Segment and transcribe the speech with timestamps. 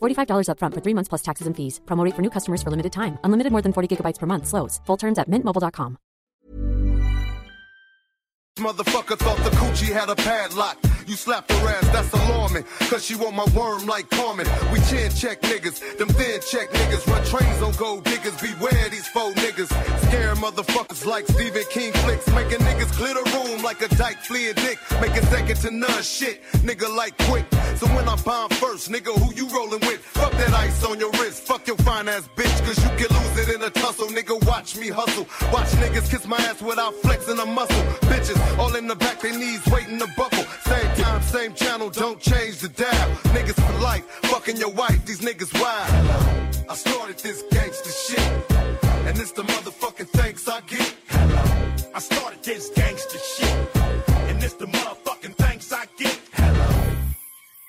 [0.00, 1.80] $45 upfront for three months plus taxes and fees.
[1.86, 3.18] Promo rate for new customers for limited time.
[3.24, 4.46] Unlimited more than 40 gigabytes per month.
[4.46, 4.80] Slows.
[4.86, 5.96] Full terms at mintmobile.com.
[8.58, 10.80] Motherfucker thought the coochie had a padlock.
[11.06, 12.64] You slapped her ass, that's alarming.
[12.90, 14.46] Cause she want my worm like Carmen.
[14.72, 17.06] We chin check niggas, them thin check niggas.
[17.06, 19.68] Run trains on gold diggers, beware these faux niggas.
[20.08, 22.26] Scare motherfuckers like Stephen King flicks.
[22.34, 24.78] Making niggas clear the room like a dyke fleeing dick.
[25.00, 27.46] Making second to none shit, nigga like quick.
[27.76, 30.00] So when I bomb first, nigga, who you rolling with?
[30.00, 32.58] Fuck that ice on your wrist, fuck your fine ass bitch.
[32.66, 34.44] Cause you can lose it in a tussle, nigga.
[34.44, 35.26] Watch me hustle.
[35.52, 37.82] Watch niggas kiss my ass without flexing a muscle.
[38.10, 40.44] Bitches all in the back, they knees waiting to buckle.
[40.64, 43.10] Same time, same channel, don't change the dial.
[43.34, 46.66] Niggas for life, fucking your wife, these niggas wild.
[46.68, 48.50] I started this gangster shit,
[49.06, 50.94] and it's the motherfucking thanks I get.
[51.94, 53.76] I started this gangster shit,
[54.28, 55.15] and it's the motherfucking.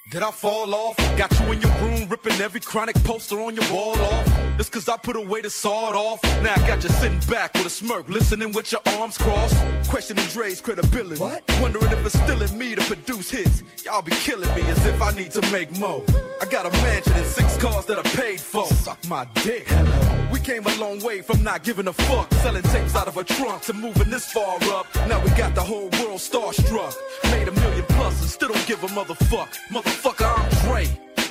[0.10, 0.96] Did I fall off?
[1.18, 4.40] Got you in your room ripping every chronic poster on your wall off.
[4.58, 6.24] It's cause I put away the sawed off.
[6.42, 9.58] Now I got you sitting back with a smirk, listening with your arms crossed.
[9.90, 11.20] Questioning Dre's credibility.
[11.20, 11.44] What?
[11.60, 13.64] Wondering if it's still in me to produce hits.
[13.84, 16.02] Y'all be killing me as if I need to make more.
[16.42, 18.66] I got a mansion and six cars that I paid for.
[18.68, 19.68] Suck my dick.
[19.68, 20.30] Hello.
[20.32, 22.34] We came a long way from not giving a fuck.
[22.36, 24.88] Selling tapes out of a trunk to moving this far up.
[25.10, 26.96] Now we got the whole world starstruck.
[27.26, 29.50] Made a million plus and still don't give a motherfuck.
[29.70, 29.97] motherfuck.
[29.98, 30.88] Motherfucker, I'm Dre.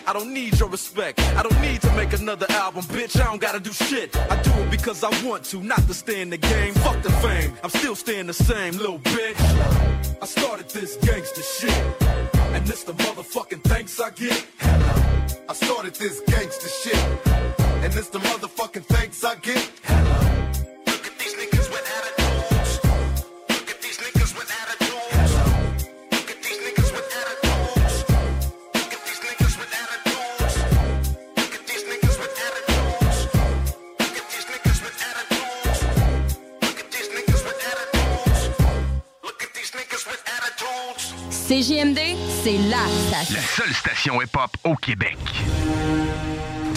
[0.08, 1.20] I don't need your respect.
[1.20, 3.20] I don't need to make another album, bitch.
[3.20, 4.16] I don't gotta do shit.
[4.16, 6.74] I do it because I want to, not to stay in the game.
[6.74, 7.52] Fuck the fame.
[7.62, 10.20] I'm still staying the same, little bitch.
[10.20, 12.02] I started this gangster shit.
[12.54, 14.44] And this the motherfucking thanks I get.
[15.48, 17.28] I started this gangster shit.
[17.84, 20.45] And this the motherfucking thanks I get.
[41.56, 41.98] CJMD,
[42.44, 42.76] c'est la
[43.10, 43.40] La station.
[43.56, 45.16] seule station hip-hop au Québec.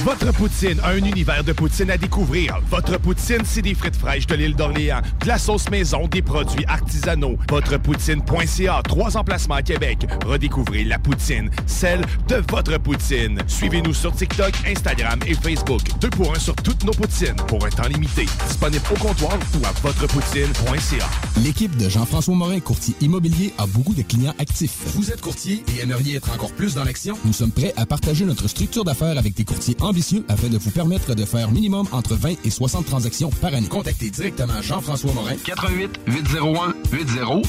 [0.05, 2.57] Votre poutine, un univers de poutine à découvrir.
[2.69, 6.63] Votre poutine, c'est des frites fraîches de l'île d'Orléans, de la sauce maison, des produits
[6.67, 7.37] artisanaux.
[7.49, 10.07] Votrepoutine.ca, trois emplacements à Québec.
[10.25, 13.39] Redécouvrez la poutine, celle de votre poutine.
[13.47, 15.81] Suivez-nous sur TikTok, Instagram et Facebook.
[15.99, 18.25] Deux pour un sur toutes nos poutines, pour un temps limité.
[18.47, 21.09] Disponible au comptoir ou à votrepoutine.ca.
[21.43, 24.77] L'équipe de Jean-François Morin, courtier immobilier, a beaucoup de clients actifs.
[24.95, 27.17] Vous êtes courtier et aimeriez être encore plus dans l'action?
[27.25, 30.71] Nous sommes prêts à partager notre structure d'affaires avec des courtiers ambitieux afin de vous
[30.71, 33.67] permettre de faire minimum entre 20 et 60 transactions par année.
[33.67, 35.35] Contactez directement Jean-François Morin.
[35.43, 37.47] 88 801 8011.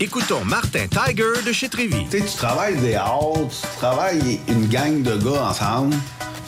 [0.00, 2.04] Écoutons Martin Tiger de chez Trévy.
[2.10, 5.96] Tu sais, tu travailles des heures, tu travailles une gang de gars ensemble,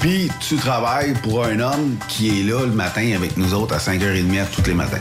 [0.01, 3.79] puis tu travailles pour un homme qui est là le matin avec nous autres à
[3.79, 5.01] 5h30 tous les matins.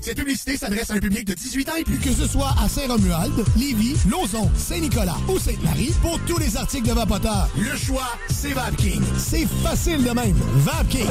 [0.00, 1.98] Cette publicité s'adresse à un public de 18 ans et plus.
[1.98, 6.92] Que ce soit à Saint-Romuald, Lévis, Lauson, Saint-Nicolas ou Sainte-Marie, pour tous les articles de
[6.94, 9.02] Vapoteur, le choix, c'est VapKing.
[9.18, 10.36] C'est facile de même.
[10.56, 11.06] VapKing.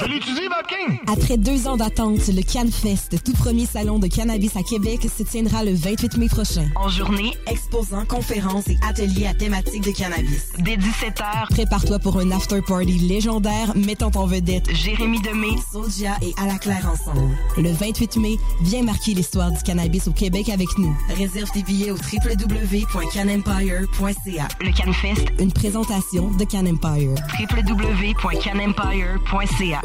[0.00, 0.98] Je l'utilise, VapKing!
[1.06, 5.62] Après deux ans d'attente, le CanFest, tout premier salon de cannabis à Québec, se tiendra
[5.64, 6.66] le 28 mai prochain.
[6.76, 10.48] En journée, exposants, conférences et ateliers à thématique de cannabis.
[10.58, 16.46] Dès 17h, Prépare-toi pour un after-party légendaire mettant en vedette Jérémy Demé, Soulja et À
[16.46, 17.36] la Claire ensemble.
[17.58, 20.96] Le 28 mai, viens marquer l'histoire du cannabis au Québec avec nous.
[21.16, 24.48] réserve tes billets au www.canempire.ca.
[24.60, 27.14] Le CanFest, Une présentation de Can Empire.
[27.40, 29.80] www.canempire.ca.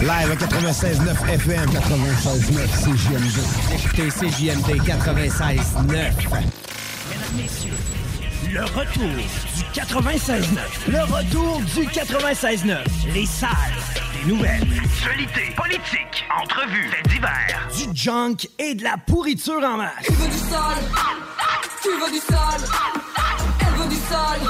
[0.00, 3.38] Live à 96.9 FM, 96.9 CJMD.
[3.74, 6.12] Écoutez CJMD 96.9.
[8.52, 9.16] Le retour
[9.56, 10.88] du 96.9.
[10.88, 12.76] Le retour du 96.9.
[13.12, 13.50] Les salles
[14.22, 14.62] des nouvelles.
[14.84, 17.68] Actualité, politique, entrevues, faits divers.
[17.76, 20.06] Du junk et de la pourriture en masse.
[20.06, 20.84] Tu veux du sale
[21.82, 22.62] Tu veux du sale
[23.60, 24.40] Elle veut du sale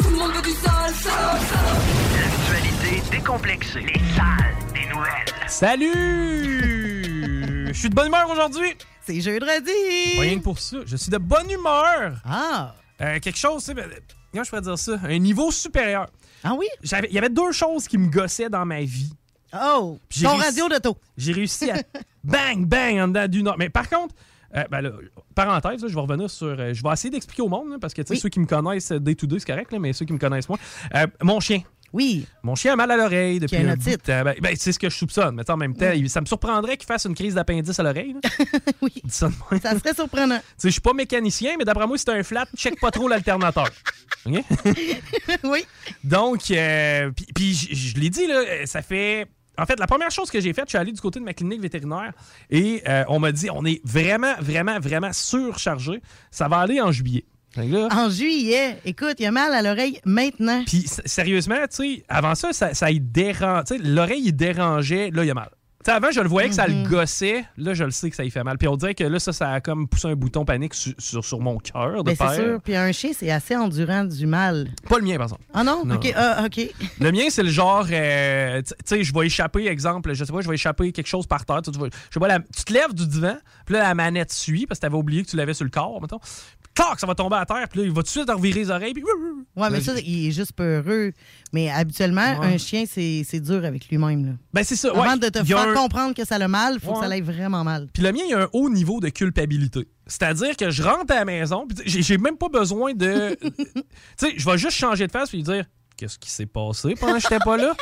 [0.00, 1.82] Tout le monde veut du sale Salope, salope
[2.20, 3.80] L'actualité décomplexée.
[3.80, 5.32] Les salles des nouvelles.
[5.48, 6.62] Salut!
[7.68, 8.74] Je suis de bonne humeur aujourd'hui.
[9.04, 9.46] C'est jeudi.
[10.18, 10.78] Rien que pour ça.
[10.86, 12.14] Je suis de bonne humeur.
[12.24, 12.74] Ah.
[13.00, 13.88] Euh, quelque chose, tu sais, ben,
[14.30, 14.92] comment je pourrais dire ça?
[15.04, 16.06] Un niveau supérieur.
[16.44, 16.66] Ah oui?
[16.82, 19.12] Il y avait deux choses qui me gossaient dans ma vie.
[19.54, 19.98] Oh!
[20.08, 20.96] Ton réussi- radio d'auto.
[21.16, 21.76] J'ai réussi à
[22.24, 23.58] bang, bang en dedans d'une heure.
[23.58, 24.14] Mais par contre,
[24.56, 24.90] euh, ben là,
[25.34, 26.46] parenthèse, là, je vais revenir sur.
[26.46, 28.20] euh, je vais essayer d'expliquer au monde, là, parce que tu sais, Oui.
[28.20, 30.18] ceux qui me connaissent euh, day to day, c'est correct, là, mais ceux qui me
[30.18, 30.58] connaissent moins.
[30.94, 31.62] Euh, mon chien.
[31.92, 32.26] Oui.
[32.42, 34.02] Mon chien a mal à l'oreille depuis un bout de otite.
[34.04, 34.22] temps.
[34.24, 35.34] Ben, ben, c'est ce que je soupçonne.
[35.36, 38.16] Mais en même temps, ça me surprendrait qu'il fasse une crise d'appendice à l'oreille.
[38.82, 38.92] oui.
[39.08, 39.28] Ça.
[39.62, 40.38] Ça serait surprenant.
[40.38, 42.90] Tu sais, je suis pas mécanicien, mais d'après moi, si c'est un flat, check pas
[42.90, 43.68] trop l'alternateur.
[45.44, 45.64] Oui.
[46.04, 49.26] Donc, euh, puis- je l'ai dit, là, euh, ça fait.
[49.58, 51.34] En fait, la première chose que j'ai faite, je suis allé du côté de ma
[51.34, 52.12] clinique vétérinaire
[52.50, 56.00] et euh, on m'a dit on est vraiment, vraiment, vraiment surchargé.
[56.30, 57.24] Ça va aller en juillet.
[57.56, 60.62] Là- En juillet, écoute, il a mal à l'oreille maintenant.
[60.66, 63.64] Puis sérieusement, tu sais, avant ça, ça, ça y dérange.
[63.66, 65.50] Tu sais, l'oreille, il dérangeait, là, il y a mal.
[65.84, 66.84] Tu sais, avant, je le voyais que ça Mhm.
[66.84, 67.44] le gossait.
[67.56, 68.56] Là, je le sais que ça y fait mal.
[68.56, 71.24] Puis on dirait que là, ça, ça a comme poussé un bouton panique sur, sur,
[71.24, 72.60] sur mon cœur de Ben, c'est sûr.
[72.62, 74.68] Puis un chien, c'est assez endurant du mal.
[74.88, 75.42] Pas le mien, par exemple.
[75.52, 75.84] Ah non?
[75.84, 75.96] Non.
[75.96, 76.12] OK.
[76.14, 76.60] Ah, OK.
[77.00, 80.40] Le mien, c'est le genre, euh, tu sais, je vais échapper, exemple, je sais pas,
[80.40, 81.62] je vais échapper quelque chose par terre.
[81.62, 83.34] Tu, tu vas- je sais pas, la- tu te lèves du divan,
[83.66, 86.00] puis là, la manette suit, parce que t'avais oublié que tu l'avais sur le corps,
[86.00, 86.20] mettons.
[86.74, 88.60] Clac, ça va tomber à terre, puis là, il va tout de suite te revirer
[88.60, 89.04] les oreilles, puis...
[89.54, 91.12] Ouais, mais ça, il est juste peureux.
[91.52, 92.54] Mais habituellement, Ouais.
[92.54, 94.24] un chien, c'est c'est dur avec lui-même.
[94.24, 94.32] là.
[94.54, 94.88] Ben, c'est ça.
[94.90, 95.18] Avant ouais.
[95.18, 97.00] de te Il y a faire un- comprendre que ça a mal, il faut que
[97.00, 97.88] ça aille vraiment mal.
[97.92, 99.86] Puis le mien, il y a un haut niveau de culpabilité.
[100.06, 103.36] C'est-à-dire que je rentre à la maison, puis j'ai j'ai même pas besoin de.
[103.42, 103.52] tu
[104.16, 107.12] sais, je vais juste changer de face puis lui dire Qu'est-ce qui s'est passé pendant
[107.14, 107.74] que j'étais pas là?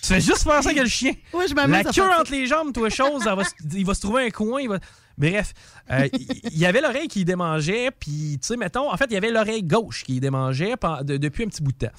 [0.00, 1.12] Tu fais juste faire ça que le chien.
[1.34, 2.20] Ouais, je m'amuse La à queue faire ça.
[2.20, 4.60] entre les jambes, toi, chose, elle va se- il va se trouver un coin.
[4.60, 4.78] Il va...
[5.18, 5.52] Bref,
[5.90, 9.14] euh, il il y avait l'oreille qui démangeait, puis, tu sais, mettons, en fait, il
[9.14, 11.92] y avait l'oreille gauche qui démangeait depuis un petit bout de temps.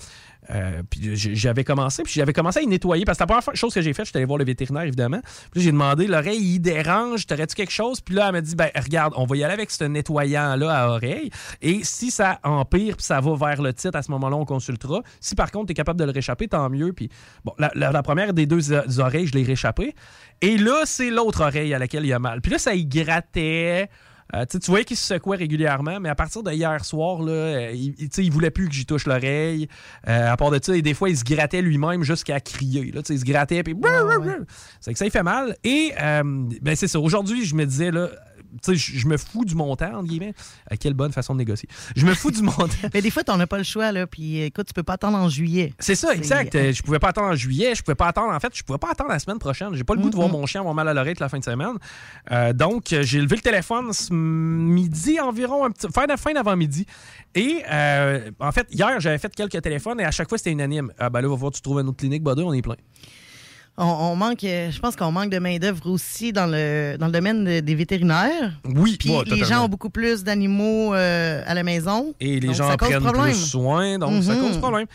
[0.52, 3.74] Euh, puis j'avais commencé, puis j'avais commencé à y nettoyer, parce que la première chose
[3.74, 5.22] que j'ai faite, j'étais allé voir le vétérinaire, évidemment.
[5.52, 8.02] Puis j'ai demandé, l'oreille, il dérange, t'aurais-tu quelque chose?
[8.02, 10.90] Puis là, elle m'a dit, ben, regarde, on va y aller avec ce nettoyant-là à
[10.90, 11.30] oreille,
[11.62, 15.02] et si ça empire, puis ça va vers le titre, à ce moment-là, on consultera.
[15.20, 16.94] Si par contre, tu es capable de le réchapper, tant mieux.
[16.94, 17.10] Puis
[17.46, 19.94] bon, la, première des deux oreilles, je l'ai réchappé.
[20.42, 22.42] Et là, c'est l'autre oreille à laquelle il y a mal.
[22.42, 23.90] Puis là, ça y grattait.
[24.36, 27.72] Euh, tu voyais qu'il se secouait régulièrement, mais à partir de hier soir, là, euh,
[27.74, 29.68] il, il- voulait plus que j'y touche l'oreille.
[30.08, 32.92] Euh, à part de ça, et des fois, il se grattait lui-même jusqu'à crier.
[32.92, 33.76] Là, il se grattait, puis...
[34.80, 35.56] C'est que ça, il fait mal.
[35.64, 37.00] Et, ben, c'est ça.
[37.00, 38.10] Aujourd'hui, je me disais, là,
[38.64, 40.34] tu sais, je me fous du montant, entre guillemets.
[40.72, 41.70] Euh, quelle bonne façon de négocier.
[41.96, 42.68] Je me fous du montant.
[42.94, 44.08] Mais des fois, t'en as pas le choix, là.
[44.08, 45.74] Puis écoute, tu peux pas attendre en juillet.
[45.80, 46.56] C'est ça, exact.
[46.56, 48.80] Euh, Je pouvais pas attendre en juillet, je pouvais pas attendre, en fait, je pouvais
[48.80, 49.74] pas attendre la semaine prochaine.
[49.74, 51.44] J'ai pas le goût de voir mon chien avoir mal à l'oreille la fin de
[51.44, 51.76] semaine.
[52.32, 56.34] Euh, donc, euh, j'ai levé le téléphone ce midi environ, un petit, fin, de- fin
[56.34, 56.86] d'avant-midi.
[57.36, 60.92] Et euh, en fait, hier, j'avais fait quelques téléphones et à chaque fois, c'était unanime.
[60.98, 62.76] Ah, ben là, va voir, tu trouves une autre clinique, Bada, on est plein.
[63.80, 67.12] On, on manque, euh, je pense qu'on manque de main-d'œuvre aussi dans le, dans le
[67.14, 68.60] domaine de- des vétérinaires.
[68.66, 72.14] Oui, Puis ouais, les gens ont beaucoup plus d'animaux euh, à la maison.
[72.20, 73.24] Et les Donc, gens en prennent problème.
[73.26, 74.42] plus soin, donc ça Mhm.
[74.42, 74.86] cause problème.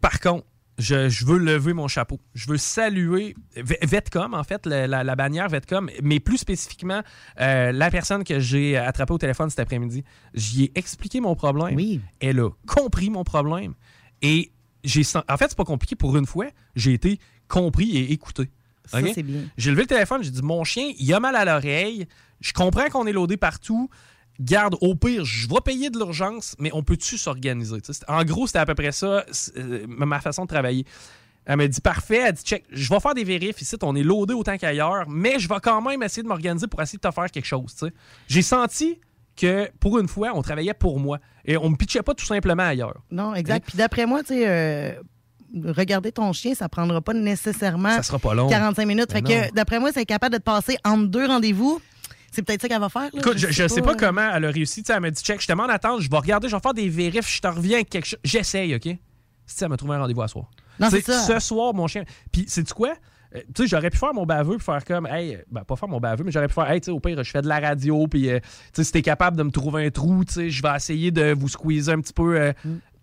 [0.00, 0.44] Par contre,
[0.78, 2.20] je, je veux lever mon chapeau.
[2.34, 7.02] Je veux saluer Vetcom, en fait, la, la- la bannière Vetcom, mais plus spécifiquement,
[7.40, 10.04] euh, la personne que j'ai attrapée au téléphone cet après-midi.
[10.34, 11.74] J'y ai expliqué mon problème.
[11.76, 12.00] Oui.
[12.20, 13.74] Elle a compris mon problème.
[14.22, 14.50] Et
[14.84, 15.96] j'ai en fait, c'est pas compliqué.
[15.96, 16.46] Pour une fois,
[16.76, 18.50] j'ai été compris et écouté.
[18.86, 19.10] Ça, OK?
[19.14, 19.42] c'est bien.
[19.56, 22.06] J'ai levé le téléphone, j'ai dit Mon chien, il a mal à l'oreille.
[22.40, 23.90] Je comprends qu'on est loadé partout.
[24.40, 27.78] Garde, au pire, je vais payer de l'urgence, mais on peut-tu s'organiser?
[28.06, 29.24] En gros, c'était à peu près ça,
[29.56, 30.84] euh, ma façon de travailler.
[31.44, 32.22] Elle m'a dit Parfait.
[32.26, 33.74] Elle dit Check, je vais faire des vérifs ici.
[33.82, 36.98] On est loadé autant qu'ailleurs, mais je vais quand même essayer de m'organiser pour essayer
[37.02, 37.74] de te faire quelque chose.
[38.28, 39.00] J'ai senti
[39.34, 42.64] que pour une fois, on travaillait pour moi et on me pitchait pas tout simplement
[42.64, 43.02] ailleurs.
[43.10, 43.66] Non, exact.
[43.68, 44.92] Puis d'après moi, tu sais, euh,
[45.64, 48.48] regarder ton chien, ça prendra pas nécessairement Ça sera pas long.
[48.48, 49.08] 45 minutes.
[49.10, 49.48] Ben fait non.
[49.48, 51.80] que d'après moi, c'est capable de te passer entre deux rendez-vous.
[52.30, 53.02] C'est peut-être ça qu'elle va faire.
[53.04, 53.08] là.
[53.14, 53.84] Écoute, je, je sais euh.
[53.84, 54.82] pas comment elle a réussi.
[54.88, 56.74] Elle m'a dit check, je te mets en attente, je vais regarder, je vais faire
[56.74, 58.20] des vérifs, je te reviens avec quelque chose.
[58.22, 58.88] J'essaye, OK?
[59.46, 60.50] Si elle m'a trouvé un rendez-vous à soir.
[60.78, 61.18] Non, c'est ça.
[61.20, 62.04] Ce soir, mon chien.
[62.30, 62.92] Puis, sais-tu quoi?
[63.34, 65.88] Euh, tu sais, j'aurais pu faire mon baveux puis faire comme, hey, ben, pas faire
[65.88, 67.60] mon baveux, mais j'aurais pu faire, hey, tu sais, au pire, je fais de la
[67.60, 70.50] radio, puis, euh, tu sais, si t'es capable de me trouver un trou, tu sais,
[70.50, 72.36] je vais essayer de vous squeezer un petit peu.
[72.38, 72.52] euh,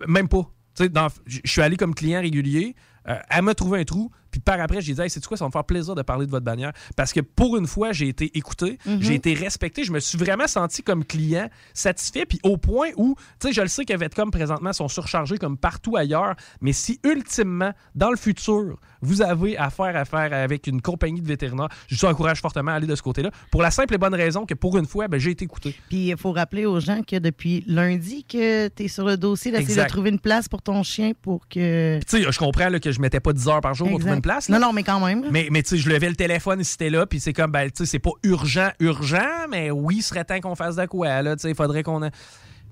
[0.08, 0.50] Même pas.
[0.78, 2.76] Je suis allé comme client régulier,
[3.08, 5.46] euh, elle m'a trouvé un trou, puis par après, j'ai dit, hey, c'est quoi, ça
[5.46, 6.74] va me faire plaisir de parler de votre bannière.
[6.98, 9.02] Parce que pour une fois, j'ai été écouté, Mhm.
[9.02, 13.16] j'ai été respecté, je me suis vraiment senti comme client satisfait, puis au point où,
[13.40, 17.00] tu sais, je le sais que Vetcom présentement sont surchargés comme partout ailleurs, mais si
[17.06, 21.96] ultimement, dans le futur, vous avez affaire à faire avec une compagnie de vétérinaires, je
[21.96, 24.54] vous encourage fortement à aller de ce côté-là, pour la simple et bonne raison que
[24.54, 25.76] pour une fois, ben, j'ai été écouté.
[25.88, 29.52] Puis il faut rappeler aux gens que depuis lundi que tu es sur le dossier
[29.52, 32.00] d'essayer de trouver une place pour ton chien pour que.
[32.00, 34.16] Tu sais, je comprends là, que je mettais pas 10 heures par jour pour trouver
[34.16, 34.50] une place.
[34.50, 34.60] là?
[34.60, 35.24] Non, non, mais quand même.
[35.32, 37.70] Mais, mais tu sais, je levais le téléphone si c'était là, puis c'est comme, ben,
[37.70, 41.22] tu sais, c'est pas urgent, urgent, mais oui, il serait temps qu'on fasse de quoi,
[41.22, 42.02] là, tu sais, il faudrait qu'on...
[42.04, 42.10] a-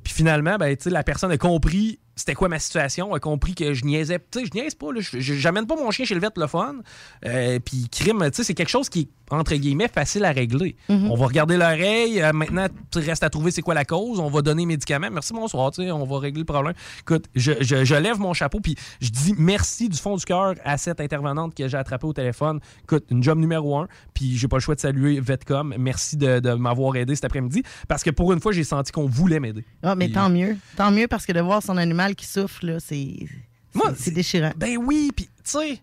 [0.04, 3.56] Puis finalement, ben, tu sais, la personne a compris c'était quoi ma situation, a compris
[3.56, 6.16] que je niaisais, tu sais, je niaise pas, là, je- j'amène pas mon chien chez
[6.16, 6.76] le fun,
[7.26, 10.76] euh, puis crime, tu sais, c'est quelque chose qui est, entre guillemets, facile à régler.
[10.90, 11.10] Mhm.
[11.10, 14.30] On va regarder l'oreille, euh, maintenant, tu restes à trouver c'est quoi la cause, on
[14.30, 16.74] va donner médicaments, merci, bonsoir, tu sais, on va régler le problème.
[17.00, 20.54] Écoute, je, je- je lève mon chapeau, puis je dis merci du fond du cœur
[20.64, 22.60] à cette intervenante que j'ai attrapée au téléphone.
[22.84, 25.74] Écoute, une job numéro un, puis j'ai pas le choix de saluer Vetcom.
[25.80, 29.08] Merci de, de m'avoir aidé cet après-midi, parce que pour une fois, j'ai senti qu'on
[29.08, 29.66] voulait m'aider.
[29.82, 30.58] Ah, mais Puis- tant mieux.
[30.76, 33.16] Tant mieux parce que de voir son animal qui souffre, là, c'est.
[33.98, 34.52] C'est- déchirant.
[34.56, 35.82] Ben oui, puis tu sais,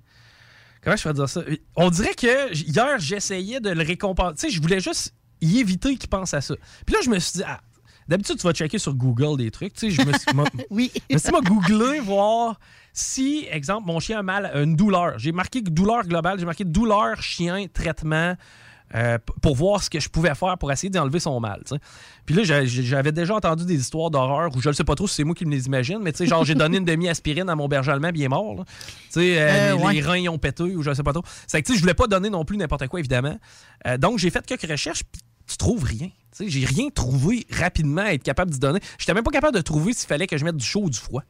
[0.83, 1.43] comment je peux dire ça?
[1.75, 4.35] On dirait que hier, j'essayais de le récompenser.
[4.37, 6.55] Tu sais, je voulais juste y éviter qu'il pense à ça.
[6.87, 7.61] Puis là, je me suis dit, ah,
[8.07, 9.73] d'habitude, tu vas checker sur Google des trucs.
[9.75, 10.31] Tu sais, je me suis,
[10.71, 10.93] oui.
[11.11, 12.61] me suis m'a googlé, voir
[12.93, 15.19] si, exemple, mon chien a mal, une douleur.
[15.19, 18.35] J'ai marqué douleur globale, j'ai marqué douleur, chien, traitement.
[18.95, 21.63] Euh, pour voir ce que je pouvais faire pour essayer d'enlever son mal.
[22.27, 25.07] Puis là, j'a- j'avais déjà entendu des histoires d'horreur où je ne sais pas trop
[25.07, 27.49] si c'est moi qui me les imagine, mais tu sais, genre, j'ai donné une demi-aspirine
[27.49, 28.65] à mon berger allemand, est mort.
[28.67, 28.73] Tu
[29.11, 29.93] sais, euh, Euh, les, ouais.
[29.95, 31.23] les reins ils ont pété ou je ne sais pas trop.
[31.47, 33.39] C'est que tu sais, je voulais pas donner non plus n'importe quoi, évidemment.
[33.87, 36.09] Euh, donc, j'ai fait quelques recherches, puis tu trouves rien.
[36.39, 38.79] J'ai rien trouvé rapidement à être capable d'y donner.
[38.99, 40.99] J'étais même pas capable de trouver s'il fallait que je mette du chaud ou du
[40.99, 41.23] froid.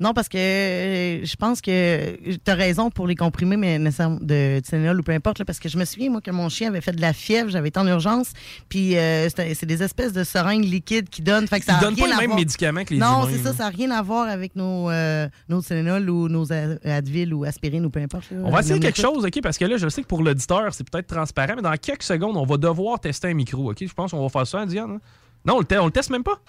[0.00, 4.60] Non, parce que euh, je pense que tu as raison pour les comprimés mais de
[4.60, 6.80] Tylenol ou peu importe, là, parce que je me souviens, moi, que mon chien avait
[6.80, 8.32] fait de la fièvre, j'avais été en urgence,
[8.70, 11.46] puis euh, c'est des espèces de seringues liquides qui donnent.
[11.46, 13.64] Fait que ça Ils donnent pas mêmes voir- médicaments que les Non, c'est ça, ça
[13.64, 17.90] n'a rien à voir avec nos, euh, nos Tylenol ou nos Advil ou aspirine ou
[17.90, 18.30] peu importe.
[18.30, 18.38] là.
[18.42, 19.40] On va essayer quelque chose, OK?
[19.42, 22.38] Parce que là, je sais que pour l'auditeur, c'est peut-être transparent, mais dans quelques secondes,
[22.38, 23.86] on va devoir tester un micro, OK?
[23.86, 24.92] Je pense qu'on va faire ça, Diane.
[24.92, 25.00] hein?
[25.44, 26.40] Non, on le, on le teste même pas?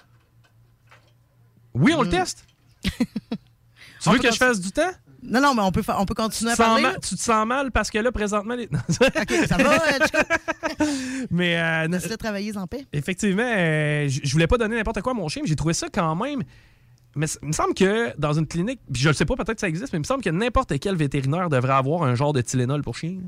[1.74, 2.46] Oui, on le teste?
[4.02, 4.92] tu veux que je fasse du temps?
[5.22, 6.82] Non, non, mais on peut, on peut continuer à parler.
[6.82, 8.54] mal, tu te sens mal parce que là, présentement...
[8.54, 8.64] Les...
[8.90, 10.86] OK, ça va, euh,
[11.30, 12.86] mais euh, Laisse-le travailler en paix.
[12.92, 15.86] effectivement, euh, je voulais pas donner n'importe quoi à mon chien, mais j'ai trouvé ça
[15.92, 16.42] quand même...
[17.14, 19.68] Mais il me semble que dans une clinique, je le sais pas, peut-être que ça
[19.68, 22.82] existe, mais il me semble que n'importe quel vétérinaire devrait avoir un genre de Tylenol
[22.82, 23.18] pour chien.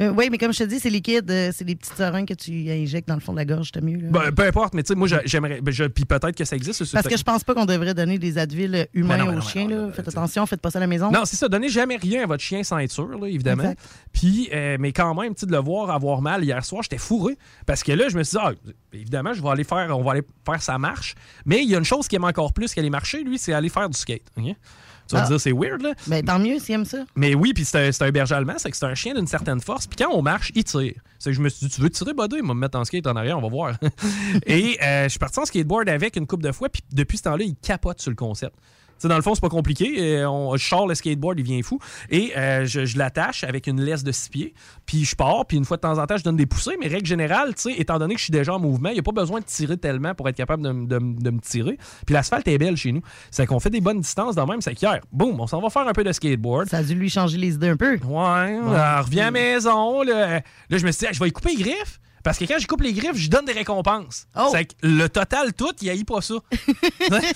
[0.00, 1.30] Euh, oui, mais comme je te dis, c'est liquide.
[1.30, 3.82] euh, c'est des petites seringues que tu injectes dans le fond de la gorge, c'est
[3.82, 3.98] mieux.
[3.98, 4.08] là.
[4.10, 5.60] Ben, peu importe, mais tu sais, moi, j'a- j'aimerais.
[5.60, 6.84] ben, Puis peut-être que ça existe.
[6.84, 9.32] ce- Parce que je pense pas qu'on devrait donner des Advil humains Ben non, ben
[9.32, 9.68] aux non, chiens.
[9.68, 9.90] là.
[9.92, 11.10] Faites attention, faites pas ça à la maison.
[11.10, 11.48] Non, c'est ça.
[11.48, 13.74] Donnez jamais rien à votre chien sans être sûr, là, évidemment.
[14.12, 17.36] Puis, euh, mais quand même, tu de le voir avoir mal hier soir, j'étais fourré.
[17.66, 18.52] Parce que là, je me suis dit, ah,
[18.92, 21.14] évidemment, je vais aller faire, on va aller faire sa marche.
[21.44, 23.68] Mais il y a une chose qui aime encore plus qu'aller marcher, lui, c'est aller
[23.68, 24.22] faire du skate.
[24.38, 24.54] ok?
[25.10, 25.24] Tu vas Ah.
[25.24, 25.92] me dire, c'est weird, là.
[26.06, 27.04] Ben, tant mieux s'il aime ça.
[27.16, 29.60] Mais oui, puis c'est un, un berger allemand, c'est que c'est un chien d'une certaine
[29.60, 29.86] force.
[29.88, 30.94] Puis quand on marche, il tire.
[31.18, 32.36] C'est que je me suis dit, tu veux tirer, Buddy?
[32.36, 33.76] Il va me mettre en skate en arrière, on va voir.
[34.46, 37.24] Et euh, je suis parti en skateboard avec une coupe de fois, puis depuis ce
[37.24, 38.54] temps-là, il capote sur le concept.
[39.00, 40.18] Tu sais, dans le fond, c'est pas compliqué.
[40.18, 41.78] Euh, on, je sors le skateboard, il vient fou.
[42.10, 44.54] Et euh, je, je l'attache avec une laisse de six pieds.
[44.84, 46.76] Puis je pars, puis une fois de temps en temps, je donne des poussées.
[46.78, 49.12] Mais règle générale, étant donné que je suis déjà en mouvement, il n'y a pas
[49.12, 51.78] besoin de tirer tellement pour être capable de, de de me tirer.
[52.06, 53.02] Puis l'asphalte est belle chez nous.
[53.30, 54.60] C'est qu'on fait des bonnes distances dans même.
[54.60, 56.68] C'est qu'hier, boum, on s'en va faire un peu de skateboard.
[56.68, 57.92] Ça a dû lui changer les idées un peu.
[57.92, 57.98] Ouais,
[58.62, 60.02] on revient à la maison.
[60.02, 60.40] Là,
[60.70, 62.00] Là, je me suis dit, ah, je vais y couper les griffes.
[62.22, 64.26] Parce que quand je coupe les griffes, je donne des récompenses.
[64.38, 64.48] Oh.
[64.52, 66.34] C'est que le total, tout, il haït pas ça.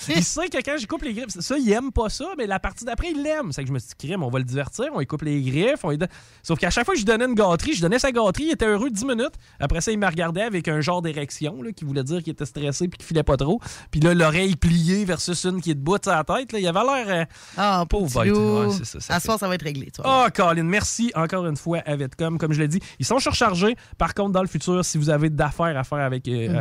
[0.09, 2.59] il sait que quand je coupe les griffes, ça, il aime pas ça, mais la
[2.59, 3.51] partie d'après, il l'aime.
[3.51, 5.41] C'est que je me suis dit, crime, on va le divertir, on lui coupe les
[5.41, 5.83] griffes.
[5.83, 6.09] On lui donne-
[6.43, 8.51] Sauf qu'à chaque fois que je lui donnais une gâterie, je donnais sa gâterie, il
[8.51, 9.33] était heureux 10 minutes.
[9.59, 12.87] Après ça, il me regardait avec un genre d'érection qui voulait dire qu'il était stressé
[12.87, 13.59] puis qu'il filait pas trop.
[13.91, 16.51] Puis là, l'oreille pliée versus une qui est debout de sa tête.
[16.51, 17.05] Là, il avait l'air.
[17.09, 17.25] euh,
[17.57, 18.33] Ah, pauvre bête.
[18.35, 19.91] Ouais, ça, ça à fait- soir, ça va être réglé.
[20.03, 22.37] Oh, Colin, merci encore une fois à Vetcom.
[22.37, 23.75] Comme je l'ai dit, ils sont surchargés.
[23.97, 26.55] Par contre, dans le futur, si vous avez d'affaires à faire avec euh, Mhm.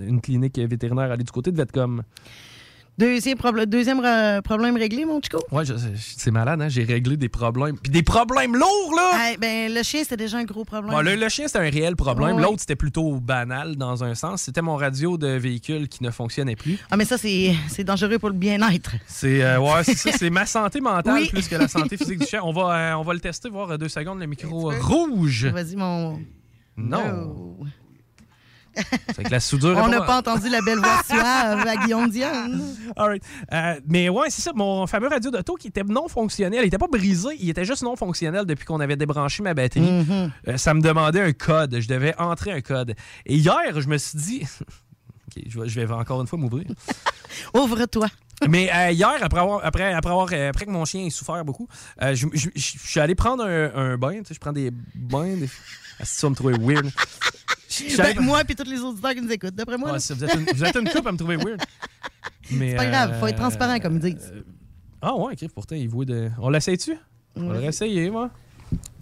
[0.00, 2.02] euh, une, clinique vétérinaire, allez du côté de Vetcom.
[2.98, 5.38] Deuxième, probl- deuxième euh, problème réglé, mon chico?
[5.62, 6.68] Je- c'est malade, hein?
[6.68, 7.78] J'ai réglé des problèmes.
[7.78, 9.34] Puis des problèmes lourds, là!
[9.40, 10.90] Ben, le chien, c'était déjà un gros problème.
[10.92, 12.40] Bon, le, le chien, c'était un réel problème.
[12.40, 14.42] L'autre, c'était plutôt banal dans un sens.
[14.42, 16.76] C'était mon radio de véhicule qui ne fonctionnait plus.
[16.90, 18.90] Ah, mais ça, c'est dangereux pour le bien-être.
[19.06, 21.28] C'est euh, ouais, c'est ma santé mentale Oui.
[21.28, 22.40] plus que la santé physique du chien.
[22.42, 25.46] On va, euh, on va le tester, voir deux secondes, le micro rouge.
[25.46, 26.18] Vas-y, mon.
[26.78, 27.56] Non.
[29.14, 29.76] C'est que la soudure.
[29.76, 32.62] On n'a pas- pas entendu la belle voix suave à Guillaume Diane.
[32.96, 33.22] All right.
[33.52, 36.60] Euh, mais ouais, c'est ça, mon fameux radio d'auto qui était non fonctionnel.
[36.62, 39.80] Il était pas brisé, il était juste non fonctionnel depuis qu'on avait débranché ma batterie.
[39.80, 40.30] Mhm.
[40.46, 41.80] Euh, ça me demandait un code.
[41.80, 42.94] Je devais entrer un code.
[43.26, 44.42] Et hier, je me suis dit.
[45.36, 46.66] Je vais encore une fois m'ouvrir.
[47.54, 48.08] Ouvre-toi.
[48.48, 51.44] Mais euh, hier, après avoir, après, après, avoir, euh, après que mon chien ait souffert
[51.44, 51.66] beaucoup,
[52.02, 54.18] euh, je, je- je- je suis allé prendre un, un bain.
[54.18, 55.36] Tu sais, je prends des bains.
[55.36, 55.48] Des...
[56.00, 56.90] Ah, si tu vas me trouver weird.
[57.98, 59.92] Ben, moi et tous les auditeurs qui nous écoutent, d'après moi.
[59.92, 61.60] Ouais, vous, êtes une, vous êtes une couple à me trouver weird.
[62.50, 64.32] Mais, C'est pas grave, faut être transparent, comme ils disent.
[65.02, 66.30] Ah ouais, ok, pourtant, il voit de.
[66.38, 66.96] On l'essaye-tu?
[67.36, 67.62] On va Oui.
[67.64, 68.30] l'essayer, moi.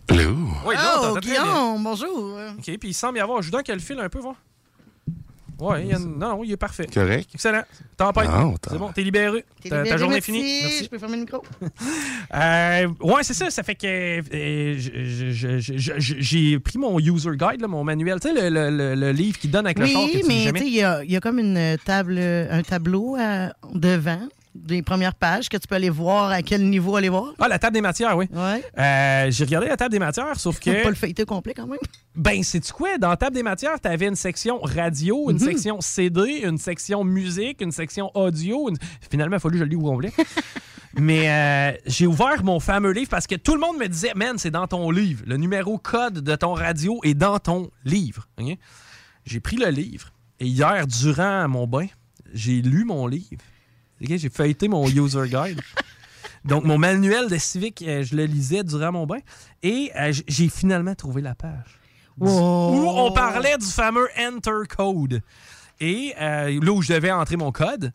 [0.09, 0.37] Hello.
[0.67, 1.19] Oui, non, oh.
[1.21, 2.39] Guillaume, bonjour.
[2.59, 3.41] Ok, puis il semble y avoir.
[3.43, 4.37] Je vous donne qu'elle file un peu, voir.
[5.59, 6.87] Ouais, il y a- non, non, il est parfait.
[6.93, 7.31] Correct.
[7.35, 7.63] Excellent.
[7.97, 8.29] Tempête.
[8.69, 9.43] C'est bon, t'es libéré.
[9.63, 10.43] T'es Ta, journée est finie.
[10.63, 10.85] Merci.
[10.85, 11.43] Je peux fermer le micro.
[12.35, 13.51] Euh, ouais, c'est ça.
[13.51, 17.69] Ça fait que euh, je- je- je- je- je- j'ai pris mon user guide, là,
[17.69, 18.19] mon manuel.
[18.21, 20.35] Tu sais, le, le- le- le livre qui donne avec le char que Oui, mais
[20.35, 20.59] tu jamais.
[20.59, 24.19] sais, il y a, il y a comme une table, un tableau euh, devant
[24.65, 27.35] des premières pages que tu peux aller voir à quel niveau aller voir?
[27.39, 28.27] Ah, la table des matières, oui.
[28.33, 28.65] Ouais.
[28.79, 30.71] Euh, j'ai regardé la table des matières, sauf que.
[30.83, 31.79] Pas le feuilleté complet quand même.
[32.15, 32.99] Ben, c'est-tu quoi?
[32.99, 35.43] Dans la table des matières, tu avais une section radio, une Mhm.
[35.45, 38.69] section CD, une section musique, une section audio.
[38.71, 38.77] une-
[39.11, 40.13] Finalement, il a fallu que je le lis au complet.
[40.99, 44.39] Mais euh, j'ai ouvert mon fameux livre parce que tout le monde me disait, man,
[44.39, 45.25] c'est dans ton livre.
[45.27, 48.27] Le numéro code de ton radio est dans ton livre.
[49.27, 51.87] J'ai pris le livre et hier, durant mon bain,
[52.33, 53.29] j'ai lu mon livre.
[54.01, 55.61] J'ai feuilleté mon user guide.
[56.45, 59.19] Donc, mon manuel de civique, euh, je le lisais durant mon bain
[59.63, 61.81] et euh, j'ai finalement trouvé la page
[62.19, 65.23] où on parlait du fameux Enter Code.
[65.81, 67.93] Et euh, là où je devais entrer mon code.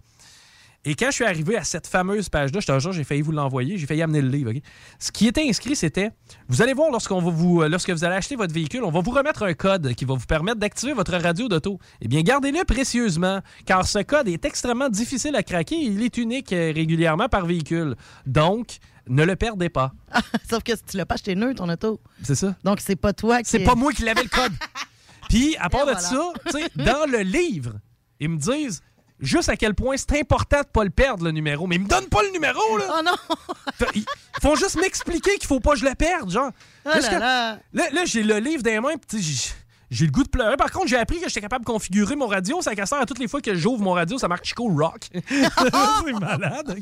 [0.83, 3.31] Et quand je suis arrivé à cette fameuse page-là, je te jure, j'ai failli vous
[3.31, 4.49] l'envoyer, j'ai failli amener le livre.
[4.49, 4.61] ok?
[4.97, 6.09] Ce qui était inscrit, c'était
[6.47, 9.01] vous allez voir lorsqu'on va vous, euh, lorsque vous allez acheter votre véhicule, on va
[9.01, 11.77] vous remettre un code qui va vous permettre d'activer votre radio d'auto.
[12.01, 16.17] Eh bien, gardez-le précieusement, car ce code est extrêmement difficile à craquer et il est
[16.17, 17.95] unique euh, régulièrement par véhicule.
[18.25, 19.93] Donc, ne le perdez pas.
[20.49, 21.99] Sauf que tu l'as pas acheté neutre, ton auto.
[22.23, 22.55] C'est ça.
[22.63, 23.49] Donc, c'est pas toi qui.
[23.51, 24.53] C'est pas moi qui l'avais le code.
[25.29, 25.99] Puis, à part de voilà.
[25.99, 27.73] ça, tu sais, dans le livre,
[28.19, 28.81] ils me disent
[29.21, 31.67] juste à quel point c'est important de pas le perdre, le numéro.
[31.67, 32.85] Mais ils me donnent pas le numéro, là.
[32.97, 33.87] Oh non!
[33.95, 34.05] Ils
[34.41, 36.51] font juste m'expliquer qu'il faut pas que je le perde, genre.
[36.85, 40.57] Oh Là, là j'ai le livre dans les mains, sais, j'ai- le goût de pleurer.
[40.57, 42.61] Par contre, j'ai appris que j'étais capable de configurer mon radio.
[42.61, 45.01] Ça casse à toutes les fois que j'ouvre mon radio, ça marque Chico Rock.
[45.13, 46.79] c'est malade?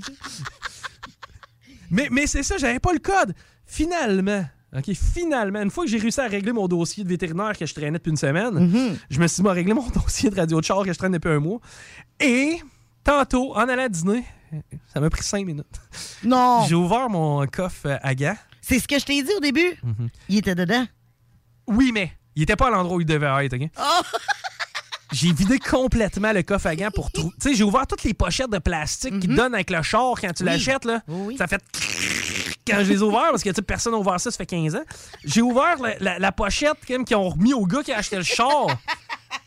[1.92, 3.34] Mais, mais c'est ça, j'avais pas le code.
[3.66, 7.66] Finalement, OK, finalement, une fois que j'ai réussi à régler mon dossier de vétérinaire que
[7.66, 10.60] je traînais depuis une semaine, je me suis mis à régler mon dossier de radio
[10.60, 11.60] de char que je traîne depuis un mois.
[12.20, 12.60] Et
[13.04, 14.24] tantôt, en allant dîner,
[14.94, 15.66] ça m'a pris cinq minutes.
[16.24, 16.66] Non!
[16.68, 18.38] J'ai ouvert mon coffre à gants.
[18.62, 19.74] C'est ce que je t'ai dit au début.
[19.84, 20.10] Mhm.
[20.30, 20.86] Il était dedans.
[21.68, 23.70] Oui, mais il était pas à l'endroit où il devait être, OK?
[25.12, 27.34] J'ai vidé complètement le coffre à gants pour trouver.
[27.42, 30.14] Tu sais, j'ai ouvert toutes les pochettes de plastique qui te donnent avec le char
[30.22, 30.50] quand tu Oui.
[30.52, 31.02] l'achètes, là.
[31.08, 31.36] Oui.
[31.36, 31.60] Ça fait
[32.70, 34.84] quand je les ai ouverts, parce que personne n'a ouvert ça, ça fait 15 ans.
[35.26, 38.24] J'ai ouvert la, la- la pochette qu'ils ont remis au gars qui a acheté le
[38.24, 38.68] char.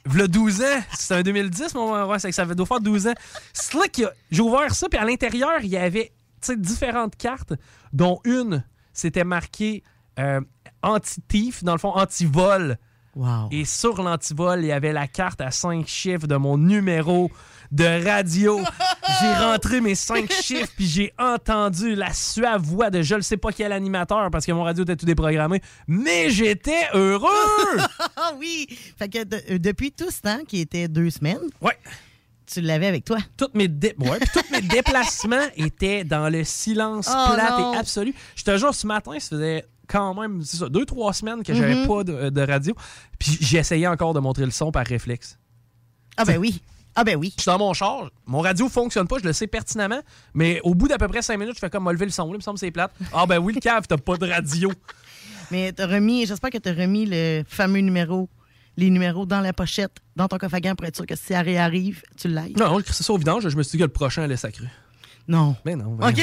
[0.04, 0.80] V'là 12 ans.
[0.98, 3.12] C'était un 2010, mon ouais, c'est que ça doit faire 12 ans.
[3.14, 6.12] A- J'ai ouvert ça, puis à l'intérieur, il y avait
[6.56, 7.52] différentes cartes,
[7.92, 9.82] dont une, c'était marqué
[10.18, 10.40] euh,
[10.82, 12.78] anti-thief, dans le fond, anti-vol.
[13.14, 13.48] Wow.
[13.50, 17.30] Et sur l'antivol, il y avait la carte à cinq chiffres de mon numéro
[17.72, 18.60] de radio.
[19.20, 23.36] J'ai rentré mes cinq chiffres, puis j'ai entendu la suave voix de je ne sais
[23.36, 25.60] pas quel animateur parce que mon radio était tout déprogrammé.
[25.86, 27.28] Mais j'étais heureux!
[28.16, 28.66] Ah oui!
[28.98, 31.76] Fait que de- euh, depuis tout ce temps, qui était deux semaines, ouais.
[32.46, 33.18] tu l'avais avec toi.
[33.36, 37.76] Toutes mes, dé- ouais, puis tous mes déplacements étaient dans le silence Oh plat et
[37.78, 38.14] absolu.
[38.36, 41.52] Je te jure, ce matin, ça faisait quand même, c'est ça, deux, trois semaines que
[41.54, 41.86] j'avais Mhm.
[41.88, 42.74] pas de, de radio.
[43.18, 45.38] Puis j'essayais encore de montrer le son par réflexe.
[46.16, 46.60] Ah ben oui.
[46.94, 47.32] Ah ben oui.
[47.36, 50.00] Je suis dans mon char, mon radio fonctionne pas, je le sais pertinemment,
[50.34, 52.26] mais au bout d'à peu près cinq minutes, je fais comme me lever le son,
[52.26, 52.92] là, il me semble que c'est plate.
[53.12, 54.70] Ah ben oui, le cave, t'as pas de radio.
[55.50, 58.28] Mais t'as remis, j'espère que t'as remis le fameux numéro,
[58.76, 61.26] les numéros dans la pochette, dans ton coffre à gants pour être sûr que si
[61.32, 62.54] ça réarrive, tu l'ailles.
[62.58, 64.66] Non, j'ai crissé ça au vidange, je me suis dit que le prochain allait sacré.
[65.28, 65.56] Non.
[65.64, 65.98] Mais non.
[66.00, 66.20] OK?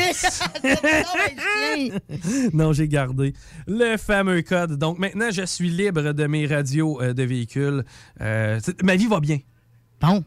[2.54, 3.34] non, j'ai gardé
[3.68, 4.78] le fameux code.
[4.78, 7.86] Donc maintenant, je suis libre de mes radios euh, de véhicules.
[8.22, 9.40] Euh, ma vie va bien.
[10.02, 10.24] Bon.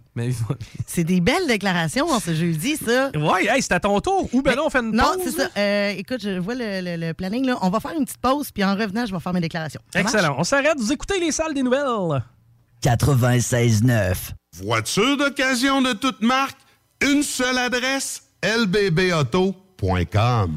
[0.86, 3.10] C'est des belles déclarations en ce jeudi, ça.
[3.16, 4.28] Ouais, hey, c'est à ton tour.
[4.34, 5.22] Ou ben non, on fait une Non, pause.
[5.24, 5.48] c'est ça.
[5.56, 7.46] Euh, écoute, je vois le, le- le planning.
[7.46, 7.56] Là.
[7.62, 9.80] On va faire une petite pause, puis en revenant, je vais faire mes déclarations.
[9.92, 10.28] Ça Excellent.
[10.28, 10.36] marche?
[10.40, 10.74] On s'arrête.
[10.78, 11.86] Vous écoutez les salles des nouvelles.
[12.82, 14.14] 96.9.
[14.62, 16.58] Voiture d'occasion de toute marque,
[17.00, 20.56] une seule adresse, lbbauto.com.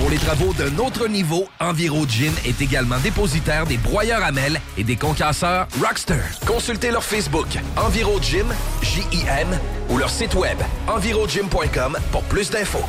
[0.00, 4.82] Pour les travaux d'un autre niveau, EnviroGym est également dépositaire des broyeurs à mêles et
[4.82, 6.22] des concasseurs Rockster.
[6.46, 8.46] Consultez leur Facebook EnviroGym,
[8.80, 9.48] J-I-M,
[9.90, 10.56] ou leur site web
[10.88, 12.86] envirogym.com pour plus d'infos.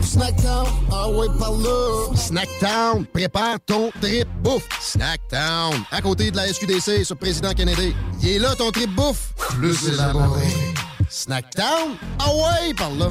[0.00, 2.14] Snackdown, ah ouais, par là.
[2.14, 4.68] Snackdown, prépare ton trip bouffe.
[4.80, 7.92] Snackdown, à côté de la SQDC sur Président Kennedy.
[8.22, 9.32] Il est là ton trip bouffe.
[9.58, 10.46] Plus élaboré.
[11.08, 13.10] Snackdown, ah ouais, par là.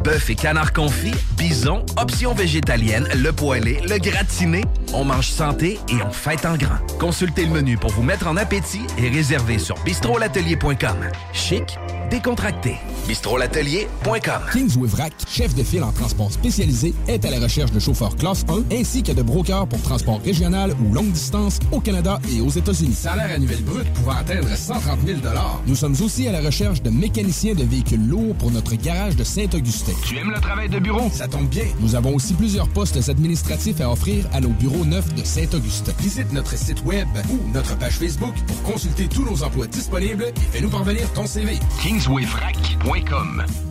[0.03, 4.63] Bœuf et canard confit, bison, options végétaliennes, le poêlé, le gratiné.
[4.93, 6.79] On mange santé et on fête en grand.
[6.99, 10.97] Consultez le menu pour vous mettre en appétit et réservez sur bistrolatelier.com.
[11.33, 11.77] Chic,
[12.09, 12.77] décontracté.
[13.07, 14.41] bistrolatelier.com.
[14.51, 18.43] Kingsway Vrac, chef de file en transport spécialisé, est à la recherche de chauffeurs classe
[18.49, 22.49] 1 ainsi que de brokers pour transport régional ou longue distance au Canada et aux
[22.49, 22.95] États-Unis.
[22.95, 25.19] Salaire annuel brut pouvant atteindre 130 000
[25.67, 29.23] Nous sommes aussi à la recherche de mécaniciens de véhicules lourds pour notre garage de
[29.23, 29.90] Saint-Augustin.
[30.05, 31.09] Tu aimes le travail de bureau?
[31.11, 31.65] Ça tombe bien.
[31.79, 35.93] Nous avons aussi plusieurs postes administratifs à offrir à nos bureaux neufs de Saint-Augustin.
[35.99, 40.39] Visite notre site web ou notre page Facebook pour consulter tous nos emplois disponibles et
[40.51, 41.59] fais-nous parvenir ton CV.
[41.81, 43.70] Kingswayfrac.com.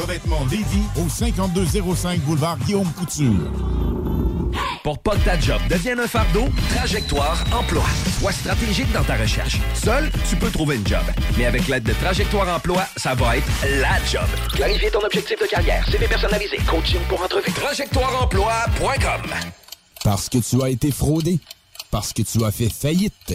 [0.00, 3.50] Revêtement Lévis au 5205 boulevard Guillaume Couture.
[4.82, 7.82] Pour pas que ta job devienne un fardeau, Trajectoire Emploi.
[8.20, 9.58] Sois stratégique dans ta recherche.
[9.74, 11.02] Seul, tu peux trouver une job.
[11.36, 13.46] Mais avec l'aide de Trajectoire Emploi, ça va être
[13.80, 14.26] la job.
[14.54, 17.50] Clarifier ton objectif de carrière, CV personnalisé, coaching pour entrevue.
[17.52, 19.30] TrajectoireEmploi.com
[20.04, 21.40] Parce que tu as été fraudé.
[21.90, 23.34] Parce que tu as fait faillite.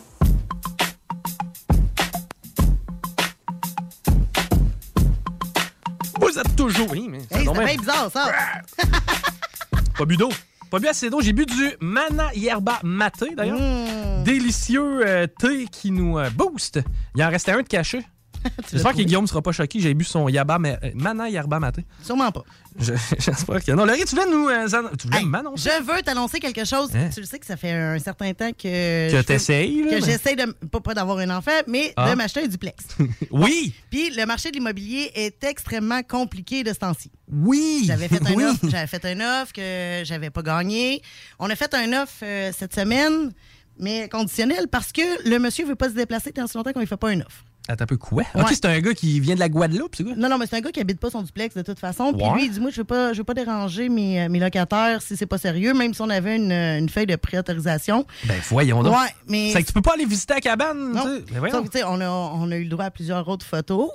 [6.31, 6.87] Vous êtes toujours.
[6.91, 8.31] Oui, mais Hey, c'est bien- bien bizarre, ça.
[9.97, 10.29] Pas bu d'eau.
[10.69, 11.19] Pas bu assez d'eau.
[11.21, 13.59] J'ai bu du Mana Yerba Maté, d'ailleurs.
[13.59, 14.23] Mmh.
[14.23, 16.79] Délicieux euh, thé qui nous euh, booste.
[17.15, 18.01] Il en restait un de caché.
[18.71, 19.01] J'espère que?
[19.01, 19.79] Guillaume sera pas choqué.
[19.79, 21.85] J'ai bu son yaba, mais, euh, Mana Yerba Maté.
[22.03, 22.43] Sûrement pas.
[22.79, 23.85] Je- J'espère que non.
[23.85, 24.47] Laurie, tu voulais nous.
[24.49, 25.69] euh, tu voulais Hey, m'annoncer?
[25.77, 26.89] je veux t'annoncer quelque chose.
[26.95, 27.09] Hein?
[27.13, 29.11] Tu le sais que ça fait un certain temps que.
[29.11, 30.45] Que t'essayes, Que mais- j'essaie de.
[30.67, 32.09] Pas, pas d'avoir un enfant, mais Ah.
[32.11, 32.85] de m'acheter un duplex.
[33.31, 33.73] oui!
[33.89, 37.11] Puis le marché de l'immobilier est extrêmement compliqué de ce temps-ci.
[37.31, 37.83] Oui!
[37.85, 41.01] J'avais fait un offre, j'avais fait un offre que j'avais pas gagné.
[41.39, 43.31] On a fait un offre euh, cette semaine,
[43.79, 46.97] mais conditionnel parce que le monsieur veut pas se déplacer tant longtemps qu'on lui fait
[46.97, 47.43] pas une offre.
[47.67, 48.23] Attends un peu quoi?
[48.35, 48.41] Ouais.
[48.41, 50.13] Ok, c'est un gars qui vient de la Guadeloupe, c'est quoi?
[50.17, 52.11] Non, non, mais c'est un gars qui habite pas son duplex de toute façon.
[52.13, 54.39] Puis lui, il dit Moi, je veux pas, je veux pas déranger mes, euh, mes
[54.39, 58.05] locataires si c'est pas sérieux, même si on avait une, euh, une feuille de préautorisation.
[58.25, 58.93] Ben, voyons donc.
[58.93, 59.51] Ouais, mais.
[59.53, 61.03] C'est que tu peux pas aller visiter la cabane, Non.
[61.03, 61.39] tu sais.
[61.39, 63.89] Ben, tu sais, on a, on a eu le droit à plusieurs autres photos.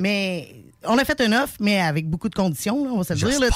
[0.00, 3.12] Mais on a fait une offre, mais avec beaucoup de conditions, là, on va se
[3.14, 3.40] le dire.
[3.40, 3.48] Là.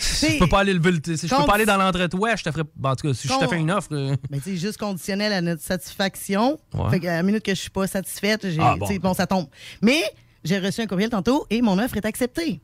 [0.00, 1.16] Je peux pas aller lever le.
[1.16, 2.64] Si je peux pas aller dans l'entrée-toi, je te ferais.
[2.84, 3.88] En tout cas, si je te fais une offre.
[3.92, 6.58] euh, Ben, tu sais, juste conditionnel à notre satisfaction.
[6.74, 6.90] Ouais.
[6.90, 8.86] Fait qu'à la minute que je suis pas satisfaite, Ah, bon.
[9.00, 9.46] bon, ça tombe.
[9.82, 10.02] Mais
[10.44, 12.60] j'ai reçu un courriel tantôt et mon offre est acceptée.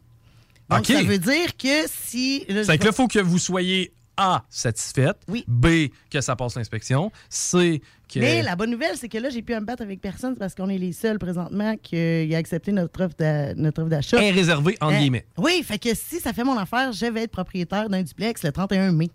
[0.70, 2.44] Donc, ça veut dire que si.
[2.48, 5.18] C'est que là, il faut que vous soyez A, satisfaite.
[5.48, 5.66] B,
[6.10, 7.10] que ça passe l'inspection.
[7.28, 8.20] C, que.
[8.20, 10.68] Mais la bonne nouvelle, c'est que là, j'ai pu me battre avec personne parce qu'on
[10.68, 11.96] est les seuls présentement qui
[12.34, 14.22] a accepté notre offre d'achat.
[14.22, 15.00] Est réservé, entre Hein?
[15.00, 15.26] guillemets.
[15.36, 18.52] Oui, fait que si ça fait mon affaire, je vais être propriétaire d'un duplex le
[18.52, 19.10] 31 mai.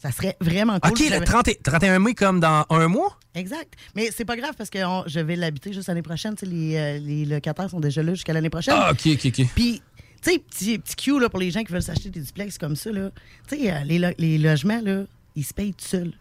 [0.00, 0.92] Ça serait vraiment cool.
[0.92, 3.18] OK, le j'avais- 30 et- 31 mai, comme dans un mois?
[3.34, 3.74] Exact.
[3.96, 6.34] Mais c'est pas grave parce que on- je vais l'habiter juste l'année prochaine.
[6.42, 8.74] Les, euh, les locataires sont déjà là jusqu'à l'année prochaine.
[8.76, 9.46] Ah, OK, OK, OK.
[9.56, 9.82] Puis,
[10.22, 12.76] tu sais, petit, petit Q là, pour les gens qui veulent s'acheter des duplex comme
[12.76, 13.10] ça, là.
[13.48, 15.04] Tu sais, euh, les, les logements, là,
[15.36, 16.12] ils se payent tout seuls.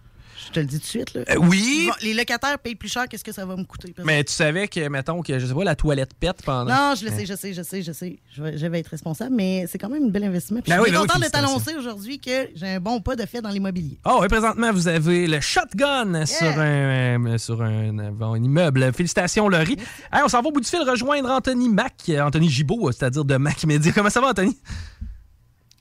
[0.45, 1.13] Je te le dis tout de suite.
[1.15, 1.21] Là.
[1.29, 1.89] Euh, oui.
[2.01, 3.93] Les locataires payent plus cher que ce que ça va me coûter.
[4.03, 6.65] Mais tu savais que, mettons, que, je sais pas, la toilette pète pendant.
[6.71, 8.19] Non, je le sais, je sais, je sais, je sais.
[8.31, 10.61] Je vais, je vais être responsable, mais c'est quand même un bel investissement.
[10.61, 13.01] Puis Ben je suis oui, ben oui, content de t'annoncer aujourd'hui que j'ai un bon
[13.01, 13.97] pas de fait dans l'immobilier.
[14.05, 18.93] Oh, oui, présentement, vous avez le shotgun sur, un, euh, sur un, bon, un immeuble.
[18.93, 19.77] Félicitations, Laurie.
[20.13, 23.25] Hey, on s'en va au bout du fil rejoindre Anthony Mac, euh, Anthony Gibault, c'est-à-dire
[23.25, 23.91] de Mac Media.
[23.91, 24.55] Comment ça va, Anthony?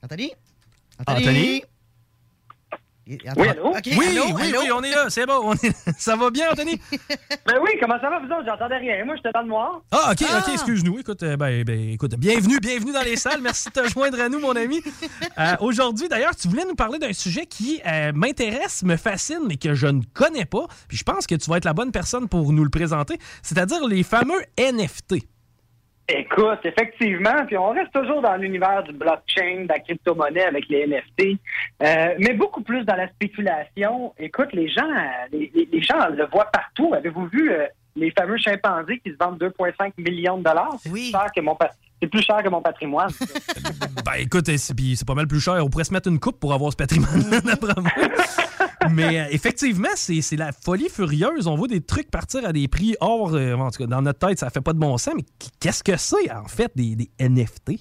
[0.02, 0.32] Anthony?
[1.06, 1.62] Anthony?
[3.08, 3.38] Oui, allô?
[3.38, 3.48] Oui,
[4.08, 4.60] allô, oui, allô?
[4.62, 5.40] oui, on est là, c'est bon.
[5.44, 6.80] on est- Ça va bien, Anthony?
[7.46, 8.44] Ben oui, comment ça va, vous autres?
[8.44, 9.04] J'entendais rien.
[9.04, 9.80] Moi, j'étais dans le noir.
[9.92, 10.98] Ah, OK, OK, excuse-nous.
[10.98, 13.40] Écoute, euh, ben, ben, écoute, bienvenue, bienvenue dans les salles.
[13.40, 14.82] Merci de te joindre à nous, mon ami.
[15.38, 19.56] Euh, Aujourd'hui, d'ailleurs, tu voulais nous parler d'un sujet qui euh, m'intéresse, me fascine, mais
[19.56, 20.66] que je ne connais pas.
[20.88, 23.86] Puis je pense que tu vas être la bonne personne pour nous le présenter, c'est-à-dire
[23.86, 25.24] les fameux NFT.
[26.08, 30.86] Écoute, effectivement, puis on reste toujours dans l'univers du blockchain, de la crypto-monnaie avec les
[30.86, 31.36] NFT,
[31.82, 34.14] euh, mais beaucoup plus dans la spéculation.
[34.16, 34.88] Écoute, les gens,
[35.32, 36.94] les, gens le voient partout.
[36.94, 37.66] Avez-vous vu euh,
[37.96, 40.76] les fameux chimpanzés qui se vendent 2,5 millions de dollars?
[40.78, 41.56] C'est cher que mon
[42.00, 43.10] c'est plus cher que mon patrimoine.
[44.04, 45.54] Ben écoute, et c'est pas mal plus cher.
[45.64, 47.90] On pourrait se mettre une coupe pour avoir ce patrimoine d'après moi.
[48.92, 51.48] Mais euh, effectivement, c'est c'est la folie furieuse.
[51.48, 53.34] On voit des trucs partir à des prix hors.
[53.34, 55.14] euh, en tout cas, dans notre tête, ça fait pas de bon sens.
[55.16, 55.24] Mais
[55.60, 57.72] qu'est-ce que c'est, en fait, des, des NFT?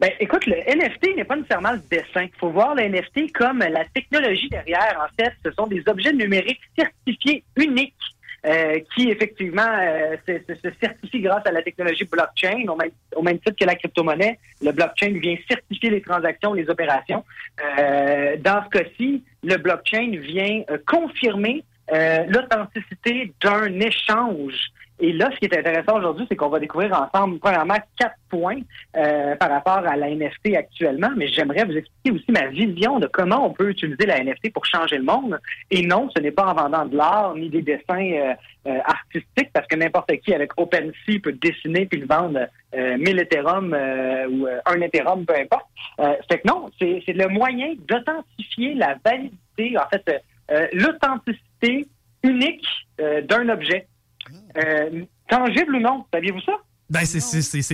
[0.00, 2.22] Ben, écoute, le NFT n'est pas nécessairement le dessin.
[2.22, 4.98] Il faut voir le NFT comme la technologie derrière.
[5.00, 7.94] En fait, ce sont des objets numériques certifiés uniques
[8.46, 13.22] euh, qui, effectivement, euh, se, se- certifient grâce à la technologie blockchain, au même, au
[13.22, 14.38] même titre que la crypto-monnaie.
[14.62, 17.24] Le blockchain vient certifier les transactions, les opérations.
[17.78, 24.54] Euh, dans ce cas-ci, le blockchain vient euh, confirmer euh, l'authenticité d'un échange.
[25.00, 28.60] Et là, ce qui est intéressant aujourd'hui, c'est qu'on va découvrir ensemble, premièrement, quatre points
[28.96, 33.06] euh, par rapport à la NFT actuellement, mais j'aimerais vous expliquer aussi ma vision de
[33.06, 35.38] comment on peut utiliser la NFT pour changer le monde.
[35.70, 38.34] Et non, ce n'est pas en vendant de l'art ni des dessins euh,
[38.66, 43.20] euh, artistiques, parce que n'importe qui avec OpenSea peut dessiner puis le vendre euh, 1000
[43.20, 45.66] Ethereum euh, ou euh, un Ethereum, peu importe.
[46.00, 50.18] Euh, fait que non, c'est c'est le moyen d'authentifier la validité, en fait, euh,
[50.50, 51.86] euh, l'authenticité
[52.22, 52.66] unique
[53.00, 53.86] euh, d'un objet.
[54.56, 56.52] Euh, tangible ou non, saviez-vous ça?
[56.90, 57.20] Ben, c'est-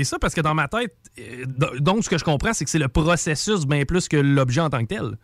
[0.05, 2.71] ça, parce que dans ma tête, euh, do- donc ce que je comprends, c'est que
[2.71, 5.17] c'est le processus bien plus que l'objet en tant que tel.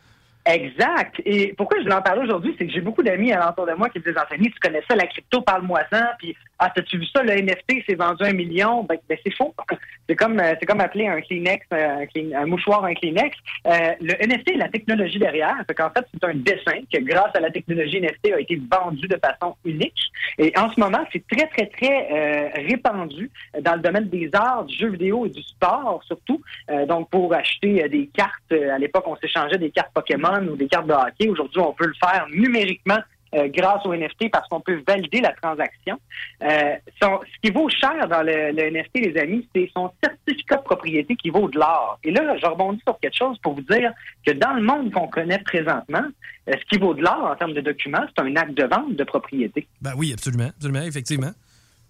[0.47, 1.17] Exact.
[1.27, 3.89] Et pourquoi je voulais en parler aujourd'hui, c'est que j'ai beaucoup d'amis alentour de moi
[3.91, 6.03] qui me disent Anthony, tu connais ça, la crypto, parle-moi-en.
[6.19, 8.85] Puis, ah, t'as-tu vu ça, le NFT, c'est vendu un million?
[8.85, 9.55] Ben, ben, c'est faux.
[10.09, 13.37] C'est comme, euh, c'est comme appeler un Kleenex, euh, un, un mouchoir un Kleenex.
[13.69, 17.39] Euh, le NFT, la technologie derrière, fait qu'en fait, c'est un dessin que, grâce à
[17.39, 20.11] la technologie NFT, a été vendu de façon unique.
[20.39, 24.65] Et en ce moment, c'est très, très, très euh, répandu dans le domaine des arts,
[24.65, 26.41] du jeu vidéo et du sport, surtout.
[26.71, 30.57] Euh, donc, pour acheter euh, des cartes, à l'époque, on s'échangeait des cartes Pokémon ou
[30.57, 31.29] des cartes de hockey.
[31.29, 32.99] Aujourd'hui, on peut le faire numériquement
[33.35, 35.99] euh, grâce au NFT parce qu'on peut valider la transaction.
[36.43, 40.57] Euh, son- ce qui vaut cher dans le, le NFT, les amis, c'est son certificat
[40.57, 41.99] de propriété qui vaut de l'or.
[42.05, 43.93] Et là, je rebondis sur quelque chose pour vous dire
[44.27, 46.03] que dans le monde qu'on connaît présentement,
[46.49, 48.95] euh, ce qui vaut de l'or en termes de documents, c'est un acte de vente
[48.97, 49.67] de propriété.
[49.81, 51.31] Ben oui, absolument, absolument, effectivement.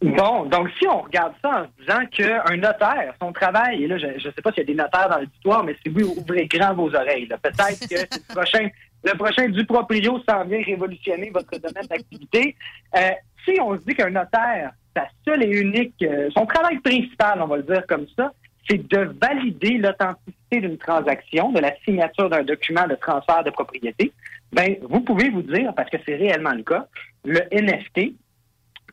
[0.03, 3.98] Bon, donc si on regarde ça en se disant qu'un notaire, son travail, et là,
[3.98, 6.46] je ne sais pas s'il y a des notaires dans l'auditoire, mais si oui, ouvrez
[6.46, 7.26] grand vos oreilles.
[7.26, 8.68] Peut-être que c'est le prochain,
[9.05, 12.57] le prochain du proprio s'en vient révolutionner votre domaine d'activité.
[12.97, 13.11] Euh,
[13.45, 17.47] si on se dit qu'un notaire, sa seule et unique, euh, son travail principal, on
[17.47, 18.33] va le dire comme ça,
[18.69, 24.13] c'est de valider l'authenticité d'une transaction, de la signature d'un document de transfert de propriété,
[24.53, 26.87] ben vous pouvez vous dire, parce que c'est réellement le cas,
[27.25, 28.15] le NFT,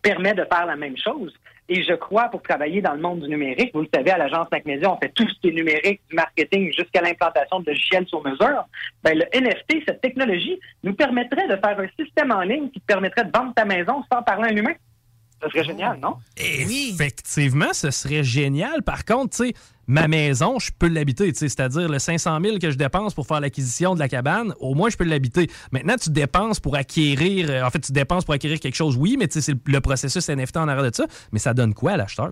[0.02, 1.34] permet de faire la même chose.
[1.70, 4.48] Et je crois, pour travailler dans le monde du numérique, vous le savez, à l'agence
[4.52, 8.24] MacMedia, on fait tout ce qui est numérique, du marketing jusqu'à l'implantation de logiciels sur
[8.24, 8.66] mesure.
[9.04, 12.86] Ben, le NFT, cette technologie, nous permettrait de faire un système en ligne qui te
[12.86, 14.74] permettrait de vendre ta maison sans parler à un humain.
[15.44, 16.16] Ce serait génial, non?
[16.38, 18.82] Effectivement, ce serait génial.
[18.82, 19.54] Par contre, tu sais,
[19.88, 21.34] ma maison, je peux l'habiter.
[21.34, 24.90] C'est-à-dire le 500 000 que je dépense pour faire l'acquisition de la cabane, au moins,
[24.90, 25.48] je peux l'habiter.
[25.72, 27.50] Maintenant, tu dépenses pour acquérir.
[27.50, 30.58] euh, En fait, tu dépenses pour acquérir quelque chose, oui, mais c'est le, processus NFT
[30.58, 31.06] en arrière de ça.
[31.32, 32.32] Mais ça donne quoi à l'acheteur?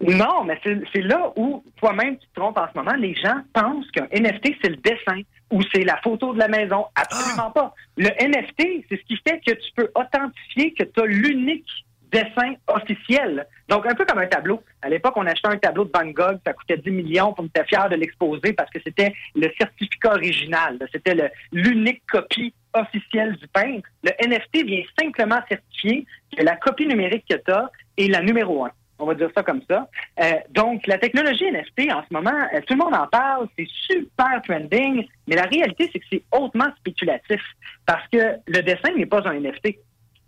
[0.00, 2.94] Non, mais c'est c'est là où toi-même tu te trompes en ce moment.
[2.96, 6.84] Les gens pensent qu'un NFT, c'est le dessin ou c'est la photo de la maison.
[6.94, 7.74] Absolument pas.
[7.96, 11.66] Le NFT, c'est ce qui fait que tu peux authentifier que tu as l'unique
[12.10, 13.46] dessin officiel.
[13.68, 14.62] Donc, un peu comme un tableau.
[14.82, 17.64] À l'époque, on achetait un tableau de Van Gogh, ça coûtait 10 millions, on était
[17.64, 20.78] fier de l'exposer parce que c'était le certificat original.
[20.92, 23.88] C'était l'unique copie officielle du peintre.
[24.02, 28.64] Le NFT vient simplement certifier que la copie numérique que tu as est la numéro
[28.64, 28.70] un.
[29.00, 29.88] On va dire ça comme ça.
[30.20, 33.68] Euh, donc, la technologie NFT, en ce moment, euh, tout le monde en parle, c'est
[33.68, 37.40] super trending, mais la réalité, c'est que c'est hautement spéculatif
[37.86, 39.78] parce que le dessin n'est pas un NFT.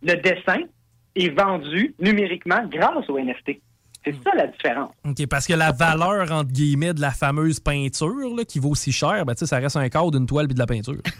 [0.03, 0.62] Le dessin
[1.16, 3.61] est vendu numériquement grâce au NFT.
[4.05, 4.90] C'est ça la différence.
[5.05, 8.92] OK, parce que la valeur, entre guillemets, de la fameuse peinture là, qui vaut si
[8.92, 10.96] cher, ben, ça reste un cadre, une toile puis de la peinture.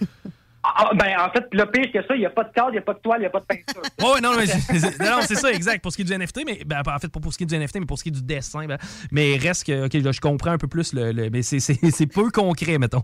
[0.63, 2.73] Ah, ben, en fait, le pire que ça, il n'y a pas de cadre, il
[2.73, 3.81] n'y a pas de toile, il n'y a pas de peinture.
[3.99, 4.45] Oui, non, mais
[5.09, 5.81] non, c'est ça, exact.
[5.83, 7.47] Pour ce qui est du NFT, mais ben, en fait, pas pour ce qui est
[7.47, 8.67] du NFT, mais pour ce qui est du dessin.
[8.67, 8.77] ben,
[9.11, 12.31] mais reste que, OK, là, je comprends un peu plus, le, le- mais c'est peu
[12.31, 13.03] concret, mettons.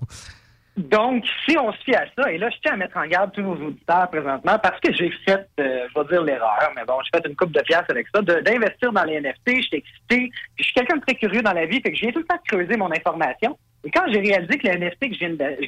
[0.76, 3.32] Donc, si on se fie à ça, et là, je tiens à mettre en garde
[3.32, 6.98] tous nos auditeurs présentement, parce que j'ai fait, euh, je vais dire l'erreur, mais bon,
[7.02, 10.64] j'ai fait une coupe de pièces avec ça, d'investir dans les NFT, j'étais excité, je
[10.64, 12.76] suis quelqu'un de très curieux dans la vie, fait que j'ai tout le temps creusé
[12.76, 13.56] mon information.
[13.84, 15.10] Et quand j'ai réalisé que le NFT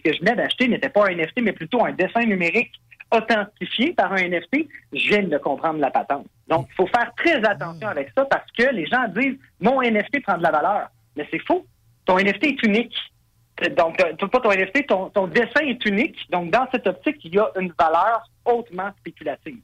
[0.03, 2.73] que je venais d'acheter n'était pas un NFT, mais plutôt un dessin numérique
[3.11, 6.27] authentifié par un NFT, je viens de comprendre la patente.
[6.49, 10.23] Donc, il faut faire très attention avec ça parce que les gens disent mon NFT
[10.23, 10.89] prend de la valeur.
[11.17, 11.65] Mais c'est faux.
[12.05, 12.95] Ton NFT est unique.
[13.77, 16.17] Donc, t'as pas ton NFT, ton, ton dessin est unique.
[16.31, 19.59] Donc, dans cette optique, il y a une valeur hautement spéculative.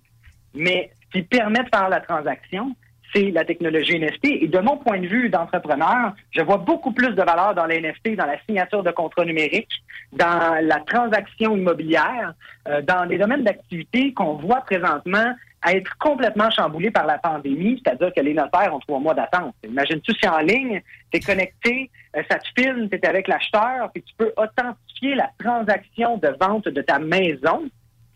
[0.55, 2.75] Mais ce qui permet de faire la transaction,
[3.15, 4.25] c'est la technologie NFT.
[4.43, 7.81] Et de mon point de vue d'entrepreneur, je vois beaucoup plus de valeur dans les
[7.81, 12.35] NFT, dans la signature de contrats numériques, dans la transaction immobilière,
[12.69, 17.81] euh, dans les domaines d'activité qu'on voit présentement à être complètement chamboulé par la pandémie,
[17.83, 19.55] c'est-à-dire que les notaires ont trois mois d'attente.
[19.65, 23.91] Imagine-tu si en ligne, tu es connecté, euh, ça te filme, tu es avec l'acheteur,
[23.93, 27.63] puis tu peux authentifier la transaction de vente de ta maison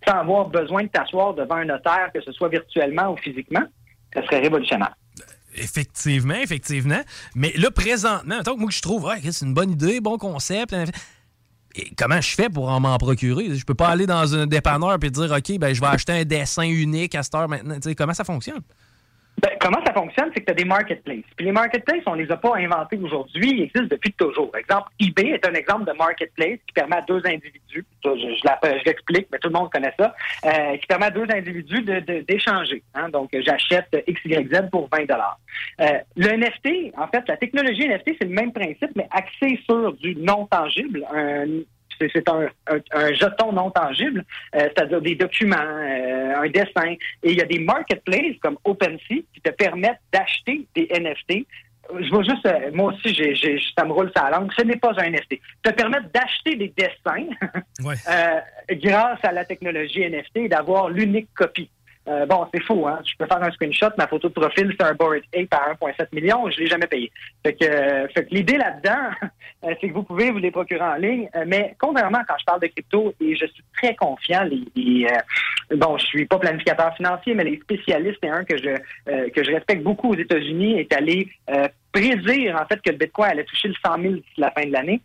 [0.07, 3.65] sans avoir besoin de t'asseoir devant un notaire, que ce soit virtuellement ou physiquement.
[4.15, 4.95] Ça serait révolutionnaire.
[5.57, 7.01] Effectivement, effectivement.
[7.35, 10.75] Mais là, présentement, mettons que moi, je trouve, ouais, c'est une bonne idée, bon concept.
[11.96, 13.54] Comment je fais pour en m'en procurer?
[13.54, 16.24] Je peux pas aller dans un dépanneur et dire, OK, ben, je vais acheter un
[16.24, 17.76] dessin unique à cette heure maintenant.
[17.96, 18.62] Comment ça fonctionne?
[19.41, 21.23] Ben, comment ça fonctionne, c'est que tu as des marketplaces.
[21.37, 24.51] Puis les marketplaces, on les a pas inventés aujourd'hui, ils existent depuis toujours.
[24.57, 29.39] Exemple, eBay est un exemple de marketplace qui permet à deux individus, je, l'explique, mais
[29.39, 30.15] tout le monde connaît ça,
[30.45, 31.83] euh, qui permet à deux individus
[32.27, 32.83] d'échanger.
[32.95, 33.09] hein.
[33.11, 38.35] Donc, j'achète XYZ pour 20 euh, Le NFT, en fait, la technologie NFT, c'est le
[38.35, 41.47] même principe, mais axé sur du non tangible, un
[41.99, 44.25] c'est un, un- un jeton non tangible,
[44.55, 46.92] euh, c'est-à-dire des documents, euh, un dessin.
[47.23, 51.46] Et il y a des marketplaces comme OpenSea qui te permettent d'acheter des NFT.
[52.01, 53.15] Je vois juste, euh, moi aussi,
[53.75, 54.51] ça me roule sa langue.
[54.57, 55.40] Ce n'est pas un NFT.
[55.63, 57.27] Te permettent d'acheter des dessins
[58.71, 61.71] grâce à la technologie NFT et d'avoir l'unique copie.
[62.09, 63.00] Euh, bon, c'est faux, hein.
[63.04, 66.09] Je peux faire un screenshot, ma photo de profil, c'est un Bored Ape à 1,7
[66.13, 67.13] million, je l'ai jamais payé.
[67.44, 69.11] Fait que, euh, l'idée là-dedans,
[69.65, 71.29] euh, c'est que vous pouvez vous les procurer en ligne.
[71.46, 75.06] Mais contrairement quand je parle de crypto, et je suis très confiant, les,
[75.77, 79.50] bon, je suis pas planificateur financier, mais les spécialistes, et un que je que je
[79.52, 81.29] respecte beaucoup aux États-Unis, est allé
[81.92, 84.73] prédire en fait que le Bitcoin allait toucher le 100 000 d'ici la fin de
[84.73, 85.00] l'année.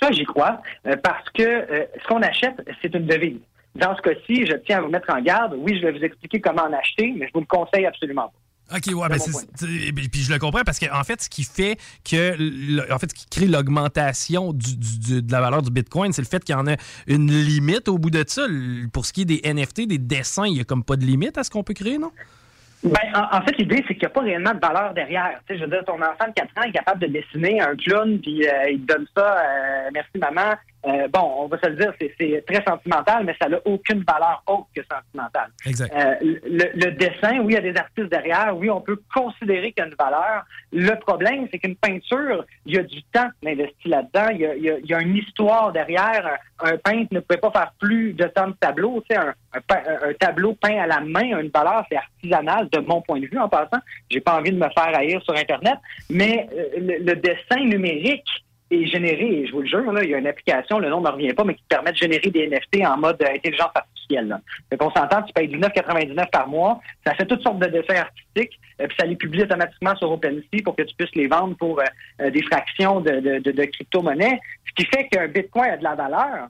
[0.00, 0.60] Ça, j'y crois,
[1.02, 3.40] parce que ce qu'on achète, c'est une devise.
[3.78, 5.54] Dans ce cas-ci, je tiens à vous mettre en garde.
[5.56, 8.76] Oui, je vais vous expliquer comment en acheter, mais je vous le conseille absolument pas.
[8.76, 9.16] OK, ouais, ben
[10.12, 13.14] puis je le comprends parce qu'en fait, ce qui fait que, le- en fait, ce
[13.14, 16.54] qui crée l'augmentation du- du- du- de la valeur du Bitcoin, c'est le fait qu'il
[16.54, 16.74] y en a
[17.06, 18.46] une limite au bout de ça.
[18.92, 21.38] Pour ce qui est des NFT, des dessins, il n'y a comme pas de limite
[21.38, 22.10] à ce qu'on peut créer, non?
[22.84, 25.40] Ben, en, en fait, l'idée, c'est qu'il n'y a pas réellement de valeur derrière.
[25.48, 27.74] Tu sais, je veux dire, ton enfant de 4 ans est capable de dessiner un
[27.74, 30.54] clown, puis euh, il te donne ça, euh, merci maman.
[30.86, 34.42] Euh, bon, on va se le dire, c'est- très sentimental, mais ça n'a aucune valeur
[34.46, 35.50] autre que sentimentale.
[35.66, 35.92] Exact.
[35.92, 39.72] Euh, le, le dessin, oui, il y a des artistes derrière, oui, on peut considérer
[39.72, 40.44] qu'il y a une valeur.
[40.72, 44.54] Le problème, c'est qu'une peinture, il y a du temps investi là-dedans, il y a,
[44.54, 46.38] il y a- il y a une histoire derrière.
[46.60, 49.02] Un, un peintre ne pouvait pas faire plus de temps de tableau.
[49.08, 52.68] Tu sais, un, un un tableau peint à la main a une valeur, c'est artisanal
[52.70, 53.78] de mon point de vue en passant.
[54.10, 55.74] J'ai pas envie de me faire haïr sur Internet,
[56.10, 58.28] mais euh, le, le dessin numérique
[58.70, 61.00] est généré, et je vous le jure, là, il y a une application, le nom
[61.00, 64.28] ne revient pas, mais qui permet de générer des NFT en mode euh, intelligence artificielle.
[64.28, 64.40] Là.
[64.70, 68.58] Fait qu'on s'entend, tu payes 19,99 par mois, ça fait toutes sortes de dessins artistiques,
[68.80, 71.80] euh, puis ça les publie automatiquement sur OpenSea pour que tu puisses les vendre pour
[71.80, 74.40] euh, des fractions de, de crypto-monnaies.
[74.68, 76.48] Ce qui fait qu'un Bitcoin a de la valeur,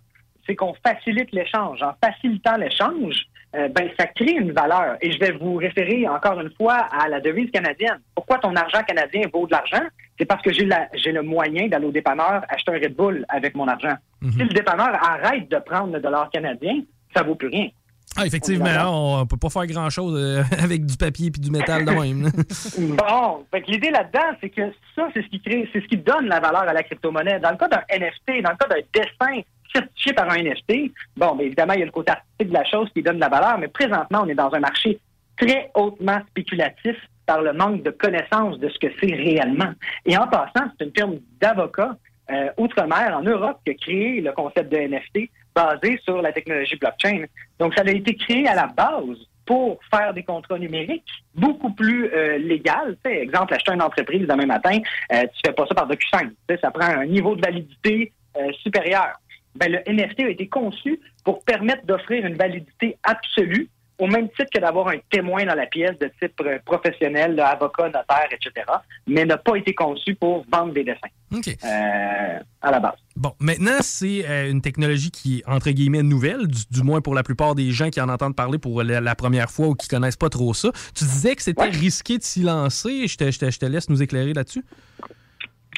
[0.48, 1.82] c'est qu'on facilite l'échange.
[1.82, 3.16] En facilitant l'échange,
[3.54, 4.96] euh, ben, ça crée une valeur.
[5.00, 7.98] Et je vais vous référer encore une fois à la devise canadienne.
[8.14, 9.84] Pourquoi ton argent canadien vaut de l'argent?
[10.18, 13.24] C'est parce que j'ai la- j'ai le moyen d'aller au dépanneur acheter un Red Bull
[13.28, 13.94] avec mon argent.
[14.22, 16.80] Si le dépanneur arrête de prendre le dollar canadien,
[17.14, 17.68] ça vaut plus rien.
[18.16, 19.18] Ah, effectivement, On d'accord.
[19.22, 22.30] on, peut pas faire grand-chose euh, avec du papier et du métal de même.
[22.96, 24.62] Bon, fait que l'idée là-dedans, c'est que
[24.96, 27.38] ça, c'est ce qui crée, c'est ce qui donne la valeur à la crypto-monnaie.
[27.38, 29.42] Dans le cas d'un NFT, dans le cas d'un dessin
[29.72, 32.64] certifié par un NFT, bon, bien évidemment, il y a le côté artistique de la
[32.64, 34.98] chose qui donne de la valeur, mais présentement, on est dans un marché
[35.36, 36.96] très hautement spéculatif
[37.26, 39.72] par le manque de connaissance de ce que c'est réellement.
[40.06, 41.96] Et en passant, c'est une firme d'avocats
[42.30, 46.76] euh, outre-mer en Europe qui a créé le concept de NFT basé sur la technologie
[46.76, 47.24] blockchain.
[47.58, 52.12] Donc, ça a été créé à la base pour faire des contrats numériques beaucoup plus
[52.12, 52.98] euh, légal.
[53.06, 54.78] Exemple, acheter une entreprise demain matin,
[55.10, 56.34] euh, tu fais pas ça par DocuSign.
[56.60, 59.18] Ça prend un niveau de validité euh, supérieur.
[59.54, 63.68] Ben, le NFT a été conçu pour permettre d'offrir une validité absolue
[64.00, 67.86] au même titre que d'avoir un témoin dans la pièce de type euh, professionnel, avocat,
[67.86, 68.64] notaire, etc.,
[69.08, 71.48] mais n'a pas été conçu pour vendre des dessins OK.
[71.48, 72.94] euh, à la base.
[73.16, 77.16] Bon, maintenant, c'est euh, une technologie qui est, entre guillemets, nouvelle, du, du moins pour
[77.16, 79.88] la plupart des gens qui en entendent parler pour la, la première fois ou qui
[79.88, 80.70] connaissent pas trop ça.
[80.94, 83.08] Tu disais que c'était risqué de s'y lancer.
[83.08, 84.64] Je te, je te- je te laisse nous éclairer là-dessus.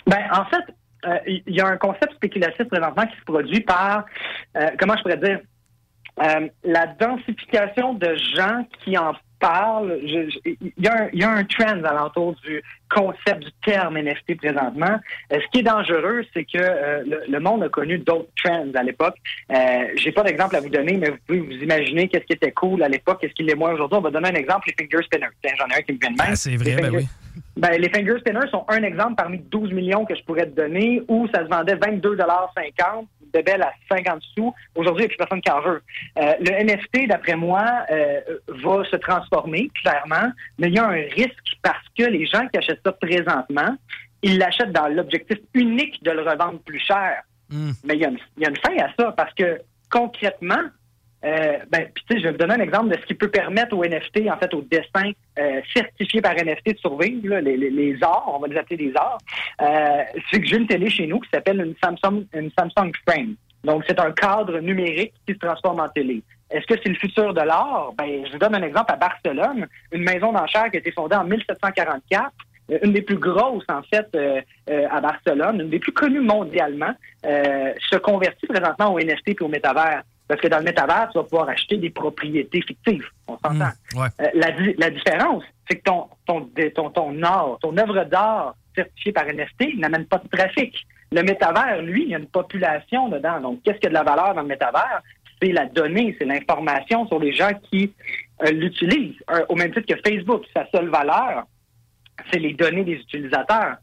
[0.06, 0.74] Ben, en fait,
[1.26, 4.05] il y a un concept spéculatif présentement qui se produit par,
[4.57, 5.40] euh, comment je pourrais dire,
[6.22, 10.28] euh, la densification de gens qui en Il
[10.78, 14.99] y, a un- il y a un trend alentour du concept du terme NFT présentement.
[15.32, 18.66] Euh, ce qui est dangereux, c'est que euh, le, le monde a connu d'autres trends
[18.74, 19.16] à l'époque.
[19.53, 19.57] Euh,
[19.97, 22.82] J'ai pas d'exemple à vous donner, mais vous pouvez vous imaginer qu'est-ce qui était cool
[22.82, 23.99] à l'époque, qu'est-ce qui l'est moins aujourd'hui.
[23.99, 25.26] On va donner un exemple, les finger spinners.
[25.59, 26.28] J'en ai un qui me vient de même.
[26.32, 27.07] Ah, c'est vrai, Les ben oui.
[27.57, 31.03] ben, les finger spinners sont un exemple parmi 12 millions que je pourrais te donner
[31.09, 34.55] où ça se vendait 22,50 bébelle à 50 sous.
[34.74, 35.83] Aujourd'hui, il n'y a plus personne qui en veut.
[36.18, 41.09] Euh, le NFT, d'après moi, euh, va se transformer, clairement, mais il y a un
[41.14, 43.76] risque parce que les gens qui achètent ça présentement,
[44.22, 47.22] ils l'achètent dans l'objectif unique de le revendre plus cher.
[47.53, 49.61] Mais il y, a une, il y a une fin à ça parce que
[49.91, 50.62] concrètement,
[51.24, 53.30] euh, ben, puis tu sais, je vais vous donner un exemple de ce qui peut
[53.30, 57.56] permettre aux NFT, en fait, aux dessins euh, certifiés par NFT de survivre, là, les,
[57.56, 59.18] les, les arts, on va les appeler des arts.
[59.60, 63.34] Euh, c'est que j'ai une télé chez nous qui s'appelle une Samsung, une Samsung Frame.
[63.64, 66.22] Donc, c'est un cadre numérique qui se transforme en télé.
[66.50, 67.92] Est-ce que c'est le futur de l'art?
[67.96, 71.16] Ben, je vous donne un exemple à Barcelone, une maison d'enchères qui a été fondée
[71.16, 72.32] en 1744
[72.70, 74.40] euh, une des plus grosses, en fait, euh,
[74.70, 76.92] euh, à Barcelone, une des plus connues mondialement,
[77.26, 80.02] euh, se convertit présentement au NFT et au métavers.
[80.31, 83.05] Parce que dans le métavers, tu vas pouvoir acheter des propriétés fictives.
[83.26, 83.72] On s'entend.
[83.97, 84.07] ouais.
[84.20, 88.55] Euh, la, di- la différence, c'est que ton, ton, ton, ton art, ton œuvre d'art
[88.76, 90.87] certifiée par NFT n'amène pas de trafic.
[91.11, 93.41] Le métavers, lui, il y a une population dedans.
[93.41, 95.03] Donc, qu'est-ce qu'il y a de la valeur dans le métavers?
[95.43, 97.93] C'est la donnée, c'est l'information sur les gens qui
[98.47, 99.18] euh, l'utilisent.
[99.33, 101.43] Euh, au même titre que Facebook, sa seule valeur,
[102.33, 103.78] c'est les données des utilisateurs.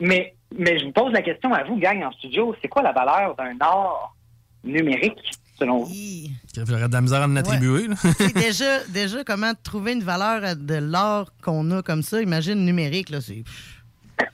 [0.00, 2.92] Mais, mais je vous pose la question à vous, gang en studio, c'est quoi la
[2.92, 4.14] valeur d'un art
[4.64, 5.94] numérique, selon vous?
[6.54, 7.88] J'aurais de la misère à en attribuer.
[8.34, 13.20] déjà, déjà, comment trouver une valeur de l'art qu'on a comme ça, imagine numérique, là,
[13.20, 13.44] c'est...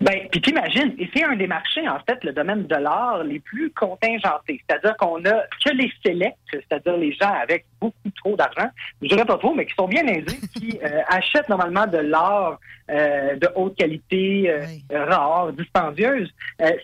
[0.00, 3.40] Ben, puis t'imagines, et c'est un des marchés, en fait, le domaine de l'art les
[3.40, 4.62] plus contingentés.
[4.68, 8.68] C'est-à-dire qu'on a que les sélects, c'est-à-dire les gens avec beaucoup trop d'argent,
[9.02, 12.58] je dirais pas trop, mais qui sont bien aisés, qui euh, achètent normalement de l'art
[12.90, 16.28] euh, de haute qualité, euh, rare, dispendieuse.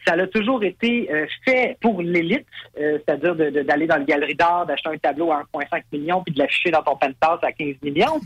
[0.07, 1.11] Ça a toujours été
[1.45, 5.43] fait pour l'élite, c'est-à-dire de- de- d'aller dans le galerie d'art, d'acheter un tableau à
[5.53, 8.21] 1,5 million, puis de l'afficher dans ton penthouse à 15 millions.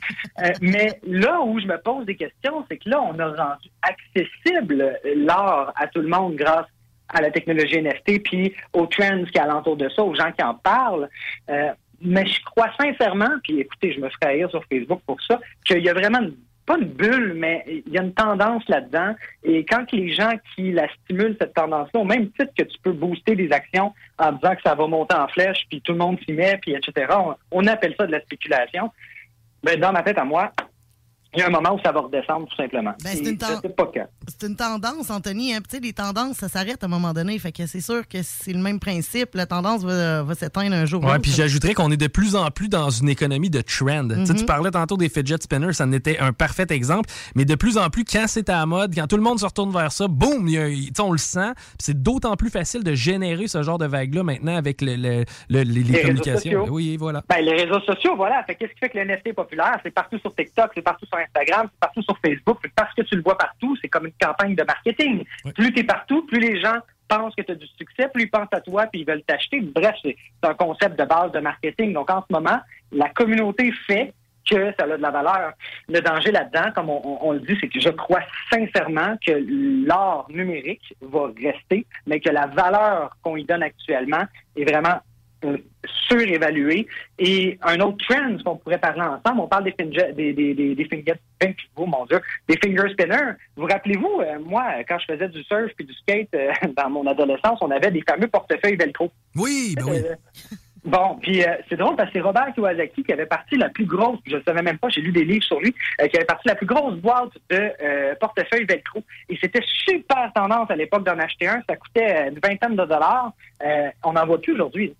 [0.61, 4.99] Mais là où je me pose des questions, c'est que là, on a rendu accessible
[5.17, 6.67] l'art à tout le monde grâce
[7.09, 10.55] à la technologie NFT, puis aux trends qui alentour de ça, aux gens qui en
[10.55, 11.09] parlent.
[11.49, 11.71] Euh,
[12.01, 15.83] mais je crois sincèrement, puis écoutez, je me ferai haïr sur Facebook pour ça, qu'il
[15.85, 16.35] y a vraiment une-
[16.67, 19.15] pas une bulle, mais il y a une tendance là-dedans.
[19.43, 22.93] Et quand les gens qui la stimulent, cette tendance-là, au même titre que tu peux
[22.93, 26.19] booster des actions en disant que ça va monter en flèche, puis tout le monde
[26.25, 28.91] s'y met, puis etc., on, on appelle ça de la spéculation.
[29.65, 30.53] Ben, dans ma tête à moi,
[31.35, 32.93] il y a un moment où ça va redescendre, tout simplement.
[33.05, 34.07] Ben, c'est une je ten- sais pas quand.
[34.27, 35.55] C'est une tendance, Anthony.
[35.55, 35.59] Hein?
[35.61, 37.39] Puis, Tu sais, les tendances, ça s'arrête à un moment donné.
[37.39, 39.35] Fait que c'est sûr que c'est le même principe.
[39.35, 41.01] La tendance va, va s'éteindre un jour.
[41.03, 41.23] ou Ouais, l'autre.
[41.23, 44.09] puis j'ajouterais qu'on est de plus en plus dans une économie de trend.
[44.09, 44.35] Tu Mhm.
[44.35, 47.09] Tu parlais tantôt des fidget spinners, ça en était un parfait exemple.
[47.35, 49.45] Mais de plus en plus, quand c'est à la mode, quand tout le monde se
[49.45, 51.53] retourne vers ça, boum, il y a- tu sais, on le sent.
[51.79, 55.63] C'est d'autant plus facile de générer ce genre de vague-là maintenant avec le- le- le-
[55.63, 56.61] les, les Les réseaux communications.
[56.61, 56.67] sociaux.
[56.75, 57.23] Oui, voilà.
[57.29, 58.43] Ben, les réseaux sociaux, voilà.
[58.45, 59.79] Fait qu'est-ce qui fait que le NFT est populaire?
[59.85, 62.59] C'est partout sur TikTok, c'est partout sur Instagram, c'est partout sur Facebook.
[62.75, 65.25] Parce que tu le vois partout, c'est comme une campagne de marketing.
[65.55, 66.77] Plus tu es partout, plus les gens
[67.09, 69.61] pensent que tu as du succès, plus ils pensent à toi puis ils veulent t'acheter.
[69.61, 71.93] Bref, c'est c'est un concept de base de marketing.
[71.93, 72.61] Donc, en ce moment,
[72.93, 74.13] la communauté fait
[74.49, 75.53] que ça a de la valeur.
[75.89, 78.21] Le danger là-dedans, comme on, on- on le dit, c'est que je crois
[78.53, 79.33] sincèrement que
[79.87, 84.25] l'art numérique va rester, mais que la valeur qu'on y donne actuellement
[84.57, 85.01] est vraiment
[85.45, 85.57] euh,
[86.09, 86.87] surévaluée.
[87.19, 90.75] Et un autre trend qu'on pourrait parler ensemble, on parle des, finge- des, des, des,
[90.75, 91.15] des finger,
[91.77, 93.33] oh mon Dieu, des finger spinners.
[93.57, 97.07] Vous rappelez-vous, euh, moi, quand je faisais du surf et du skate euh, dans mon
[97.07, 99.11] adolescence, on avait des fameux portefeuilles Velcro.
[99.37, 99.99] Oui, ben oui.
[100.05, 100.15] Euh,
[100.83, 103.85] Bon, puis euh, c'est drôle parce que c'est Robert Kiyosaki qui avait parti la plus
[103.85, 106.25] grosse, je ne savais même pas, j'ai lu des livres sur lui, euh, qui avait
[106.25, 109.03] parti la plus grosse boîte de euh, portefeuille Velcro.
[109.29, 111.61] Et c'était super tendance à l'époque d'en acheter un.
[111.69, 113.33] Ça coûtait une vingtaine de dollars.
[114.05, 114.95] On n'en voit plus aujourd'hui.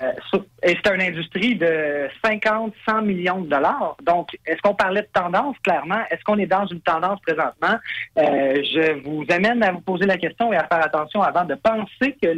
[0.00, 3.96] Euh, sur- et c'est une industrie de 50, 100 millions de dollars.
[4.06, 6.00] Donc, est-ce qu'on parlait de tendance, clairement?
[6.10, 7.76] Est-ce qu'on est dans une tendance présentement?
[8.18, 11.54] Euh, je vous amène à vous poser la question et à faire attention avant de
[11.56, 12.28] penser que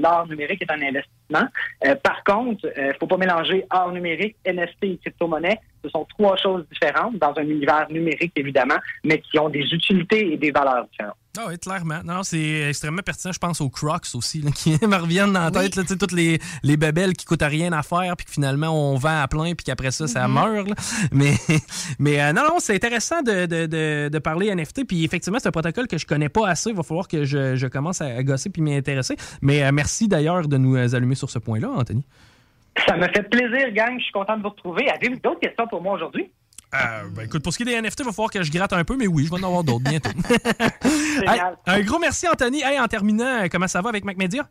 [0.00, 1.15] l'art numérique est un investissement.
[1.34, 5.58] Euh, par contre, il ne faut pas mélanger art numérique, NFT et crypto-monnaie.
[5.84, 10.32] Ce sont trois choses différentes dans un univers numérique, évidemment, mais qui ont des utilités
[10.32, 11.16] et des valeurs différentes.
[11.38, 12.00] Ah oui, clairement.
[12.02, 13.30] Non, c'est extrêmement pertinent.
[13.32, 15.76] Je pense aux Crocs aussi, là, qui me reviennent dans la tête.
[15.76, 18.96] là, sais, toutes les, les babelles qui coûtent rien à faire, puis que finalement, on
[18.96, 20.34] vend à plein, puis qu'après ça, ça Mhm.
[20.34, 20.68] meurt.
[20.68, 20.74] là.
[21.12, 21.34] Mais,
[21.98, 24.86] mais euh, non, non, c'est intéressant de, de, de, de parler NFT.
[24.88, 26.70] Puis effectivement, c'est un protocole que je connais pas assez.
[26.70, 29.16] Il va falloir que je, je commence à, à gosser puis m'y intéresser.
[29.42, 32.04] Mais euh, merci d'ailleurs de nous euh, allumer sur ce point-là, Anthony?
[32.86, 33.98] Ça me fait plaisir, gang.
[33.98, 34.88] Je suis content de vous retrouver.
[34.90, 36.30] Avez-vous d'autres questions pour moi aujourd'hui?
[36.74, 38.72] Euh, ben, écoute, pour ce qui est des NFT, il va falloir que je gratte
[38.72, 40.10] un peu, mais oui, je vais en avoir d'autres bientôt.
[41.26, 42.62] Hey, un gros merci, Anthony.
[42.62, 44.46] Hey, en terminant, euh, comment ça va avec MacMedia?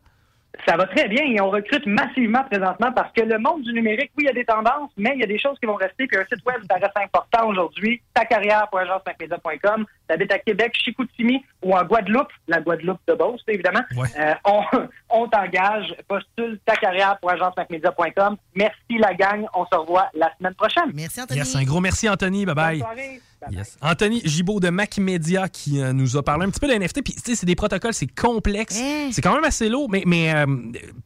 [0.66, 4.10] Ça va très bien et on recrute massivement présentement parce que le monde du numérique,
[4.16, 6.06] oui, il y a des tendances, mais il y a des choses qui vont rester.
[6.06, 8.00] Puis un site web, ça reste important aujourd'hui.
[8.14, 9.86] Ta carrière.agencemacmedia.com.
[10.08, 13.82] T'habites à Québec, Chicoutimi ou en Guadeloupe, la Guadeloupe de Beauce, évidemment.
[14.18, 14.62] Euh, on
[15.10, 15.94] on t'engage.
[16.08, 18.36] Postule ta carrière.agencemacmedia.com.
[18.54, 19.46] Merci la gang.
[19.54, 20.90] On se revoit la semaine prochaine.
[20.94, 22.44] Merci Yes, un gros merci, Anthony.
[22.46, 22.78] Bye bye.
[22.78, 23.20] Bonne soirée.
[23.50, 23.76] Yes.
[23.80, 27.02] Anthony Gibaud de Mac Media qui euh, nous a parlé un petit peu de NFT.
[27.02, 28.78] Puis, tu sais, c'est des protocoles, c'est complexe.
[29.12, 30.46] C'est quand même assez lourd, mais, mais euh,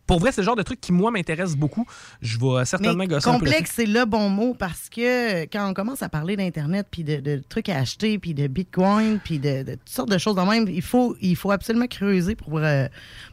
[0.06, 1.86] pour vrai, c'est le genre de truc qui, moi, m'intéresse beaucoup.
[2.20, 6.08] Je vais certainement Mais complexe, c'est le bon mot parce que quand on commence à
[6.08, 9.88] parler d'Internet, puis de, de trucs à acheter, puis de Bitcoin, puis de, de toutes
[9.88, 12.86] sortes de choses même, il faut, il faut absolument creuser pour, euh,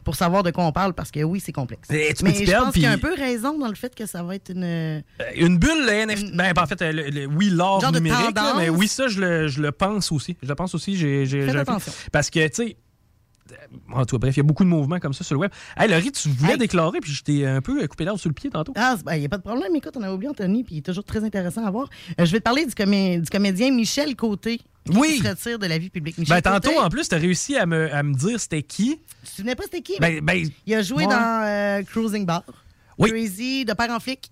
[0.04, 1.88] pour savoir de quoi on parle parce que oui, c'est complexe.
[1.90, 4.06] Et tu Mais je pense qu'il y a un peu raison dans le fait que
[4.06, 5.02] ça va être une.
[5.36, 6.36] Une bulle, le NFT.
[6.36, 9.62] Ben, en fait, le- le- oui, l'art numérique, là, mais oui, ça, je le, je
[9.62, 10.36] le pense aussi.
[10.42, 10.96] Je le pense aussi.
[10.96, 11.92] J'ai, attention.
[12.12, 12.76] Parce que, tu sais,
[13.52, 13.54] euh,
[13.94, 15.50] en tout cas, bref, il y a beaucoup de mouvements comme ça sur le web.
[15.76, 18.50] Hey, Laurie, tu voulais déclarer, puis je t'ai un peu coupé l'ordre sous le pied
[18.50, 18.72] tantôt.
[18.76, 19.74] Ah, il n'y a pas de problème.
[19.76, 21.88] Écoute, on a oublié Anthony, puis il est toujours très intéressant à voir.
[22.20, 24.58] Euh, je vais te parler du, comé- du comédien Michel Côté.
[24.84, 25.18] Qui Oui.
[25.22, 26.16] se retire de la vie publique.
[26.18, 28.98] Michel Ben, tantôt, en plus, tu as réussi à me, à me dire c'était qui.
[29.22, 29.98] Tu te souvenais pas c'était qui?
[30.00, 31.12] Ben, ben, il a joué ouais.
[31.12, 32.42] dans euh, Cruising Bar.
[33.00, 34.30] Crazy, de père en flic.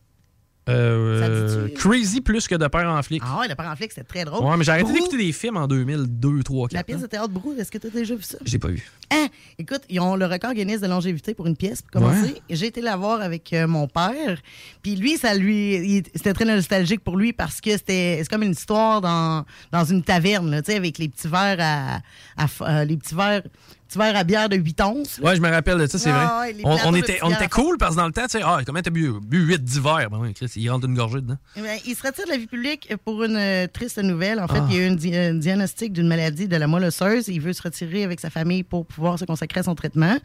[0.69, 3.23] Euh, crazy plus que de père en flic.
[3.25, 4.45] Ah ouais, de père en flic, c'était très drôle.
[4.45, 6.73] Ouais, mais j'ai arrêté d'écouter des films en 2002, 3, 4.
[6.75, 8.39] La pièce de théâtre Brou, est-ce que tu as déjà vu ça?
[8.45, 8.91] J'ai pas vu.
[9.13, 9.29] Hein?
[9.59, 12.33] Écoute, ils ont le record Guinness de longévité pour une pièce pour commencer.
[12.33, 12.43] Ouais.
[12.51, 14.39] J'ai été la voir avec euh, mon père.
[14.83, 18.51] Puis lui, ça lui, c'était très nostalgique pour lui parce que c'était, c'est comme une
[18.51, 22.01] histoire dans, dans une taverne, tu sais, avec les petits verres à,
[22.37, 22.47] à
[22.81, 23.43] euh, les petits verres,
[23.87, 25.19] petits verres à bière de 8 onces.
[25.23, 26.53] Ouais, je me rappelle de ça, c'est Ouais, vrai.
[26.65, 28.81] ouais, on, était, on était cool parce que dans le temps, tu sais, ah, comment
[28.83, 30.09] t'as bu, bu 8 d'hiver?
[30.11, 31.37] Ben oui, Chris, il rentre une gorgée dedans.
[31.57, 34.41] Eh il se retire de la vie publique pour une euh, triste nouvelle.
[34.41, 34.67] En fait, Ah.
[34.71, 37.29] il y a eu une di- un diagnostic d'une maladie de la moelle osseuse.
[37.29, 40.17] Il veut se retirer avec sa famille pour pouvoir se consacrer à son traitement.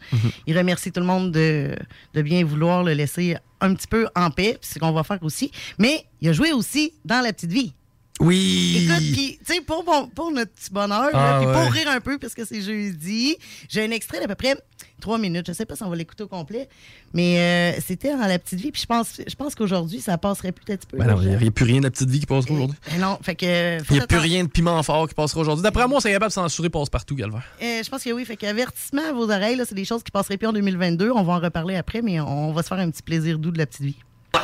[0.46, 1.74] Il remercie tout le monde de,
[2.14, 4.58] de bien vouloir le laisser un petit peu en paix.
[4.60, 5.50] C'est ce qu'on va faire aussi.
[5.78, 7.72] Mais il a joué aussi dans La Petite Vie.
[8.20, 8.84] Oui!
[8.88, 11.52] Écoute, puis, tu sais, pour, mon- pour notre petit bonheur, Ah, puis ouais.
[11.52, 13.36] pour rire un peu, parce que c'est jeudi,
[13.68, 14.54] j'ai un extrait d'à peu près
[15.00, 15.46] trois minutes.
[15.48, 16.68] Je sais pas si on va l'écouter au complet,
[17.12, 17.38] mais
[17.76, 18.70] euh, c'était dans La Petite Vie.
[18.70, 20.98] Puis je pense, je pense qu'aujourd'hui, ça passerait peut-être un peu.
[20.98, 22.76] Ben non, il n'y a, plus rien de la petite vie qui passera aujourd'hui.
[22.92, 23.78] Ben non, fait que.
[23.90, 25.62] Il n'y a plus rien de piment fort qui passera aujourd'hui.
[25.62, 27.42] D'après moi, c'est capable de censurer passe-partout, Calvaire.
[27.60, 28.24] Euh, je pense que oui.
[28.24, 31.10] Fait qu'avertissement à vos oreilles, c'est des choses qui passeraient plus en 2022.
[31.10, 33.58] On va en reparler après, mais on va se faire un petit plaisir doux de
[33.58, 33.96] la petite vie.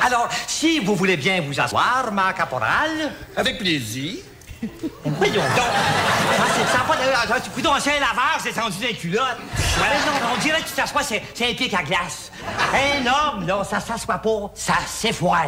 [0.05, 3.12] Alors, si vous voulez bien vous asseoir, ma caporale.
[3.36, 4.16] Avec plaisir.
[5.05, 5.43] Voyons donc.
[5.59, 7.03] Ah, c'est- ça pas de.
[7.14, 8.76] ah, Coudon, c'est un laveur, c'est tendu.
[8.80, 12.30] Ouais, non, on dirait que tu t'assois, c'est c'est un pic à glace.
[12.74, 15.47] Un homme, là, ça s'assoit pas, ça s'effoire.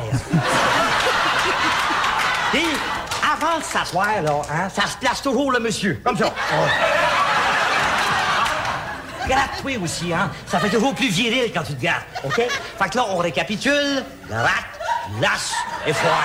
[2.55, 2.65] Et
[3.33, 6.01] avant de s'asseoir, là, hein, ça se place toujours le monsieur.
[6.05, 6.33] Comme ça.
[9.31, 10.29] Gratte-toi aussi, hein?
[10.45, 12.35] Ça fait toujours plus viril quand tu te grattes, OK?
[12.35, 14.05] Fait que là, on récapitule.
[14.29, 14.81] Gratte,
[15.21, 15.55] lasse
[15.87, 16.25] et foire.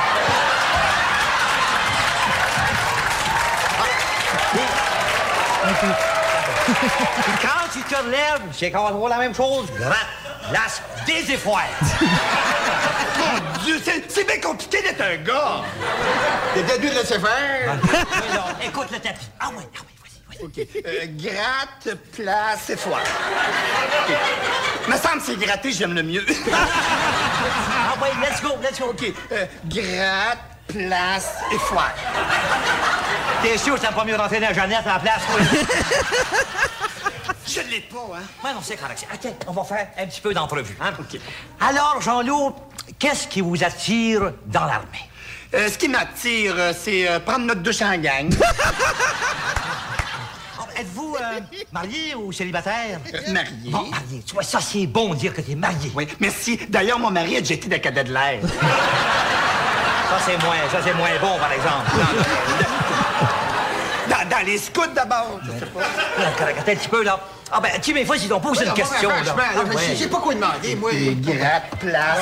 [7.43, 9.67] Quand tu te relèves, c'est encore la même chose.
[9.77, 10.07] Gratte,
[10.51, 11.61] lasse, déseffoire.
[13.19, 15.61] Mon Dieu, c'est c'est bien compliqué d'être un gars.
[16.55, 17.77] T'es début de laisser faire.
[18.63, 19.29] écoute le tapis.
[19.39, 19.94] Ah ouais, ah ouais,
[20.41, 20.67] vas-y.
[20.85, 23.01] Euh, gratte, place et foire.
[23.01, 24.13] OK.
[24.87, 26.25] Me semble que c'est gratter, j'aime le mieux.
[27.87, 28.87] Ah ouais, let's go, let's go.
[28.89, 29.13] OK.
[29.31, 31.93] euh, gratte, place et foire.
[33.41, 35.39] T'es sûr que t'as pas mieux rentrer dans la Jeannette à la place, toi?
[37.47, 38.23] Je l'ai pas, hein?
[38.43, 39.05] Ouais, non, c'est correct.
[39.13, 40.75] OK, on va faire un petit peu d'entrevue.
[40.81, 40.91] Hein?
[41.61, 42.55] Alors, Jean-Loup,
[42.97, 45.09] qu'est-ce qui vous attire dans l'armée?
[45.53, 48.29] Euh, ce qui m'attire, c'est prendre notre douche en gang.
[50.77, 51.39] Êtes-vous euh,
[51.71, 52.99] marié ou célibataire?
[53.31, 53.51] marié.
[53.71, 54.21] Bon, marié.
[54.25, 55.91] Tu vois, ça, c'est bon de dire que t'es marié.
[55.95, 56.59] Oui, merci.
[56.69, 58.39] D'ailleurs, mon mari a déjà été de cadet de l'air.
[60.07, 61.91] Ça, c'est moins, ça, c'est moins bon, par exemple.
[64.07, 65.39] Dans, dans les scouts, d'abord.
[65.43, 67.19] je attends un petit peu, là.
[67.51, 69.23] Ah ben, tu mes fois, ils t'ont posé une question, là.
[69.23, 69.95] franchement, Ah, je ouais.
[69.95, 70.91] sais pas quoi demander, moi.
[70.93, 72.19] Gratte, place.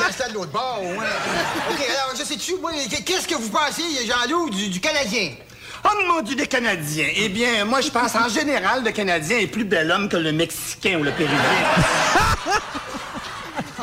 [0.00, 0.96] Dans ça de l'autre bord, ouais.
[0.96, 2.72] OK, alors, je sais-tu, moi,
[3.04, 5.32] qu'est-ce que vous pensez, Jean-Loup, du, du Canadien?
[5.84, 7.08] Oh mon Dieu, des Canadiens.
[7.16, 10.32] Eh bien, moi, je pense en général, le Canadien est plus bel homme que le
[10.32, 11.38] Mexicain ou le Péruvien.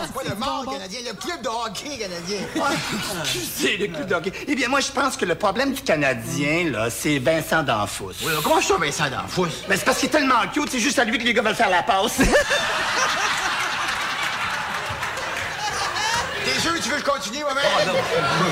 [0.06, 2.40] C'est pas le mort canadien, le club de hockey canadien.
[3.24, 4.32] Excusez, le club de hockey?
[4.48, 8.12] Eh bien, moi, je pense que le problème du Canadien, là, c'est Vincent D'Anfous.
[8.24, 9.48] Oui, comment ça, Vincent D'Anfous?
[9.70, 11.56] Mais c'est parce qu'il est tellement cute, c'est juste à lui que les gars veulent
[11.56, 12.20] faire la passe.
[16.46, 17.64] T'es sûr que tu veux que je continue, moi-même?
[17.78, 17.94] Ah, non,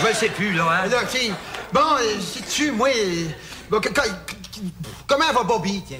[0.01, 0.87] je le sais plus, là, hein.
[0.87, 1.31] Là, OK.
[1.71, 2.89] Bon, euh, sais-tu, moi...
[2.89, 3.27] euh,
[3.69, 3.79] bon,
[5.07, 5.97] comment va Bobby, tiens?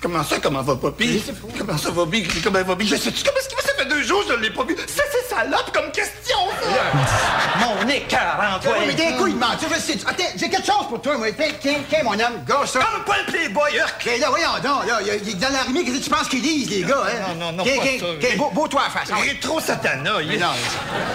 [0.00, 1.22] Comment ça, comment va Poppy?
[1.58, 2.28] Comment ça va, Big?
[2.42, 2.88] Comment va, Big?
[2.88, 3.62] Je sais-tu comment est-ce qu'il va?
[3.62, 4.76] Ça fait deux jours que je ne l'ai pas vu.
[4.86, 7.66] Ça, c'est salope comme question, ça!
[7.66, 8.74] Mon écœur, toi!
[8.86, 9.46] Mais d'un coup, il ment.
[9.60, 9.98] Je sais.
[10.06, 11.28] Attends, j'ai quelque chose pour toi, moi.
[11.32, 11.74] Tiens,
[12.04, 12.44] mon homme.
[12.46, 12.80] Gars, ça.
[12.80, 14.02] Comme pas le Playboy, Urk!
[14.06, 15.00] Mais là, voyons donc, là.
[15.02, 17.34] Il est dans l'armée, qu'est-ce que tu penses qu'ils lisent, les gars, hein?
[17.38, 19.08] Non, non, non, pas beau, beau toi à face.
[19.24, 20.38] Il est trop satana, il est...
[20.38, 20.48] non,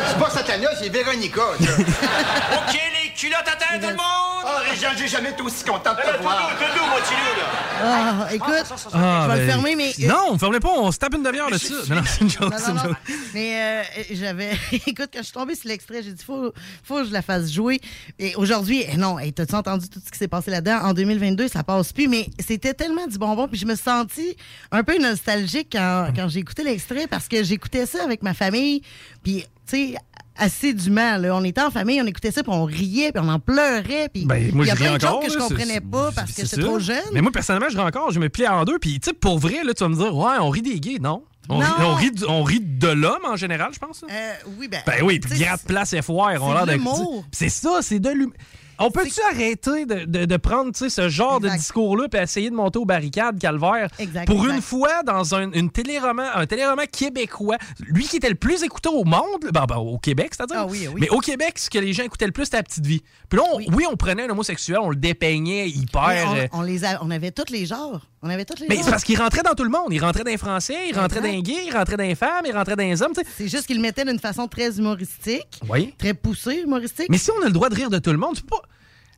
[0.07, 1.41] c'est pas Satana, c'est Véronica.
[1.59, 4.43] OK, les culottes à terre, tout le monde!
[4.43, 6.51] Oh, Régent, j'ai jamais été aussi content de te voir.
[6.59, 7.45] D'où, mon petit loup, là?
[7.83, 9.93] Ah, écoute, Ah, je vais ben, le fermer, mais.
[10.03, 11.73] euh, Non, fermez pas, on se tape une demi-heure là-dessus.
[11.89, 12.97] Non, non, c'est une joke, Non, c'est une joke.
[13.35, 14.51] Mais euh, j'avais.
[14.71, 16.51] Écoute, quand je suis tombée sur l'extrait, j'ai dit, faut,
[16.83, 17.79] faut que je la fasse jouer.
[18.17, 20.79] Et aujourd'hui, eh non, hey, t'as-tu entendu tout ce qui s'est passé là-dedans?
[20.83, 23.47] En 2022, ça passe plus, mais c'était tellement du bonbon.
[23.47, 24.35] Puis je me suis sentie
[24.71, 28.81] un peu nostalgique quand, quand j'ai écouté l'extrait parce que j'écoutais ça avec ma famille.
[29.23, 29.95] Puis, tu sais,
[30.41, 31.35] assidûment, là.
[31.35, 34.09] On était en famille, on écoutait ça, puis on riait, puis on en pleurait.
[34.13, 35.21] Puis Ben, moi, il y a je plein de encore.
[35.21, 36.97] choses que je là, c'est- comprenais pas parce que c'est trop jeune.
[37.13, 38.11] Mais moi, personnellement, je ris encore.
[38.11, 38.79] Je me plie en deux.
[38.79, 40.99] Puis, tu sais, pour vrai, là, tu vas me dire, ouais, on rit des gays.
[40.99, 41.23] Non.
[41.49, 41.65] On, Non.
[41.65, 44.03] Rit, on, rit, on rit de l'homme en général, je pense.
[44.09, 44.81] Euh, oui, ben.
[44.85, 46.71] Ben oui, puis Gratte Place FOR, on c'est de l'air de.
[46.73, 47.25] l'humour.
[47.31, 48.33] C'est ça, c'est de l'humour.
[48.81, 52.79] On peut-tu arrêter de, de- de prendre ce genre de discours-là et essayer de monter
[52.79, 53.89] aux barricades, Calvaire?
[53.99, 54.55] Exact, Pour exact.
[54.55, 58.89] une fois, dans un, une téléroman, un téléroman québécois, lui qui était le plus écouté
[58.89, 60.57] au monde, ben, ben, au Québec, c'est-à-dire.
[60.59, 60.99] Ah oui, oui.
[61.01, 63.01] Mais au Québec, ce que les gens écoutaient le plus, c'était la petite vie.
[63.29, 63.85] Puis là, on- oui.
[63.91, 66.07] on prenait un homosexuel, on le dépeignait hyper.
[66.33, 68.01] Mais euh, on, on les a- on avait tous les genres.
[68.23, 69.87] On avait tous les mais c'est parce qu'il rentrait dans tout le monde.
[69.89, 72.45] Il rentrait dans les Français, il rentrait dans les gays, il rentrait dans les femmes,
[72.45, 73.13] il rentrait dans les hommes.
[73.13, 73.27] tu sais.
[73.35, 75.59] C'est juste qu'il le mettait d'une façon très humoristique.
[75.67, 75.93] Oui.
[75.97, 77.07] Très poussée, humoristique.
[77.09, 78.61] Mais si on a le droit de rire de tout le monde, c'est pas.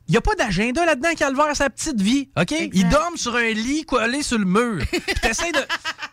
[0.08, 2.50] Il n'y a pas d'agenda là-dedans, Calvaire, sa petite vie, OK?
[2.50, 4.84] Ils dorment sur un lit collé sur le mur.
[4.90, 5.60] Puis t'essayes de...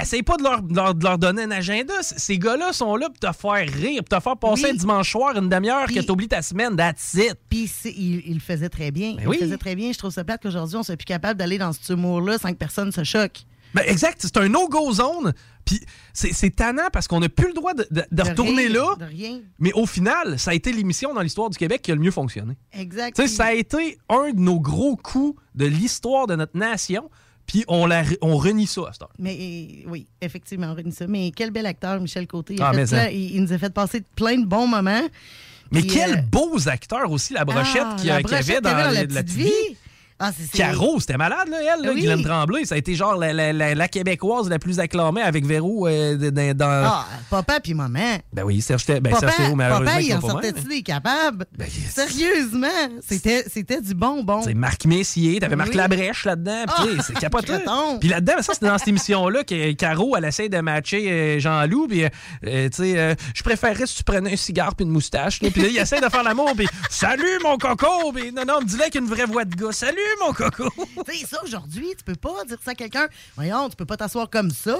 [0.00, 1.94] Essaye pas de leur, de leur- de leur donner un agenda.
[2.02, 4.70] Ces gars-là sont là pour te faire rire, pour te faire passer Oui.
[4.70, 7.34] un dimanche soir, une demi-heure, que t'oublies ta semaine, that's it.
[7.48, 9.10] Puis il, il le faisait très bien.
[9.10, 9.36] il Ben oui.
[9.40, 9.92] le faisait très bien.
[9.92, 12.56] Je trouve ça plate qu'aujourd'hui, on soit plus capable d'aller dans ce humour-là sans que
[12.58, 13.40] personne se choque.
[13.74, 15.34] Ben exact, c'est un no-go zone.
[15.64, 15.80] Puis
[16.14, 18.94] c'est tannant parce qu'on n'a plus le droit de, de- de De retourner là.
[18.98, 19.40] de rien.
[19.58, 22.12] Mais au final, ça a été l'émission dans l'histoire du Québec qui a le mieux
[22.12, 22.54] fonctionné.
[22.72, 23.20] Exact.
[23.26, 27.10] Ça a été un de nos gros coups de l'histoire de notre nation.
[27.46, 29.12] Puis on, la, on renie ça à cette heure.
[29.18, 29.34] Mais
[29.86, 31.06] euh, oui, effectivement, on renie ça.
[31.06, 32.54] Mais quel bel acteur, Michel Côté.
[32.54, 33.10] Il, Ah, fait ça.
[33.10, 35.02] il, il nous a fait passer plein de bons moments.
[35.70, 38.22] Mais quels euh, beaux acteurs aussi, la brochette ah, qu'il y avait
[38.60, 39.76] dans avait la, dans la Petite petite vie.
[40.18, 42.00] Ah, Caro, c'était malade, là, elle, là, Oui.
[42.00, 42.64] Guylaine Tremblay.
[42.64, 46.16] Ça a été genre la, la- la- la québécoise la plus acclamée avec Véro euh,
[46.54, 46.84] dans.
[46.86, 48.16] Ah, papa puis maman.
[48.32, 51.44] Ben oui, Serge, ben, papa, Serge Thérault, malheureusement, papa, il en sortait-tu des capables?
[51.94, 52.66] Sérieusement,
[53.00, 54.42] c'était du bonbon.
[54.42, 55.76] C'est Marc Messier, t'avais Marc Oui.
[55.76, 57.52] Labrèche là-dedans, puis sais, c'est capoté.
[58.00, 61.88] Puis là-dedans, ça c'était dans cette émission-là que Caro, elle essaie de matcher euh, Jean-Loup,
[61.88, 62.08] puis euh,
[62.46, 65.50] euh, tu sais, euh, je préférerais si tu prenais un cigare puis une moustache, puis
[65.62, 68.94] là, il essaie de faire l'amour, puis salut mon coco, puis non, non, dis-le avec
[68.94, 70.68] une vraie voix de gars, salut mon coco.
[71.06, 73.06] Tu sais, ça, aujourd'hui, tu peux pas dire ça à quelqu'un.
[73.36, 74.76] Voyons, tu peux pas t'asseoir comme ça.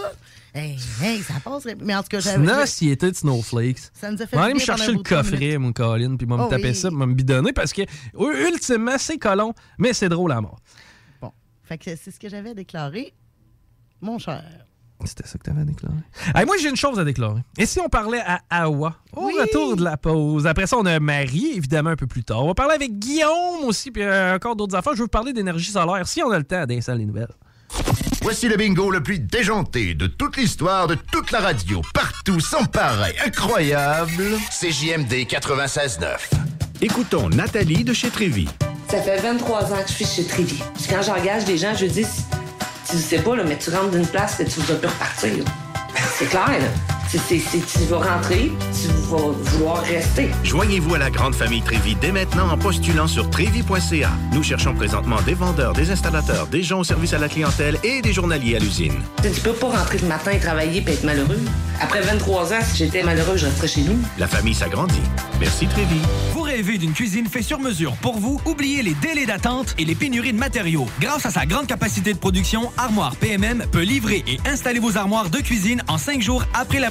[0.54, 1.66] Hey, hey, ça passe.
[1.80, 2.44] Mais en tout cas, j'avais.
[2.46, 3.78] Sinon, s'il était de Snowflakes.
[3.92, 6.36] Ça nous a fait On va aller me chercher le coffret, mon Colin, puis moi
[6.38, 6.74] me Oh taper oui.
[6.74, 10.58] ça, moi me bidonner, parce que u- ultimement, c'est colon, mais c'est drôle à mort.
[11.20, 13.14] Bon, fait que c'est ce que j'avais déclaré,
[14.00, 14.44] mon cher.
[15.04, 15.94] C'était ça que tu avais déclaré.
[16.34, 17.42] Hey, moi, j'ai une chose à déclarer.
[17.58, 20.46] Et si on parlait à Awa, au retour de la pause?
[20.46, 22.42] Après ça, on a Marie, évidemment, un peu plus tard.
[22.42, 24.94] On va parler avec Guillaume aussi, puis euh, encore d'autres affaires.
[24.94, 27.34] Je veux vous parler d'énergie solaire, si on a le temps d'installer les nouvelles.
[28.22, 32.64] Voici le bingo le plus déjanté de toute l'histoire, de toute la radio, partout, sans
[32.64, 34.24] pareil, incroyable.
[34.50, 36.16] CJMD 96.9.
[36.80, 38.48] Écoutons Nathalie de chez Trévy.
[38.88, 40.62] Ça fait 23 ans que je suis chez Trévy.
[40.88, 42.06] Quand j'engage des gens, je dis,
[42.88, 45.44] tu sais pas, là, mais tu rentres d'une place et tu vas plus repartir.
[46.18, 46.95] C'est clair, là.
[47.08, 50.28] C'est- tu vas rentrer, tu vas vouloir rester.
[50.42, 54.10] Joignez-vous à la grande famille Trévy dès maintenant en postulant sur trévy.ca.
[54.32, 58.02] Nous cherchons présentement des vendeurs, des installateurs, des gens au service à la clientèle et
[58.02, 58.94] des journaliers à l'usine.
[59.22, 61.38] Tu peux pas rentrer le matin et travailler et être malheureux.
[61.80, 63.98] Après 23 ans, si j'étais malheureux, je resterais chez nous.
[64.18, 64.94] La famille s'agrandit.
[65.40, 66.00] Merci Trévy.
[66.32, 68.40] Vous rêvez d'une cuisine faite sur mesure pour vous?
[68.46, 70.86] Oubliez les délais d'attente et les pénuries de matériaux.
[71.00, 75.28] Grâce à sa grande capacité de production, Armoire PMM peut livrer et installer vos armoires
[75.30, 76.90] de cuisine en cinq jours après la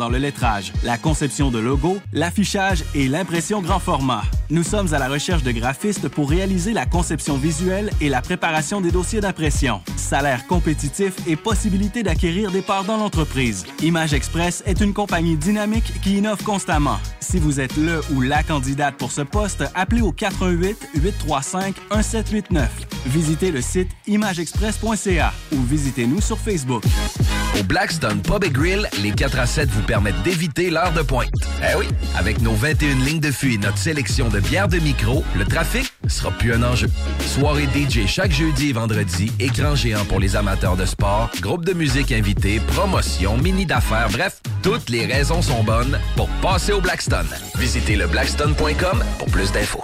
[0.01, 4.23] dans le lettrage, la conception de logos, l'affichage et l'impression grand format.
[4.49, 8.81] Nous sommes à la recherche de graphistes pour réaliser la conception visuelle et la préparation
[8.81, 9.79] des dossiers d'impression.
[9.97, 13.63] Salaire compétitif et possibilité d'acquérir des parts dans l'entreprise.
[13.83, 16.97] Image Express est une compagnie dynamique qui innove constamment.
[17.19, 22.69] Si vous êtes le ou la candidate pour ce poste, appelez au 88 835 1789.
[23.05, 26.83] Visitez le site imageexpress.ca ou visitez-nous sur Facebook.
[27.59, 31.33] Au Blackstone Pub Grill, les 4 à 7 vous permettent d'éviter l'heure de pointe.
[31.61, 31.85] Eh oui,
[32.17, 35.91] avec nos 21 lignes de fût et notre sélection de bières de micro, le trafic
[36.07, 36.89] sera plus un enjeu.
[37.19, 41.73] Soirée DJ chaque jeudi et vendredi, écran géant pour les amateurs de sport, groupe de
[41.73, 47.27] musique invité, promotion, mini d'affaires, bref, toutes les raisons sont bonnes pour passer au Blackstone.
[47.57, 49.83] Visitez le blackstone.com pour plus d'infos.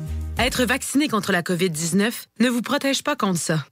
[0.39, 3.65] Être vacciné contre la COVID-19 ne vous protège pas contre ça.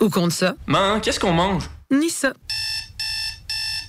[0.00, 0.54] Ou contre ça.
[0.66, 1.64] Man, qu'est-ce qu'on mange?
[1.90, 2.32] Ni ça.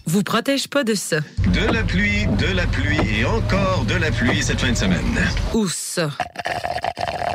[0.06, 1.20] Vous protège pas de ça.
[1.54, 5.18] De la pluie, de la pluie et encore de la pluie cette fin de semaine.
[5.54, 6.10] Ou ça.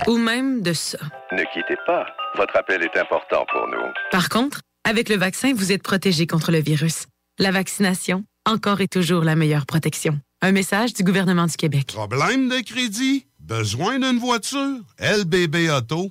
[0.07, 0.99] Ou même de ça.
[1.33, 2.07] Ne quittez pas.
[2.37, 3.83] Votre appel est important pour nous.
[4.11, 7.07] Par contre, avec le vaccin, vous êtes protégé contre le virus.
[7.39, 10.19] La vaccination, encore et toujours la meilleure protection.
[10.43, 11.87] Un message du gouvernement du Québec.
[11.95, 13.27] Problème de crédit?
[13.41, 14.81] Besoin d'une voiture?
[14.99, 16.11] LBBauto.com.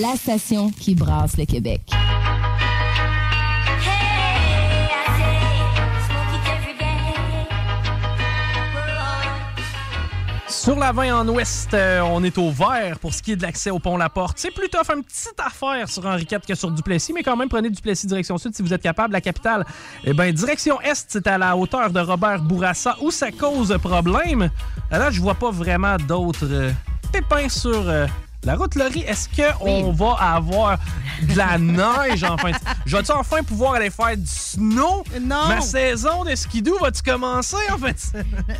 [0.00, 1.82] La station qui brasse le Québec.
[10.48, 13.42] Sur la 20 en ouest, euh, on est au vert pour ce qui est de
[13.42, 14.36] l'accès au pont La Porte.
[14.38, 17.70] C'est plutôt une petite affaire sur Henri IV que sur Duplessis, mais quand même, prenez
[17.70, 19.12] Duplessis direction sud si vous êtes capable.
[19.12, 19.64] La capitale,
[20.02, 24.50] eh bien, direction est, c'est à la hauteur de Robert Bourassa où ça cause problème.
[24.90, 26.72] Là, je vois pas vraiment d'autres euh,
[27.12, 28.06] pépins sur euh,
[28.44, 29.04] la route Laurie.
[29.06, 30.78] Est-ce qu'on va avoir
[31.22, 32.50] de la neige enfin?
[32.86, 35.04] Je vais-tu enfin pouvoir aller faire du snow?
[35.20, 35.48] Non.
[35.48, 37.96] Ma saison de skidoo va-tu commencer, en fait?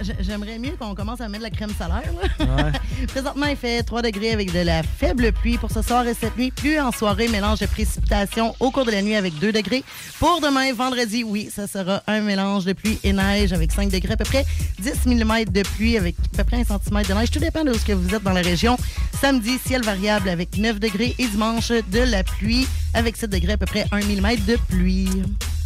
[0.20, 2.02] J'aimerais mieux qu'on commence à mettre de la crème solaire.
[2.38, 2.72] là.
[3.08, 6.36] Présentement, il fait 3 degrés avec de la faible pluie pour ce soir et cette
[6.36, 6.50] nuit.
[6.50, 9.84] Pluie en soirée, mélange de précipitations au cours de la nuit avec 2 degrés.
[10.18, 14.14] Pour demain, vendredi, oui, ça sera un mélange de pluie et neige avec 5 degrés,
[14.14, 14.44] à peu près
[14.78, 17.30] 10 mm de pluie avec à peu près 1 cm de neige.
[17.30, 18.76] Tout dépend de où ce que vous êtes dans la région.
[19.20, 23.56] Samedi, ciel variable avec 9 degrés et dimanche, de la pluie avec 7 degrés, à
[23.58, 25.08] peu près 1 mm de pluie.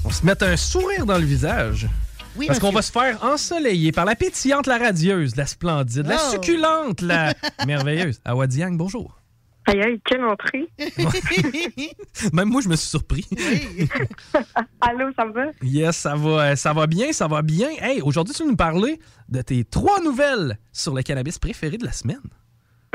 [0.02, 1.86] On se met un sourire dans le visage.
[2.34, 6.16] Oui, Parce qu'on va se faire ensoleiller par la pétillante, la radieuse, la splendide, la
[6.16, 6.30] Oh.
[6.32, 7.34] succulente, la
[7.66, 8.18] merveilleuse.
[8.24, 9.20] Awadiang, bonjour.
[9.66, 10.66] Aïe, aïe, quelle entrée.
[12.32, 13.26] Même moi, je me suis surpris.
[14.80, 15.42] Allô, ça va?
[15.62, 17.68] Yes, ça va, ça va bien, ça va bien.
[17.82, 18.98] Hey, aujourd'hui, tu veux nous parler
[19.28, 22.22] de tes trois nouvelles sur le cannabis préféré de la semaine?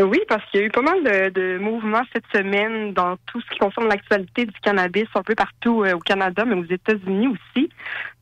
[0.01, 3.39] Oui, parce qu'il y a eu pas mal de, de mouvements cette semaine dans tout
[3.41, 7.27] ce qui concerne l'actualité du cannabis un peu partout euh, au Canada, mais aux États-Unis
[7.27, 7.69] aussi.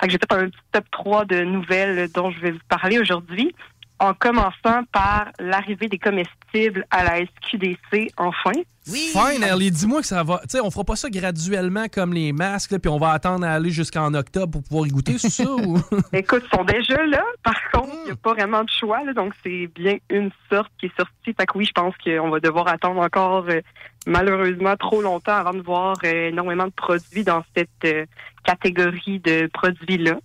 [0.01, 3.55] Fait j'ai fait un petit top 3 de nouvelles dont je vais vous parler aujourd'hui.
[4.01, 8.51] En commençant par l'arrivée des comestibles à la SQDC, enfin.
[8.83, 10.39] Finally, dis-moi que ça va.
[10.39, 13.45] Tu sais, on fera pas ça graduellement comme les masques, là, puis on va attendre
[13.45, 15.51] à aller jusqu'en octobre pour pouvoir y goûter, c'est ça?
[15.51, 15.77] Ou...
[16.13, 17.23] Écoute, ils sont déjà là.
[17.43, 19.03] Par contre, il n'y a pas vraiment de choix.
[19.03, 21.35] là, donc, c'est bien une sorte qui est sortie.
[21.37, 23.61] Fait que oui, je pense qu'on va devoir attendre encore, euh,
[24.07, 28.07] malheureusement, trop longtemps avant de voir euh, énormément de produits dans cette euh,
[28.43, 30.17] catégorie de produits-là.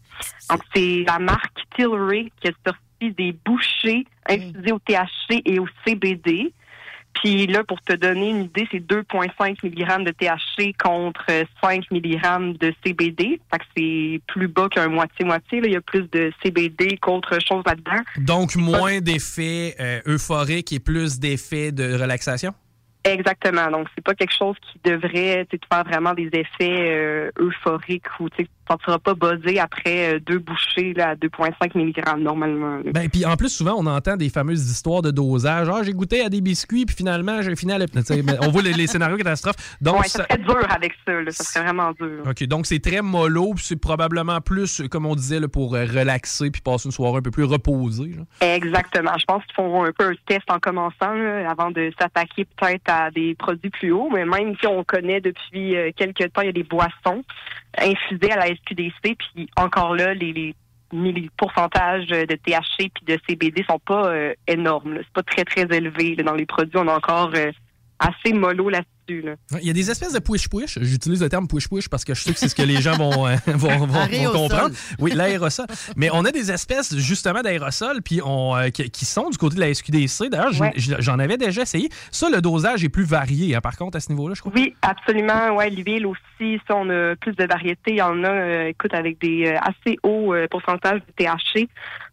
[0.49, 2.53] Donc, c'est la marque Tilray qui a
[3.01, 6.53] des bouchées infusées au THC et au CBD.
[7.23, 11.25] Puis là, pour te donner une idée, c'est 2,5 mg de THC contre
[11.63, 13.41] 5 mg de CBD.
[13.51, 15.63] Fait que c'est plus bas qu'un moitié-moitié.
[15.65, 18.03] Il y a plus de CBD qu'autre chose là-dedans.
[18.19, 22.53] Donc, moins d'effets euh, euphoriques et plus d'effets de relaxation?
[23.05, 23.71] Exactement.
[23.71, 28.29] Donc, c'est pas quelque chose qui devrait te faire vraiment des effets euh, euphoriques ou
[28.69, 32.81] sentiras pas buzzé après euh, deux bouchées là, à 2,5 mg normalement.
[32.93, 35.69] Ben, puis en plus, souvent, on entend des fameuses histoires de dosage.
[35.71, 37.79] Ah, j'ai goûté à des biscuits, puis finalement, j'ai fini à
[38.43, 39.77] On voit les, les scénarios catastrophes.
[39.81, 41.13] Donc, ouais, ça serait dur avec ça.
[41.13, 41.31] Là.
[41.31, 42.23] Ça serait vraiment dur.
[42.29, 45.85] OK, donc c'est très mollo, puis c'est probablement plus, comme on disait, là, pour euh,
[45.85, 48.15] relaxer puis passer une soirée un peu plus reposée.
[48.17, 48.55] là.
[48.55, 49.13] Exactement.
[49.19, 52.89] Je pense qu'ils font un peu un test en commençant là, avant de s'attaquer peut-être
[52.89, 54.11] à des produits plus hauts.
[54.13, 57.25] Mais même si on connaît depuis euh, quelques temps, il y a des boissons
[57.79, 60.55] infusées à la SQDC, puis encore là, les,
[61.37, 64.99] pourcentages de THC puis de CBD sont pas euh, énormes.
[64.99, 66.79] C'est pas très très élevé dans les produits.
[66.79, 67.51] On est encore euh,
[67.99, 68.91] assez mollo là-dessus.
[69.09, 69.37] Là.
[69.61, 70.79] Il y a des espèces de push-push.
[70.81, 73.27] J'utilise le terme push-push parce que je sais que c'est ce que les gens vont,
[73.29, 74.75] euh, vont, vont- comprendre.
[74.99, 75.67] Oui, l'aérosol.
[75.97, 79.55] Mais on a des espèces justement d'aérosols puis on, euh, qui, qui sont du côté
[79.57, 80.29] de la SQDC.
[80.29, 80.73] D'ailleurs, Ouais.
[80.77, 81.89] j'en avais déjà essayé.
[82.11, 84.53] Ça, le dosage est plus varié, hein, par contre, à ce niveau-là, je crois.
[84.55, 85.55] Oui, absolument.
[85.57, 87.93] Ouais, l'huile aussi, ça, on a plus de variétés.
[87.93, 91.69] Il y en a, euh, écoute, avec des euh, assez hauts euh, pourcentages de THC.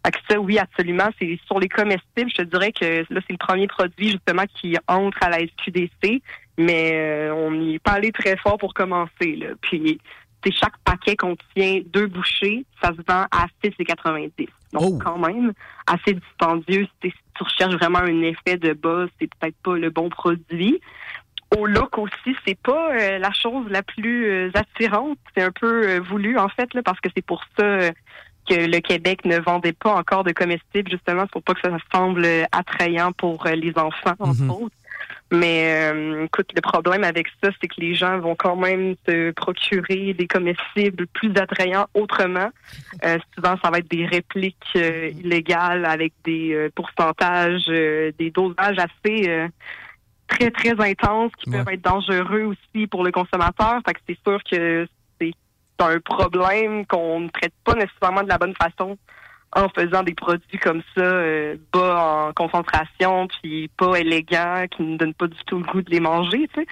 [0.05, 1.09] Fait que ça, oui, absolument.
[1.19, 4.75] C'est sur les comestibles, je te dirais que là, c'est le premier produit justement qui
[4.87, 6.21] entre à la SQDC,
[6.57, 9.35] mais euh, on n'y est pas allé très fort pour commencer.
[9.35, 9.47] Là.
[9.61, 9.99] Puis,
[10.43, 12.65] c'est chaque paquet contient deux bouchées.
[12.81, 14.47] Ça se vend à 6,90.
[14.73, 15.53] Donc, quand même,
[15.87, 16.87] assez dispendieux.
[17.01, 20.79] Si tu- recherches vraiment un effet de bas, c'est peut-être pas le bon produit
[21.57, 25.17] au look aussi, c'est pas euh, la chose la plus euh, attirante.
[25.35, 27.91] C'est un peu euh, voulu en fait, là, parce que c'est pour ça
[28.49, 32.27] que le Québec ne vendait pas encore de comestibles, justement, pour pas que ça semble
[32.51, 34.75] attrayant pour les enfants, entre autres.
[35.33, 39.31] Mais euh, écoute, le problème avec ça, c'est que les gens vont quand même se
[39.31, 42.49] procurer des comestibles plus attrayants autrement.
[43.03, 48.29] Euh, souvent, ça va être des répliques euh, illégales avec des euh, pourcentages, euh, des
[48.29, 49.47] dosages assez euh,
[50.27, 53.81] très, très intenses qui peuvent être dangereux aussi pour le consommateur.
[53.87, 54.87] Fait que c'est sûr que
[55.19, 55.33] c'est
[55.79, 58.99] un problème qu'on ne traite pas nécessairement de la bonne façon
[59.55, 64.97] en faisant des produits comme ça, euh, bas en concentration, puis pas élégants, qui ne
[64.97, 66.67] donnent pas du tout le goût de les manger, tu sais.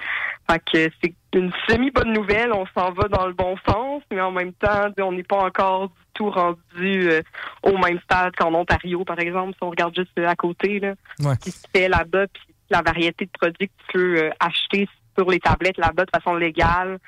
[0.50, 4.32] Fait que c'est une semi-bonne nouvelle, on s'en va dans le bon sens, mais en
[4.32, 7.22] même temps, on n'est pas encore du tout rendu euh,
[7.62, 10.94] au même stade qu'en Ontario, par exemple, si on regarde juste euh, à côté, là,
[11.20, 11.36] Ouais.
[11.40, 15.30] qui se fait là-bas, puis la variété de produits que tu peux euh, acheter sur
[15.30, 16.98] les tablettes là-bas de façon légale,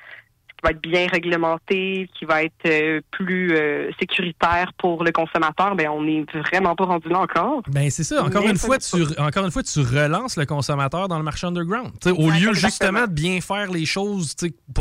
[0.64, 5.88] va être bien réglementé, qui va être euh, plus euh, sécuritaire pour le consommateur, ben
[5.88, 7.62] on n'est vraiment pas rendu là encore.
[7.68, 8.24] Ben c'est ça.
[8.24, 11.92] Encore une fois, tu encore une fois, tu relances le consommateur dans le marché underground.
[12.06, 12.52] Au lieu exactement.
[12.54, 14.34] justement de bien faire les choses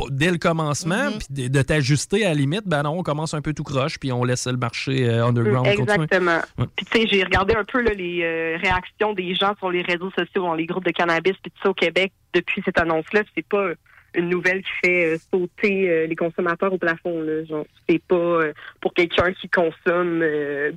[0.10, 1.18] dès le commencement, Mhm.
[1.20, 4.00] puis de, de t'ajuster à la limite, ben non, on commence un peu tout croche,
[4.00, 5.68] puis on laisse le marché euh, underground.
[5.68, 6.40] Exactement.
[6.58, 6.66] Ouais.
[6.76, 10.12] Puis tu sais, j'ai regardé un peu là, les réactions des gens sur les réseaux
[10.12, 13.22] sociaux, dans les groupes de cannabis, puis tout ça au Québec depuis cette annonce-là.
[13.36, 13.68] C'est pas
[14.16, 17.22] une nouvelle qui fait euh, sauter euh, les consommateurs au plafond.
[17.22, 17.44] Là.
[17.44, 20.24] Genre, c'est pas euh, pour quelqu'un qui consomme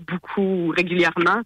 [0.07, 1.43] beaucoup régulièrement.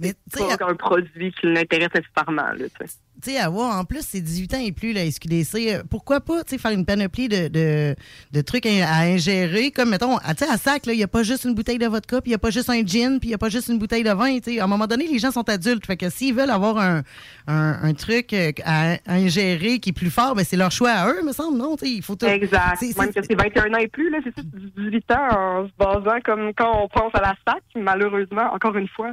[0.00, 2.48] Mais c'est pas un produit qui l'intéresse nécessairement.
[2.56, 2.86] Tu
[3.32, 3.38] sais.
[3.38, 5.54] À voir, en plus, c'est 18 ans et plus, la SQDC.
[5.74, 7.94] Euh, Pourquoi pas, tu sais, faire une panoplie de, de,
[8.32, 11.08] de trucs à, à ingérer, comme, mettons, à, sais, à sac, là, il n'y a
[11.08, 13.28] pas juste une bouteille de vodka, puis il n'y a pas juste un gin, puis
[13.28, 14.60] il n'y a pas juste une bouteille de vin, tu sais.
[14.60, 17.02] À un moment donné, les gens sont adultes, fait que s'ils veulent avoir un,
[17.46, 20.90] un, un truc euh, à, à ingérer qui est plus fort, ben c'est leur choix
[20.92, 21.76] à eux, me semble, non?
[21.82, 22.78] Il faut tout- Exact.
[22.80, 24.42] c'est- Même que c'est 21 ans et plus, là, c'est ça,
[24.78, 28.88] 18 ans en se basant comme quand on pense à la SAC, malheureusement, encore une
[28.88, 29.12] fois,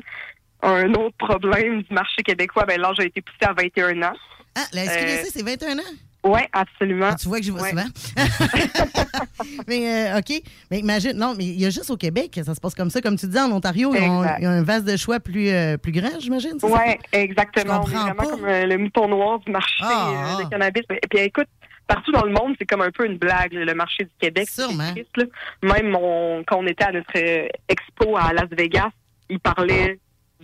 [0.70, 4.14] un autre problème du marché québécois, ben l'âge a été poussé à 21 ans.
[4.56, 5.82] Ah, la SQDC, c'est 21 ans?
[6.24, 7.10] Oui, absolument.
[7.12, 7.70] Ah, tu vois que je vais Ouais.
[7.70, 7.86] souvent.
[9.68, 10.42] mais euh, OK.
[10.72, 13.02] Mais imagine, non, mais il y a juste au Québec ça se passe comme ça.
[13.02, 14.38] Comme tu dis, en Ontario, Exact.
[14.42, 16.54] ils ont un vase de choix plus, euh, plus grand, j'imagine.
[16.60, 16.68] c'est?
[16.68, 16.80] Oui,
[17.14, 17.84] exactement.
[17.86, 18.30] Je On est comprends vraiment pas.
[18.30, 20.84] comme euh, le mouton noir du marché Ah, euh, de cannabis.
[20.90, 21.48] Et puis écoute,
[21.88, 24.48] partout dans le monde, c'est comme un peu une blague, le marché du Québec.
[24.52, 25.24] C'est triste, là.
[25.64, 28.90] Même on- quand on était à notre euh, expo à Las Vegas,
[29.30, 30.00] ils parlaient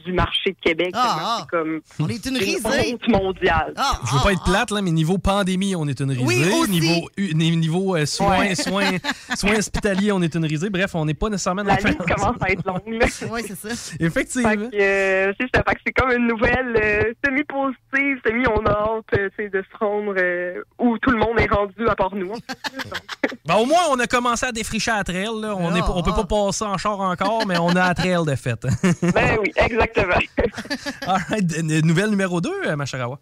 [0.06, 0.92] du marché de Québec.
[0.94, 2.94] Ah, C'est comme On est une risée.
[2.94, 3.74] honte mondiale.
[4.06, 6.24] Je veux pas être plate, là, mais niveau pandémie, on est une risée.
[6.26, 7.46] Oui, aussi.
[7.56, 8.56] niveau euh, soins, Ouais.
[8.56, 8.92] soins,
[9.36, 10.70] soins hospitaliers, on est une risée.
[10.70, 12.82] Bref, on n'est pas nécessairement dans La le liste commence à être longue.
[12.88, 13.06] là.
[13.32, 13.96] Oui, c'est ça.
[14.00, 14.50] Effectivement.
[14.74, 15.64] Euh, c'est ça.
[15.68, 20.14] Fait que c'est comme une nouvelle euh, semi-positive, semi-on a hâte euh, de se rendre
[20.18, 22.32] euh, où tout le monde est rendu à part nous.
[23.46, 25.28] Ben, au moins, on a commencé à défricher à trail.
[25.42, 25.54] Là.
[25.58, 28.36] On, Ah, on peut pas passer en char encore, mais on a à trail de
[28.36, 28.58] fait.
[29.14, 29.83] ben oui, exactement.
[31.08, 31.64] All right.
[31.84, 33.20] Nouvelle numéro 2, ma chère Awa.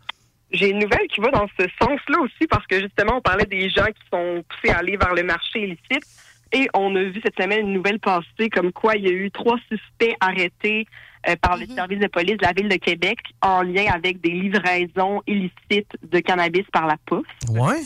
[0.52, 3.70] J'ai une nouvelle qui va dans ce sens-là aussi parce que justement, on parlait des
[3.70, 6.06] gens qui sont poussés à aller vers le marché illicite.
[6.54, 9.32] Et on a vu cette semaine une nouvelle passée comme quoi il y a eu
[9.32, 10.86] trois suspects arrêtés
[11.30, 14.32] euh, par le service de police de la ville de Québec en lien avec des
[14.32, 17.28] livraisons illicites de cannabis par la poste.
[17.50, 17.80] Ouais.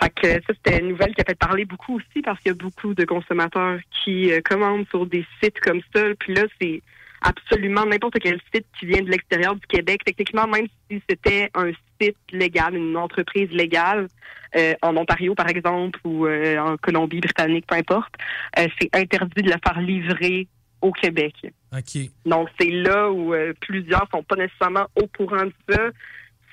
[0.00, 2.54] Fait que ça, c'était une nouvelle qui a fait parler beaucoup aussi parce qu'il y
[2.54, 6.02] a beaucoup de consommateurs qui euh, commandent sur des sites comme ça.
[6.18, 6.82] Puis là, c'est
[7.22, 10.02] absolument n'importe quel site qui vient de l'extérieur du Québec.
[10.04, 11.70] Techniquement, même si c'était un
[12.00, 14.08] site légal, une entreprise légale,
[14.56, 18.12] euh, en Ontario, par exemple, ou euh, en Colombie-Britannique, peu importe,
[18.58, 20.46] euh, c'est interdit de le faire livrer
[20.82, 21.34] au Québec.
[21.72, 22.10] OK.
[22.26, 25.90] Donc, c'est là où euh, plusieurs sont pas nécessairement au courant de ça.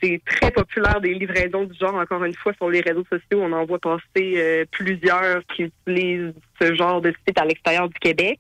[0.02, 3.42] C'est très populaire des livraisons du genre, encore une fois, sur les réseaux sociaux.
[3.42, 8.00] On en voit passer euh, plusieurs qui utilisent ce genre de site à l'extérieur du
[8.00, 8.40] Québec.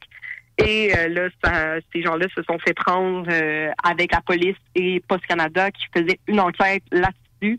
[0.65, 5.01] Et euh, là, ça- ces gens-là se sont fait prendre euh, avec la police et
[5.07, 7.57] Post Canada qui faisait une enquête là-dessus.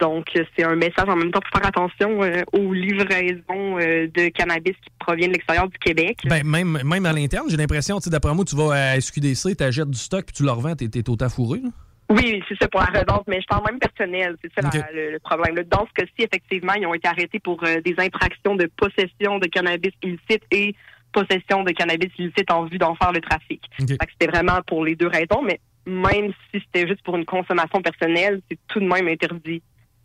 [0.00, 4.08] Donc, euh, c'est un message en même temps pour faire attention euh, aux livraisons euh,
[4.08, 6.18] de cannabis qui proviennent de l'extérieur du Québec.
[6.24, 9.56] Ben, même, même à l'interne, j'ai l'impression, tu sais, d'après moi, tu vas à SQDC,
[9.56, 11.26] tu achètes du stock, puis tu le revends, t'es t'es au là.
[12.10, 14.36] Oui, c'est ça pour la revente, mais je parle même personnel.
[14.42, 15.54] C'est ça la- le, le problème.
[15.54, 15.62] là.
[15.64, 19.46] Dans ce cas-ci, effectivement, ils ont été arrêtés pour euh, des infractions de possession de
[19.46, 20.74] cannabis illicite et
[21.12, 23.62] possession de cannabis illicite en vue d'en faire le trafic.
[23.80, 23.88] Ok.
[23.88, 27.24] Fait que C'était vraiment pour les deux raisons, mais même si c'était juste pour une
[27.24, 29.62] consommation personnelle, c'est tout de même interdit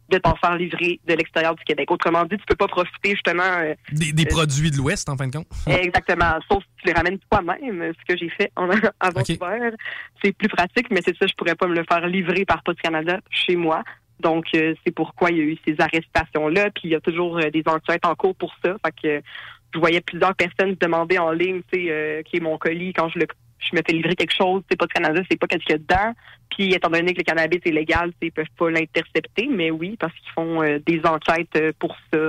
[0.09, 1.91] de t'en faire livrer de l'extérieur du Québec.
[1.91, 5.17] Autrement dit, tu peux pas profiter justement euh, Des, des euh, produits de l'Ouest, en
[5.17, 5.47] fin de compte.
[5.67, 6.39] Exactement.
[6.49, 9.29] Sauf si tu les ramènes toi-même, ce que j'ai fait en avant Ok.
[9.29, 9.71] hier.
[10.23, 12.81] C'est plus pratique, mais c'est ça, je pourrais pas me le faire livrer par Post
[12.81, 13.83] Canada chez moi.
[14.19, 16.71] Donc, euh, c'est pourquoi il y a eu ces arrestations-là.
[16.71, 18.75] Puis, il y a toujours des enquêtes en cours pour ça.
[18.83, 19.21] Fait que
[19.77, 22.93] je voyais plusieurs personnes se demander en ligne, tu sais, euh, qui est mon colis
[22.93, 23.27] quand je le
[23.59, 25.79] je me fais livrer quelque chose, c'est Post Canada, c'est pas qu'est-ce qu'il y a
[25.79, 26.13] dedans.
[26.51, 30.13] Puis, étant donné que le cannabis est légal, ils peuvent pas l'intercepter, mais oui, parce
[30.13, 32.19] qu'ils font euh, des enquêtes euh, pour ça,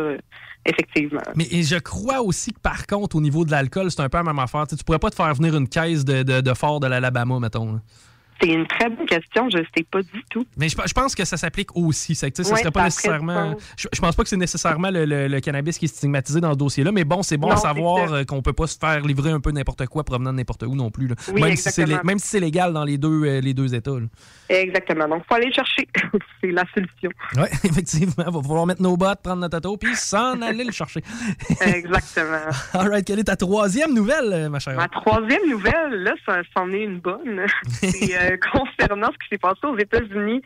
[0.65, 1.21] effectivement.
[1.37, 4.25] Mais je crois aussi que par contre, au niveau de l'alcool, c'est un peu la
[4.25, 4.67] même affaire.
[4.67, 7.81] Tu, pourrais pas te faire venir une caisse de, de, de fort de l'Alabama, mettons.
[8.41, 10.47] C'est une très bonne question, je sais pas du tout.
[10.57, 12.15] Mais je, je pense que ça s'applique aussi.
[12.15, 13.57] C'est que, tu sais, ça Ouais, serait pas nécessairement.
[13.77, 16.53] Je, je pense pas que c'est nécessairement le, le- le cannabis qui est stigmatisé dans
[16.53, 19.01] ce dossier-là, mais bon, c'est bon Non, à savoir euh, qu'on peut pas se faire
[19.01, 21.09] livrer un peu n'importe quoi provenant de n'importe où non plus.
[21.09, 21.15] là.
[21.33, 21.99] Oui, même, si c'est exactement.
[21.99, 23.91] lé- même si c'est légal dans les deux, euh, les deux États.
[23.93, 24.07] là.
[24.49, 25.09] Exactement.
[25.09, 25.89] Donc, faut aller le chercher.
[26.41, 27.11] c'est la solution.
[27.37, 28.15] Oui, effectivement.
[28.27, 31.03] Il va falloir mettre nos bottes, prendre notre auto, puis s'en aller le chercher.
[31.61, 32.39] Exactement.
[32.75, 34.77] All right, quelle est ta troisième nouvelle, euh, ma chère?
[34.77, 37.45] Ma troisième nouvelle, là, ça c'en est une bonne.
[37.81, 40.43] C'est euh, concernant ce qui s'est passé aux États-Unis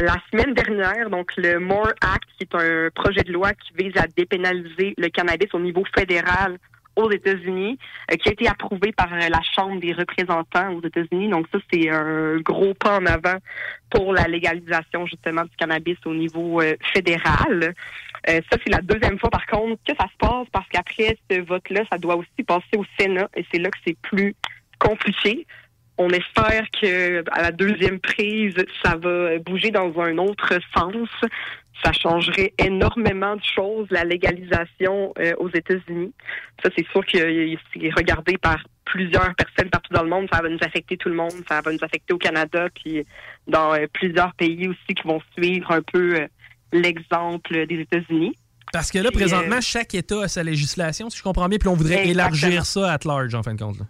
[0.00, 1.10] la semaine dernière.
[1.10, 5.08] Donc, le MORE Act, qui est un projet de loi qui vise à dépénaliser le
[5.08, 6.58] cannabis au niveau fédéral
[6.96, 7.78] aux États-Unis,
[8.10, 11.28] euh, qui a été approuvé par euh, la Chambre des représentants aux États-Unis.
[11.28, 13.36] Donc, ça, c'est un gros pas en avant
[13.90, 17.74] pour la légalisation, justement, du cannabis au niveau euh, fédéral.
[18.28, 21.40] Euh, ça, c'est la deuxième fois, par contre, que ça se passe parce qu'après ce
[21.40, 24.34] vote-là, ça doit aussi passer au Sénat et c'est là que c'est plus
[24.78, 25.46] compliqué.
[25.98, 31.08] On espère que à la deuxième prise, ça va bouger dans un autre sens.
[31.84, 36.12] Ça changerait énormément de choses, la légalisation euh, aux États-Unis.
[36.62, 40.28] Ça, c'est sûr que euh, c'est regardé par plusieurs personnes partout dans le monde.
[40.32, 41.32] Ça va nous affecter tout le monde.
[41.48, 43.04] Ça va nous affecter au Canada, puis
[43.46, 46.26] dans euh, plusieurs pays aussi qui vont suivre un peu euh,
[46.72, 48.36] l'exemple des États-Unis.
[48.72, 51.58] Parce que là, Puis, présentement, euh, chaque État a sa législation, si je comprends bien,
[51.58, 52.46] puis on voudrait Exactement.
[52.46, 53.78] élargir ça à large, en fin de compte.
[53.78, 53.86] là.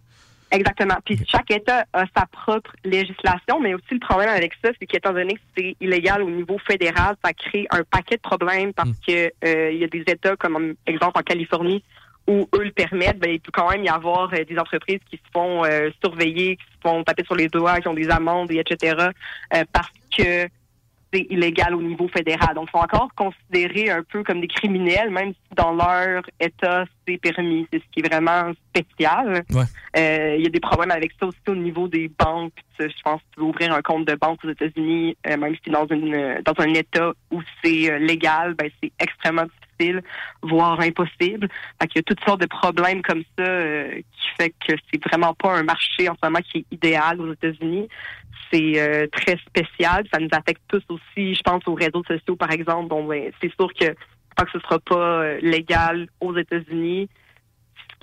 [0.53, 0.97] Exactement.
[1.05, 5.13] Puis chaque État a sa propre législation, mais aussi le problème avec ça, c'est qu'étant
[5.13, 9.33] donné que c'est illégal au niveau fédéral, ça crée un paquet de problèmes parce que
[9.45, 11.83] euh, il y a des États comme exemple en Californie
[12.29, 15.17] où eux le permettent, ben, il peut quand même y avoir euh, des entreprises qui
[15.17, 18.51] se font euh, surveiller, qui se font taper sur les doigts, qui ont des amendes,
[18.53, 18.97] et etc.
[19.55, 20.47] euh, parce que
[21.13, 22.55] c'est illégal au niveau fédéral.
[22.55, 26.85] Donc, ils sont encore considérés un peu comme des criminels, même si dans leur État,
[27.07, 27.67] c'est permis.
[27.73, 29.45] C'est ce qui est vraiment spécial.
[29.97, 32.53] Euh, Il y a des problèmes avec ça aussi au niveau des banques.
[32.79, 35.71] Je pense que tu veux ouvrir un compte de banque aux États-Unis, euh, même si
[35.71, 40.03] dans une euh, dans un État où c'est euh, légal, ben c'est extrêmement difficile,
[40.43, 41.49] voire impossible.
[41.81, 45.05] Fait qu'il y a toutes sortes de problèmes comme ça euh, qui fait que c'est
[45.05, 47.89] vraiment pas un marché en ce moment qui est idéal aux États-Unis.
[48.53, 50.05] C'est euh, très spécial.
[50.13, 51.35] Ça nous affecte tous aussi.
[51.35, 52.89] Je pense aux réseaux sociaux, par exemple.
[52.89, 57.09] Bon, ben, c'est sûr que je pense que ce sera pas euh, légal aux États-Unis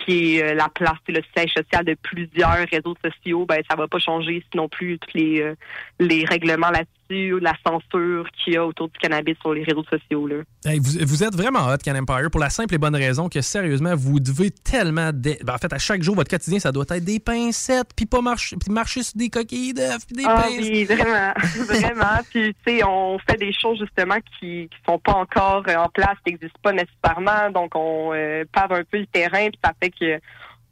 [0.06, 3.76] qui est euh, la place, c'est le siège social de plusieurs réseaux sociaux, ben ça
[3.76, 5.54] va pas changer sinon plus tous les
[6.00, 10.27] les règlements là-dessus, la censure qu'il y a autour du cannabis sur les réseaux sociaux
[10.27, 10.37] là.
[10.65, 13.41] Hey, vous, vous êtes vraiment hot, Can Empire, pour la simple et bonne raison que,
[13.41, 15.11] sérieusement, vous devez tellement...
[15.13, 18.21] ben, en fait, à chaque jour, votre quotidien, ça doit être des pincettes, puis pas
[18.21, 20.61] marcher, puis marcher sur des coquilles d'œufs, puis des Ah pincettes.
[20.61, 21.33] oui, vraiment,
[21.67, 22.19] vraiment.
[22.29, 25.89] Puis tu sais, on fait des choses justement qui qui sont pas encore euh, en
[25.89, 29.73] place, qui n'existent pas nécessairement, donc on euh, pave un peu le terrain, puis ça
[29.81, 30.19] fait que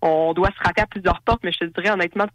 [0.02, 1.42] on doit se rater à plusieurs portes.
[1.44, 2.26] Mais je te dirais honnêtement,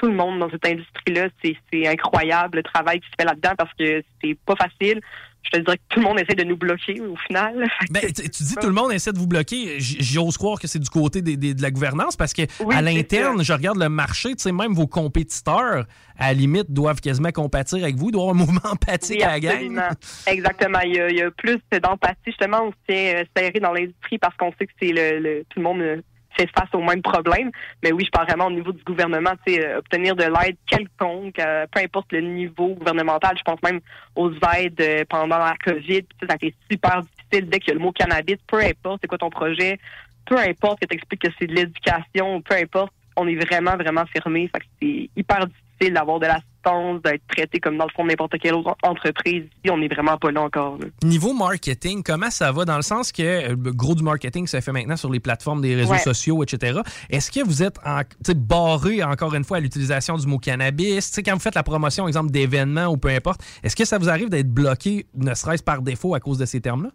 [0.00, 3.72] tout le monde dans cette industrie-là, c'est incroyable le travail qui se fait là-dedans parce
[3.78, 5.00] que c'est pas facile.
[5.42, 7.66] Je te dirais que tout le monde essaie de nous bloquer au final.
[7.90, 9.76] Ben, tu tu dis tout le monde essaie de vous bloquer.
[9.80, 12.82] J'ose croire que c'est du côté des- des- de la gouvernance parce que Oui, à
[12.82, 15.86] l'interne, je regarde le marché, tu sais, même vos compétiteurs,
[16.18, 19.30] à la limite, doivent quasiment compatir avec vous, doivent avoir un mouvement empathique Oui, à
[19.32, 19.80] la gang.
[20.26, 20.80] Exactement.
[20.84, 23.72] Il y, a, il y a plus d'empathie, justement, on se tient euh, serré dans
[23.72, 26.02] l'industrie parce qu'on sait que c'est le, le- tout le monde euh,
[26.36, 27.50] fait face au même problème.
[27.82, 30.56] Mais oui, je parle vraiment au niveau du gouvernement, tu sais, euh, obtenir de l'aide
[30.66, 33.36] quelconque, euh, peu importe le niveau gouvernemental.
[33.36, 33.80] Je pense même
[34.16, 36.02] aux aides euh, pendant la COVID.
[36.20, 39.00] Ça, ça a été super difficile dès qu'il y a le mot cannabis, peu importe
[39.02, 39.78] c'est quoi ton projet,
[40.26, 44.04] peu importe que tu expliques que c'est de l'éducation, peu importe, on est vraiment, vraiment
[44.06, 44.48] fermé.
[44.48, 48.08] Fait que c'est hyper difficile d'avoir de l'assistance, d'être traité comme dans le fond de
[48.10, 49.44] n'importe quelle autre entreprise.
[49.44, 50.76] Ici, on n'est vraiment pas là encore.
[50.78, 50.86] là.
[51.02, 52.66] Niveau marketing, comment ça va?
[52.66, 55.62] Dans le sens que euh, le gros du marketing se fait maintenant sur les plateformes
[55.62, 55.98] des réseaux Ouais.
[55.98, 56.80] sociaux, etc.
[57.08, 58.02] Est-ce que vous êtes en,
[58.36, 61.18] barré encore une fois à l'utilisation du mot cannabis?
[61.24, 64.28] Quand vous faites la promotion, exemple, d'événements ou peu importe, est-ce que ça vous arrive
[64.28, 66.90] d'être bloqué, ne serait-ce par défaut, à cause de ces termes-là?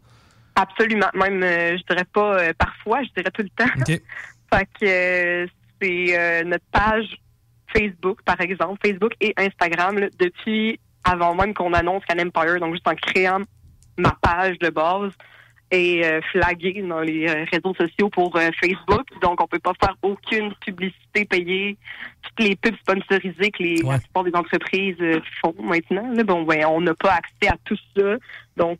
[0.55, 1.07] Absolument.
[1.15, 3.71] Même, euh, je dirais pas euh, parfois, je dirais tout le temps.
[3.79, 3.87] OK.
[4.53, 5.47] fait que euh,
[5.81, 7.05] c'est notre page
[7.75, 12.73] Facebook, par exemple, Facebook et Instagram, là, depuis avant même qu'on annonce Can Empire, donc
[12.73, 13.41] juste en créant
[13.97, 15.11] ma page de base
[15.71, 19.05] et euh, flaguée dans les euh, réseaux sociaux pour euh, Facebook.
[19.21, 21.77] Donc, on peut pas faire aucune publicité payée.
[22.21, 26.07] Toutes les pubs sponsorisées que les, la plupart des entreprises euh, font maintenant.
[26.13, 28.15] Là, bon, ben, on n'a pas accès à tout ça.
[28.57, 28.79] Donc,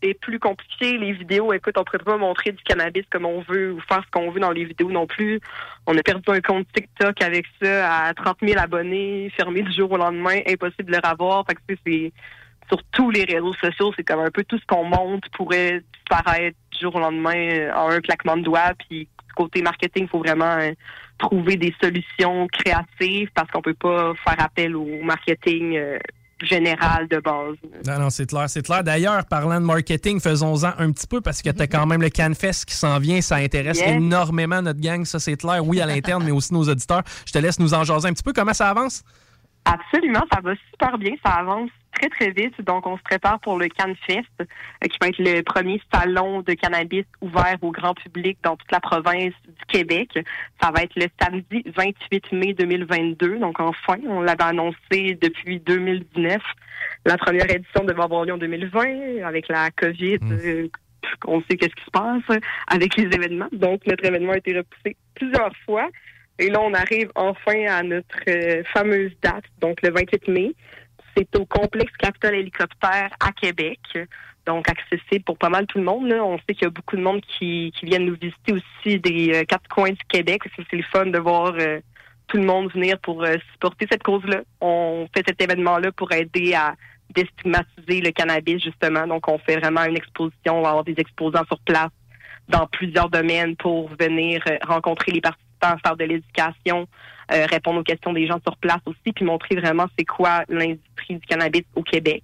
[0.00, 0.98] tout est plus compliqué.
[0.98, 4.02] Les vidéos, écoute, on ne pourrait pas montrer du cannabis comme on veut ou faire
[4.04, 5.40] ce qu'on veut dans les vidéos non plus.
[5.86, 9.90] On a perdu un compte TikTok avec ça à 30 000 abonnés, fermé du jour
[9.92, 11.44] au lendemain, impossible de le revoir.
[11.46, 12.12] Fait que, c'est
[12.68, 16.56] sur tous les réseaux sociaux, c'est comme un peu tout ce qu'on monte pourrait disparaître
[16.72, 18.72] du jour au lendemain euh, en un claquement de doigts.
[18.78, 20.72] Puis côté marketing, il faut vraiment euh,
[21.18, 25.98] trouver des solutions créatives parce qu'on peut pas faire appel au marketing euh,
[26.42, 27.56] général de base.
[27.86, 28.84] Non, non, c'est clair, c'est clair.
[28.84, 32.10] D'ailleurs, parlant de marketing, faisons-en un petit peu parce que tu as quand même le
[32.10, 33.20] CanFest qui s'en vient.
[33.20, 33.88] Ça intéresse Yes.
[33.96, 35.64] énormément notre gang, ça c'est clair.
[35.66, 37.02] Oui, à l'interne, mais aussi nos auditeurs.
[37.26, 38.32] Je te laisse nous en jaser un petit peu.
[38.32, 39.02] Comment ça avance?
[39.64, 42.60] Absolument, ça va super bien, ça avance très très vite.
[42.62, 44.44] Donc, on se prépare pour le CanFest, euh,
[44.82, 48.80] qui va être le premier salon de cannabis ouvert au grand public dans toute la
[48.80, 50.18] province du Québec.
[50.62, 53.38] Ça va être le samedi 28 mai 2022.
[53.38, 56.40] Donc, enfin, on l'avait annoncé depuis 2019.
[57.04, 60.18] La première édition devait avoir lieu en 2020 avec la COVID.
[60.22, 60.68] euh,
[61.26, 63.48] on sait qu'est-ce qui se passe avec les événements.
[63.52, 65.88] Donc, notre événement a été repoussé plusieurs fois.
[66.38, 70.54] Et là, on arrive enfin à notre euh, fameuse date, donc le 28 mai.
[71.18, 73.80] C'est au complexe Capitole Hélicoptère à Québec,
[74.46, 76.12] donc accessible pour pas mal tout le monde.
[76.12, 79.44] On sait qu'il y a beaucoup de monde qui, viennent nous visiter aussi des euh,
[79.44, 80.42] quatre coins du Québec.
[80.54, 81.80] C'est le fun de voir euh,
[82.28, 84.42] tout le monde venir pour euh, supporter cette cause-là.
[84.60, 86.74] On fait cet événement-là pour aider à
[87.12, 89.08] déstigmatiser le cannabis, justement.
[89.08, 90.60] Donc, on fait vraiment une exposition.
[90.60, 91.90] On va avoir des exposants sur place
[92.48, 96.86] dans plusieurs domaines pour venir rencontrer les participants, faire de l'éducation,
[97.32, 101.16] euh, répondre aux questions des gens sur place aussi, puis montrer vraiment c'est quoi l'industrie
[101.16, 102.22] du cannabis au Québec.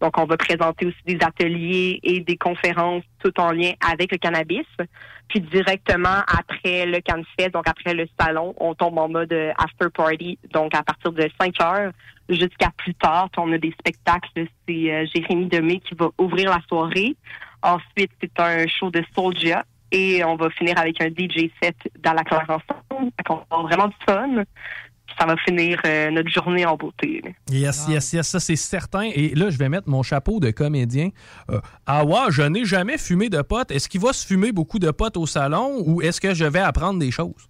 [0.00, 4.18] Donc, on va présenter aussi des ateliers et des conférences tout en lien avec le
[4.18, 4.66] cannabis.
[5.28, 9.88] Puis directement après le CanFest, donc après le salon, on tombe en mode euh, after
[9.92, 11.92] party, donc à partir de 5 heures
[12.28, 13.28] jusqu'à plus tard.
[13.36, 14.28] On a des spectacles.
[14.68, 17.16] C'est euh, Jérémy Demé qui va ouvrir la soirée.
[17.62, 19.64] Ensuite, c'est un show de Soulja.
[19.92, 23.10] Et on va finir avec un DJ set dans la classe ensemble.
[23.24, 24.44] Qu'on va avoir vraiment du fun.
[25.06, 27.22] Puis ça va finir euh, notre journée en beauté.
[27.24, 27.30] là.
[27.48, 29.08] Yes, yes, yes, ça c'est certain.
[29.14, 31.10] Et là, je vais mettre mon chapeau de comédien.
[31.50, 33.70] Euh, ah ouais, je n'ai jamais fumé de potes.
[33.70, 36.60] Est-ce qu'il va se fumer beaucoup de potes au salon ou est-ce que je vais
[36.60, 37.48] apprendre des choses?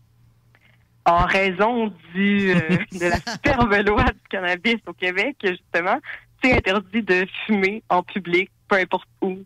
[1.06, 2.58] en raison du euh,
[2.92, 5.98] de la superbe loi du cannabis au Québec, justement,
[6.42, 9.38] c'est interdit de fumer en public, peu importe où,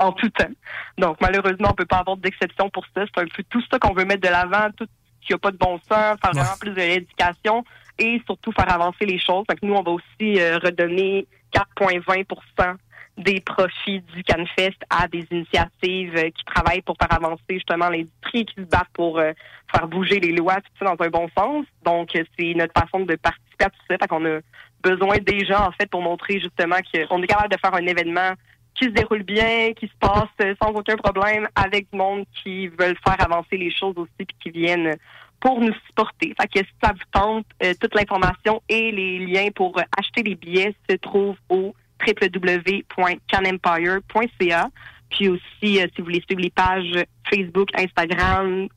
[0.00, 0.50] en tout temps.
[0.98, 3.04] Donc, malheureusement, on peut pas avoir d'exception pour ça.
[3.06, 4.86] C'est un peu tout ça qu'on veut mettre de l'avant, tout
[5.20, 7.64] qui a pas de bon sens, faire vraiment plus de l'éducation
[7.98, 9.44] et surtout faire avancer les choses.
[9.46, 12.76] Que nous, on va aussi euh, redonner 4,20
[13.18, 18.46] des profits du CanFest à des initiatives euh, qui travaillent pour faire avancer justement l'industrie,
[18.46, 19.32] qui se battent pour euh,
[19.70, 21.66] faire bouger les lois, tout ça dans un bon sens.
[21.84, 23.98] Donc, c'est notre façon de participer à tout ça.
[24.00, 24.38] Fait qu'on a
[24.82, 28.32] besoin des gens, en fait, pour montrer justement qu'on est capable de faire un événement
[28.80, 32.68] qui se déroule bien, qui se passe euh, sans aucun problème, avec du monde qui
[32.68, 34.96] veulent faire avancer les choses aussi, puis qui viennent
[35.38, 36.34] pour nous supporter.
[36.40, 40.34] Fait que si ça vous tente, euh, toute l'information et les liens pour acheter les
[40.34, 41.74] billets se trouvent au
[42.06, 44.70] www.canempire.ca.
[45.10, 48.68] Puis aussi, euh, si vous voulez suivre les pages Facebook, Instagram,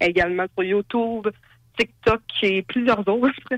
[0.00, 1.28] également sur YouTube,
[1.78, 3.52] TikTok et plusieurs autres,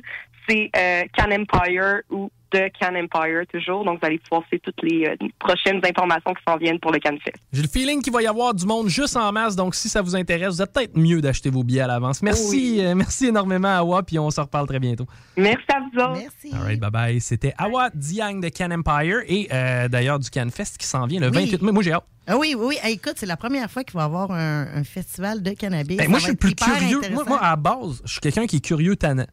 [0.49, 3.85] c'est euh, Can Empire ou The Can Empire toujours.
[3.85, 6.99] Donc, vous allez pouvoir voir toutes les euh, prochaines informations qui s'en viennent pour le
[6.99, 7.35] CanFest.
[7.53, 10.01] J'ai le feeling qu'il va y avoir du monde juste en masse, donc si ça
[10.01, 12.23] vous intéresse, vous êtes peut-être mieux d'acheter vos billets à l'avance.
[12.23, 15.07] Merci, euh, merci énormément, Awa, puis on se reparle très bientôt.
[15.37, 16.21] Merci à vous autres.
[16.21, 16.55] Merci.
[16.55, 17.21] All right, bye bye.
[17.21, 21.21] C'était Awa Diang de Can Empire et euh, d'ailleurs du Can Fest qui s'en vient
[21.21, 21.45] le Oui.
[21.51, 21.73] 28 mai.
[21.73, 22.05] Moi, j'ai hâte.
[22.27, 22.79] Ah oui, oui, oui.
[22.83, 25.97] Hey, écoute, c'est la première fois qu'il va y avoir un, un festival de cannabis.
[25.97, 27.01] Ben, moi, je suis plus curieux.
[27.13, 29.25] Moi, à la base, je suis quelqu'un qui est curieux tannant.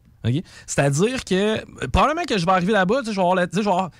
[0.66, 3.56] C'est-à-dire que probablement que je vais arriver là-bas, tu sais, je vais avoir la- tu
[3.56, 3.90] sais, je vais avoir-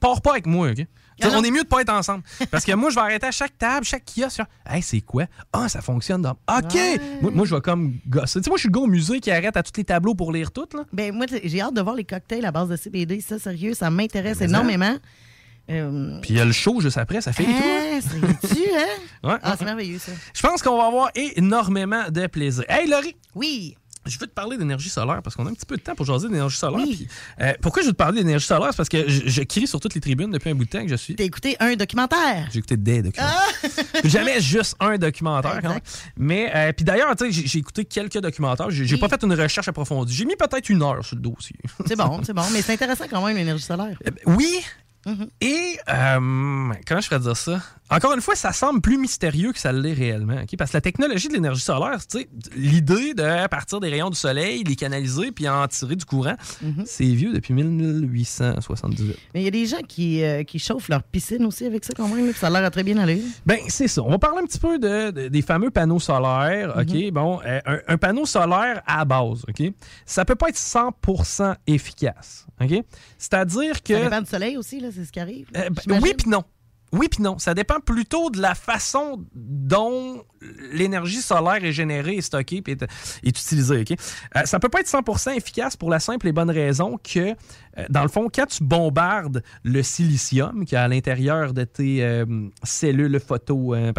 [0.00, 0.86] pars pas avec moi, OK?
[1.24, 2.24] Ah on est mieux de pas être ensemble.
[2.50, 4.36] Parce que moi, je vais arrêter à chaque table, chaque kiosque.
[4.38, 5.26] faire, Hey, c'est quoi?
[5.52, 6.20] Ah, ça fonctionne.
[6.22, 6.32] Dans...
[6.32, 6.76] OK!
[7.20, 8.40] Moi, moi, je vais comme gosser.
[8.40, 10.16] Tu sais, moi, je suis le gars au musée qui arrête à tous les tableaux
[10.16, 10.66] pour lire tout.
[10.74, 10.82] Là.
[10.92, 13.20] Ben, moi, j'ai hâte de voir les cocktails à base de CBD.
[13.20, 14.46] Ça, sérieux, ça m'intéresse ça.
[14.46, 14.96] énormément.
[15.70, 18.84] Euh, Puis il y a le show juste après, ça fait hein, c'est-tu, hein?
[19.22, 20.10] Ouais, Ah, ouais, c'est merveilleux, ça.
[20.34, 22.64] Je pense qu'on va avoir énormément de plaisir.
[22.68, 23.14] Hey, Laurie!
[23.36, 23.76] Oui!
[24.04, 26.04] Je veux te parler d'énergie solaire parce qu'on a un petit peu de temps pour
[26.04, 26.84] jaser d'énergie solaire.
[26.84, 27.06] puis,
[27.40, 28.68] euh, pourquoi je veux te parler d'énergie solaire?
[28.72, 30.82] C'est parce que je, je crie sur toutes les tribunes depuis un bout de temps
[30.82, 31.14] que je suis.
[31.14, 32.48] T'as écouté un documentaire?
[32.52, 33.38] J'ai écouté des documentaires.
[34.04, 35.80] Jamais juste un documentaire, quand même.
[36.16, 38.70] Mais, euh, puis d'ailleurs, tu sais, j'ai écouté quelques documentaires.
[38.70, 40.12] J'ai j'ai pas fait une recherche approfondie.
[40.14, 41.56] J'ai mis peut-être une heure sur le dossier.
[41.86, 42.42] C'est bon, c'est bon.
[42.52, 43.96] Mais c'est intéressant quand même, l'énergie solaire.
[44.26, 44.60] Oui.
[45.40, 47.60] Et, euh, comment je ferais dire ça?
[47.90, 50.40] Encore une fois, ça semble plus mystérieux que ça l'est réellement.
[50.42, 50.56] ok?
[50.56, 51.98] Parce que la technologie de l'énergie solaire,
[52.56, 56.36] l'idée de partir des rayons du soleil, les canaliser puis en tirer du courant,
[56.86, 59.16] c'est vieux depuis 1878.
[59.34, 61.92] Mais il y a des gens qui, euh, qui chauffent leur piscine aussi avec ça
[61.96, 62.30] quand même.
[62.30, 63.22] puis ça a l'air très bien aller.
[63.44, 64.02] Ben, c'est ça.
[64.02, 66.74] On va parler un petit peu de, de- des fameux panneaux solaires.
[66.78, 66.94] OK?
[66.94, 67.10] Mhm.
[67.10, 69.62] Bon, euh, un, un panneau solaire à base, OK?
[70.06, 72.46] Ça peut pas être 100% efficace.
[72.64, 72.84] OK?
[73.18, 73.94] C'est-à-dire que.
[73.94, 75.48] Ça dépend du soleil aussi, là, c'est ce qui arrive.
[75.56, 76.44] Euh, ben, oui puis non.
[76.92, 77.38] Oui puis non.
[77.38, 80.22] Ça dépend plutôt de la façon dont
[80.72, 83.80] l'énergie solaire est générée, est stockée et est, est utilisée.
[83.80, 83.98] OK?
[84.36, 87.34] Euh, ça peut pas être 100% efficace pour la simple et bonne raison que,
[87.88, 92.24] dans le fond, quand tu bombardes le silicium qui est à l'intérieur de tes euh,
[92.62, 93.92] cellules photo euh,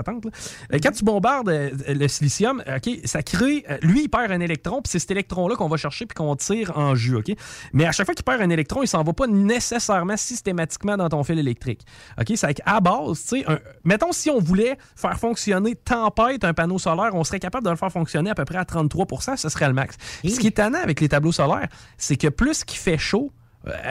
[0.73, 2.63] euh, quand tu bombardes euh, le silicium,
[3.05, 3.65] ça crée...
[3.69, 6.35] euh, lui, il perd un électron, puis c'est cet électron-là qu'on va chercher puis qu'on
[6.35, 7.15] tire en jus.
[7.15, 7.31] OK?
[7.73, 11.09] Mais à chaque fois qu'il perd un électron, il s'en va pas nécessairement systématiquement dans
[11.09, 11.81] ton fil électrique.
[12.19, 12.33] OK?
[12.35, 13.45] C'est qu'à base, tu sais,
[13.83, 17.75] mettons si on voulait faire fonctionner tempête un panneau solaire, on serait capable de le
[17.77, 19.97] faire fonctionner à peu près à 33% ce serait le max.
[20.23, 21.67] Ce qui est étonnant avec les tableaux solaires,
[21.97, 23.31] c'est que plus qu'il fait chaud,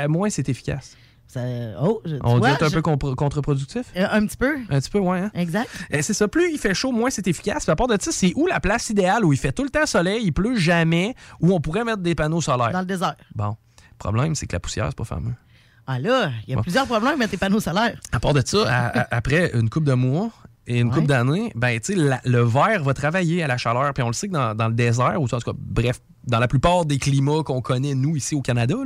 [0.08, 0.96] moins c'est efficace.
[1.28, 1.40] Ça-
[1.80, 3.86] oh, je- On dit vois, un je- peu contre-productif?
[3.96, 4.54] Euh, un petit peu.
[4.68, 5.18] Un petit peu, ouais.
[5.20, 5.30] hein?
[5.34, 5.68] Exact.
[5.94, 6.28] Euh, c'est ça.
[6.28, 7.64] Plus il fait chaud, moins c'est efficace.
[7.64, 9.70] Puis à part de ça, c'est où la place idéale où il fait tout le
[9.70, 12.70] temps soleil, il pleut jamais, où on pourrait mettre des panneaux solaires?
[12.72, 13.16] Dans le désert.
[13.34, 13.56] Bon.
[13.78, 15.32] Le problème, c'est que la poussière, c'est pas fameux.
[15.86, 16.62] Ah là, il y a Bon.
[16.62, 17.98] plusieurs problèmes avec tes panneaux solaires.
[18.12, 20.30] À part de ça, à- à- après une coupe de mois
[20.66, 20.94] et une Ouais.
[20.94, 23.92] coupe d'années, ben, la- le verre va travailler à la chaleur.
[23.94, 26.38] Puis on le sait que dans, dans le désert, ou en tout cas, bref, dans
[26.38, 28.76] la plupart des climats qu'on connaît, nous, ici au Canada,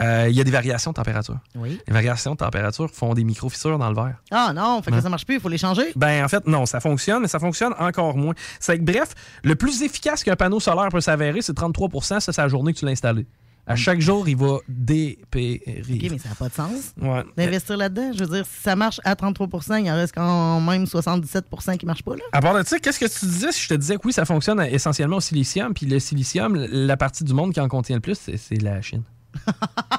[0.00, 1.36] euh, il y a des variations de température.
[1.54, 1.78] Oui.
[1.86, 4.16] Les variations de température font des micro-fissures dans le verre.
[4.30, 5.02] Ah non, fait que Ouais.
[5.02, 5.92] ça marche plus, il faut les changer.
[5.96, 8.32] Ben, en fait, non, ça fonctionne, mais ça fonctionne encore moins.
[8.58, 9.14] C'est que, bref,
[9.44, 12.78] le plus efficace qu'un panneau solaire peut s'avérer, c'est 33 ça, c'est la journée que
[12.78, 13.26] tu l'as installé.
[13.70, 15.60] À chaque jour, il va dépérir.
[15.66, 17.22] OK, mais ça n'a pas de sens Ouais.
[17.36, 18.12] d'investir là-dedans.
[18.12, 21.84] Je veux dire, si ça marche à 33% il en reste quand même 77% qui
[21.84, 22.16] ne marchent pas.
[22.16, 22.22] Là.
[22.32, 24.24] À part de ça, qu'est-ce que tu disais si je te disais que oui, ça
[24.24, 28.02] fonctionne essentiellement au silicium, puis le silicium, la partie du monde qui en contient le
[28.02, 29.02] plus, c'est c'est la Chine?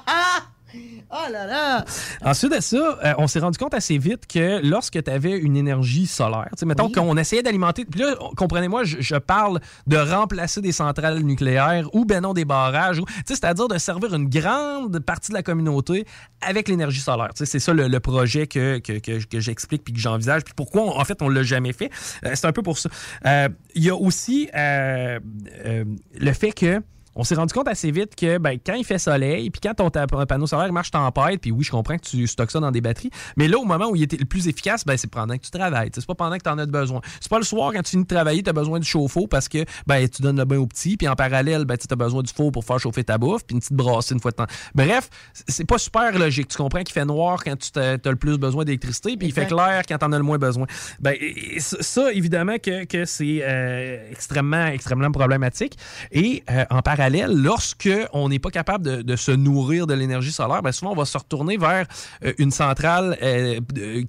[1.13, 1.83] Oh là là!
[2.23, 5.57] Ensuite de ça, euh, on s'est rendu compte assez vite que lorsque tu avais une
[5.57, 6.93] énergie solaire, tu sais, mettons Oui.
[6.93, 12.05] qu'on essayait d'alimenter, puis là, comprenez-moi, je, je parle de remplacer des centrales nucléaires ou
[12.05, 15.43] ben non des barrages, ou, tu sais, c'est-à-dire de servir une grande partie de la
[15.43, 16.05] communauté
[16.39, 17.29] avec l'énergie solaire.
[17.35, 20.43] Tu sais, C'est ça le, le projet que, que, que- que j'explique puis que j'envisage,
[20.45, 21.89] puis pourquoi, on- en fait, on l'a jamais fait.
[22.25, 22.89] Euh, c'est un peu pour ça.
[23.25, 26.81] Euh, Il y a aussi le fait que
[27.15, 29.89] on s'est rendu compte assez vite que ben, quand il fait soleil, puis quand ton
[30.25, 33.09] panneau solaire marche tempête, puis oui, je comprends que tu stockes ça dans des batteries,
[33.37, 35.51] mais là, au moment où il était le plus efficace, ben, c'est pendant que tu
[35.51, 35.89] travailles.
[35.93, 37.01] C'est pas pendant que tu en as besoin.
[37.19, 39.49] C'est pas le soir quand tu finis de travailler, tu as besoin du chauffe-eau parce
[39.49, 42.21] que ben, tu donnes le bain au petit, puis en parallèle, ben, tu as besoin
[42.23, 44.47] du four pour faire chauffer ta bouffe, puis une petite brassée une fois de temps.
[44.73, 45.09] Bref,
[45.47, 46.47] c'est pas super logique.
[46.47, 49.47] Tu comprends qu'il fait noir quand tu as le plus besoin d'électricité, puis il fait
[49.47, 50.65] clair quand tu en as le moins besoin.
[50.99, 55.77] Ben, et- et ça, ça, évidemment, que, que c'est euh, extrêmement, extrêmement problématique.
[56.11, 60.31] Et euh, en parallèle, lorsque on n'est pas capable de, de se nourrir de l'énergie
[60.31, 61.85] solaire, ben souvent on va se retourner vers
[62.23, 63.59] euh, une centrale euh,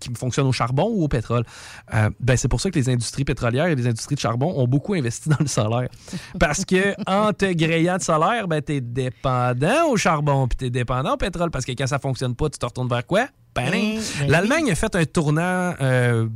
[0.00, 1.44] qui fonctionne au charbon ou au pétrole.
[1.94, 4.66] Euh, ben, c'est pour ça que les industries pétrolières et les industries de charbon ont
[4.66, 5.88] beaucoup investi dans le solaire.
[6.38, 10.64] Parce que en te grayant de solaire, ben, tu es dépendant au charbon, puis tu
[10.66, 13.26] es dépendant au pétrole, parce que quand ça fonctionne pas, tu te retournes vers quoi?
[13.54, 13.70] Bang!
[13.70, 16.26] Ben, L'Allemagne a fait un tournant, euh,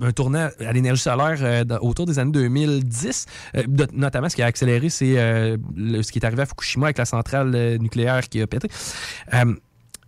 [0.00, 3.26] un tournant à l'énergie solaire euh, autour des années 2010,
[3.56, 6.98] euh, de- notamment ce qui a accéléré, c'est ce qui est arrivé à Fukushima avec
[6.98, 8.68] la centrale nucléaire qui a pété.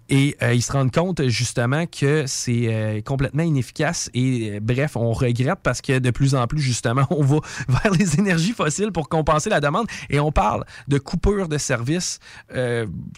[0.09, 4.97] Et euh, ils se rendent compte justement que c'est euh, complètement inefficace et euh, bref,
[4.97, 8.93] on regrette parce que de plus en plus justement, on va vers les énergies fossiles
[8.93, 12.18] pour compenser la demande et on parle de coupures de services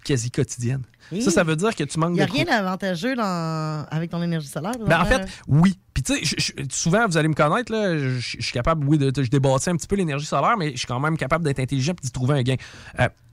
[0.04, 0.82] quasi quotidiennes.
[1.12, 1.22] Oui.
[1.22, 3.86] Ça, ça veut dire que tu manques Il n'y a de rien d'avantageux dans...
[3.90, 4.72] avec ton énergie solaire.
[4.84, 5.78] ben, en fait, oui.
[5.94, 9.22] Puis tu sais, souvent, vous allez me connaître, là, je suis capable, oui, de, de-
[9.22, 12.06] je un petit peu l'énergie solaire, mais je suis quand même capable d'être intelligent et
[12.06, 12.56] d'y trouver un gain.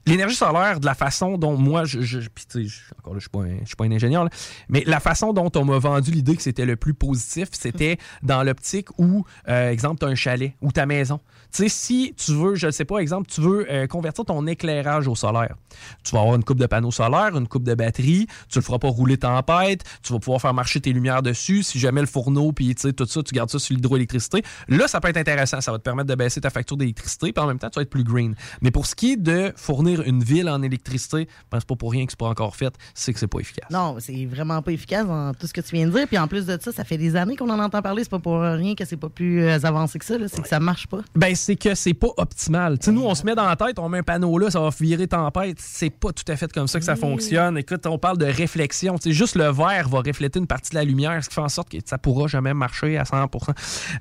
[0.06, 3.18] L'énergie solaire, de la façon dont moi, je, je- puis tu sais, je- encore là,
[3.18, 4.30] je suis pas un- je suis pas un ingénieur, là,
[4.68, 8.42] mais la façon dont on m'a vendu l'idée que c'était le plus positif, c'était dans
[8.42, 11.20] l'optique où, euh, exemple, tu as un chalet ou ta maison.
[11.52, 14.46] Tu sais, si tu veux, je ne sais pas, exemple, tu veux euh, convertir ton
[14.46, 15.54] éclairage au solaire.
[16.02, 18.78] Tu vas avoir une coupe de panneaux solaires, une coupe de batterie, tu le feras
[18.78, 21.62] pas rouler tempête, tu vas pouvoir faire marcher tes lumières dessus.
[21.62, 24.42] Si jamais le fourneau, puis tu sais, tout ça, tu gardes ça sur l'hydroélectricité.
[24.68, 25.60] Là, ça peut être intéressant.
[25.60, 27.82] Ça va te permettre de baisser ta facture d'électricité, puis en même temps, tu vas
[27.82, 28.34] être plus green.
[28.60, 31.92] Mais pour ce qui est de fournir une ville en électricité, ben, c'est pas pour
[31.92, 33.68] rien que c'est pas encore fait, c'est que c'est pas efficace.
[33.70, 36.06] Non, c'est vraiment pas efficace dans tout ce que tu viens de dire.
[36.06, 38.02] Puis en plus de ça, ça fait des années qu'on en entend parler.
[38.04, 40.14] C'est pas pour rien que c'est pas plus euh, avancé que ça.
[40.28, 41.00] C'est que ça marche pas.
[41.14, 42.78] Ben, c'est que c'est pas optimal.
[42.78, 44.60] Tu sais, nous, on se met dans la tête, on met un panneau là, ça
[44.60, 45.58] va virer tempête.
[45.60, 47.56] C'est pas tout à fait comme ça que ça fonctionne.
[47.58, 48.96] Écoute, on parle de réflexion.
[48.96, 51.40] Tu sais, juste le verre va refléter une partie de la lumière, ce qui fait
[51.40, 53.54] en sorte que ça pourra jamais marcher à 100%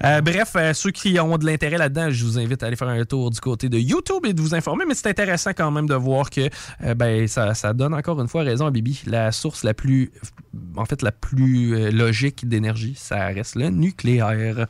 [0.03, 2.87] Euh, Bref, euh, ceux qui ont de l'intérêt là-dedans, je vous invite à aller faire
[2.87, 4.85] un tour du côté de YouTube et de vous informer.
[4.87, 6.49] Mais c'est intéressant quand même de voir que
[6.83, 9.01] euh, ben, ça, ça donne encore une fois raison à Bibi.
[9.05, 10.11] La source la plus,
[10.75, 14.67] en fait, la plus euh, logique d'énergie, ça reste le nucléaire.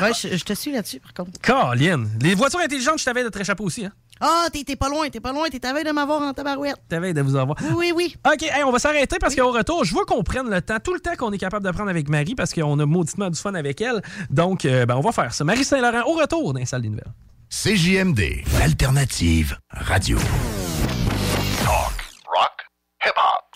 [0.00, 1.40] Ouais, je, je te suis là-dessus, par contre.
[1.40, 3.92] Colin, les voitures intelligentes, je t'avais de te réchapper aussi, hein?
[4.20, 5.48] Ah, t'es t'es pas loin, t'es pas loin.
[5.48, 6.76] T'es veille de m'avoir en tabarouette.
[6.88, 7.58] T'avais de vous avoir.
[7.62, 8.16] Oui, oui, oui.
[8.24, 10.94] OK, hey, on va s'arrêter parce qu'au retour, je veux qu'on prenne le temps, tout
[10.94, 13.54] le temps qu'on est capable de prendre avec Marie parce qu'on a mauditement du fun
[13.54, 14.02] avec elle.
[14.30, 15.42] Donc, euh, ben, on va faire ça.
[15.44, 17.12] Marie Saint-Laurent, au retour dans les salles des nouvelles.
[17.62, 20.18] CJMD, l'alternative radio.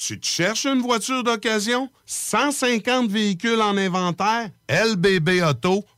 [0.00, 1.90] Tu te cherches une voiture d'occasion?
[2.06, 4.50] 150 véhicules en inventaire?
[4.70, 5.97] lbbauto.com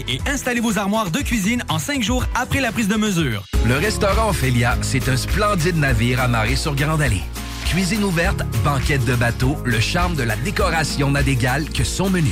[0.07, 3.43] et installer vos armoires de cuisine en cinq jours après la prise de mesure.
[3.67, 7.23] Le restaurant Ophélia, c'est un splendide navire amarré sur Grande Allée.
[7.65, 12.31] Cuisine ouverte, banquette de bateau, le charme de la décoration n'a d'égal que son menu.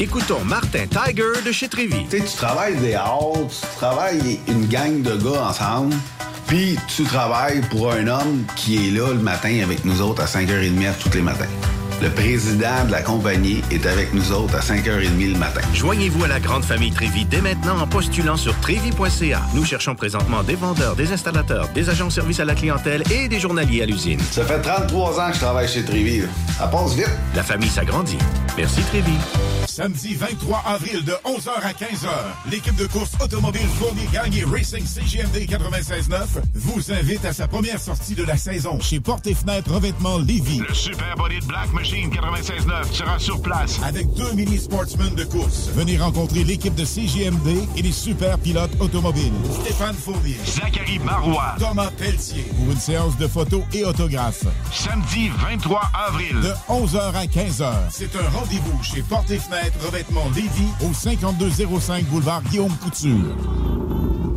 [0.00, 2.04] Écoutons Martin Tiger de chez Trévy.
[2.10, 5.94] Tu tu travailles des heures, tu travailles une gang de gars ensemble,
[6.48, 10.26] puis tu travailles pour un homme qui est là le matin avec nous autres à
[10.26, 11.46] 5h30 tous les matins.
[12.04, 15.62] Le président de la compagnie est avec nous autres à 5h30 le matin.
[15.72, 19.40] Joignez-vous à la grande famille Trévi dès maintenant en postulant sur trévi.ca.
[19.54, 23.26] Nous cherchons présentement des vendeurs, des installateurs, des agents de service à la clientèle et
[23.28, 24.20] des journaliers à l'usine.
[24.32, 26.24] Ça fait 33 ans que je travaille chez Trévi.
[26.58, 27.08] Ça passe vite.
[27.34, 28.18] La famille s'agrandit.
[28.58, 29.14] Merci Trévi.
[29.66, 32.08] Samedi 23 avril de 11h à 15h,
[32.50, 36.20] l'équipe de course automobile Fournier Gagné Racing CGMD 96.9
[36.54, 40.60] vous invite à sa première sortie de la saison chez Porte et Fenêtres Revêtement Lévis.
[40.60, 43.80] Le Super Body de Black Machine 96.9 sera sur place.
[43.84, 45.70] Avec deux mini sportsmen de course.
[45.74, 49.32] Venez rencontrer l'équipe de CGMD et les super pilotes automobiles.
[49.62, 50.36] Stéphane Fournier.
[50.44, 51.54] Zachary Marois.
[51.58, 52.44] Thomas Pelletier.
[52.56, 54.44] Pour une séance de photos et autographes.
[54.72, 56.40] Samedi 23 avril.
[56.40, 57.72] De 11h à 15h.
[57.90, 63.36] C'est un rendez-vous chez Porte et Fenêtres Revêtement Lévis au 5205 boulevard Guillaume Couture.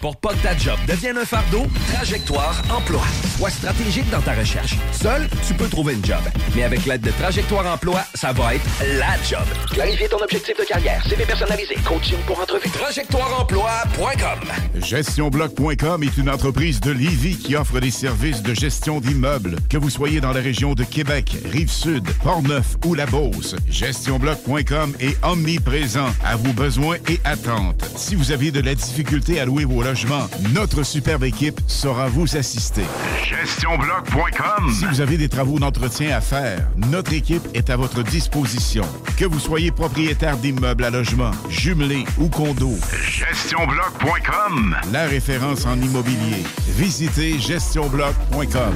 [0.00, 3.02] Pour pas que ta job devienne un fardeau, Trajectoire Emploi.
[3.36, 4.76] Sois stratégique dans ta recherche.
[4.92, 6.20] Seul, tu peux trouver une job.
[6.54, 8.64] Mais avec l'aide de Trajectoire Emploi, ça va être
[8.98, 9.44] la job.
[9.72, 12.68] Clarifier ton objectif de carrière, CV personnalisé, coaching pour entrevue.
[12.70, 14.38] TrajectoireEmploi.com
[14.80, 19.90] GestionBloc.com est une entreprise de Lévis qui offre des services de gestion d'immeubles, que vous
[19.90, 23.56] soyez dans la région de Québec, Rive-Sud, Portneuf ou La Beauce.
[23.68, 27.84] GestionBloc.com est omniprésent à vos besoins et attentes.
[27.96, 32.36] Si vous avez de la difficulté à louer vos logements, notre superbe équipe saura vous
[32.36, 32.84] assister.
[33.24, 34.72] GestionBloc.com.
[34.72, 38.84] Si vous avez des travaux d'entretien à faire, notre équipe est à votre disposition.
[39.16, 42.78] Que vous soyez propriétaire d'immeubles à logement, jumelés ou condos.
[43.02, 44.76] GestionBloc.com.
[44.92, 46.44] La référence en immobilier.
[46.76, 48.74] Visitez gestionbloc.com.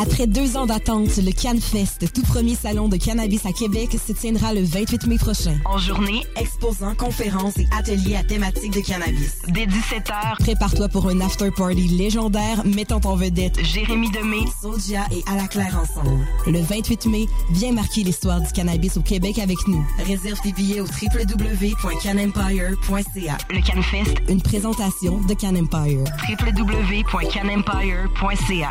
[0.00, 4.54] Après deux ans d'attente, le CanFest, tout premier salon de cannabis à Québec, se tiendra
[4.54, 5.58] le 28 mai prochain.
[5.64, 9.38] En journée, exposants, conférences et ateliers à thématique de cannabis.
[9.78, 15.46] 17h, Prépare-toi pour un after-party légendaire mettant en vedette Jérémy Demé, Sodia et À la
[15.46, 16.26] Claire ensemble.
[16.46, 17.26] le 28 mai.
[17.50, 19.86] Viens marquer l'histoire du cannabis au Québec avec nous.
[20.04, 23.38] Réserve tes billets au www.canempire.ca.
[23.50, 26.02] Le CanFest, Une présentation de Can Empire.
[26.28, 28.70] www.canempire.ca.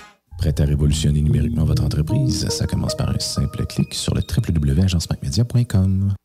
[0.41, 2.49] Prêt à révolutionner numériquement votre entreprise?
[2.49, 6.15] Ça commence par un simple clic sur le www.agencemacmedia.com.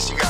[0.00, 0.29] She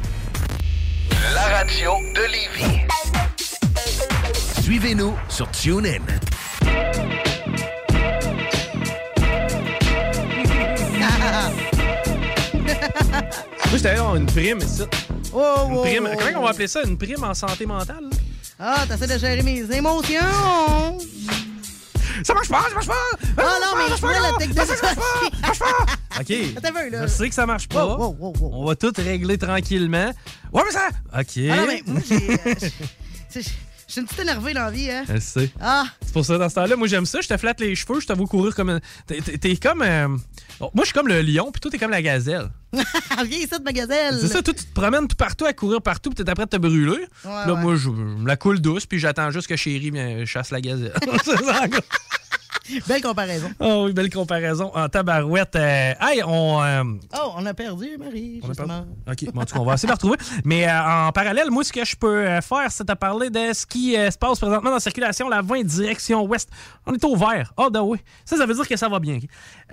[1.33, 2.85] La radio de Lévis.
[4.61, 5.99] Suivez-nous sur TuneIn.
[12.63, 14.83] Moi, j'étais allé avoir une prime ici.
[15.33, 16.09] Oh, Une oh, prime.
[16.11, 16.17] oh.
[16.19, 16.81] Comment on va appeler ça?
[16.83, 18.09] Une prime en santé mentale?
[18.59, 20.97] Ah, t'essaies de gérer mes émotions.
[22.23, 22.93] Ça marche pas, ça marche pas!
[23.37, 24.71] Ah non, mais je vois la technologie.
[26.19, 26.57] OK.
[26.57, 27.01] Attends un peu, là.
[27.03, 27.85] Je sais que ça marche pas.
[27.85, 28.51] Wow, wow, wow, wow.
[28.53, 30.11] On va tout régler tranquillement.
[30.53, 30.89] Ouais, mais ça.
[31.17, 31.39] OK.
[31.49, 33.41] Ah non, mais moi, j'ai.
[33.91, 35.03] euh, je- suis une petite énervée dans la vie, hein.
[35.07, 35.51] Je sais.
[35.59, 35.85] Ah!
[36.01, 37.21] C'est pour ça, dans ce temps-là, moi j'aime ça.
[37.21, 38.79] Je te flatte les cheveux, je t'avoue courir comme un.
[39.07, 39.81] T'es, comme.
[39.81, 40.07] euh,
[40.59, 42.49] moi je suis comme le lion, puis toi t'es comme la gazelle.
[42.73, 44.17] Viens ici de ma gazelle.
[44.19, 46.49] C'est ça, toi tu te promènes tout partout à courir partout, puis t'es après de
[46.49, 47.05] te brûler.
[47.25, 47.61] là, ouais.
[47.61, 50.93] moi je, me la coule douce, puis j'attends juste que chérie vienne chasse la gazelle.
[52.87, 53.49] Belle comparaison.
[53.59, 55.55] oh oui, belle comparaison en tabarouette.
[55.55, 56.61] Euh, hey, on.
[56.63, 56.83] euh,
[57.17, 58.85] Oh, on a perdu, Marie, On a justement.
[59.09, 60.17] OK, bon, en tout cas, on va essayer de la retrouver.
[60.45, 63.51] Mais euh, en parallèle, moi, ce que je peux euh, faire, c'est te parler de
[63.53, 66.49] ce qui se passe présentement dans la circulation, la 20 direction ouest.
[66.85, 67.51] On est au vert.
[67.57, 67.97] Ah, ben oui.
[68.25, 69.17] Ça, ça veut dire que ça va bien.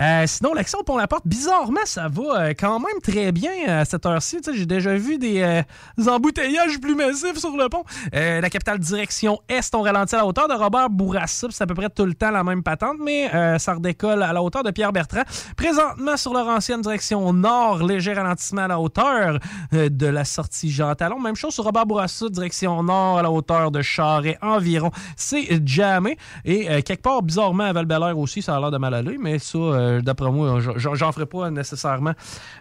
[0.00, 3.84] Euh, sinon, l'action pont la porte, bizarrement, ça va euh, quand même très bien à
[3.84, 4.38] cette heure-ci.
[4.52, 7.84] J'ai déjà vu des, euh, embouteillages plus massifs sur le pont.
[8.14, 11.48] Euh, la capitale direction est, on ralentit à la hauteur de Robert Bourassa.
[11.50, 14.32] C'est à peu près tout le temps la même patente, mais euh, ça redécolle à
[14.32, 15.22] la hauteur de Pierre Bertrand.
[15.56, 19.38] Présentement, sur leur ancienne direction nord, léger ralentissement à la hauteur
[19.72, 21.18] euh, de la sortie Jean Talon.
[21.20, 24.90] Même chose sur Robert Bourassa, direction nord, à la hauteur de Charret environ.
[25.16, 26.16] C'est jamais.
[26.44, 29.38] Et euh, quelque part, bizarrement, à val aussi, ça a l'air de mal aller, mais
[29.38, 29.58] ça,
[29.89, 32.12] euh, d'après moi, j'en ferai pas nécessairement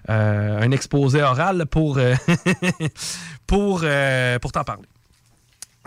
[0.10, 2.16] euh, un exposé oral pour, euh,
[3.48, 3.84] pour,
[4.40, 4.88] pour t'en parler.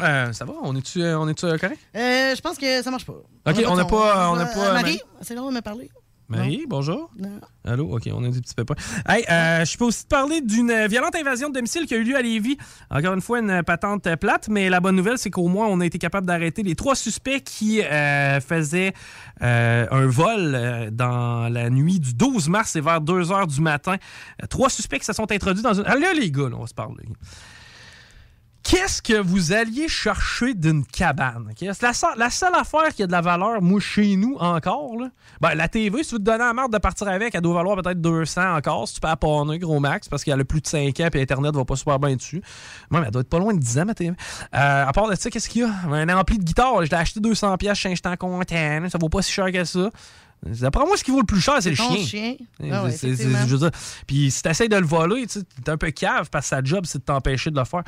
[0.01, 0.55] Euh, ça va?
[0.62, 1.79] On est-tu on est correct?
[1.95, 3.12] Euh, je pense que ça marche pas.
[3.12, 5.91] OK, on n'a de pas- on n'a pas- Marie, c'est on m'a parlé.
[6.31, 7.11] Marie, bonjour.
[7.19, 7.40] Non.
[7.65, 8.74] Allô, OK, on a des petits pépins.
[9.07, 11.97] Hey, euh, je peux aussi te parler d'une euh, violente invasion de domicile qui a
[11.97, 12.57] eu lieu à Lévis.
[12.89, 15.81] Encore une fois, une patente euh, plate, mais la bonne nouvelle, c'est qu'au moins, on
[15.81, 18.93] a été capable d'arrêter les trois suspects qui euh, faisaient
[19.43, 23.61] euh, un vol euh, dans la nuit du 12 mars et vers 2 heures du
[23.61, 23.97] matin.
[24.43, 25.85] Euh, trois suspects qui se sont introduits dans une...
[25.86, 27.05] Ah, là, les gars, là, on va se parler.
[28.71, 31.53] Qu'est-ce que vous alliez chercher d'une cabane?
[31.59, 34.97] C'est la, seule- la seule affaire qui a de la valeur, moi, chez nous, encore,
[34.97, 35.09] là,
[35.41, 37.77] ben, la TV, si veux te donner la marde de partir avec, elle doit valoir
[37.83, 41.01] peut-être 200 encore, si tu peux apporter gros max, parce qu'elle a plus de 5
[41.01, 42.41] ans, puis Internet va pas super bien dessus.
[42.93, 44.11] Moi, mais elle doit être pas loin de 10 ans, ma TV.
[44.11, 44.15] Euh,
[44.87, 45.71] à part de ça, qu'est-ce qu'il y a?
[45.93, 49.23] Un ampli de guitare, je l'ai acheté 200 pièces chez Instant Content, ça vaut pas
[49.23, 49.91] si cher que ça.
[50.45, 52.05] D'après moi, ce qui vaut le plus cher, c'est le Ton chien.
[52.07, 52.35] chien.
[52.59, 53.71] C'est- Ah ouais, c'est- je veux dire,
[54.07, 56.62] Puis si t'essayes de le voler, tu sais, t'es un peu cave parce que sa
[56.65, 57.83] job, c'est de t'empêcher de le faire.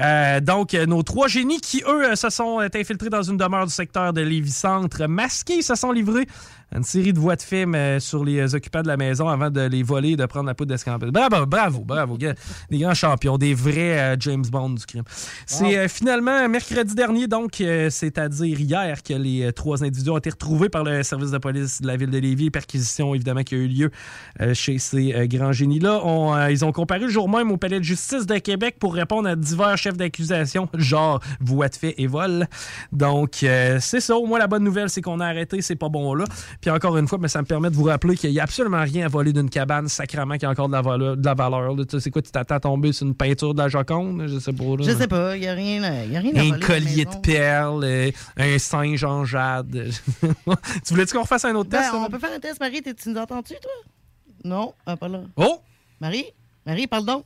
[0.00, 3.66] Euh, donc, euh, nos trois génies qui, eux, euh, se sont infiltrés dans une demeure
[3.66, 6.26] du secteur de Lévis-Centre, masqués, se sont livrés
[6.74, 9.50] une série de voix de films euh, sur les euh, occupants de la maison avant
[9.50, 11.10] de les voler et de prendre la poudre d'escampette.
[11.10, 12.16] Bravo, bravo, bravo.
[12.16, 15.02] Des grands champions, des vrais euh, James Bond du crime.
[15.46, 20.68] C'est euh, finalement mercredi dernier, donc, c'est-à-dire hier, que les trois individus ont été retrouvés
[20.68, 22.50] par le service de police de la ville de Lévis.
[22.50, 23.90] Perquisition, évidemment, qui a eu lieu
[24.54, 26.00] chez ces grands génies-là.
[26.04, 29.28] On, ils ont comparu le jour même au palais de justice de Québec pour répondre
[29.28, 32.46] à divers chefs d'accusation, genre voie de fait et vol.
[32.92, 34.16] Donc, c'est ça.
[34.16, 36.24] Au moins, la bonne nouvelle, c'est qu'on a arrêté ces pas bons-là.
[36.62, 38.82] Puis encore une fois, mais ça me permet de vous rappeler qu'il n'y a absolument
[38.84, 41.16] rien à voler d'une cabane, sacrament, qui a encore de la valeur.
[41.16, 41.84] De la valeur là.
[41.84, 44.28] Tu sais, c'est quoi, tu t'attends à tomber sur une peinture de la Joconde?
[44.28, 44.62] Je sais pas.
[44.64, 44.76] là.
[44.82, 47.16] Je sais pas, il n'y a rien, y a rien à Un voler collier de
[47.16, 49.90] perles, euh, un singe en jade.
[50.22, 51.90] tu voulais-tu qu'on refasse un autre Ben, test?
[51.94, 52.08] on là?
[52.08, 52.80] peut faire un test, Marie.
[52.80, 53.72] Tu nous entends-tu, toi?
[54.44, 55.20] Non, ah, pas là.
[55.36, 55.58] Oh!
[56.00, 56.26] Marie?
[56.64, 57.24] Marie, parle donc.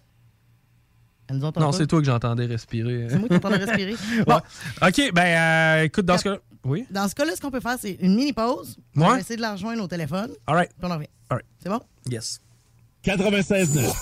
[1.29, 3.09] Elle nous entend Non, c'est toi que j'entendais respirer.
[3.11, 3.97] C'est moi qui t'entendais respirer.
[4.27, 4.89] Ouais.
[4.89, 6.37] OK, ben euh, écoute, dans ce cas
[6.67, 6.87] Oui?
[6.91, 8.77] Dans ce cas-là, ce qu'on peut faire, c'est une mini-pause.
[8.97, 10.33] On va essayer de la rejoindre au téléphone.
[10.47, 10.71] All right.
[10.71, 11.09] Puis on en revient.
[11.31, 11.47] All right.
[11.63, 11.81] C'est bon?
[12.11, 12.41] Yes.
[13.05, 13.93] 96.9.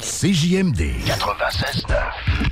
[0.00, 0.80] CJMD.
[1.06, 2.51] 96.9.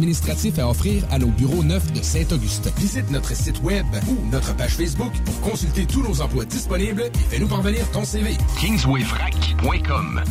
[0.01, 2.71] administratifs à offrir à nos bureaux neufs de Saint-Augustin.
[2.77, 7.29] Visite notre site web ou notre page Facebook pour consulter tous nos emplois disponibles et
[7.29, 8.35] fais-nous parvenir ton CV.
[8.59, 10.23] KingswayFrac.com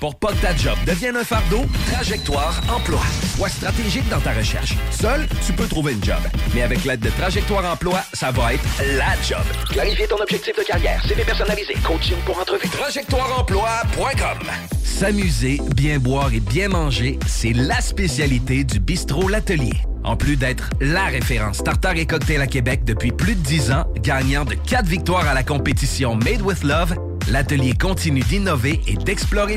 [0.00, 3.00] Pour pas que ta job devienne un fardeau, Trajectoire Emploi.
[3.36, 4.74] Sois stratégique dans ta recherche.
[4.90, 6.20] Seul, tu peux trouver une job.
[6.54, 8.64] Mais avec l'aide de Trajectoire Emploi, ça va être
[8.96, 9.44] la job.
[9.70, 12.68] Clarifier ton objectif de carrière, CV personnalisé, coaching pour entrevue.
[12.68, 14.38] TrajectoireEmploi.com
[14.82, 19.72] S'amuser, bien boire et bien manger, c'est la spécialité du bistrot L'Atelier.
[20.04, 23.84] En plus d'être la référence tartare et cocktail à Québec depuis plus de 10 ans,
[24.02, 26.94] gagnant de 4 victoires à la compétition Made with Love,
[27.30, 29.56] l'atelier continue d'innover et d'explorer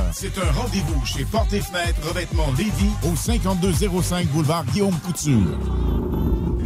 [0.13, 6.20] C'est un rendez-vous chez Porte et Fenêtre Revêtement Lévis au 5205 boulevard Guillaume Couture.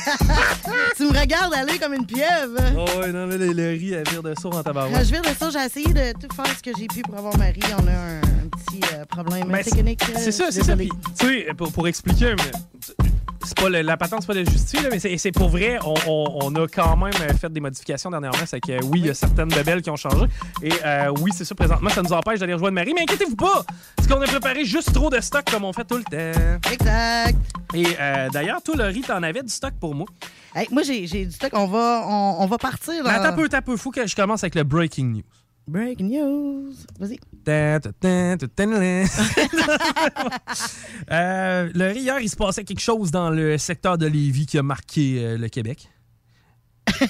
[0.96, 2.58] tu me regardes aller comme une pieuvre.
[2.76, 5.04] Oh, ouais, non, là, le, le riz, elle vire de sourd en Quand tabarouette.
[5.04, 7.36] je viens de ça, j'ai essayé de tout faire ce que j'ai pu pour avoir
[7.36, 7.60] Marie.
[7.78, 10.02] On a un, un petit euh, problème Ben, technique.
[10.08, 10.76] euh, C'est ça, c'est ça.
[10.76, 12.94] Puis, Tu sais, pour, pour expliquer, mais
[13.44, 15.78] c'est pas le- la patente, c'est pas de justifier, là, mais c'est pour vrai.
[15.84, 18.38] On, on- on a quand même euh, fait des modifications dernièrement.
[18.46, 20.26] C'est que oui, il y a certaines bebelles qui ont changé.
[20.62, 22.92] Et euh, oui, c'est ça, présentement, ça nous empêche d'aller rejoindre Marie.
[22.94, 23.64] Mais inquiétez-vous pas,
[23.96, 26.60] parce qu'on a préparé juste trop de stock comme on fait tout le temps.
[26.72, 27.38] Exact.
[27.74, 30.06] Et euh, d'ailleurs, toi, Laurie, t'en avais du stock pour moi.
[30.54, 31.50] Hey, moi, j'ai du stock.
[31.54, 33.02] On va, on, on va partir.
[33.04, 33.16] Mais Là.
[33.22, 33.76] attends un peu, attends un peu.
[33.76, 35.22] Faut que je commence avec le breaking news.
[35.70, 36.74] Breaking news.
[36.98, 37.20] Vas-y.
[41.12, 44.62] Euh, le hier, il se passait quelque chose dans le secteur de Lévis qui a
[44.62, 45.88] marqué euh, le Québec.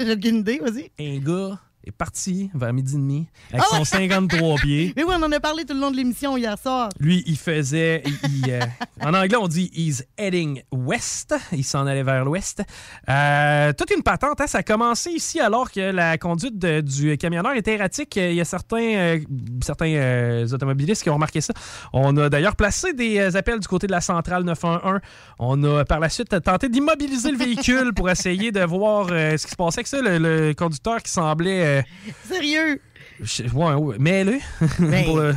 [0.00, 0.90] J'ai aucune idée, vas-y.
[0.98, 3.84] Un gars est parti vers midi et demi avec Ah son ouais!
[3.84, 4.92] 53 pieds.
[4.96, 6.88] Mais oui, on en a parlé tout le long de l'émission hier soir.
[7.00, 8.02] Lui, il faisait.
[8.24, 8.60] il- euh,
[9.00, 11.34] en anglais, on dit he's heading west.
[11.52, 12.62] Il s'en allait vers l'ouest.
[13.08, 14.40] Euh, toute une patente.
[14.40, 14.46] hein.
[14.46, 18.16] Ça a commencé ici alors que la conduite de- du camionneur était erratique.
[18.16, 19.18] Il y a certains, euh,
[19.62, 21.52] certains automobilistes qui ont remarqué ça.
[21.92, 25.00] On a d'ailleurs placé des appels du côté de la centrale 911.
[25.38, 29.50] On a par la suite tenté d'immobiliser le véhicule pour essayer de voir ce qui
[29.50, 30.00] se passait avec ça.
[30.00, 31.71] Le, le conducteur qui semblait.
[31.78, 31.82] Euh,
[32.28, 32.80] Sérieux?
[33.20, 34.32] je- ouais, ouais, mais là,
[34.78, 35.04] Ben.
[35.04, 35.32] pour, euh,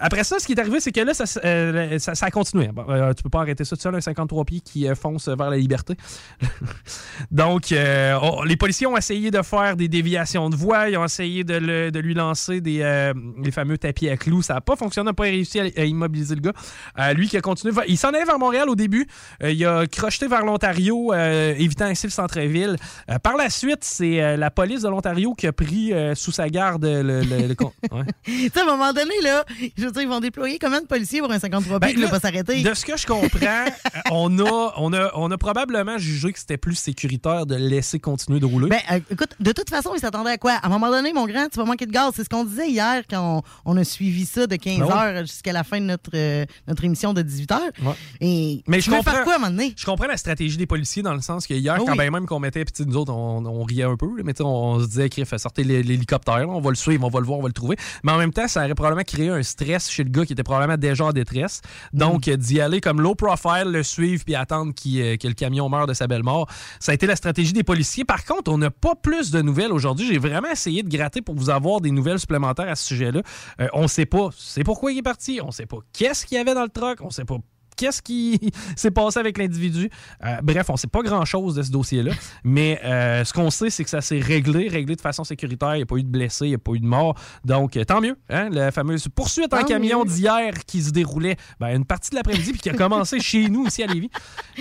[0.00, 2.68] après ça, ce qui est arrivé, c'est que là, ça, euh, ça, ça a continué.
[2.68, 5.28] Bon, euh, tu peux pas arrêter ça tout seul, un 53 pieds qui euh, fonce
[5.28, 5.94] vers la liberté.
[7.30, 11.44] Donc, on- les policiers ont essayé de faire des déviations de voie, ils ont essayé
[11.44, 13.12] de, le- de lui lancer des,
[13.42, 14.42] les fameux tapis à clous.
[14.42, 17.12] Ça n'a pas fonctionné, on n'a pas réussi à, à immobiliser le gars.
[17.14, 19.06] Lui qui a continué, il s'en allait vers Montréal au début,
[19.42, 22.76] il a crocheté vers l'Ontario, évitant ainsi le centre-ville.
[23.22, 27.02] Par la suite, c'est la police de l'Ontario qui a pris sous sa garde le,
[27.22, 27.48] le-
[27.92, 28.50] ouais.
[28.56, 29.44] À un moment donné, là,
[29.76, 32.02] je veux dire, ils vont déployer combien de policiers pour un 53 Ben, qui ne
[32.04, 32.62] va pas s'arrêter?
[32.62, 33.64] De ce que je comprends,
[34.10, 38.40] on, a, on, a, on a probablement jugé que c'était plus sécuritaire de laisser continuer
[38.40, 38.68] de rouler.
[38.68, 40.52] Ben, euh, écoute, de toute façon, ils s'attendaient à quoi?
[40.52, 42.12] À un moment donné, mon grand, tu vas manquer de gaz.
[42.14, 44.92] C'est ce qu'on disait hier quand on, on a suivi ça de 15 Ben ouais.
[44.92, 47.58] h jusqu'à la fin de notre, euh, notre émission de 18 h.
[47.82, 47.92] Ouais.
[48.20, 49.74] Et Mais je comprends, quoi à un moment donné?
[49.76, 52.26] je comprends la stratégie des policiers dans le sens que hier, Ah quand ben même
[52.26, 55.08] qu'on mettait, puis nous autres, on, on riait un peu, mais on se disait,
[55.38, 57.76] sortez l'hé- l'hélicoptère, on va le suivre, on va le voir, on va le trouver.
[58.02, 60.42] Mais en même temps, ça aurait probablement créé un stress chez le gars qui était
[60.42, 61.60] probablement déjà en détresse.
[61.92, 62.36] Donc, Mm.
[62.36, 65.94] d'y aller comme low profile, le suivre, puis attendre euh, que le camion meure de
[65.94, 66.48] sa belle mort,
[66.80, 68.04] ça a été la stratégie des policiers.
[68.04, 70.06] Par contre, on n'a pas plus de nouvelles aujourd'hui.
[70.06, 73.22] J'ai vraiment essayé de gratter pour vous avoir des nouvelles supplémentaires à ce sujet-là.
[73.60, 76.40] Euh, on sait pas, c'est pourquoi il est parti, on sait pas qu'est-ce qu'il y
[76.40, 77.36] avait dans le truck, on sait pas
[77.78, 78.38] qu'est-ce qui
[78.76, 79.88] s'est passé avec l'individu.
[80.24, 82.12] Euh, bref, on sait pas grand-chose de ce dossier-là,
[82.44, 85.74] mais euh, ce qu'on sait, c'est que ça s'est réglé, réglé de façon sécuritaire.
[85.74, 87.14] Il n'y a pas eu de blessés, il n'y a pas eu de morts.
[87.44, 88.16] Donc, euh, tant mieux.
[88.28, 88.48] Hein?
[88.50, 92.60] La fameuse poursuite en camion d'hier qui se déroulait ben, une partie de l'après-midi puis
[92.60, 94.10] qui a commencé chez nous, ici à Lévis.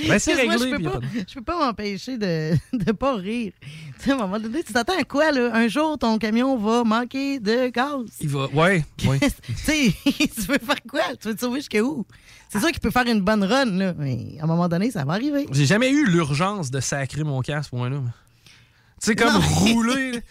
[0.07, 0.57] Ben, c'est réglé.
[0.57, 3.53] Je y peux pas, pas de- je peux pas m'empêcher de ne pas rire.
[4.07, 5.49] À un moment donné, tu t'attends à quoi, là?
[5.53, 8.05] Un jour, ton camion va manquer de gaz.
[8.21, 8.47] Il va.
[8.53, 9.19] Ouais, ouais.
[9.19, 11.01] tu sais, tu veux faire quoi?
[11.19, 12.05] Tu veux te sauver jusqu'à où?
[12.49, 13.93] C'est sûr qu'il peut faire une bonne run, là.
[13.97, 15.47] Mais à un moment donné, ça va arriver.
[15.51, 17.99] J'ai jamais eu l'urgence de sacrer mon casque à ce point-là.
[18.03, 18.11] mais.
[18.99, 19.39] Tu sais, comme Non.
[19.41, 20.21] rouler.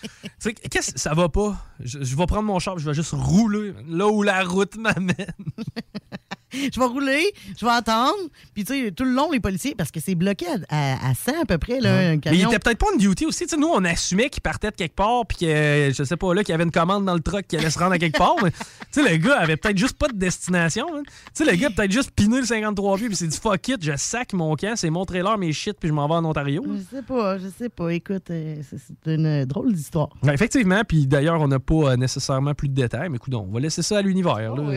[0.41, 1.57] Tu qu'est-ce que ça va pas?
[1.79, 5.15] Je, je vais prendre mon char, je vais juste rouler là où la route m'amène.
[6.73, 8.15] Je vais rouler, je vais attendre.
[8.55, 11.15] Puis, tu sais, tout le long, les policiers, parce que c'est bloqué à, à, à
[11.15, 13.45] 100 à peu près, là, un Mais il était peut-être pas en duty aussi.
[13.45, 16.33] Tu sais, nous, on assumait qu'il partait de quelque part, puis que, je sais pas,
[16.35, 18.17] là, qu'il y avait une commande dans le truck qui allait se rendre à quelque
[18.19, 18.37] part.
[18.43, 18.57] mais, tu
[18.93, 20.87] sais, le gars avait peut-être juste pas de destination.
[20.97, 21.03] hein.
[21.35, 23.69] Tu sais, le gars a peut-être juste piné le 53 pieds, puis s'est dit fuck
[23.69, 26.25] it, je sac mon camp, c'est mon trailer, mes shit, puis je m'en vais en
[26.25, 26.65] Ontario.
[26.67, 27.93] Je sais pas, je sais pas.
[27.93, 30.09] Écoute, euh, c'est une drôle d'histoire.
[30.23, 33.47] Ouais, effectivement, puis d'ailleurs, on n'a pas euh, nécessairement plus de détails, mais écoute, on
[33.53, 34.55] va laisser ça à l'univers.
[34.55, 34.63] là.
[34.63, 34.77] Oui,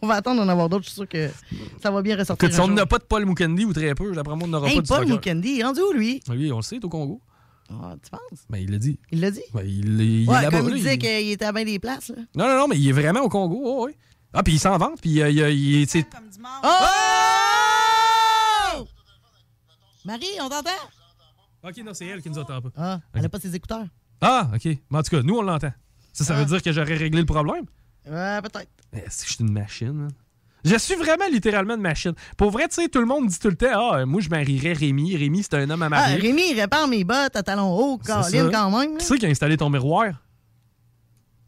[0.00, 0.83] on va attendre d'en avoir d'autres.
[0.84, 1.30] Je suis sûr que
[1.82, 2.46] ça va bien ressortir.
[2.48, 4.68] Écoute, si on n'a pas de Paul Mukendi ou très peu, d'après moi, on n'aura
[4.68, 5.06] Hey, pas de Paul.
[5.06, 6.20] Mukendi, il est rendu où, lui?
[6.30, 7.20] Lui, on le sait, il est au Congo.
[7.70, 8.44] Ah, tu penses?
[8.50, 8.98] Ben, il l'a dit.
[9.10, 9.40] Il l'a dit?
[9.54, 11.78] Ben, il, il- il ouais, est comme il disait il- qu'il était à bien des
[11.78, 12.10] places.
[12.10, 12.16] Là.
[12.36, 13.58] Non, non, non, mais il est vraiment au Congo.
[13.64, 13.92] oh, oui.
[14.34, 16.06] Ah, puis il s'en vante, puis euh, il, il, il- tu sais-
[18.76, 18.86] Oh!
[20.04, 20.70] Marie, on t'entend?
[21.62, 22.68] Ok, non, c'est elle qui nous entend pas.
[22.76, 23.86] Ah, elle n'a pas ses écouteurs.
[24.20, 24.64] Ah, ok.
[24.90, 25.72] Mais en tout cas, nous, on l'entend.
[26.12, 26.40] Ça, ça Ah.
[26.40, 27.64] veut dire que j'aurais réglé le problème?
[28.06, 28.68] Ouais, peut-être.
[28.92, 29.92] Eh, C'est que je suis une machine.
[29.92, 30.10] man.
[30.64, 32.12] Je suis vraiment littéralement une machine.
[32.36, 34.72] Pour vrai, tu sais, tout le monde dit tout le temps Ah, moi, je marierais
[34.72, 35.16] Rémi.
[35.16, 36.16] Rémi, c'est un homme à Ah, marier.
[36.16, 38.96] Rémi, il répare mes bottes à talons hauts, Caroline, quand même.
[38.98, 40.12] Qui c'est qui a installé ton miroir?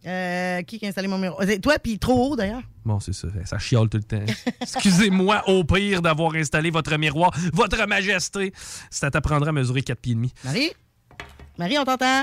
[0.07, 1.43] Euh, qui qui a installé mon miroir?
[1.47, 2.63] C'est Toi, puis trop haut, d'ailleurs.
[2.85, 3.27] Bon, c'est ça.
[3.45, 4.25] Ça chiale tout le temps.
[4.61, 7.33] Excusez-moi, au pire, d'avoir installé votre miroir.
[7.53, 8.53] Votre majesté.
[8.91, 10.33] Ça t'apprendra à mesurer 4 pieds et demi.
[10.45, 10.71] Marie?
[11.59, 12.23] Marie, on t'entend?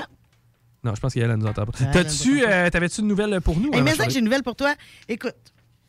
[0.84, 1.72] Non, je pense qu'elle elle nous entend pas.
[1.92, 3.70] T'as-tu, euh, T'avais-tu une nouvelle pour nous?
[3.72, 4.74] Hey, hein, mais ma ça que j'ai une nouvelle pour toi.
[5.08, 5.34] Écoute,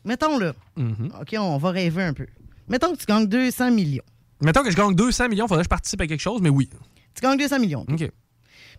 [0.06, 0.54] mettons là.
[0.76, 1.12] Mhm.
[1.20, 2.26] OK, on va rêver un peu.
[2.68, 4.02] Mettons que tu gagnes 200 millions.
[4.40, 6.68] Mettons que je gagne 200 millions, faudrait que je participe à quelque chose, mais oui.
[7.14, 7.84] Tu gagnes 200 millions.
[7.90, 8.10] OK.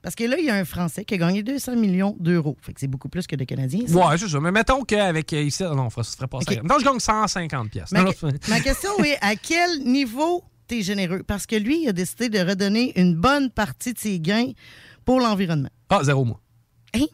[0.02, 2.56] Parce que là, il y a un Français qui a gagné 200 millions d'euros.
[2.62, 3.88] Fait que c'est beaucoup plus que de Canadiens.
[3.88, 3.96] ça.
[3.96, 4.40] Ouais, c'est ça.
[4.40, 6.52] Mais mettons qu'avec euh, ici, non, ça se ferait pas ça.
[6.54, 6.64] OK.
[6.64, 7.92] Non, je gagne 150 pièces.
[7.92, 11.24] Ma question est à quel niveau t'es généreux?
[11.24, 14.52] Parce que lui, il a décidé de redonner une bonne partie de ses gains
[15.06, 15.70] pour l'environnement.
[15.90, 16.42] Ah, zéro mois.
[16.94, 17.06] Hein?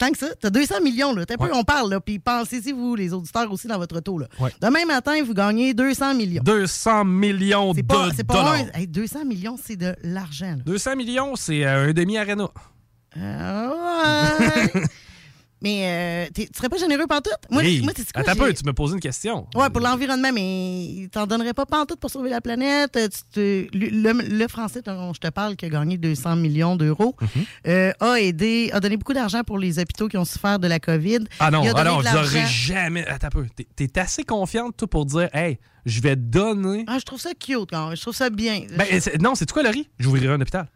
[0.00, 1.26] Tant que ça, t'as 200 millions, là.
[1.26, 1.50] T'as un peu, Ouais.
[1.52, 2.00] on parle, là.
[2.00, 4.28] Puis pensez-y, vous, les auditeurs aussi, dans votre taux, là.
[4.40, 4.50] Ouais.
[4.62, 6.42] Demain matin, vous gagnez 200 millions.
[6.42, 8.54] 200 millions C'est de pas, pas dollars.
[8.54, 10.62] un- hey, 200 millions, c'est de l'argent, là.
[10.64, 12.48] 200 millions, c'est euh, un demi-arena.
[13.14, 13.72] Ah,
[14.40, 14.82] ouais.
[15.62, 17.32] mais euh, tu serais pas généreux pantoute?
[17.50, 18.22] Moi, Hey, moi c'est quoi?
[18.22, 19.46] attends peu, tu me poses une question.
[19.54, 22.96] Ouais, pour l'environnement, mais t'en donnerait pas pantoute pour sauver la planète.
[22.96, 23.20] Euh, tu
[23.70, 27.14] te- le, le- le Français dont je te parle, qui a gagné 200 millions d'euros,
[27.20, 27.28] Mhm.
[27.68, 30.80] euh, a aidé, a donné beaucoup d'argent pour les hôpitaux qui ont souffert de la
[30.80, 31.20] COVID.
[31.38, 33.06] Ah non, ah non, je jamais.
[33.06, 33.46] Attends peu.
[33.54, 36.84] T'es- T'es assez confiante, toi, pour dire, hey, je vais donner.
[36.86, 37.96] Ah, je trouve ça cute quand même.
[37.96, 38.62] Je trouve ça bien.
[38.76, 39.88] Ben, c'est- non, c'est quoi, Laurie?
[39.98, 40.66] J'ouvrirai un hôpital.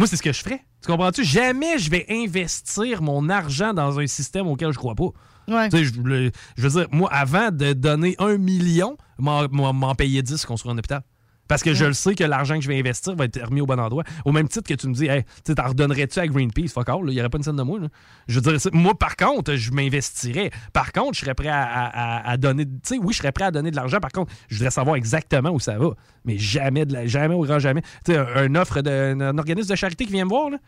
[0.00, 0.62] Moi, c'est ce que je ferais.
[0.82, 1.22] Tu comprends-tu?
[1.24, 5.10] Jamais je vais investir mon argent dans un système auquel je crois pas.
[5.46, 5.68] Ouais.
[5.68, 10.22] Tu sais, je, le- je veux dire, moi, avant de donner un million, m'en payer
[10.22, 11.02] 10 construire un hôpital.
[11.50, 13.66] Parce que je le sais que l'argent que je vais investir va être remis au
[13.66, 14.04] bon endroit.
[14.24, 16.68] Au même titre que tu me dis, hey, tu t'en redonnerais-tu à Greenpeace?
[16.72, 17.80] Fuck all, il n'y aurait pas une scène de moi.
[17.80, 17.88] là.
[18.28, 20.52] Je veux dire, moi, par contre, je m'investirais.
[20.72, 22.66] Par contre, je serais prêt à, à- à- à donner.
[22.66, 23.98] Tu sais, oui, je serais prêt à donner de l'argent.
[23.98, 25.88] Par contre, je voudrais savoir exactement où ça va.
[26.24, 27.82] Mais jamais, de la- jamais au grand jamais.
[28.06, 30.58] Tu sais, un, offre d'un un organisme de charité qui vient me voir, là.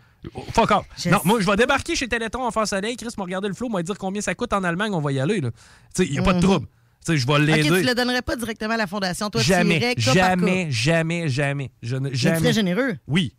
[0.52, 0.86] Fuck off.
[0.98, 2.96] Je Non, moi, je vais débarquer chez Téléthon en face soleil.
[2.96, 5.20] Chris m'a regardé le flot, m'a dire combien ça coûte en Allemagne, on va y
[5.20, 5.40] aller.
[5.40, 5.48] Tu
[5.94, 6.42] sais, il n'y a pas de Mhm.
[6.42, 6.66] trouble.
[7.06, 7.68] Sais, je vais l'aider.
[7.68, 9.28] tu le donnerais pas directement à la fondation.
[9.30, 11.70] Toi, tu jamais, irais cas jamais, jamais, jamais.
[11.82, 12.38] Je ne, Mais tu jamais.
[12.38, 12.96] serais généreux.
[13.06, 13.34] Oui.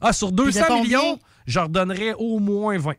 [0.00, 0.82] Ah, sur Puis de 200 combien?
[0.84, 2.94] millions, je redonnerais au moins 20.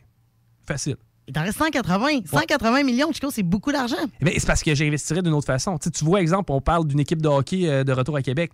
[0.68, 0.96] Facile.
[1.28, 2.08] Il t'en reste 180.
[2.32, 3.96] 180 millions, Chico, c'est beaucoup d'argent.
[4.22, 5.78] Eh bien, c'est parce que j'investirais d'une autre façon.
[5.80, 8.52] Tu vois, exemple, on parle d'une équipe de hockey euh, de retour à Québec.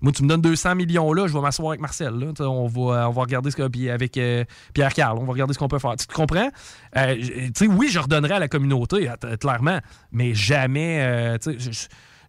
[0.00, 2.14] Moi, tu me donnes 200 millions là, je vais m'asseoir avec Marcel.
[2.14, 2.26] là.
[2.46, 3.66] On va, on va regarder ce que.
[3.66, 5.96] Puis avec euh, Pierre Carl, on va regarder ce qu'on peut faire.
[5.96, 6.48] Tu comprends?
[6.96, 9.78] Euh, j- tu sais, oui, je redonnerais à la communauté, clairement,
[10.12, 11.00] mais jamais.
[11.02, 11.38] euh,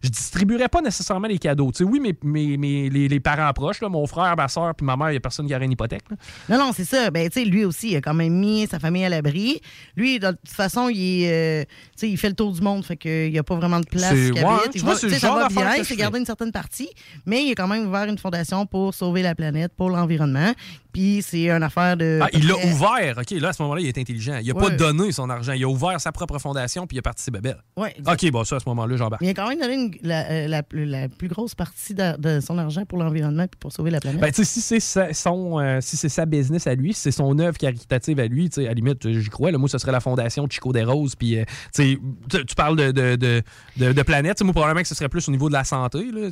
[0.04, 1.70] je- distribuerais pas nécessairement les cadeaux.
[1.72, 4.74] Tu sais, oui, mais, mais, mais les, les parents proches, là, mon frère, ma soeur,
[4.74, 6.04] puis ma mère, il n'y a personne qui aurait une hypothèque.
[6.10, 6.16] là.
[6.48, 7.10] Non, non, c'est ça.
[7.10, 9.60] Ben, tu sais, lui aussi, il a quand même mis sa famille à l'abri.
[9.96, 13.30] Lui, de toute façon, il, est, euh, il fait le tour du monde, fait qu'il
[13.32, 16.18] n'y a pas vraiment de place C'est- ouais, vois, va- ça bien, il s'est gardé
[16.18, 16.88] une certaine partie,
[17.26, 20.52] mais il a quand même ouvert une fondation pour sauver la planète, pour l'environnement.
[20.94, 22.20] Puis c'est une affaire de.
[22.22, 23.18] Ah, il l'a ouvert.
[23.18, 24.38] OK, là, à ce moment-là, il est intelligent.
[24.40, 25.52] Il n'a pas donné son argent.
[25.52, 27.58] Il a ouvert sa propre fondation, puis il a parti ses bébelles.
[27.76, 29.20] Ouais, OK, bon, ça, à ce moment-là, j'embarque.
[29.22, 32.40] Il a quand même donné une- la, euh, la- la plus grosse partie de, de
[32.40, 34.20] son argent pour l'environnement puis pour sauver la planète.
[34.20, 37.00] Ben, tu sais, si c'est sa, son, euh, si c'est sa business à lui, si
[37.00, 39.50] c'est son œuvre caritative à lui, tu sais, à la limite, j'y crois.
[39.50, 41.16] Là, moi, ce serait la fondation Chico des Roses.
[41.16, 41.44] Puis, euh,
[41.74, 41.98] tu
[42.30, 43.42] sais, tu- parles de, de, de,
[43.78, 44.40] de- de planète.
[44.42, 46.04] Moi, probablement que ce serait plus au niveau de la santé.
[46.12, 46.30] là.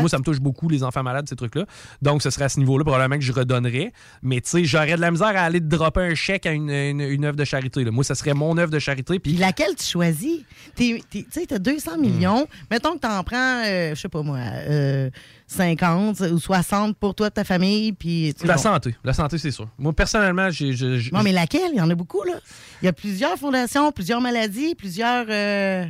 [0.00, 1.64] Moi, ça me touche beaucoup, les enfants malades, ces trucs-là.
[2.00, 3.92] Donc, ce serait à ce niveau-là, probablement que je redonnerais.
[4.22, 6.70] Mais, tu sais, j'aurais de la misère à aller te dropper un chèque à une,
[6.70, 7.84] une, une œuvre de charité.
[7.84, 7.90] là.
[7.90, 9.18] Moi, ce serait mon œuvre de charité.
[9.18, 10.40] Puis, laquelle tu choisis?
[10.76, 11.00] Tu
[11.30, 12.42] sais, tu as 200 millions.
[12.42, 12.64] Hmm.
[12.70, 15.10] Mettons que tu en prends, euh, je sais pas moi, euh,
[15.46, 17.92] 50 ou 60 pour toi, ta famille.
[17.92, 18.60] Puis, la bon.
[18.62, 18.94] santé.
[19.04, 19.68] La santé, c'est sûr.
[19.78, 20.74] Moi, personnellement, j'ai.
[21.12, 21.70] Non, mais laquelle?
[21.72, 22.34] Il y en a beaucoup, là.
[22.82, 25.26] Il y a plusieurs fondations, plusieurs maladies, plusieurs.
[25.28, 25.84] euh,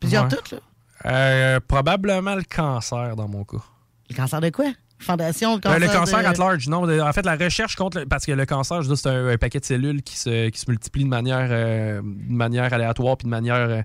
[0.00, 0.30] plusieurs Ouais.
[0.30, 0.58] toutes, là.
[1.06, 3.58] Euh, probablement le cancer dans mon cas.
[4.10, 4.66] Le cancer de quoi?
[5.02, 5.80] Fondation, le Euh, cancer.
[5.80, 7.00] le cancer de- at large, non.
[7.06, 8.00] En fait, la recherche contre.
[8.00, 10.70] le- parce que le cancer, c'est un, un paquet de cellules qui se, qui se
[10.70, 13.56] multiplient de manière, euh, de manière aléatoire puis de manière.
[13.56, 13.82] euh,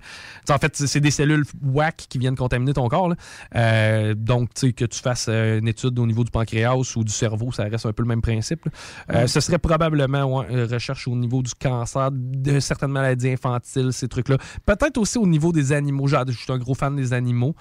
[0.50, 3.10] en fait, c'est des cellules whack qui viennent contaminer ton corps.
[3.10, 3.16] là.
[3.56, 7.12] Euh, donc, tu sais, que tu fasses une étude au niveau du pancréas ou du
[7.12, 8.66] cerveau, ça reste un peu le même principe.
[9.10, 9.28] Ouais.
[9.28, 14.08] Ce serait probablement ouais, une recherche au niveau du cancer, de certaines maladies infantiles, ces
[14.08, 14.38] trucs-là.
[14.66, 16.08] Peut-être aussi au niveau des animaux.
[16.08, 17.56] Je suis un gros fan des animaux.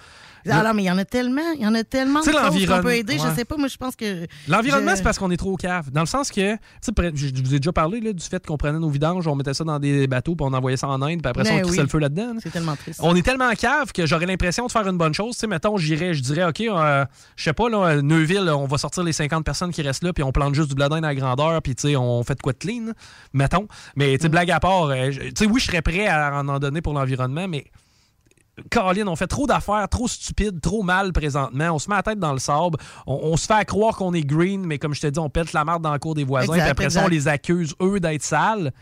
[0.50, 2.66] Ah non, mais il y en a tellement, il y en a tellement de choses
[2.66, 3.18] qu'on peut aider.
[3.18, 3.34] Je ouais.
[3.34, 4.26] sais pas, moi, je pense que.
[4.48, 5.90] L'environnement, je- c'est parce qu'on est trop au cave.
[5.90, 8.24] Dans le sens que, tu sais, près- je je vous ai déjà parlé là, du
[8.24, 10.88] fait qu'on prenait nos vidanges, on mettait ça dans des bateaux, puis on envoyait ça
[10.88, 11.82] en Inde, puis après ça, on Ben crissait oui.
[11.84, 12.34] le feu là-dedans.
[12.34, 12.40] là.
[12.42, 13.00] C'est tellement triste.
[13.02, 15.34] On est tellement cave que j'aurais l'impression de faire une bonne chose.
[15.34, 17.04] Tu sais, mettons, j'irais, je dirais, OK, euh,
[17.36, 20.22] je sais pas, là, Neuville, on va sortir les 50 personnes qui restent là, puis
[20.22, 22.58] on plante juste du bladin à grandeur, puis tu sais, on fait de quoi de
[22.58, 22.92] clean,
[23.32, 23.66] mettons.
[23.96, 24.16] Mais, Mm.
[24.18, 26.48] tu sais, blague à part, euh, je- tu sais, oui, je serais prêt à en
[26.48, 27.64] en donner pour l'environnement, mais
[28.70, 31.72] Caroline, on fait trop d'affaires, trop stupides, trop mal présentement.
[31.72, 32.78] On se met la tête dans le sable.
[33.06, 35.28] On, on se fait à croire qu'on est green, mais comme je te dis, on
[35.28, 36.54] pète la marde dans le cours des voisins.
[36.54, 38.72] Exact, puis après ça, on les accuse, eux, d'être sales.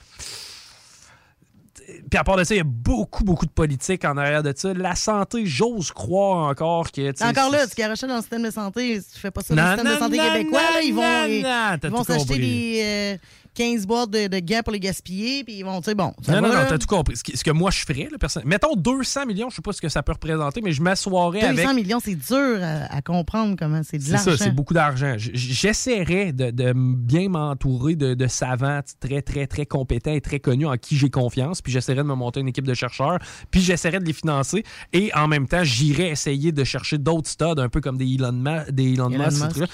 [2.10, 4.52] Puis à part de ça, il y a beaucoup, beaucoup de politique en arrière de
[4.56, 4.72] ça.
[4.72, 7.10] La santé, j'ose croire encore que.
[7.22, 9.68] Encore là, tu garoches dans le système de santé, tu fais pas ça dans le
[9.68, 12.80] système non, de santé non, québécois, non, là, ils vont, ils, ils vont s'acheter des
[12.82, 13.16] euh,
[13.54, 16.12] 15 boîtes de, de gants pour les gaspiller, puis ils vont, tu sais, bon.
[16.28, 17.16] Non, non, non, t'as tout compris.
[17.16, 18.42] Ce, qui- ce que moi, je ferais, là, personne...
[18.46, 21.68] mettons 200 millions, je sais pas ce que ça peut représenter, mais je m'assoirais 200
[21.68, 21.74] avec.
[21.84, 24.30] millions, c'est dur à, à comprendre comment c'est de C'est l'argent.
[24.32, 25.14] ça, c'est beaucoup d'argent.
[25.18, 30.66] J'essaierais de, de bien m'entourer de, de savants très, très, très compétents et très connus
[30.66, 31.62] en qui j'ai confiance.
[31.62, 33.18] Puis j'essaierais de me monter une équipe de chercheurs.
[33.50, 34.64] Puis j'essaierais de les financer.
[34.92, 38.32] Et en même temps, j'irais essayer de chercher d'autres studs, un peu comme des Elon,
[38.32, 39.52] Ma- des Elon, Elon Musk.
[39.54, 39.72] ces Musk.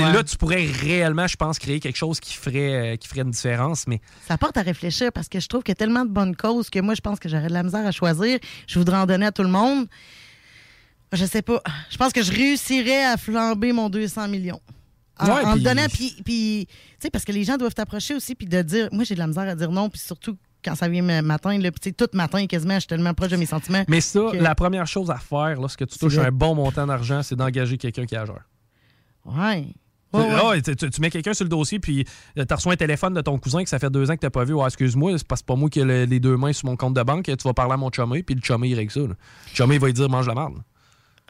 [0.00, 0.12] Ouais.
[0.12, 3.30] Là, tu pourrais réellement, je pense, créer quelque chose qui ferait, euh, qui ferait une
[3.30, 3.86] différence.
[3.86, 6.34] Mais Ça porte à réfléchir parce que je trouve qu'il y a tellement de bonnes
[6.36, 8.38] causes que moi, je pense que j'aurais de la misère à choisir.
[8.66, 9.86] Je voudrais en donner à tout le monde.
[11.12, 11.62] Je sais pas.
[11.90, 14.60] Je pense que je réussirais à flamber mon 200 millions.
[15.18, 18.14] En, Ouais, en puis- donnant, puis, puis, tu sais, parce que les gens doivent t'approcher
[18.14, 20.74] aussi, puis de dire, moi, j'ai de la misère à dire non, puis surtout quand
[20.74, 23.44] ça vient ma- matin, là, sais, tout matin, quasiment, je suis tellement proche de mes
[23.46, 23.84] sentiments.
[23.88, 27.22] Mais ça, que- la première chose à faire lorsque tu touches un bon montant d'argent,
[27.22, 28.40] c'est d'engager quelqu'un qui est ageur.
[29.26, 29.66] Ouais.
[30.12, 32.04] Tu- Ouais, mets quelqu'un sur le dossier, puis
[32.36, 34.44] tu reçois un téléphone de ton cousin que ça fait deux ans que tu pas
[34.44, 34.54] vu.
[34.64, 36.94] Excuse-moi, c'est parce que pas moi qui ai le- les deux mains sur mon compte
[36.94, 37.24] de banque.
[37.24, 39.00] Tu vas parler à mon chumé, puis le chumé, il règle ça.
[39.00, 39.06] là.
[39.08, 39.14] Le
[39.54, 40.54] chumé, il va lui dire mange la merde.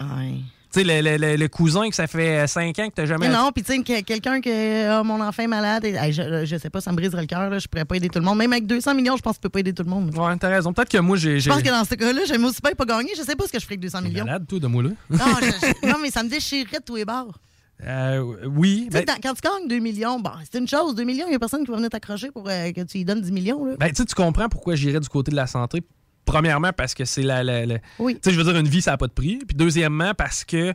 [0.01, 0.35] Ouais.
[0.75, 3.29] Tu sais, le, le- le- le cousin que ça fait cinq ans que t'as jamais.
[3.29, 6.15] Mais non, puis tu sais, que- quelqu'un que ah, mon enfant est malade, et, hey,
[6.15, 8.25] je, je sais pas, ça me briserait le cœur, je pourrais pas aider tout le
[8.25, 8.39] monde.
[8.39, 10.17] Même avec 200 millions, je pense que tu peux pas aider tout le monde.
[10.17, 10.73] Ouais, t'as raison.
[10.73, 11.41] Peut-être que moi, j'ai.
[11.41, 13.13] Je pense que dans ce cas-là, j'aime aussi bien pas gagner.
[13.15, 14.25] Je sais pas ce que je ferais avec 200 millions.
[14.25, 14.89] malade, toi, de moi là.
[15.11, 15.47] Non, je-
[15.83, 17.39] je- non, mais ça me déchirerait de tous les bords.
[17.85, 18.89] Euh, oui.
[18.93, 20.95] Ben, dans- quand tu gagnes 2 millions, bon, c'est une chose.
[20.95, 23.05] 2 millions, il n'y a personne qui va venir t'accrocher pour euh, que tu lui
[23.05, 23.65] donnes 10 millions.
[23.65, 23.75] Là.
[23.79, 25.83] ben, tu comprends pourquoi j'irais du côté de la santé.
[26.25, 27.43] Premièrement, parce que c'est la.
[27.43, 28.15] la- la- Oui.
[28.15, 29.39] Tu sais, je veux dire, une vie, ça n'a pas de prix.
[29.39, 30.73] Puis deuxièmement, parce que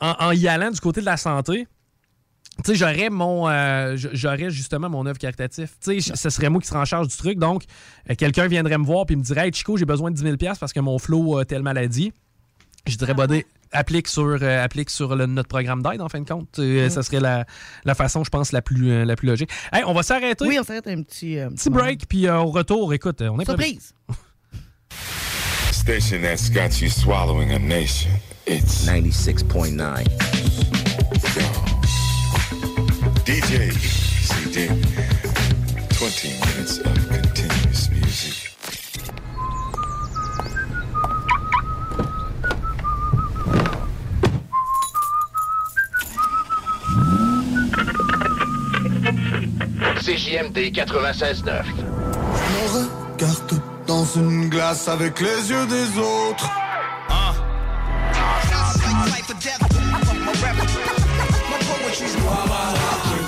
[0.00, 1.66] en, en y allant du côté de la santé,
[2.64, 3.48] tu sais, j'aurais mon.
[3.48, 5.70] euh, j'aurais justement mon œuvre caritative.
[5.82, 7.38] Tu sais, ce serait moi qui serais en charge du truc.
[7.38, 7.64] Donc,
[8.08, 10.36] euh, quelqu'un viendrait me voir puis me dirait Hey, Chico, j'ai besoin de 10 000
[10.60, 12.12] parce que mon flot a telle maladie.
[12.86, 16.28] Je dirais, buddy, applique sur, euh, applique sur le- notre programme d'aide, en fin de
[16.28, 16.58] compte.
[16.58, 16.90] Euh, Mm.
[16.90, 17.44] Ça serait la,
[17.84, 19.50] la façon, je pense, la plus, euh, la plus logique.
[19.72, 20.44] Hey, on va s'arrêter.
[20.46, 23.44] Oui, on s'arrête un petit, euh, Petit break, puis euh, au retour, écoute, on est.
[23.44, 23.94] Surprise!
[25.72, 28.10] Station that's got you swallowing a nation.
[28.46, 30.04] It's 96.9.
[33.24, 33.70] DJ
[34.22, 34.68] CD.
[50.00, 51.62] CJMD 96.9.
[51.66, 51.82] Je
[52.52, 56.50] me regarde dans une glace avec les yeux des autres.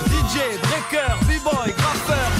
[0.07, 2.31] DJ, breaker, b-boy, graffeur.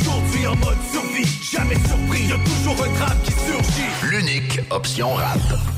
[0.00, 4.10] Aujourd'hui en mode survie, jamais surpris, y'a toujours un drame qui surgit.
[4.10, 5.77] L'unique option rap.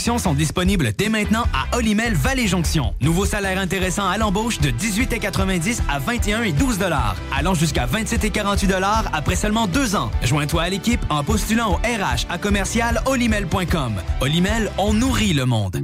[0.00, 2.94] sont disponibles dès maintenant à Olimel Valley Jonction.
[3.00, 8.24] Nouveau salaire intéressant à l'embauche de 18,90 à 21 et 12 dollars, allant jusqu'à 27
[8.24, 10.10] et 48 dollars après seulement deux ans.
[10.22, 13.94] Joins-toi à l'équipe en postulant au RH à commercial olimel.com.
[14.20, 15.78] Olimel, on nourrit le monde.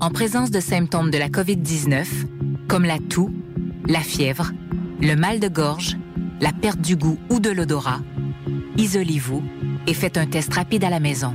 [0.00, 2.06] En présence de symptômes de la COVID-19,
[2.68, 3.30] comme la toux,
[3.86, 4.52] la fièvre,
[5.00, 5.96] le mal de gorge,
[6.40, 8.00] la perte du goût ou de l'odorat,
[8.78, 9.42] isolez-vous
[9.86, 11.34] et faites un test rapide à la maison.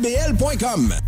[0.00, 1.07] groupedbl.com.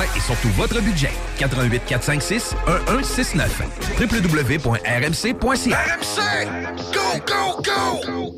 [0.00, 3.62] et surtout votre budget, 88 456 1169
[4.00, 6.18] www.rmc.ca RMC!
[6.92, 8.34] Go, go, go!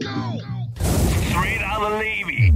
[1.31, 2.53] Straight out of Levy!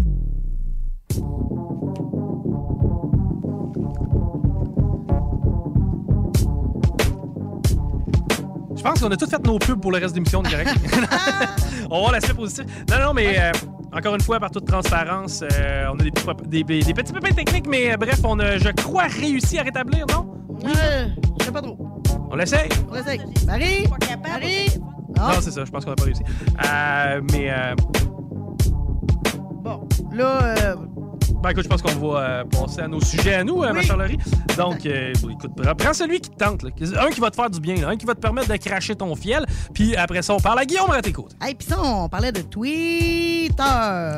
[8.77, 10.71] Je pense qu'on a tout fait nos pubs pour le reste de l'émission, correct.
[11.91, 12.65] on va voir l'aspect positif.
[12.91, 13.53] Non, non, mais euh,
[13.93, 17.13] encore une fois, par toute transparence, euh, on a des, petits- des- des- des petits
[17.13, 20.35] pépins techniques, mais euh, bref, on a, je crois, réussi à rétablir, non?
[20.65, 21.07] Euh,
[21.41, 21.77] je sais pas trop.
[22.31, 22.69] On l'essaye?
[22.91, 23.21] On essaye.
[23.47, 23.87] Marie?
[24.23, 24.69] Marie?
[25.19, 25.33] Ah.
[25.35, 26.23] Non, c'est ça, je pense qu'on n'a pas réussi.
[26.67, 27.51] Euh, mais.
[27.51, 27.75] euh,
[30.13, 30.77] Là, euh,
[31.43, 33.83] Ben écoute, je pense qu'on va euh, passer à nos sujets à nous, euh, ma
[33.83, 34.19] Charlerie.
[34.57, 36.63] Donc, euh, écoute, prends- celui qui te tente.
[36.65, 36.71] là.
[37.01, 37.89] Un qui va te faire du bien, là.
[37.91, 39.47] un qui va te permettre de cracher ton fiel.
[39.73, 41.37] Puis après ça, on parle à Guillaume à tes côtés.
[41.41, 43.63] hey, puis ça, on parlait de Twitter.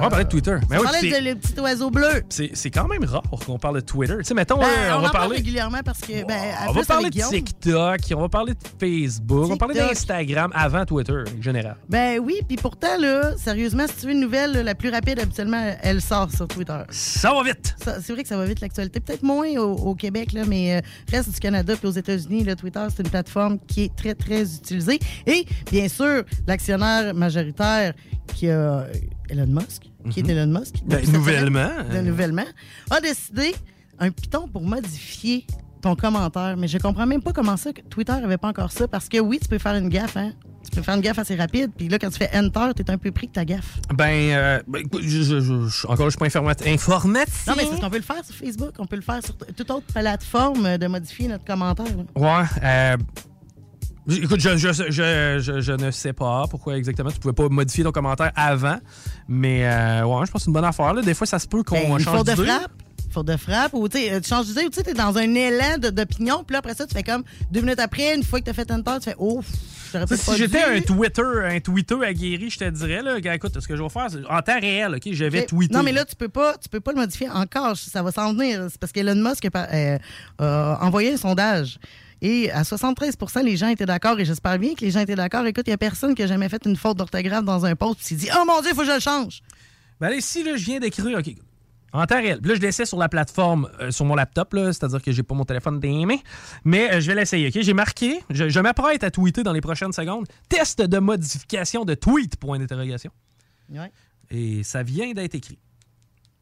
[0.00, 0.56] On parler de Twitter.
[0.68, 2.22] Mais on oui, parlait de le petit oiseau bleu.
[2.28, 4.16] c'est quand même rare qu'on parle de Twitter.
[4.18, 5.36] Tu sais, mettons, Ben, euh, on, on, va en parle parler.
[5.36, 6.26] régulièrement parce que.
[6.26, 7.30] Ben, On va parler de Guillaume.
[7.30, 11.76] TikTok, on va parler de Facebook, on va parler d'Instagram avant Twitter, en général.
[11.88, 15.20] Ben oui, puis pourtant, là, sérieusement, si tu veux une nouvelle, là, la plus rapide,
[15.20, 16.78] habituellement, elle sort sur Twitter.
[17.10, 17.74] Ça va vite!
[17.78, 19.00] C'est vrai que ça va vite, l'actualité.
[19.00, 20.80] Peut-être moins au, au Québec, là, mais euh,
[21.10, 24.42] reste du Canada puis aux États-Unis, là, Twitter, c'est une plateforme qui est très, très
[24.42, 24.98] utilisée.
[25.26, 27.94] Et, bien sûr, l'actionnaire majoritaire
[28.34, 28.86] qui a
[29.28, 30.76] Elon Musk, qui est Elon Musk.
[30.86, 32.46] Ben, nouvellement, de nouvellement,
[32.90, 33.54] a décidé
[33.98, 35.46] un piton pour modifier
[35.82, 36.56] ton commentaire.
[36.56, 38.86] Mais je comprends même pas comment ça que Twitter avait pas encore ça.
[38.88, 40.32] Parce que oui, tu peux faire une gaffe, hein?
[40.64, 41.70] Tu peux faire une gaffe assez rapide.
[41.76, 43.78] Puis là, quand tu fais Enter, t'es un peu pris que ta gaffe.
[43.94, 47.46] Ben, euh, ben, je, je- je- encore, je suis pas informat- informatique.
[47.46, 49.36] Non, mais c'est parce qu'on peut le faire sur Facebook, on peut le faire sur
[49.36, 51.86] toute autre plateforme euh, de modifier notre commentaire.
[51.86, 52.40] là.
[52.42, 52.46] Ouais.
[52.62, 52.96] Euh,
[54.22, 57.92] écoute, je, je, je, je- ne sais pas pourquoi exactement tu pouvais pas modifier ton
[57.92, 58.78] commentaire avant,
[59.28, 60.92] mais euh, ouais, je pense que c'est une bonne affaire.
[60.94, 61.02] Là.
[61.02, 62.46] Des fois, ça se peut qu'on Ben, change de d'idée.
[62.46, 62.72] frappe.
[63.12, 65.34] Faute de frappe, ou tu euh, tu changes d'idée, ou tu sais, t'es dans un
[65.34, 68.44] élan d'opinion, puis là, après ça, tu fais comme deux minutes après, une fois que
[68.44, 69.46] t'as fait Enter, tu fais ouf,
[70.16, 73.82] Si j'étais un Twitter, un Twitter aguerri, je te dirais, là, écoute, ce que je
[73.82, 75.74] vais faire, c'est en temps réel, OK, je vais tweeter.
[75.74, 77.76] Non, mais là, tu peux pas, tu peux pas le modifier encore.
[77.76, 78.66] Ça va s'en venir.
[78.70, 79.98] C'est parce qu'Elon Musk a, euh,
[80.38, 81.78] a envoyé un sondage.
[82.22, 84.18] Et à 73% les gens étaient d'accord.
[84.20, 85.46] Et j'espère bien que les gens étaient d'accord.
[85.46, 87.96] Écoute, il n'y a personne qui a jamais fait une faute d'orthographe dans un post.
[87.98, 89.40] Puis s'est dit, oh mon Dieu, il faut que je le change.
[90.00, 91.34] Ben allez, si là, je viens d'écrire, OK,
[91.92, 92.40] en temps réel.
[92.40, 95.34] Puis là, je l'essaie sur la plateforme, euh, sur mon laptop, c'est-à-dire que j'ai pas
[95.34, 96.18] mon téléphone dans les mains.
[96.64, 97.62] Mais euh, je vais l'essayer, OK?
[97.62, 101.94] J'ai marqué, je, je m'apprête à tweeter dans les prochaines secondes, test de modification de
[101.94, 103.10] tweet, point d'interrogation.
[103.70, 103.92] Ouais.
[104.30, 105.58] Et ça vient d'être écrit.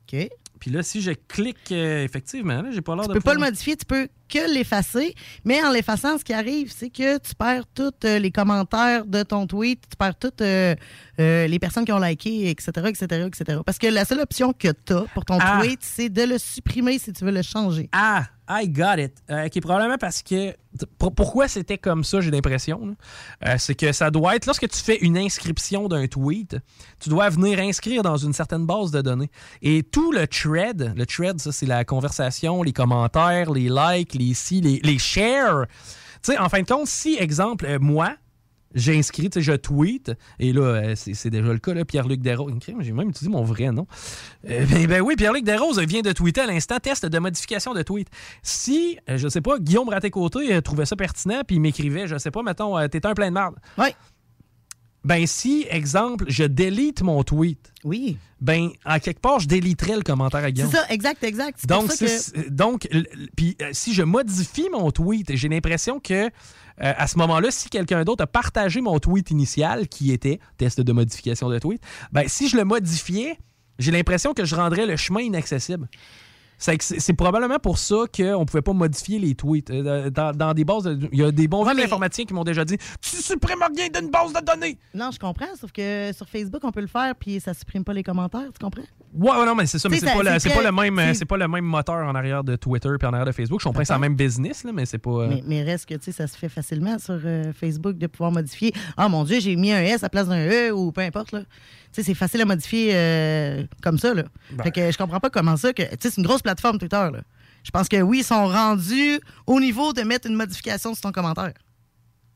[0.02, 0.28] OK.
[0.60, 3.34] Puis là, si je clique, euh, effectivement, là, j'ai pas l'air Tu de peux pas
[3.34, 5.14] le modifier, tu peux que l'effacer.
[5.44, 9.22] Mais en l'effaçant, ce qui arrive, c'est que tu perds tous euh, les commentaires de
[9.22, 10.74] ton tweet, tu perds toutes euh,
[11.18, 13.60] les personnes qui ont liké, etc., etc., etc.
[13.64, 15.60] Parce que la seule option que tu as pour ton Ah.
[15.62, 17.88] tweet, c'est de le supprimer si tu veux le changer.
[17.92, 19.12] Ah, I got it.
[19.30, 20.54] Euh, OK, probablement parce que.
[20.98, 22.96] pour- pourquoi c'était comme ça, j'ai l'impression?
[23.46, 24.46] Euh, c'est que ça doit être.
[24.46, 26.56] Lorsque tu fais une inscription d'un tweet,
[26.98, 29.30] tu dois venir inscrire dans une certaine base de données.
[29.62, 34.32] Et tout le thread, le thread, ça, c'est la conversation, les commentaires, les likes, les
[34.34, 35.66] si, les, les shares.
[36.22, 38.14] Tu sais, en fin de compte, si, exemple, euh, moi,
[38.76, 42.52] sais, je tweet, et là, euh, c'est déjà le cas, là, Pierre-Luc Desroses.
[42.80, 43.86] J'ai même utilisé mon vrai nom.
[44.48, 47.82] Euh, ben, ben oui, Pierre-Luc Desroses vient de tweeter à l'instant test de modification de
[47.82, 48.08] tweet.
[48.42, 52.18] Si, euh, je sais pas, Guillaume Raté-Côté euh, trouvait ça pertinent, puis il m'écrivait, je
[52.18, 53.54] sais pas, mettons, t'es un plein de merde.
[53.78, 53.88] Oui.
[55.04, 57.72] Ben si, exemple, je délite mon tweet.
[57.84, 58.18] Oui.
[58.40, 60.70] Ben, à quelque part, je déliterais le commentaire à Guillaume.
[60.70, 61.66] C'est ça, exact, exact.
[61.66, 62.88] Donc, ça que- c'est- donc,
[63.36, 66.30] puis euh, si je modifie mon tweet, j'ai l'impression que
[66.82, 70.80] euh, à ce moment-là, si quelqu'un d'autre a partagé mon tweet initial, qui était test
[70.80, 71.82] de modification de tweet,
[72.12, 73.38] ben si je le modifiais,
[73.78, 75.88] j'ai l'impression que je rendrais le chemin inaccessible.
[76.58, 79.70] C'est probablement pour ça qu'on ne pouvait pas modifier les tweets.
[79.70, 82.42] Euh, Dans, dans des bases, de- il y a des bons vieux informaticiens qui m'ont
[82.44, 84.76] déjà dit Tu supprimes rien d'une base de données.
[84.94, 87.92] Non, je comprends, sauf que sur Facebook, on peut le faire, puis ça supprime pas
[87.92, 88.82] les commentaires, tu comprends?
[89.14, 90.24] Ouais, ouais, non, mais c'est ça, mais c'est pas, le-
[90.54, 93.24] pas le même, c'est- pas le même moteur en arrière de Twitter puis en arrière
[93.26, 93.60] de Facebook.
[93.60, 95.10] Je comprends que c'est la même business, là, mais c'est pas.
[95.10, 98.06] euh, Mais, mais reste que, tu sais, ça se fait facilement sur euh, Facebook de
[98.06, 98.72] pouvoir modifier.
[98.96, 101.32] Ah, mon Dieu, j'ai mis un S à la place d'un E ou peu importe,
[101.32, 101.42] là.
[102.02, 104.24] C'est facile à modifier euh, comme ça, là.
[104.52, 104.64] Ben.
[104.64, 105.82] Fait que je comprends pas comment ça que...
[105.82, 107.20] Tu sais, c'est une grosse plateforme, Twitter, là.
[107.64, 111.12] Je pense que oui, ils sont rendus au niveau de mettre une modification sur ton
[111.12, 111.52] commentaire.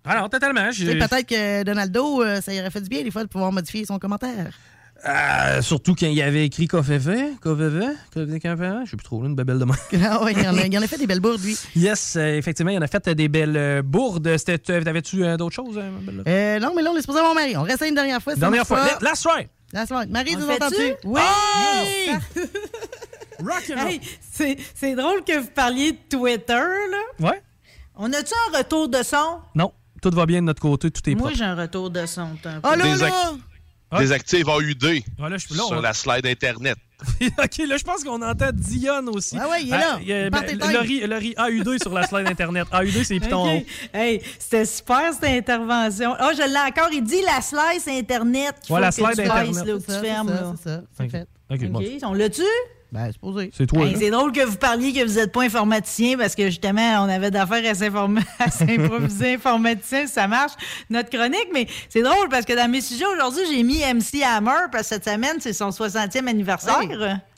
[0.06, 0.70] Non, totalement.
[0.70, 3.98] Peut-être que Donaldo, euh, ça aurait fait du bien, des fois, de pouvoir modifier son
[3.98, 4.52] commentaire.
[5.05, 9.59] Euh, surtout quand il avait écrit Kofeve, Kofeve, je sais plus trop, là, une bébelle
[9.59, 9.74] de moi.
[10.09, 11.59] ah ouais, il il en a fait des belles bourdes, lui.
[11.74, 14.29] Yes, euh, effectivement, il en a fait des belles euh, bourdes.
[14.65, 16.23] T'avais-tu euh, d'autres choses, ma belle?
[16.29, 17.57] Euh, non, mais là, on est supposé avoir Marie.
[17.57, 18.37] On reste une dernière fois.
[18.37, 18.85] Dernière fois.
[19.01, 19.49] La- Last try.
[19.73, 20.09] Last one.
[20.11, 20.95] Marie, nous entends-tu?
[21.05, 21.20] Oui!
[23.77, 26.99] Hey, c'est c'est drôle que vous parliez de Twitter, là.
[27.29, 27.43] Ouais.
[27.97, 29.41] On a-tu un retour de son?
[29.57, 31.37] Non, tout va bien de notre côté, tout est Moi, propre.
[31.37, 32.29] j'ai un retour de son.
[32.41, 32.69] t'as un peu.
[32.73, 32.85] Oh là
[33.93, 33.98] Là!
[34.01, 36.77] Désactive AUD Ah, là, je- là, on sur la slide Internet.
[37.20, 39.36] ok, là, je pense qu'on entend Dion aussi.
[39.39, 39.98] Ah ouais, il est là.
[40.01, 40.73] il y a- Part ben, tes têtes.
[40.73, 42.66] Laurie, Laurie AU2 sur la slide Internet.
[42.73, 43.59] AU2, c'est les pitons en haut.
[43.59, 43.66] OK.
[43.93, 46.14] Hey, c'était super cette intervention.
[46.20, 46.93] Oh, je l'ai encore.
[46.93, 48.55] Il dit la slice Internet.
[48.62, 49.47] qu'il Ouais, faut la que slide tu Internet.
[49.48, 50.28] baisses, là, C'est ça, tu fermes.
[50.28, 51.10] c'est ça, c'est ça, c'est Ok.
[51.10, 51.28] fait.
[51.51, 51.81] Ok, bon.
[51.81, 52.43] OK, on l'a-tu?
[52.93, 53.51] Ben, c'est posé.
[53.56, 53.86] C'est toi.
[53.98, 57.31] C'est drôle que vous parliez que vous n'êtes pas informaticien parce que justement, on avait
[57.31, 60.52] d'affaires à s'informer- à s'improviser informaticien, ça marche,
[60.90, 61.48] notre chronique.
[61.55, 64.94] Mais c'est drôle parce que dans mes sujets aujourd'hui, j'ai mis MC Hammer parce que
[64.97, 66.78] cette semaine, c'est son 60e anniversaire.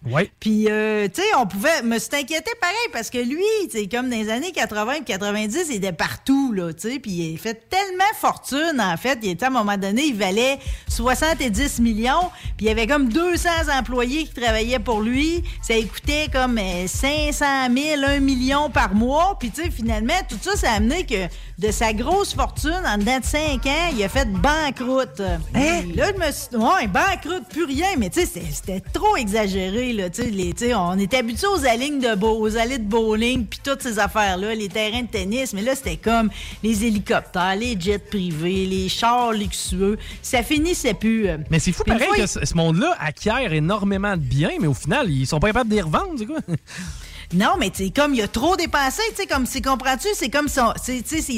[0.07, 0.31] Oui.
[0.39, 4.11] Puis, euh, tu sais, on pouvait me s'est inquiété pareil parce que lui, c'est comme
[4.11, 6.99] dans les années 80 et 90, il était partout, là, tu sais.
[6.99, 9.19] Puis, il a fait tellement fortune, en fait.
[9.23, 10.59] Il était, à un moment donné, il valait
[10.89, 12.31] 70 millions.
[12.57, 13.49] Puis, il y avait comme 200
[13.79, 15.43] employés qui travaillaient pour lui.
[15.63, 17.45] Ça coûtait comme euh, 500
[17.75, 19.37] 000, 1 million par mois.
[19.41, 21.29] Puis, tu sais, finalement, tout ça, ça a amené que
[21.59, 25.21] de sa grosse fortune, en dedans de 5 ans, il a fait banqueroute.
[25.55, 25.83] Hein?
[25.95, 27.89] Là, je me suis ouais, banqueroute, plus rien.
[27.97, 30.09] Mais, tu sais, c'était trop exagéré, là.
[30.19, 33.99] Les- on est habitué aux allées de, beau- aux allées de bowling, puis toutes ces
[33.99, 35.53] affaires-là, les terrains de tennis.
[35.53, 36.31] Mais là, c'était comme
[36.63, 39.99] les hélicoptères, les jets privés, les chars luxueux.
[40.23, 41.29] Ça finissait plus.
[41.51, 44.75] Mais c'est fou pareil fois, que il- ce monde-là acquiert énormément de biens, mais au
[44.75, 46.39] final, ils sont pas capables de les revendre, c'est quoi?
[47.33, 50.75] Non, mais tu comme il a trop dépensé, tu sais, comme, comprends-tu, c'est comme ça,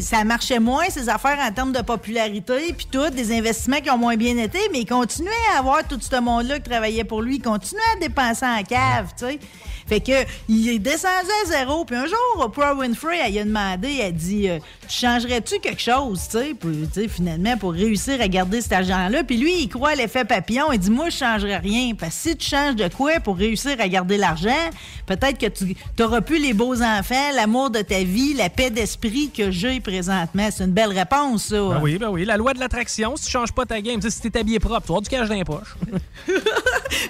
[0.02, 3.98] ça marchait moins, ces affaires, en termes de popularité, puis tout, des investissements qui ont
[3.98, 7.36] moins bien été, mais il continuait à avoir tout ce monde-là qui travaillait pour lui,
[7.36, 9.38] il continuait à dépenser en cave, tu sais.
[9.86, 13.98] Fait que, il est descendu à zéro, puis un jour, Oprah Winfrey, elle a demandé,
[14.02, 14.58] elle dit, euh,
[14.88, 16.70] changerais-tu quelque chose, tu sais, pour-
[17.10, 20.78] finalement, pour réussir à garder cet argent-là, puis lui, il croit à l'effet papillon, il
[20.78, 23.88] dit, moi, je changerais rien, parce que si tu changes de quoi pour réussir à
[23.88, 24.50] garder l'argent,
[25.06, 29.30] peut-être que tu n'auras plus les beaux enfants, l'amour de ta vie, la paix d'esprit
[29.30, 30.48] que j'ai présentement.
[30.50, 31.56] C'est une belle réponse, ça.
[31.56, 32.24] Ben oui, ben oui.
[32.24, 34.88] La loi de l'attraction, si tu changes pas ta game, si t'es habillé propre, tu
[34.88, 35.76] vas avoir du cash dans les poches.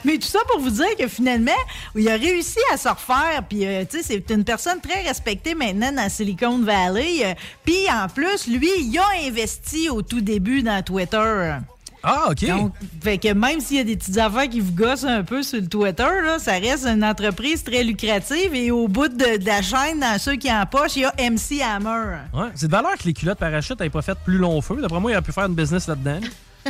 [0.04, 1.50] Mais tout ça pour vous dire que finalement,
[1.94, 3.42] il a réussi à se refaire.
[3.48, 7.24] Puis, euh, tu sais, c'est une personne très respectée maintenant dans Silicon Valley.
[7.24, 7.34] Euh,
[7.66, 11.56] Puis, en plus, lui, il a investi au tout début dans Twitter.
[12.02, 12.46] Ah, OK.
[12.46, 12.72] Donc,
[13.02, 15.60] fait que même s'il y a des petites affaires qui vous gossent un peu sur
[15.60, 18.54] le Twitter, là, ça reste une entreprise très lucrative.
[18.54, 21.12] Et au bout de, de la chaîne, dans ceux qui en poche, il y a
[21.18, 22.18] MC Hammer.
[22.32, 22.50] Ouais.
[22.54, 24.78] C'est de valeur que les culottes parachutes n'aient pas fait plus long feu.
[24.80, 26.20] D'après moi, il aurait pu faire une business là-dedans.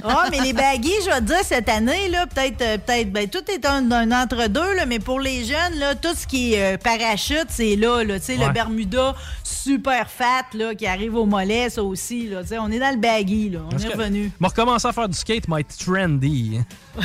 [0.04, 3.28] Ah, mais les baggies, je vais te dire, cette année, là, peut-être, euh, peut-être, ben,
[3.28, 6.74] tout est un, un entre-deux, là, mais pour les jeunes, là, tout ce qui est
[6.74, 8.46] euh, parachute, c'est là, là, tu sais, Ouais.
[8.46, 12.70] le Bermuda super fat, là, qui arrive au mollet, ça aussi, là, tu sais, on
[12.70, 14.30] est dans le baggy, là, on Parce est revenu.
[14.38, 16.60] M'a recommencé à faire du skate, m'a été trendy.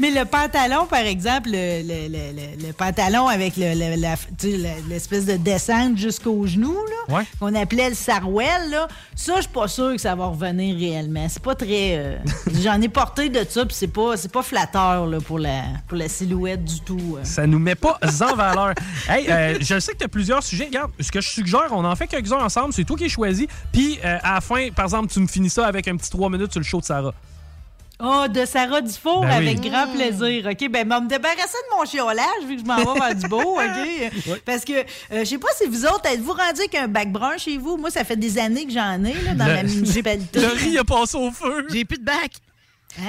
[0.00, 5.96] Mais le pantalon, par exemple, le, le- le- le- le pantalon avec l'espèce de descente
[5.96, 6.74] jusqu'au genou,
[7.08, 7.24] là, Ouais.
[7.40, 11.26] qu'on appelait le sarouel, là, ça, je suis pas sûr que ça va revenir réellement.
[11.28, 11.96] C'est pas très...
[11.96, 12.15] euh,
[12.62, 16.64] J'en ai porté de ça, puis c'est pas, pas flatteur pour, la, pour la silhouette
[16.64, 17.16] du tout.
[17.18, 17.24] euh.
[17.24, 18.74] Ça nous met pas en valeur.
[19.08, 20.66] Hey, euh, je sais que tu as plusieurs sujets.
[20.66, 22.72] Regarde, ce que je suggère, on en fait quelques-uns ensemble.
[22.72, 23.46] C'est toi qui choisis.
[23.72, 26.30] Puis, euh, à la fin, par exemple, tu me finis ça avec un petit 3
[26.30, 27.14] minutes sur le show de Sarah.
[27.98, 29.48] Oh, de Sarah Dufour, Ben oui.
[29.48, 30.46] avec grand plaisir.
[30.50, 33.40] OK, ben, me débarrasser de mon chiolage, vu que je m'en vais faire du beau,
[33.58, 34.40] OK?
[34.44, 34.84] Parce que, euh,
[35.20, 37.78] je sais pas si vous autres, êtes-vous rendu avec un bac brun chez vous?
[37.78, 40.40] Moi, ça fait des années que j'en ai, là, dans Le- la municipalité.
[40.40, 41.66] Le riz a passé au feu.
[41.72, 42.32] J'ai plus de bac.
[42.98, 43.02] Hein?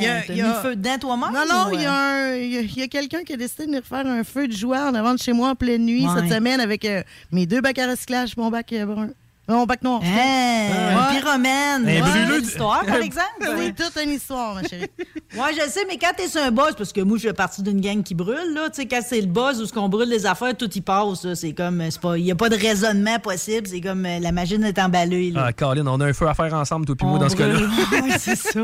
[0.00, 1.32] Il y a- T'as mis a- le feu dedans toi-même?
[1.32, 2.32] Non, non, ou, il y a, euh?
[2.32, 4.24] un- il y a- il y a quelqu'un qui a décidé de venir faire un
[4.24, 6.20] feu de joie en avant de chez moi en pleine nuit Ouais.
[6.22, 7.02] cette semaine avec euh,
[7.32, 9.10] mes deux bacs à recyclage, mon bac brun.
[9.46, 10.00] Mon bac noir.
[10.02, 10.70] Hein?
[10.72, 11.20] Un Ouais.
[11.20, 11.82] pyromane.
[11.82, 13.28] Un Ouais, brûleux belle de- histoire, par exemple.
[13.58, 14.86] C'est toute une histoire, ma chérie.
[15.34, 17.60] Ouais, je sais, mais quand t'es sur un buzz, parce que moi, je fais partie
[17.60, 20.08] d'une gang qui brûle, là, tu sais, quand c'est le buzz où ce qu'on brûle
[20.08, 21.26] les affaires, tout y passe.
[21.34, 24.20] C'est comme, euh, c'est pas, il y a pas de raisonnement possible, c'est comme euh,
[24.20, 25.46] la machine est emballée, là.
[25.48, 27.58] Ah, Colin, on a un feu à faire ensemble, toi puis moi, dans ce cas-là.
[27.92, 28.60] Ouais, c'est ça.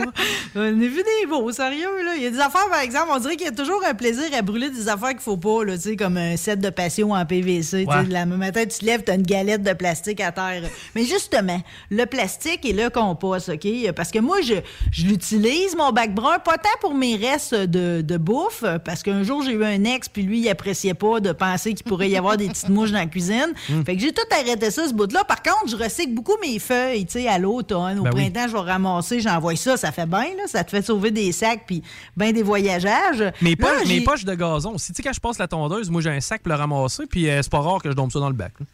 [0.55, 2.13] On a vu des beaux, sérieux, là.
[2.17, 4.27] Il y a des affaires, par exemple, on dirait qu'il y a toujours un plaisir
[4.39, 7.11] à brûler des affaires qu'il faut pas, là, tu sais, comme un set de passion
[7.11, 7.63] en PVC.
[7.63, 8.07] tu sais, Ouais.
[8.09, 10.63] La même matin, tu te lèves, t'as une galette de plastique à terre.
[10.95, 11.61] Mais justement,
[11.91, 13.93] le plastique et le compost, OK?
[13.95, 14.55] Parce que moi, je,
[14.93, 19.23] je l'utilise, mon bac brun, pas tant pour mes restes de, de bouffe, parce qu'un
[19.23, 22.17] jour, j'ai eu un ex, puis lui, il appréciait pas de penser qu'il pourrait y
[22.17, 23.53] avoir des petites mouches dans la cuisine.
[23.69, 23.83] Hmm.
[23.85, 25.25] Fait que j'ai tout arrêté ça, ce bout-là.
[25.25, 27.99] Par contre, je recycle beaucoup mes feuilles, tu sais, à l'automne.
[28.01, 28.31] Au Ben oui.
[28.31, 30.45] printemps, je vais ramasser, j'envoie ça, ça fait bien, là.
[30.47, 31.83] Ça te fait sauver des sacs, puis
[32.17, 33.33] bien des voyageages.
[33.41, 34.77] Mes, poches, mes poches de gazon.
[34.79, 37.05] Si tu sais, quand je passe la tondeuse, moi, j'ai un sac pour le ramasser,
[37.07, 38.53] puis euh, c'est pas rare que je dompe ça dans le bac.
[38.61, 38.67] là.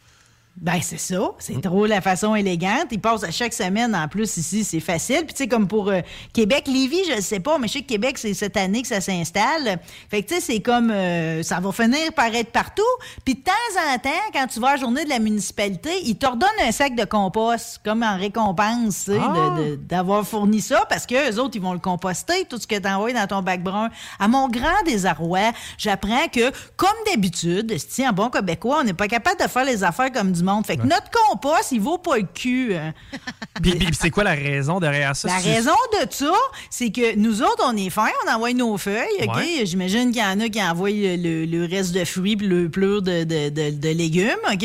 [0.59, 1.19] Ben, c'est ça.
[1.37, 2.87] C'est trop la façon élégante.
[2.89, 3.93] Ils passent à chaque semaine.
[3.95, 5.17] En plus, ici, c'est facile.
[5.25, 6.01] Puis, tu sais, comme pour euh,
[6.33, 8.87] Québec, Lévis, je ne sais pas, mais je sais que Québec, c'est cette année que
[8.87, 9.79] ça s'installe.
[10.09, 10.89] Fait que, tu sais, c'est comme.
[10.89, 12.81] euh, ça va finir par être partout.
[13.23, 13.53] Puis, de temps
[13.93, 16.95] en temps, quand tu vas à la journée de la municipalité, ils t'ordonnent un sac
[16.95, 19.55] de compost, comme en récompense, tu sais, Ah!
[19.87, 22.87] d'avoir fourni ça, parce que les autres, ils vont le composter, tout ce que tu
[22.87, 23.89] envoies dans ton bac brun.
[24.19, 29.07] À mon grand désarroi, j'apprends que, comme d'habitude, si en bon québécois, on n'est pas
[29.07, 30.65] capable de faire les affaires comme du monde.
[30.65, 32.75] Fait que notre compost, il vaut pas le cul.
[32.75, 32.93] hein.
[33.61, 35.27] Puis, puis c'est quoi la raison derrière ça?
[35.29, 36.31] La raison de ça,
[36.69, 39.35] c'est que nous autres, on est fins, on envoie nos feuilles, OK?
[39.35, 39.65] Ouais.
[39.65, 42.69] J'imagine qu'il y en a qui envoient le, le- le reste de fruits puis le
[42.69, 44.61] pleur de, de- de- de légumes, OK?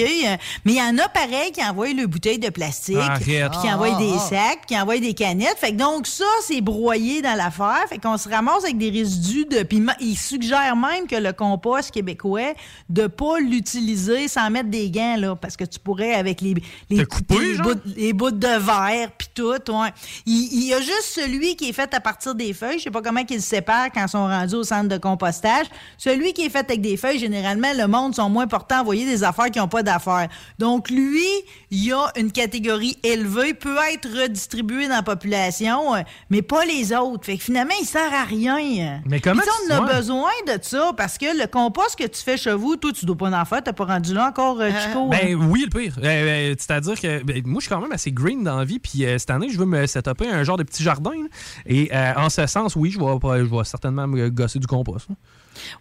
[0.66, 3.32] Mais il y en a pareil qui envoient le bouteille de plastique, puis
[3.62, 5.56] qui envoient des sacs, puis qui envoient des canettes.
[5.58, 7.84] Fait que donc ça, c'est broyé dans l'affaire.
[7.88, 9.62] Fait qu'on se ramasse avec des résidus de...
[9.62, 12.52] Puis ils suggèrent même que le compost québécois,
[12.90, 16.54] de pas l'utiliser sans mettre des gants, là, parce que tu pourrais, avec les,
[16.90, 17.04] les, les
[17.58, 19.88] bouts, les bouts de verre, puis tout, ouais.
[20.26, 22.78] Il, il y a juste celui qui est fait à partir des feuilles.
[22.78, 25.66] Je sais pas comment qu'ils le séparent quand ils sont rendus au centre de compostage.
[25.98, 29.04] Celui qui est fait avec des feuilles, généralement, le monde sont moins portés à envoyer
[29.06, 30.28] des affaires qui n'ont pas d'affaires.
[30.58, 31.24] Donc, lui,
[31.70, 36.00] il y a une catégorie élevée, peut être redistribué dans la population, euh,
[36.30, 37.24] mais pas les autres.
[37.26, 39.00] Fait que finalement, il sert à rien.
[39.06, 39.94] Mais comment Puis ça, tu- on a ouais.
[39.96, 43.16] besoin de ça parce que le compost que tu fais chez vous, toi, tu dois
[43.16, 43.62] pas en faire.
[43.62, 45.08] T'as pas rendu là encore, euh, Chico?
[45.08, 45.46] Ben hein?
[45.52, 45.98] Oui, le pire.
[45.98, 48.78] Euh, euh, C'est-à-dire que ben, moi, je suis quand même assez green dans la vie.
[48.78, 51.12] Puis euh, cette année, je veux me setuper un genre de petit jardin.
[51.66, 55.08] Et en ce sens, oui, je vais, certainement me gosser du compost.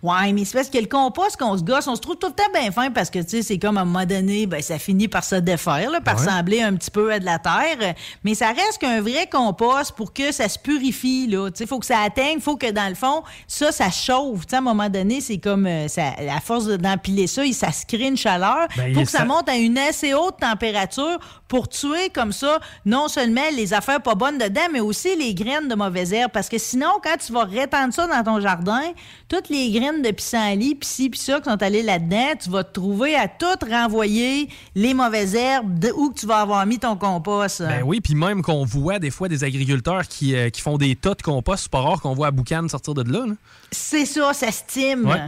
[0.03, 2.33] Ouais, mais c'est parce que le compost qu'on se gosse, on se trouve tout le
[2.33, 4.77] temps bien fin parce que, tu sais, c'est comme à un moment donné, ben, ça
[4.79, 6.21] finit par se défaire, là, par Ouais.
[6.25, 7.93] ressembler un petit peu à de la terre.
[8.23, 11.49] Mais ça reste qu'un vrai compost pour que ça se purifie, là.
[11.51, 14.41] Tu sais, faut que ça atteigne, faut que dans le fond, ça, ça chauffe.
[14.45, 17.41] Tu sais, à un moment donné, c'est comme, euh, ça, à force de- d'empiler ça,
[17.53, 18.67] ça se crée une chaleur.
[18.77, 22.59] Ben, faut que ça, ça- monte à une assez haute température pour tuer comme ça,
[22.85, 26.31] non seulement les affaires pas bonnes dedans, mais aussi les graines de mauvaises herbes.
[26.31, 28.81] Parce que sinon, quand tu vas répandre ça dans ton jardin,
[29.27, 32.63] toutes les graines de pissenlit, pis ci, pis ça, qui sont allées là-dedans, tu vas
[32.63, 36.79] te trouver à toutes renvoyer les mauvaises herbes de où que tu vas avoir mis
[36.79, 37.61] ton compost.
[37.61, 40.95] Ben oui, puis même qu'on voit des fois des agriculteurs qui, euh, qui font des
[40.95, 43.25] tas de compost, c'est pas rare qu'on voit à Boucan sortir de là.
[43.25, 43.33] là.
[43.71, 45.07] C'est ça, ça stime.
[45.07, 45.19] Ouais.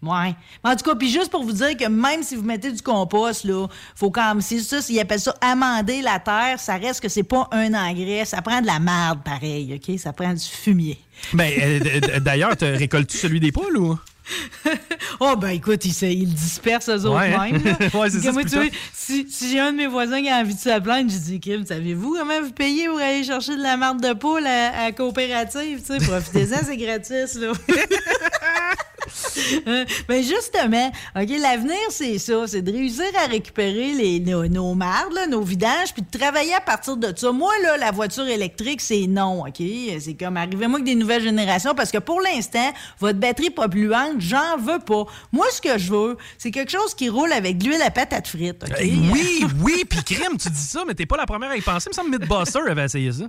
[0.00, 0.34] Ouais.
[0.64, 2.82] Mais en tout cas, puis juste pour vous dire que même si vous mettez du
[2.82, 3.66] compost, là,
[3.96, 7.24] faut quand même, c'est ça, ils appellent ça amender la terre, ça reste que c'est
[7.24, 9.98] pas un engrais, ça prend de la marde pareil, OK?
[9.98, 10.98] Ça prend du fumier.
[11.32, 13.98] Ben, euh, d'ailleurs, te récoltes-tu celui des poules ou?
[15.20, 17.64] Oh, ben écoute, ils, ils le dispersent eux autres Ouais, même.
[17.64, 17.72] là.
[17.98, 20.54] Ouais, c'est ça, tu vois, si, si j'ai un de mes voisins qui a envie
[20.54, 23.76] de se plaindre, j'ai dit, Crime, savez-vous comment vous payez pour aller chercher de la
[23.78, 25.80] marde de poule à, à la coopérative?
[25.80, 27.52] Tu sais, profitez-en, c'est gratis, là.
[29.66, 34.74] Euh, ben justement, OK, l'avenir, c'est ça, c'est de réussir à récupérer les, nos, nos
[34.74, 37.32] mardes, nos vidanges, puis de travailler à partir de ça.
[37.32, 39.62] Moi, là, la voiture électrique, c'est non, OK?
[40.00, 44.20] C'est comme, arrivez-moi avec des nouvelles générations, parce que pour l'instant, votre batterie pas polluante,
[44.20, 45.04] j'en veux pas.
[45.32, 48.28] Moi, ce que je veux, c'est quelque chose qui roule avec de l'huile à patate
[48.28, 48.80] frite, OK?
[48.80, 51.62] Hey, oui, oui, puis crime, tu dis ça, mais t'es pas la première à y
[51.62, 51.88] penser.
[51.88, 53.24] Il me semble Mythbuster avait essayé ça.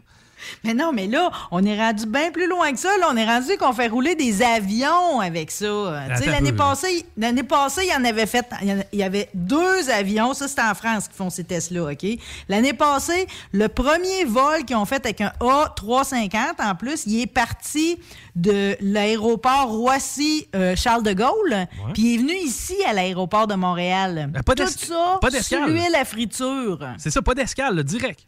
[0.63, 2.89] Mais non, mais là, on est rendu bien plus loin que ça.
[2.99, 5.65] Là, on est rendu qu'on fait rouler des avions avec ça.
[5.65, 8.45] Euh, L'année passée, l'année passée, il y en avait fait,
[8.93, 10.33] il y avait deux avions.
[10.33, 12.05] Ça, c'était en France qui font ces tests-là, OK?
[12.47, 17.27] L'année passée, le premier vol qu'ils ont fait avec un A350, en plus, il est
[17.27, 17.97] parti
[18.35, 24.31] de l'aéroport Roissy-Charles de Gaulle, puis il est venu ici à l'aéroport de Montréal.
[24.45, 25.71] pas Tout ça, pas sur d'escale.
[25.71, 26.79] l'huile à friture.
[26.97, 28.21] C'est ça, pas d'escale, direct.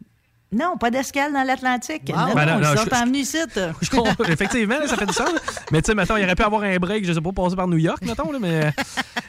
[0.52, 2.02] Non, pas d'escale dans l'Atlantique.
[2.08, 2.16] Wow.
[2.28, 3.38] Non, Ben non, non, ils sont emmenés ici.
[4.28, 5.30] Effectivement, là, ça fait du sens.
[5.70, 7.66] Mais tu sais, mettons, il aurait pu avoir un break, je sais pas, passer par
[7.68, 8.72] New York, mettons, là, mais.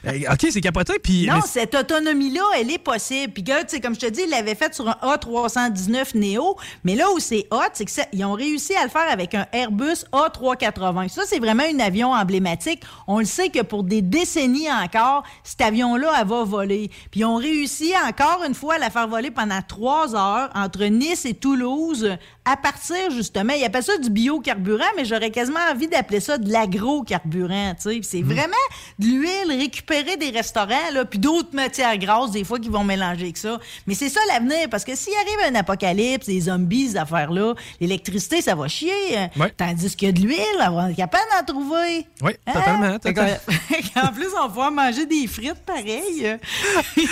[0.08, 1.00] euh, OK, c'est capoté.
[1.02, 1.28] Puis.
[1.28, 3.32] Non, mais- cette autonomie-là, elle est possible.
[3.34, 6.58] Puis, gars, tu sais, comme je te dis, ils l'avaient fait sur un A319 Neo.
[6.84, 10.04] Mais là où c'est hot, c'est qu'ils ont réussi à le faire avec un Airbus
[10.12, 11.10] A380.
[11.10, 12.82] Ça, c'est vraiment un avion emblématique.
[13.08, 16.90] On le sait que pour des décennies encore, cet avion-là, elle va voler.
[17.12, 20.84] Puis, ils ont réussi encore une fois à la faire voler pendant trois heures entre
[20.86, 25.88] Nice et Toulouse à partir, justement, ils appellent ça du biocarburant, mais j'aurais quasiment envie
[25.88, 27.90] d'appeler ça de l'agrocarburant, tu sais.
[27.91, 28.53] Puis C'est vraiment
[28.99, 33.23] de l'huile récupérée des restaurants, là, puis d'autres matières grasses, des fois, qui vont mélanger
[33.23, 33.60] avec ça.
[33.88, 38.41] Mais c'est ça l'avenir, parce que s'il arrive un apocalypse, des zombies, ces affaires-là, l'électricité,
[38.41, 38.91] ça va chier.
[39.18, 39.30] hein.
[39.56, 42.06] Tandis que de l'huile, on va être capable d'en trouver.
[42.22, 42.53] Oui, Hein?
[42.53, 42.98] totalement.
[44.03, 46.35] En plus, on va pouvoir manger des frites pareil.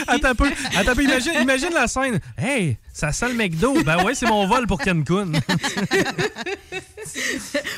[0.07, 0.49] Attends un peu.
[0.75, 1.03] Attends un peu.
[1.03, 2.19] Imagine, imagine la scène.
[2.37, 3.73] Hey, ça sent le McDo.
[3.85, 5.25] Ben ouais, c'est mon vol pour Cancun.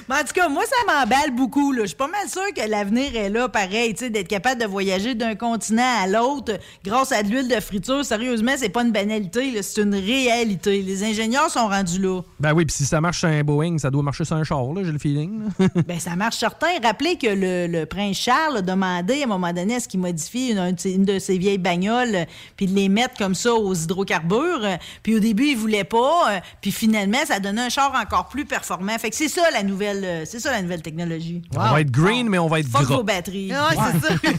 [0.10, 1.72] Mais en tout cas, moi, ça m'emballe beaucoup.
[1.72, 1.82] là.
[1.84, 5.36] Je suis pas mal sûre que l'avenir est là, pareil, d'être capable de voyager d'un
[5.36, 8.04] continent à l'autre grâce à de l'huile de friture.
[8.04, 10.82] Sérieusement, c'est pas une banalité, c'est une réalité.
[10.82, 12.22] Les ingénieurs sont rendus là.
[12.40, 14.64] ben oui, puis si ça marche sur un Boeing, ça doit marcher sur un char,
[14.74, 15.44] là, j'ai le feeling.
[15.88, 16.68] ben, ça marche certain.
[16.82, 20.00] Rappelez que le, le prince Charles a demandé à un moment donné à ce qu'il
[20.00, 22.26] modifie une, un de ses- une de ses vieilles bagnoles, euh,
[22.58, 24.78] puis de les mettre comme ça aux hydrocarbures.
[25.02, 26.32] Puis Puis au début, il voulait pas.
[26.32, 28.98] euh, puis finalement, ça donnait un char encore plus performant.
[28.98, 31.44] Fait que c'est ça la nouvelle, euh, c'est ça la nouvelle technologie.
[31.56, 32.96] On va être green, mais on va être Fuck gras.
[32.96, 33.52] vos batteries.
[33.52, 33.58] Ouais,
[34.02, 34.32] c'est ça.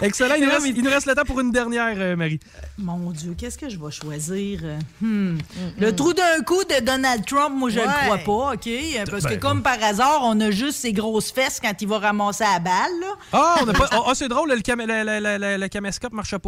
[0.02, 0.34] Excellent.
[0.36, 2.40] Il nous, reste, il nous reste le temps pour une dernière, euh, Marie.
[2.76, 4.60] Mon Dieu, qu'est-ce que je vais choisir?
[5.00, 5.38] Hmm.
[5.78, 7.86] Le trou d'un coup de Donald Trump, moi, je Ouais.
[7.86, 8.68] le crois pas, OK?
[9.10, 11.98] Parce que Ben, comme par hasard, on a juste ses grosses fesses quand il va
[12.00, 13.14] ramasser la balle, là.
[13.32, 13.88] Ah, pas.
[13.92, 16.38] Ah, ah, c'est drôle, le, cam- le, le, le- le- le caméscope marchait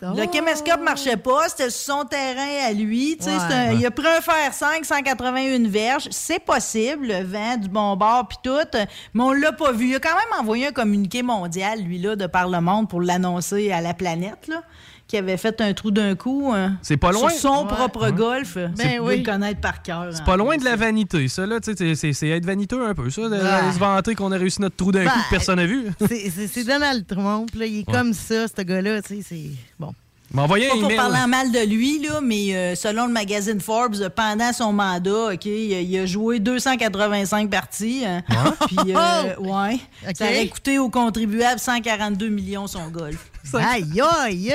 [0.00, 3.16] Le caméscope marchait pas, c'était sur son terrain à lui.
[3.18, 3.38] tu sais, Ouais.
[3.48, 6.06] c'est un- il a pris un fer 5, 181 verges.
[6.12, 8.78] C'est possible, le vent du bon bord puis tout,
[9.12, 9.88] mais on l'a pas vu.
[9.88, 13.00] Il a quand même envoyé un communiqué mondial, lui, là, de par le monde pour
[13.00, 14.62] l'annoncer à la planète, là,
[15.08, 16.52] qui avait fait un trou d'un coup.
[16.54, 17.30] hein, C'est pas loin.
[17.30, 17.74] Sur son Ouais.
[17.74, 18.12] propre Ouais.
[18.12, 18.54] golf.
[18.56, 19.22] Ben Ben oui.
[19.22, 20.08] connaître par cœur.
[20.12, 20.24] C'est hein.
[20.26, 21.56] pas loin de la vanité, ça, là.
[21.62, 23.72] c'est- être vaniteux un peu, ça, de, Ouais.
[23.72, 25.86] se vanter qu'on a réussi notre trou d'un Ben, coup que personne n'a vu.
[26.08, 27.64] C'est- Donald Trump, là.
[27.66, 27.94] Il est Ouais.
[27.94, 29.50] comme ça, ce gars-là, tu sais, c'est...
[29.80, 29.94] Bon.
[30.34, 30.96] Pas un pour email.
[30.96, 34.74] parler en mal de lui, là, mais euh, selon le magazine Forbes, euh, pendant son
[34.74, 38.02] mandat, OK, il a, il a joué 285 parties.
[38.06, 38.22] hein.
[38.66, 39.78] Puis, euh, ouais.
[40.06, 40.16] OK.
[40.16, 43.30] Ça aurait coûté aux contribuables 142 millions son golf.
[43.54, 44.54] Aïe, aïe!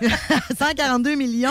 [0.58, 1.50] 142 millions!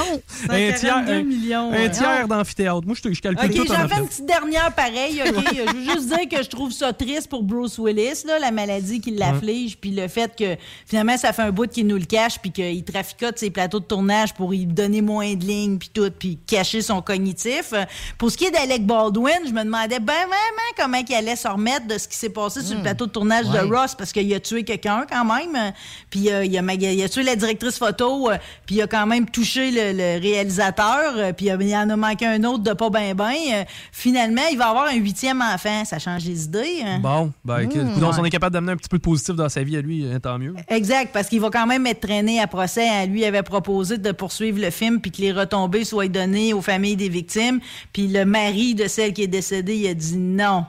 [0.50, 1.92] Un tiers, 142 un, millions, un ouais.
[1.92, 2.82] tiers d'amphithéâtre.
[2.86, 5.44] Moi, je, je calcule OK, tout en j'en fais une petite dernière pareille, OK?
[5.56, 9.00] je veux juste dire que je trouve ça triste pour Bruce Willis, là, la maladie
[9.02, 10.56] qui l'afflige, puis le fait que
[10.86, 13.86] finalement, ça fait un bout qu'il nous le cache, puis qu'il traficote ses plateaux de
[13.86, 17.74] tournage pour y donner moins de lignes, puis tout, puis cacher son cognitif.
[18.18, 21.48] Pour ce qui est d'Alec Baldwin, je me demandais ben vraiment comment il allait se
[21.48, 23.62] remettre de ce qui s'est passé sur le plateau de tournage Ouais.
[23.62, 25.74] de Ross, parce qu'il a tué quelqu'un quand même,
[26.10, 28.88] puis euh, il, a, maga- il a tué la directrice photo, euh, puis il a
[28.88, 32.74] quand même touché le, le réalisateur, euh, puis il en a manqué un autre de
[32.74, 33.34] pas ben ben.
[33.54, 35.84] Euh, finalement, il va avoir un huitième enfant.
[35.86, 36.82] Ça change les idées.
[36.86, 37.00] hein?
[37.02, 39.50] Bon, ben, écoute, Mmh, si on est capable d'amener un petit peu de positif dans
[39.50, 40.54] sa vie à lui, euh, tant mieux.
[40.70, 42.88] Exact, parce qu'il va quand même être traîné à procès.
[42.88, 43.06] hein.
[43.06, 46.96] Lui avait proposé de poursuivre le film puis que les retombées soient données aux familles
[46.96, 47.60] des victimes.
[47.94, 50.66] Puis le mari de celle qui est décédée, il a dit non,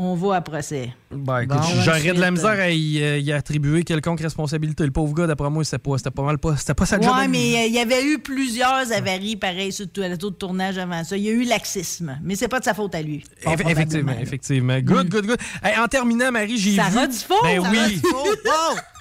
[0.00, 0.94] on va à procès.
[1.10, 4.84] Ben, écoute, Bon, j'aurais de la misère à y, euh, y attribuer quelconque responsabilité.
[4.84, 6.56] Le pauvre gars, d'après moi, c'était pas, c'était pas mal pas.
[6.56, 7.12] C'était pas sa job.
[7.12, 7.32] Ouais, lui.
[7.32, 11.02] mais euh, il y avait eu plusieurs avaries pareilles sur le plateau de tournage avant
[11.02, 11.16] ça.
[11.16, 13.24] Il y a eu laxisme, mais c'est pas de sa faute à lui.
[13.44, 14.78] Eff- effectivement, effectivement.
[14.78, 15.38] Good, good, good.
[15.64, 16.76] Hey, en terminant, Marie, j'ai vu.
[16.76, 17.94] Sarah Dufault, Ben Sarah oui.
[17.96, 18.28] Dufault.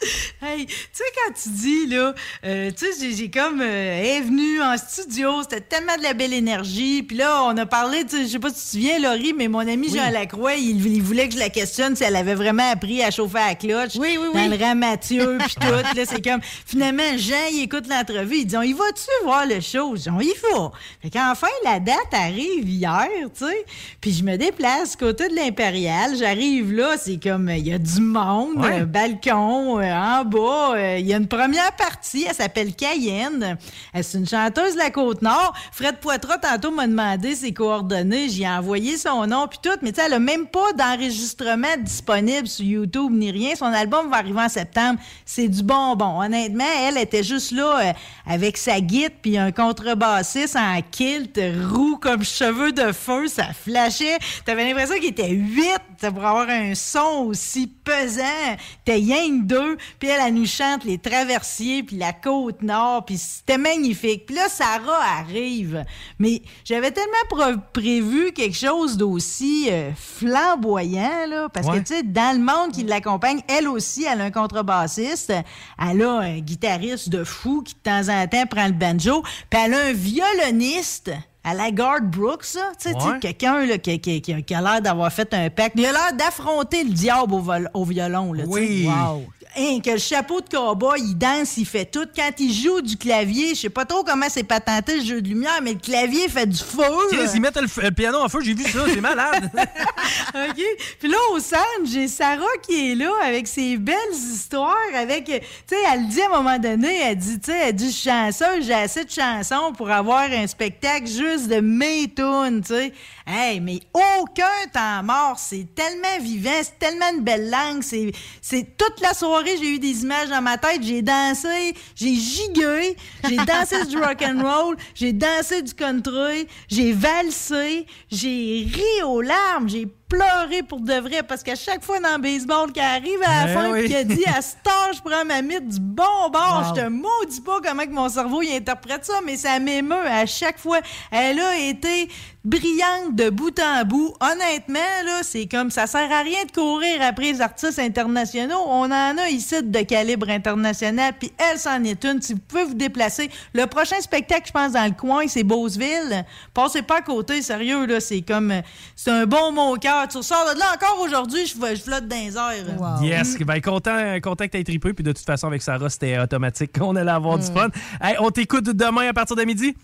[0.42, 2.14] Hey, tu sais, quand tu dis, là,
[2.44, 6.12] euh, tu sais, j'ai- comme, euh, elle est venue en studio, c'était tellement de la
[6.12, 7.02] belle énergie.
[7.02, 9.32] Puis là, on a parlé, tu sais, je sais pas si tu te souviens, Laurie,
[9.36, 12.34] mais mon ami Jean Lacroix, il, il voulait que je la questionne si elle avait
[12.34, 13.92] vraiment appris à chauffer à la cloche.
[13.96, 15.66] Oui, oui, Dans le rang Mathieu, puis tout.
[15.96, 19.60] Là, c'est comme, finalement, Jean, il écoute l'entrevue, il dit, on y va-tu voir le
[19.60, 19.96] show?
[19.96, 20.70] Je dis, on y va.
[21.02, 23.64] Fait qu'enfin, la date arrive hier, tu sais.
[24.00, 26.14] Puis je me déplace côté de l'Impérial.
[26.16, 28.82] J'arrive là, c'est comme, il y a du monde, Ouais.
[28.82, 30.74] euh, balcon, euh, en bas.
[30.76, 33.56] euh, Il y a une première partie, elle s'appelle Cayenne.
[33.92, 35.54] Elle, C'est une chanteuse de la Côte-Nord.
[35.72, 38.28] Fred Poitras, tantôt, m'a demandé ses coordonnées.
[38.28, 39.76] J'y ai envoyé son nom puis tout.
[39.82, 43.54] Mais tu sais, elle a même pas d'enregistrement disponible sur YouTube ni rien.
[43.54, 44.98] Son album va arriver en septembre.
[45.24, 46.20] C'est du bonbon.
[46.22, 47.92] Honnêtement, elle était juste là euh,
[48.26, 51.38] avec sa guide puis un contrebassiste en kilt,
[51.70, 53.26] roux comme cheveux de feu.
[53.28, 54.18] Ça flashait.
[54.44, 58.56] T'avais l'impression qu'il était huit pour avoir un son aussi pesant.
[58.84, 59.76] T'es rien que deux.
[59.98, 63.04] Puis elle, elle nous chante les traversiers puis la côte nord.
[63.04, 64.26] Puis c'était magnifique.
[64.26, 65.84] Puis là, Sarah arrive.
[66.18, 71.48] Mais j'avais tellement prévu quelque chose d'aussi euh, flamboyant, là.
[71.48, 71.78] Parce Ouais.
[71.80, 75.32] que, tu sais, dans le monde qui l'accompagne, elle aussi, elle a un contrebassiste.
[75.78, 79.22] Elle a un guitariste de fou qui, de temps en temps, prend le banjo.
[79.50, 81.10] Puis elle a un violoniste
[81.46, 82.72] à la Garth Brooks, ça.
[82.80, 83.18] Tu sais, Ouais.
[83.20, 85.74] quelqu'un là, qui, qui- qui- qui a l'air d'avoir fait un pacte.
[85.76, 88.32] Il a l'air d'affronter le diable au, vol- au violon.
[88.32, 88.42] Là.
[88.46, 88.86] Oui.
[88.88, 89.24] Wow.
[89.58, 92.06] Hein, que le chapeau de cowboy, il danse, il fait tout.
[92.14, 95.28] Quand il joue du clavier, je sais pas trop comment c'est patenté le jeu de
[95.28, 96.82] lumière, mais le clavier fait du feu.
[97.10, 99.50] Chris, ils mettent le, le piano en feu, j'ai vu ça, c'est malade.
[99.54, 100.62] OK.
[101.00, 104.76] Puis là, au centre, j'ai Sarah qui est là avec ses belles histoires.
[104.94, 105.32] Avec, tu
[105.66, 108.10] sais, elle dit à un moment donné, elle dit, tu sais, elle dit, je suis
[108.10, 112.92] chanceuse, j'ai assez de chansons pour avoir un spectacle juste de mes tunes, tu sais.
[113.28, 118.76] Hey, mais aucun temps mort, c'est tellement vivant, c'est tellement une belle langue, c'est, c'est
[118.76, 122.96] toute la soirée, j'ai eu des images dans ma tête, j'ai dansé, j'ai gigué,
[123.28, 129.22] j'ai dansé du rock and roll, j'ai dansé du country, j'ai valsé, j'ai ri aux
[129.22, 133.18] larmes, j'ai pleuré pour de vrai parce qu'à chaque fois dans le baseball qui arrive
[133.24, 133.86] à la Ben fin oui.
[133.86, 136.74] qui a dit à heure je prends ma mythe du bon bord Wow.
[136.76, 140.24] je te maudis pas comment que mon cerveau il interprète ça mais ça m'émeut à
[140.26, 140.78] chaque fois
[141.10, 142.08] elle a été
[142.46, 144.14] brillante de bout en bout.
[144.20, 148.62] Honnêtement, là, c'est comme ça sert à rien de courir après les artistes internationaux.
[148.68, 152.22] On en a ici de calibre international, puis elle c'en est une.
[152.22, 156.24] Si vous pouvez vous déplacer, le prochain spectacle, je pense, dans le coin, c'est Beauceville.
[156.54, 158.54] Passez pas à côté, sérieux, là, c'est comme,
[158.94, 159.95] c'est un bon mot au cœur.
[160.10, 163.02] Tu ressors de là encore aujourd'hui, je, je flotte dans les airs.
[163.02, 166.78] Yes, ben content, content que t'aies trippé, puis de toute façon, avec Sarah, c'était automatique
[166.78, 167.54] qu'on allait avoir du Mm.
[167.54, 167.68] fun.
[168.00, 169.74] Hey, on t'écoute demain à partir de midi?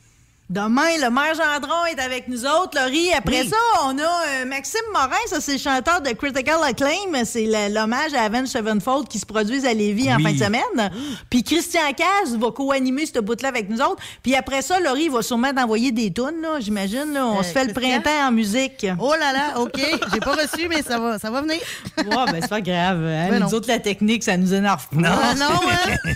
[0.50, 3.08] Demain, le maire Gendron est avec nous autres, Laurie.
[3.16, 3.48] Après Oui.
[3.48, 3.56] ça,
[3.86, 7.24] on a euh, Maxime Morin, ça c'est le chanteur de Critical Acclaim.
[7.24, 10.90] C'est l'hommage à Avenged Sevenfold qui se produisent à Lévis en fin de semaine.
[11.30, 14.02] Puis Christian Caz va co-animer cette bout-là avec nous autres.
[14.22, 17.14] Puis après ça, Laurie va sûrement t'envoyer des tunes, là, j'imagine.
[17.14, 17.24] là.
[17.28, 18.86] On Euh, se fait le printemps en musique.
[19.00, 19.80] Oh là là, OK.
[20.12, 21.60] J'ai pas reçu, mais ça va, ça va venir.
[21.96, 22.98] Ouais, ben c'est pas grave.
[23.06, 23.28] hein.
[23.30, 23.54] Ben nous non.
[23.56, 25.08] autres, la technique, ça nous énerve pas.
[25.22, 26.12] Ah non, hein?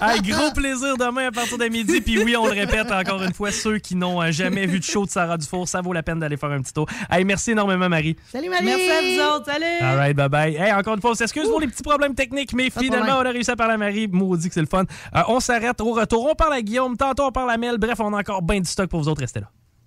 [0.00, 2.00] Hey, gros plaisir demain à partir de midi.
[2.00, 4.84] Puis oui, on le répète encore une fois, ceux qui n'ont euh, jamais vu de
[4.84, 6.86] show de Sarah Dufour, ça vaut la peine d'aller faire un petit tour.
[7.10, 8.16] Hey, merci énormément, Marie.
[8.30, 8.64] Salut, Marie.
[8.64, 9.46] Merci à vous autres.
[9.46, 9.64] Salut.
[9.80, 10.54] All right, bye bye.
[10.54, 13.16] Hey, encore une fois, on s'excuse pour les petits problèmes techniques, mais finalement, problème.
[13.26, 14.08] on a réussi à parler à Marie.
[14.08, 14.84] Maudit que c'est le fun.
[15.14, 16.28] Euh, on s'arrête au retour.
[16.30, 17.78] On parle à Guillaume, tantôt on parle à Mel.
[17.78, 19.20] Bref, on a encore bien du stock pour vous autres.
[19.20, 19.50] Restez là.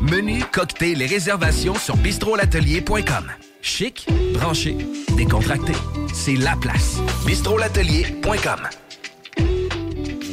[0.00, 3.30] Menu, cocktail et réservations sur bistrolatelier.com.
[3.60, 4.76] Chic, branché,
[5.16, 5.72] décontracté.
[6.14, 6.98] C'est la place.
[7.26, 8.68] bistrolatelier.com.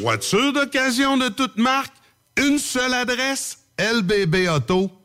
[0.01, 1.93] Voiture d'occasion de toute marque,
[2.37, 5.04] une seule adresse, lbbauto.com.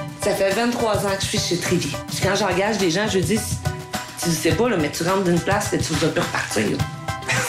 [0.23, 1.89] Ça fait 23 ans que je suis chez Trévy.
[2.07, 3.39] Puis quand j'engage des gens, je dis,
[4.23, 6.77] tu sais pas, là, mais tu rentres d'une place et tu vas plus repartir.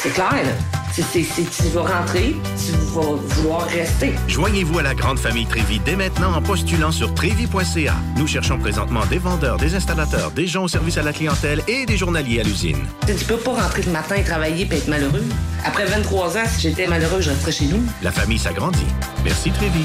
[0.02, 0.52] C'est clair, là.
[0.94, 4.12] C'est- tu vas rentrer, tu vas vouloir rester.
[4.28, 7.94] Joignez-vous à la grande famille Trévi dès maintenant en postulant sur trévi.ca.
[8.16, 11.86] Nous cherchons présentement des vendeurs, des installateurs, des gens au service à la clientèle et
[11.86, 12.84] des journaliers à l'usine.
[13.06, 15.24] Tu peux pas rentrer le matin et travailler et être malheureux.
[15.64, 17.82] Après 23 ans, si j'étais malheureux, je resterais chez nous.
[18.02, 18.86] La famille s'agrandit.
[19.24, 19.84] Merci Trévi.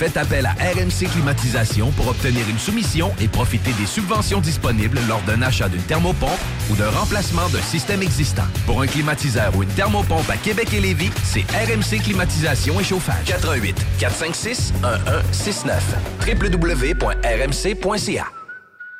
[0.00, 5.20] Faites appel à RMC Climatisation pour obtenir une soumission et profiter des subventions disponibles lors
[5.24, 6.40] d'un achat d'une thermopompe
[6.70, 8.46] ou d'un remplacement d'un système existant.
[8.64, 13.26] Pour un climatiseur ou une thermopompe à Québec et Lévis, c'est RMC Climatisation et Chauffage.
[13.26, 15.84] 88 456 1169
[16.26, 18.24] www.rmc.ca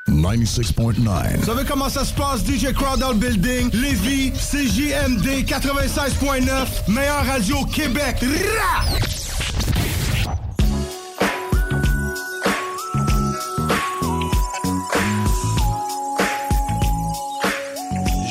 [0.06, 1.36] 96.9.
[1.38, 3.70] Vous savez comment ça se passe, DJ Crowd dans le building?
[3.72, 8.16] Lévis, CJMD 96.9, meilleure radio au Québec.
[8.20, 8.98] Rah!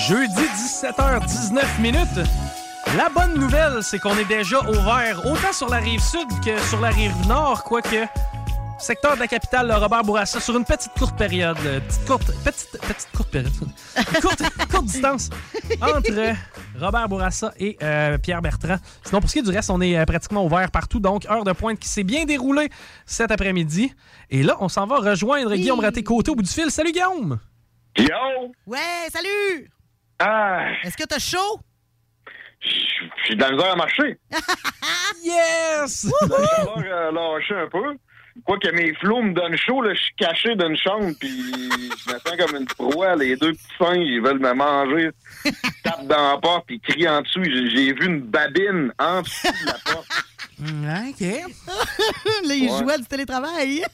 [0.09, 2.27] Jeudi 17h19 minutes.
[2.97, 6.79] La bonne nouvelle, c'est qu'on est déjà ouvert autant sur la rive sud que sur
[6.79, 8.07] la rive nord, quoique
[8.79, 12.31] secteur de la capitale, le Robert Bourassa, sur une petite courte période, euh, petite courte,
[12.43, 13.53] petite, petite courte période,
[14.19, 14.41] courte,
[14.71, 15.29] courte distance
[15.79, 16.35] entre
[16.79, 18.77] Robert Bourassa et euh, Pierre Bertrand.
[19.03, 20.99] Sinon, pour ce qui est du reste, on est euh, pratiquement ouvert partout.
[20.99, 22.69] Donc, heure de pointe qui s'est bien déroulée
[23.05, 23.93] cet après-midi.
[24.31, 26.71] Et là, on s'en va rejoindre Guillaume Raté-Côté au bout du fil.
[26.71, 27.37] Salut, Guillaume!
[27.95, 28.07] Yo!
[28.65, 29.69] Ouais, salut!
[30.19, 30.65] Ah!
[30.83, 31.59] Est-ce que t'as chaud?
[33.27, 34.17] J'ai de la misère à marcher.
[35.23, 36.07] yes!
[36.21, 37.95] Je vais euh, lâcher un peu.
[38.45, 42.19] Quoique mes flots me donnent chaud, là, je suis caché d'une chambre, puis je me
[42.19, 43.15] sens comme une proie.
[43.15, 45.09] Les deux petits seins, ils veulent me manger.
[45.45, 45.51] Ils
[45.83, 47.43] tapent dans la porte, puis ils crient en dessous.
[47.43, 50.07] J'ai j'ai vu une babine en dessous de la porte.
[50.61, 51.21] OK.
[52.47, 52.77] là, il Ouais.
[52.79, 53.83] jouait du télétravail.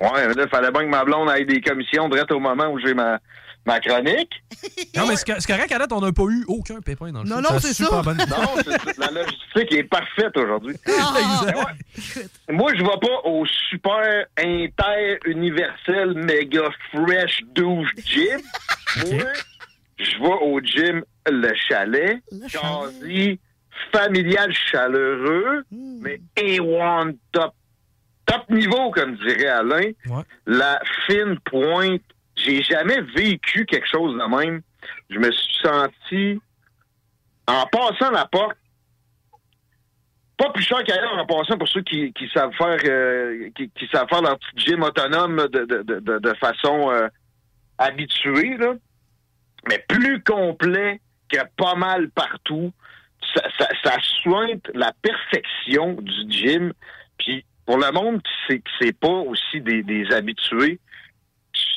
[0.00, 2.78] Ouais, là, il fallait bien que ma blonde aille des commissions direct au moment où
[2.80, 3.20] j'ai ma,
[3.66, 4.30] ma chronique?
[4.96, 7.22] Non, mais c'est co- c'est correct, à date, on n'a pas eu aucun pépin dans
[7.22, 7.54] le Non, show.
[7.54, 8.02] non, c'est super ça.
[8.02, 10.74] bonne- Non, c'est- la logistique est parfaite aujourd'hui.
[10.86, 11.46] Exact.
[11.46, 12.54] Ben ouais.
[12.54, 18.40] Moi, je vais pas au super inter-universel méga fresh douche gym.
[19.10, 19.24] Moi,
[19.98, 22.18] je vais au gym Le Chalet,
[22.50, 23.38] quasi
[23.92, 27.54] familial chaleureux, mais A1 top,
[28.26, 29.90] top niveau, comme dirait Alain.
[30.46, 32.02] La fine pointe.
[32.36, 34.62] J'ai jamais vécu quelque chose de même.
[35.10, 36.40] Je me suis senti,
[37.46, 38.56] en passant la porte,
[40.36, 44.22] pas plus cher qu'ailleurs en passant pour ceux qui, savent faire euh, qui, savent faire
[44.22, 47.08] leur petit gym autonome de, de, de, de- façon euh,
[47.78, 48.74] habituée, là.
[49.68, 52.72] mais plus complet que pas mal partout.
[53.34, 56.72] Ça, ça, ça soigne la perfection du gym.
[57.18, 60.80] Puis pour le monde qui qui c'est pas aussi des, des habitués,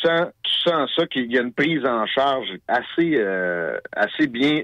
[0.01, 4.27] tu sens, tu sens ça qu'il y a une prise en charge assez euh, assez
[4.27, 4.61] bien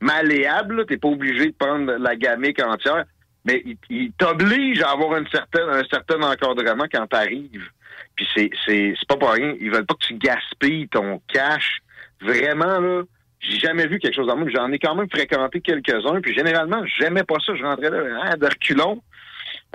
[0.00, 0.86] malléable.
[0.86, 3.04] Tu n'es pas obligé de prendre la gamique entière,
[3.44, 7.68] mais il, il t'oblige à avoir un certain encadrement quand tu arrives.
[8.16, 9.54] Puis c'est, c'est, c'est pas pour rien.
[9.60, 11.78] Ils veulent pas que tu gaspilles ton cash.
[12.20, 13.02] Vraiment, là,
[13.40, 14.48] j'ai jamais vu quelque chose en même.
[14.48, 16.20] J'en ai quand même fréquenté quelques-uns.
[16.22, 17.54] Puis généralement, j'aimais pas ça.
[17.54, 19.02] Je rentrais là, hein, de reculons.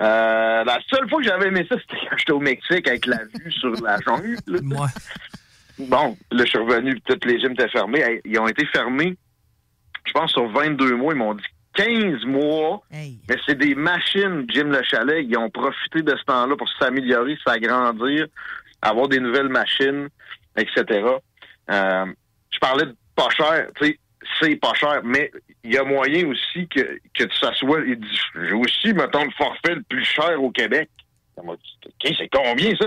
[0.00, 3.18] Euh, la seule fois que j'avais aimé ça, c'était quand j'étais au Mexique avec la
[3.24, 4.36] vue sur la jungle.
[4.46, 4.86] là.
[5.78, 8.20] Bon, là, je suis revenu, tous les gyms étaient fermés.
[8.24, 9.16] Ils ont été fermés,
[10.04, 11.14] je pense, sur 22 mois.
[11.14, 12.82] Ils m'ont dit 15 mois.
[12.90, 15.24] Mais c'est des machines, Jim Le Chalet.
[15.26, 18.26] Ils ont profité de ce temps-là pour s'améliorer, s'agrandir,
[18.82, 20.08] avoir des nouvelles machines,
[20.56, 21.04] etc.
[21.70, 22.06] Euh,
[22.50, 23.98] je parlais de pas cher, tu sais,
[24.40, 25.30] c'est pas cher, mais
[25.64, 27.80] il y a moyen aussi que, que ça soit.
[27.86, 30.88] il dit, J'ai aussi, mettons, le forfait le plus cher au Québec.
[31.36, 32.86] Ça m'a dit, OK, c'est combien ça?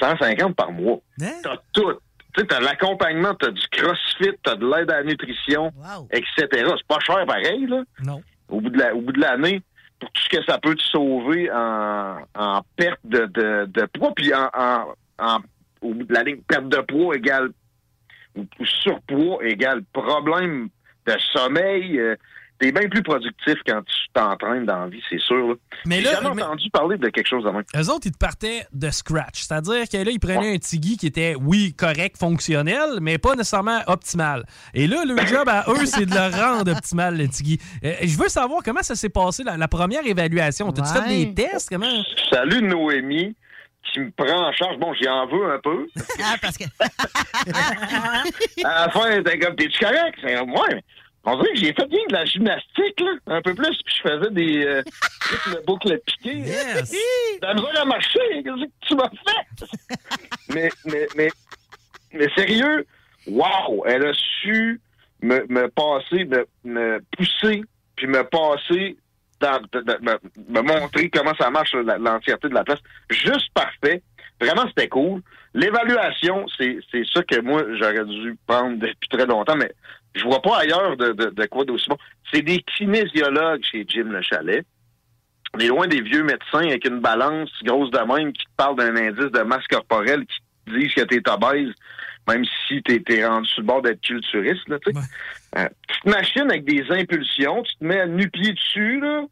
[0.00, 0.98] 150 par mois.
[1.42, 1.92] T'as tout.
[2.36, 5.72] Tu t'as l'accompagnement, t'as du crossfit, t'as de l'aide à la nutrition,
[6.12, 6.46] etc.
[6.52, 7.82] C'est pas cher pareil, là.
[8.04, 8.22] Non.
[8.48, 9.62] Au bout de la- au bout de l'année,
[9.98, 14.12] pour tout ce que ça peut te sauver en, en perte de, de, de poids,
[14.14, 15.40] puis en, en, en-
[15.80, 17.50] au bout de la ligne, perte de poids égale
[18.36, 20.68] ou, ou surpoids égale problème
[21.16, 21.98] de sommeil.
[21.98, 22.14] euh,
[22.60, 25.50] T'es bien plus productif quand tu t'entraînes dans la vie, c'est sûr.
[25.50, 25.54] là.
[25.86, 27.62] Mais J'ai là, jamais mais- entendu parler de quelque chose de même.
[27.76, 29.42] Eux autres, ils te partaient de scratch.
[29.42, 33.78] C'est-à-dire que là, ils prenaient un Tigui qui était, oui, correct, fonctionnel, mais pas nécessairement
[33.86, 34.44] optimal.
[34.74, 37.60] Et là, le job à eux, c'est de le rendre optimal, le Tigui.
[37.84, 40.72] Euh, je veux savoir comment ça s'est passé, la, la première évaluation.
[40.72, 41.26] T'as-tu fait Ouais.
[41.26, 41.68] des tests?
[41.68, 41.86] Comment?
[42.28, 43.36] Salut Noémie,
[43.92, 44.78] qui me prend en charge.
[44.78, 45.86] Bon, j'y en veux un peu.
[46.24, 46.64] Ah, parce que.
[48.64, 50.18] à la fin, t'es comme, t'es-tu correct?
[50.24, 50.82] Ouais.
[51.30, 54.08] On dirait que j'ai fait bien de la gymnastique, là, un peu plus, puis je
[54.08, 54.82] faisais des euh,
[55.30, 56.38] boucles, boucles piquées.
[56.38, 56.94] Yes!
[57.40, 59.66] T'as besoin de marcher, qu'est-ce que tu m'as fait?
[60.54, 61.28] mais, mais, mais,
[62.12, 62.86] mais sérieux,
[63.26, 64.80] wow, elle a su
[65.22, 67.62] me, me passer, me, me pousser,
[67.96, 68.96] puis me passer,
[69.40, 72.80] dans, de- de- me, me montrer comment ça marche l'entièreté de la place.
[73.10, 74.02] Juste parfait.
[74.40, 75.20] Vraiment, c'était cool.
[75.54, 79.72] L'évaluation, c'est c'est ça que moi, j'aurais dû prendre depuis très longtemps, mais
[80.18, 81.96] je vois pas ailleurs de, de, de quoi d'aussi bon.
[82.32, 84.66] C'est des kinésiologues chez Jim Le Chalet.
[85.54, 88.76] On est loin des vieux médecins avec une balance grosse de même qui te parle
[88.76, 91.72] d'un indice de masse corporelle qui te disent que t'es obèse,
[92.26, 94.98] même si t'es es rendu sur le bord d'être culturiste, là, tu sais.
[95.56, 99.22] Euh, petite machine avec des impulsions, tu te mets à nu-pied dessus, là,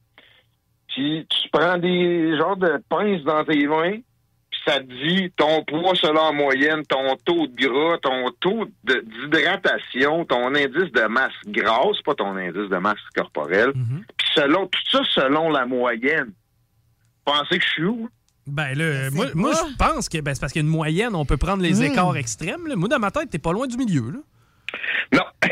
[0.89, 3.99] puis tu prends des genres de pinces dans tes mains,
[4.67, 10.25] ça te dit ton poids selon la moyenne, ton taux de gras, ton taux d'hydratation,
[10.25, 13.73] ton indice de masse grasse, pas ton indice de masse corporelle.
[13.73, 16.33] Puis selon tout ça selon la moyenne.
[17.25, 18.09] Pensez que je suis où?
[18.47, 21.15] Ben là, moi, moi, je pense que ben, c'est parce qu'il y a une moyenne,
[21.17, 21.93] on peut prendre les Mm.
[21.93, 22.67] écarts extrêmes.
[22.69, 22.77] là.
[22.77, 24.11] Moi, dans ma tête, t'es pas loin du milieu.
[24.13, 24.19] Là.
[25.13, 25.25] Non.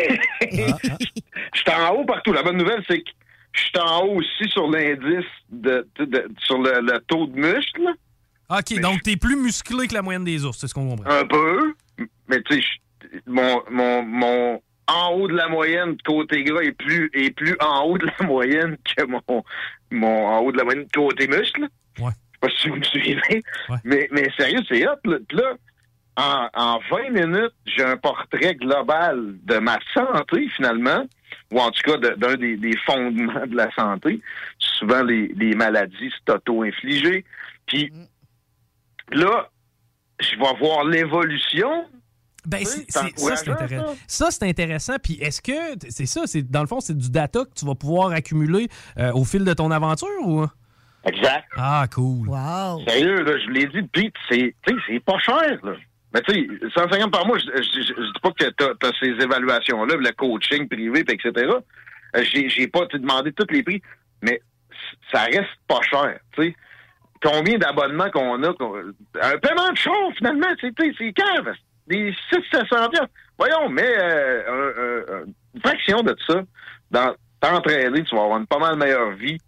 [0.53, 2.33] Je suis en haut partout.
[2.33, 3.11] La bonne nouvelle, c'est que
[3.53, 7.35] je suis en haut aussi sur l'indice de, de- de- sur le, le taux de
[7.37, 7.89] muscle.
[8.51, 11.11] OK, donc t'es plus musclé que la moyenne des ours, c'est ce qu'on comprend.
[11.11, 11.75] Un peu.
[12.29, 16.73] Mais tu sais, je- mon, mon, mon en haut de la moyenne côté gras est
[16.73, 19.23] plus, est plus en haut de la moyenne que mon,
[19.91, 21.69] mon en haut de la moyenne côté muscle.
[21.99, 22.11] Ouais.
[22.11, 23.43] Je sais pas si vous me suivez.
[23.85, 24.97] Mais, mais sérieux, c'est hot.
[25.05, 25.55] Là, là,
[26.17, 31.07] en, en 20 minutes, j'ai un portrait global de ma santé, finalement,
[31.51, 34.21] ou en tout cas de- d'un des, des fondements de la santé.
[34.59, 37.25] Souvent, les, les maladies, c'est auto-infligé.
[37.67, 37.91] Puis
[39.13, 39.49] là,
[40.21, 41.87] je vais voir l'évolution.
[42.47, 43.95] Ben, Oui, c'est- ça, c'est intéressant.
[44.07, 44.97] Ça, c'est intéressant.
[45.03, 47.75] Puis est-ce que, c'est ça, c'est dans le fond, c'est du data que tu vas
[47.75, 48.69] pouvoir accumuler
[48.99, 50.47] euh, au fil de ton aventure ou?
[51.07, 51.47] Exact.
[51.57, 52.29] Ah, cool.
[52.29, 52.83] Wow.
[52.87, 55.73] Sérieux, là, je vous l'ai dit, Pete, c'est, tu sais, c'est pas cher, là.
[56.15, 58.93] Mais tu sais, 150 par mois, je, je, je- je dis pas que t'as, as
[59.01, 61.51] ces évaluations-là, le coaching privé, puis etc.
[62.17, 63.83] Euh, J'ai, j'ai pas demandé tous les prix,
[64.23, 64.41] mais
[65.13, 66.57] ça reste pas cher, tu sais.
[67.25, 68.49] Combien d'abonnements qu'on a?
[68.49, 70.75] un paiement de char, finalement, c'est,
[71.13, 71.53] cave.
[71.87, 73.09] Des 600-700 piastres.
[73.39, 76.43] Voyons, mais euh, un- un- une fraction de ça,
[76.91, 79.39] dans t'entraîner, tu vas avoir une pas mal meilleure vie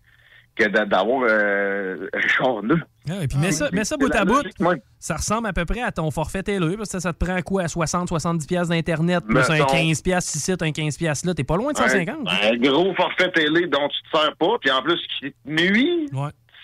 [0.55, 2.81] que d'a- d'avoir euh, un char neuf.
[3.09, 4.43] Ah, et puis mets ça, mets ça bout à bout.
[4.59, 4.81] même.
[4.99, 7.41] Ça ressemble à peu près à ton forfait télé, parce que ça, ça te prend
[7.43, 7.65] quoi?
[7.69, 9.67] 60-70$ piastres d'Internet, plus un Mettons.
[9.67, 11.35] 15$ piastres ici, un 15$ piastres là.
[11.35, 12.27] T'es pas loin de 150.
[12.27, 15.37] Un, un gros forfait télé dont tu te sers pas, puis en plus qui te
[15.51, 16.09] nuit.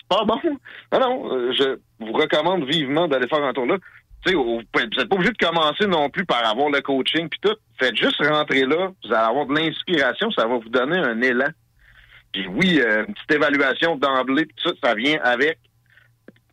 [0.09, 0.39] Pas bon?
[0.91, 3.77] Non, non, euh, je vous recommande vivement d'aller faire un tour là.
[4.25, 7.39] Tu sais, vous n'êtes pas obligé de commencer non plus par avoir le coaching puis
[7.41, 7.55] tout.
[7.77, 11.49] Faites juste rentrer là, vous allez avoir de l'inspiration, ça va vous donner un élan.
[12.31, 15.59] Puis oui, euh, une petite évaluation d'emblée, tout ça, ça vient avec.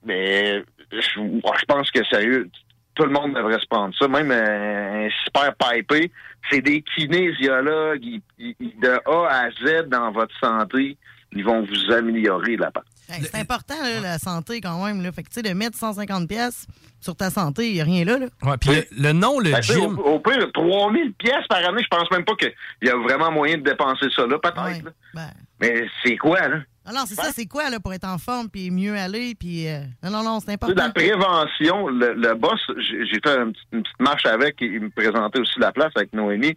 [0.04, 2.50] Mais je, pense que sérieux,
[2.94, 4.08] tout le monde devrait se prendre ça.
[4.08, 6.10] Même un, un super pipé,
[6.50, 8.20] c'est des kinésiologues.
[8.38, 10.96] De A à Z dans votre santé,
[11.32, 12.82] ils vont vous améliorer là-bas.
[13.10, 15.02] Hey, c'est important, là, la santé, quand même.
[15.02, 15.12] Là.
[15.12, 16.66] Fait que, tu sais, de mettre 150 pièces
[17.00, 18.18] sur ta santé, il n'y a rien là.
[18.18, 18.26] là.
[18.42, 19.98] Ouais, puis le, le nom, le Ben, gym.
[19.98, 23.30] Au, au pire, 3000 pièces par année, je pense même pas qu'il y a vraiment
[23.32, 24.84] moyen de dépenser ça là, peut-être.
[25.14, 25.30] là.
[25.60, 26.56] Mais c'est quoi, là?
[26.86, 29.68] Non, non, c'est ça, c'est quoi, là, pour être en forme, puis mieux aller, puis...
[29.68, 30.82] euh, Non, non, non, c'est Tu sais, important.
[30.82, 34.80] la prévention, le, le boss, j'ai j'ai fait une petite, une petite marche avec, il
[34.80, 36.56] me présentait aussi la place avec Noémie.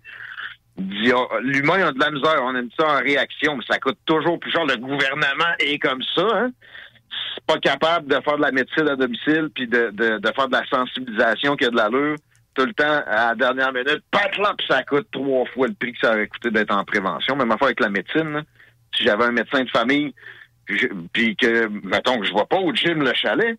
[0.77, 4.51] L'humain a de la misère, on aime ça en réaction, mais ça coûte toujours plus
[4.51, 4.65] cher.
[4.65, 6.51] Le gouvernement est comme ça, hein?
[7.35, 10.47] C'est pas capable de faire de la médecine à domicile puis de, de, de faire
[10.47, 12.15] de la sensibilisation qui a de l'allure.
[12.55, 15.73] Tout le temps, à la dernière minute, pat là, puis ça coûte trois fois le
[15.73, 17.35] prix que ça aurait coûté d'être en prévention.
[17.35, 18.41] Même affaire avec la médecine, là.
[18.95, 20.13] Si j'avais un médecin de famille,
[21.13, 23.57] puis que, mettons que je vais pas au gym le chalet,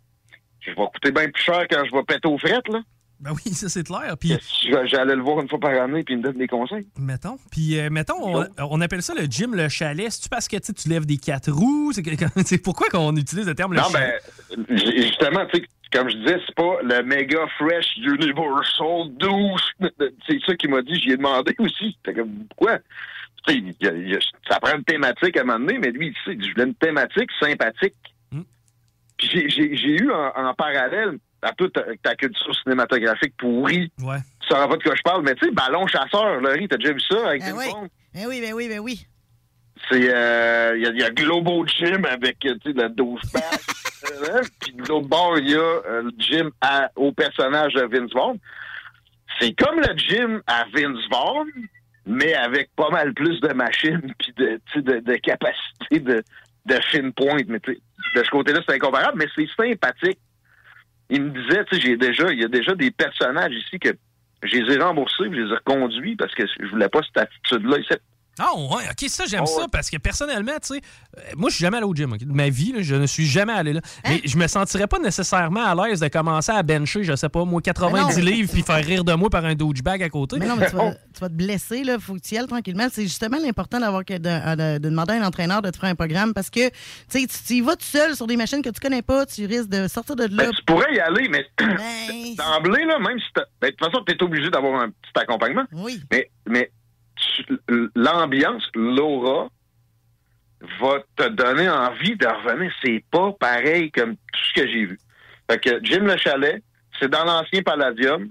[0.61, 2.81] je vais coûter bien plus cher quand je vais péter aux frettes, là.
[3.25, 4.15] Ben oui, ça c'est clair.
[4.21, 4.37] Puis,
[4.85, 6.87] J'allais le voir une fois par année, puis il me donne des conseils.
[6.99, 10.11] mettons, puis euh, mettons, on, on appelle ça le gym, le chalet.
[10.13, 11.93] C'est-tu parce que tu sais, tu lèves des quatre roues?
[12.45, 14.23] C'est pourquoi qu'on utilise le terme le non, chalet?
[14.57, 19.63] ben, j- justement, tu sais, comme je disais, c'est pas le méga fresh universal douche.
[20.29, 20.95] C'est ça qu'il m'a dit.
[20.97, 21.97] J'y ai demandé aussi.
[22.05, 22.79] J'étais comme, pourquoi?
[23.47, 26.37] Sais, il il ça prend une thématique à un moment donné, mais lui, il sait,
[26.41, 27.95] je voulais une thématique sympathique.
[29.17, 33.91] Puis j'ai- eu en, en parallèle à toute ta, ta culture cinématographique pourrie.
[34.03, 34.19] Ouais.
[34.41, 36.93] Tu sauras pas de quoi je parle, mais tu sais, Ballon Chasseur, Laurie, t'as déjà
[36.93, 37.67] vu ça avec Ben oui.
[38.15, 39.07] Ben oui, ben oui, ben oui.
[39.91, 42.89] C'est euh, il y, a- il y a Globo Gym avec euh, tu sais le
[42.89, 43.43] 12 pack.
[44.13, 47.83] euh, Puis de l'autre bord, il y a euh, le gym à- au personnage de
[47.83, 48.39] Vince Vaughn.
[49.41, 51.49] C'est comme le gym à Vince Vaughn,
[52.07, 56.23] mais avec pas mal plus de machines puis de, tu sais, de, de capacité de,
[56.67, 57.47] de fine pointe.
[57.49, 57.75] Mais de
[58.25, 60.19] ce côté-là, c'est incomparable, mais c'est sympathique.
[61.11, 63.91] Il me disait, tu sais, j'ai déjà, il y a déjà des personnages ici que
[64.43, 67.79] je les ai remboursés, je les ai reconduits parce que je voulais pas cette attitude-là.
[68.39, 69.67] Ah ouais, ok, ça j'aime Oh, ça ouais.
[69.71, 70.81] parce que personnellement, tu sais,
[71.19, 72.13] euh, moi je suis jamais allé au gym.
[72.13, 72.19] ok?
[72.25, 73.81] De ma vie, là, je ne suis jamais allé là.
[74.05, 74.11] Hein?
[74.11, 77.45] Mais je me sentirais pas nécessairement à l'aise de commencer à bencher, je sais pas,
[77.45, 78.31] moi, 90 Mais non.
[78.31, 80.39] livres puis faire rire de moi par un douchebag à côté.
[80.39, 81.99] Mais non, mais tu vas, tu vas te blesser, là.
[81.99, 82.89] Faut que tu y ailles tranquillement.
[82.93, 84.19] C'est justement l'important d'avoir que de,
[84.57, 86.75] de- de demander à un entraîneur de te faire un programme parce que, tu
[87.09, 89.69] sais, tu y vas tout seul sur des machines que tu connais pas, tu risques
[89.69, 90.45] de sortir de là.
[90.45, 94.05] Ben, tu pourrais y aller, mais Ben, d'emblée, là, même si ben, de toute façon,
[94.07, 95.65] tu es obligé d'avoir un petit accompagnement.
[95.73, 96.01] Oui.
[96.11, 96.71] Mais, mais
[97.95, 99.49] l'ambiance, l'aura,
[100.81, 102.73] va te donner envie de revenir.
[102.83, 104.99] C'est pas pareil comme tout ce que j'ai vu.
[105.51, 106.63] Fait que Jim Le Chalet,
[106.99, 108.31] c'est dans l'ancien Palladium.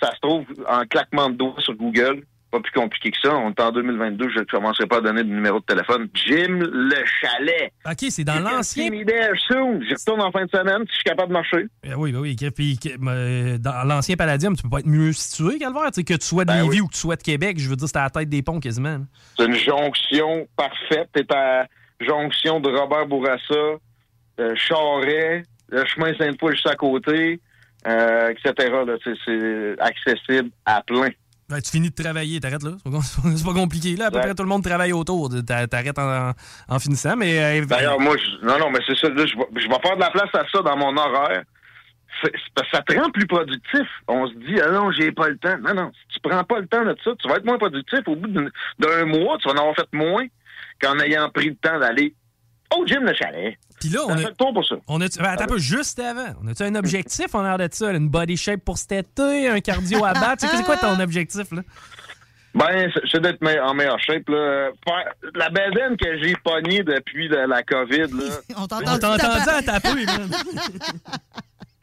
[0.00, 2.24] Ça se trouve en claquement de doigts sur Google.
[2.52, 3.34] Pas plus compliqué que ça.
[3.34, 6.08] On est en 2022, je ne commencerai pas à donner de numéro de téléphone.
[6.14, 7.72] Jim Le Chalet.
[7.86, 8.90] OK, c'est dans l'ancien.
[8.92, 11.66] J'y retourne en fin de semaine si je suis capable de marcher.
[11.82, 12.36] Eh oui, ben oui.
[12.54, 15.90] Puis, dans l'ancien Palladium, tu peux pas être mieux situé, Calvaire.
[15.92, 16.80] Que tu sois de Ben Lévis oui.
[16.82, 18.60] ou que tu sois de Québec, je veux dire, c'est à la tête des ponts
[18.60, 18.98] quasiment.
[19.36, 21.08] C'est une jonction parfaite.
[21.14, 21.66] T'es à
[22.00, 23.78] jonction de Robert Bourassa,
[24.40, 27.40] euh, Charret, le chemin Sainte-Foy juste à côté,
[27.86, 28.68] euh, etc.
[29.24, 31.08] C'est accessible à plein.
[31.52, 32.70] Ben, tu finis de travailler, t'arrêtes là.
[33.36, 33.94] C'est pas, compliqué.
[33.96, 34.22] Là, à peu Ouais.
[34.22, 35.28] près tout le monde travaille autour.
[35.46, 36.32] T'a- T'arrêtes en,
[36.68, 37.60] en- finissant, mais.
[37.60, 39.08] euh, D'ailleurs, moi, je, non, non, mais c'est ça.
[39.10, 41.42] Là, je, vais, je vais faire de la place à ça dans mon horaire.
[42.70, 43.86] Ça te rend plus productif.
[44.06, 45.58] On se dit, ah non, j'ai pas le temps.
[45.58, 48.00] Non, non, si tu prends pas le temps de ça, tu vas être moins productif.
[48.06, 50.24] Au bout d'un mois, tu vas en avoir fait moins
[50.80, 52.14] qu'en ayant pris le temps d'aller
[52.78, 53.56] au gym le chalet.
[53.80, 54.16] Puis là, on a.
[54.18, 54.76] fait le tour pour ça.
[54.88, 56.34] On a ben, attends un peu, juste avant.
[56.42, 57.90] On a-tu un objectif en l'air de ça?
[57.92, 57.98] là?
[57.98, 60.46] Une body shape pour cet été, un cardio à battre?
[60.48, 61.62] C'est quoi ton objectif, là?
[62.54, 64.28] Ben, c'est- d'être en meilleure shape.
[64.28, 64.68] Là.
[64.86, 68.34] Faire- la bedaine que j'ai pognée depuis la, la COVID, là.
[68.56, 70.30] On t'a On entendu à taper, man.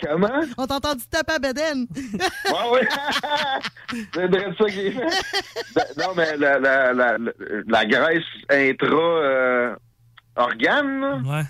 [0.01, 0.29] Comment?
[0.57, 1.85] On t'a entendu taper à Beden.
[2.45, 2.87] Ouais, ouais.
[4.13, 5.07] c'est vrai ça que j'ai fait.
[5.75, 7.31] Ben, non, mais la, la, la, la,
[7.67, 9.75] la graisse intra euh,
[10.39, 11.43] organe, Ouais.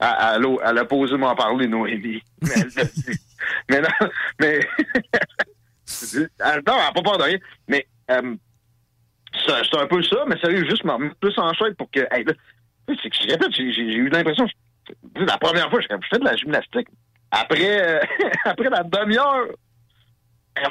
[0.00, 0.06] elle,
[0.36, 2.22] elle a- elle a posé m'en parler, Noémie.
[2.42, 4.08] Mais elle non,
[4.40, 4.60] mais.
[6.10, 7.38] elle, non, elle n'a pas peur de rien.
[7.68, 8.34] Mais euh,
[9.46, 12.00] c'est un peu ça, mais sérieux, juste me remettre plus en shape pour que.
[12.10, 12.24] hey,
[12.88, 13.62] c'est que je répète, j'ai
[13.94, 14.46] eu l'impression.
[15.16, 16.88] La première fois, je je fais de la gymnastique.
[17.30, 18.00] Après, euh,
[18.44, 19.46] après la demi-heure,
[20.56, 20.68] je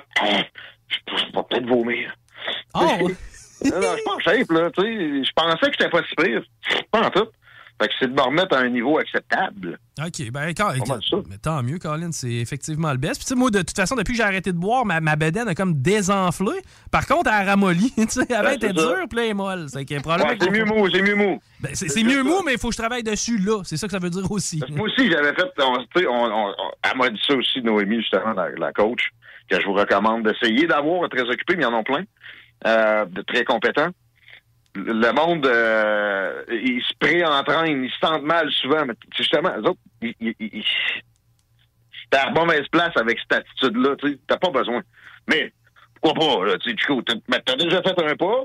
[0.98, 2.14] je vais peut-être vomir.
[2.74, 3.10] Oh!
[3.72, 4.72] Non, non, je suis pas en shape, là.
[4.72, 6.44] Tu sais, je pensais que j'étais pas si pire.
[6.92, 7.28] Pas en tout.
[7.82, 9.78] Fait que c'est de me remettre à un niveau acceptable.
[10.00, 10.72] OK, ben, quand,
[11.30, 13.16] mais tant mieux, Colin, c'est effectivement le best.
[13.16, 15.18] Puis, tu sais, moi, de toute façon, depuis que j'ai arrêté de boire, ma, ma
[15.18, 16.54] bedaine a comme désenflé.
[16.90, 17.92] Par contre, elle a ramolli.
[17.98, 19.66] Tu sais, elle était dure, est molle.
[19.68, 21.42] C'est Ouais, mieux mou, c'est mieux mou.
[21.60, 23.62] Ben, c'est mieux mou, mais il faut que je travaille dessus là.
[23.66, 24.62] C'est ça que ça veut dire aussi.
[24.70, 25.52] Moi aussi, j'avais fait.
[25.60, 29.10] On, on, on- on- elle m'a dit ça aussi, Noémie, justement, la, la coach,
[29.50, 32.04] que je vous recommande d'essayer d'avoir très occupé, mais il y en a plein,
[32.66, 33.90] euh, de très compétents.
[34.76, 39.80] Le monde, euh, ils se pré-entraînent, ils se sentent mal souvent, mais justement, eux autres,
[40.02, 40.66] ils, ils, ils- ils-
[42.10, 44.82] t'es à la mauvaise place avec cette attitude-là, tu sais, t'as pas besoin.
[45.30, 45.54] Mais,
[46.02, 48.44] pourquoi pas, là, tu sais, Chico, t'as mais t'as déjà fait un pas,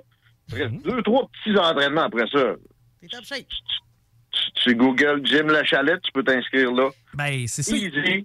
[0.50, 2.54] il reste deux, trois petits entraînements après ça.
[3.00, 3.46] T'es top shape.
[4.54, 6.90] Tu Google Jim Le Chalet, tu peux t'inscrire là.
[7.14, 7.74] Ben, c'est ça.
[7.76, 8.24] Easy.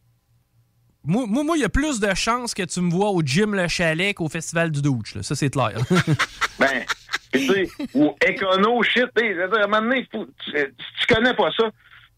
[1.06, 3.68] Moi, moi, il y a plus de chances que tu me vois au gym Le
[3.68, 5.16] Chalet qu'au Festival du Douche.
[5.16, 5.24] là.
[5.24, 5.72] Ça, c'est clair.
[6.60, 6.86] Ben,
[7.34, 11.50] tu sais, ou écono shit, à un moment donné, faut- tu, si tu connais pas
[11.58, 11.66] ça,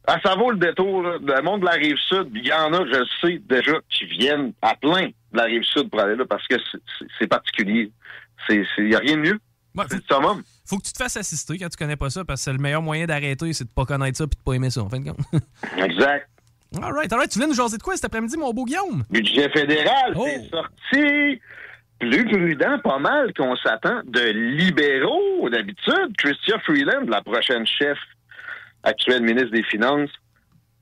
[0.07, 1.17] ah, ça vaut le détour, là.
[1.19, 4.05] Le monde de la rive sud, il y en a, je le sais déjà, qui
[4.05, 6.55] viennent à plein de la rive sud pour aller là parce que
[7.19, 7.91] c'est- particulier.
[8.49, 9.39] Il n'y a rien de mieux.
[9.89, 10.43] c'est le summum.
[10.65, 12.59] Faut que tu te fasses assister quand tu connais pas ça, parce que c'est le
[12.59, 14.99] meilleur moyen d'arrêter, c'est de pas connaître ça puis de pas aimer ça, en fin
[14.99, 15.19] de compte.
[15.77, 16.29] Exact.
[16.75, 17.31] All right, all right.
[17.31, 19.03] Tu viens nous jaser de quoi cet après-midi, mon beau Guillaume?
[19.09, 20.25] Budget fédéral, Oh.
[20.27, 21.41] c'est sorti
[21.99, 26.15] plus prudent, pas mal qu'on s'attend de libéraux d'habitude.
[26.17, 27.97] Christian Freeland, la prochaine chef
[28.83, 30.09] actuelle ministre des Finances,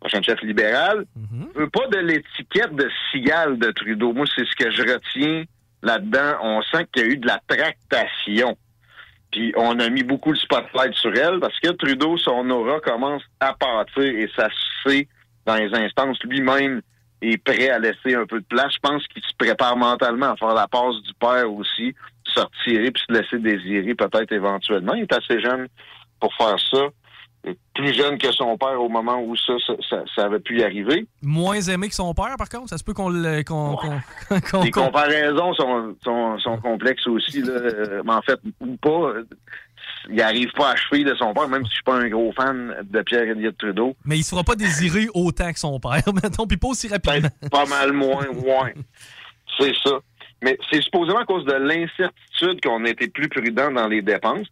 [0.01, 1.05] prochaine chef libérale,
[1.55, 4.11] veut pas de l'étiquette de cigale de Trudeau.
[4.11, 5.43] Moi, c'est ce que je retiens
[5.83, 6.33] là-dedans.
[6.41, 8.57] On sent qu'il y a eu de la tractation.
[9.31, 13.23] Puis on a mis beaucoup le spotlight sur elle parce que Trudeau, son aura commence
[13.39, 15.07] à partir et ça se sait
[15.45, 16.17] dans les instances.
[16.23, 16.81] Lui-même
[17.21, 18.73] est prêt à laisser un peu de place.
[18.73, 22.91] Je pense qu'il se prépare mentalement à faire la passe du père aussi, se retirer
[22.91, 24.93] puis se laisser désirer peut-être éventuellement.
[24.93, 25.67] Il est assez jeune
[26.19, 26.87] pour faire ça.
[27.73, 30.63] Plus jeune que son père au moment où ça, ça, ça, ça avait pu y
[30.63, 31.05] arriver.
[31.21, 32.69] Moins aimé que son père, par contre?
[32.69, 33.43] Ça se peut qu'on le.
[34.63, 37.41] Les comparaisons sont, sont, sont complexes aussi.
[37.41, 37.53] Là.
[37.53, 39.23] Euh, Mais en fait, ou pas, euh,
[40.09, 42.31] il n'arrive pas à cheville de son père, même si je suis pas un gros
[42.33, 43.95] fan de Pierre Elliott Trudeau.
[44.05, 47.29] Mais il se fera pas désirer autant que son père, mettons, puis pas aussi rapidement.
[47.51, 48.73] Pas mal moins, ouais.
[49.59, 49.99] C'est ça.
[50.43, 54.47] Mais c'est supposément à cause de l'incertitude qu'on a été plus prudent dans les dépenses.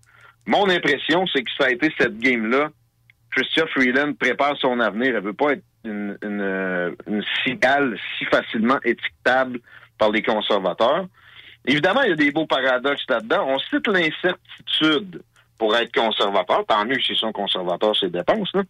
[0.45, 2.69] Mon impression, c'est que ça a été cette game-là.
[3.35, 5.15] Christian Freeland prépare son avenir.
[5.15, 9.59] Elle veut pas être une, une, euh, une cigale si facilement étiquetable
[9.97, 11.07] par les conservateurs.
[11.65, 13.45] Évidemment, il y a des beaux paradoxes là-dedans.
[13.47, 15.21] On cite l'incertitude
[15.57, 16.65] pour être conservateur.
[16.67, 18.51] Tant mieux s'ils sont conservateurs, ces dépenses.
[18.53, 18.63] Là.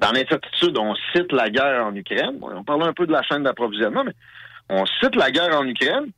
[0.00, 2.38] Dans l'incertitude, on cite la guerre en Ukraine.
[2.42, 4.12] On parle un peu de la chaîne d'approvisionnement, mais
[4.68, 6.10] on cite la guerre en Ukraine.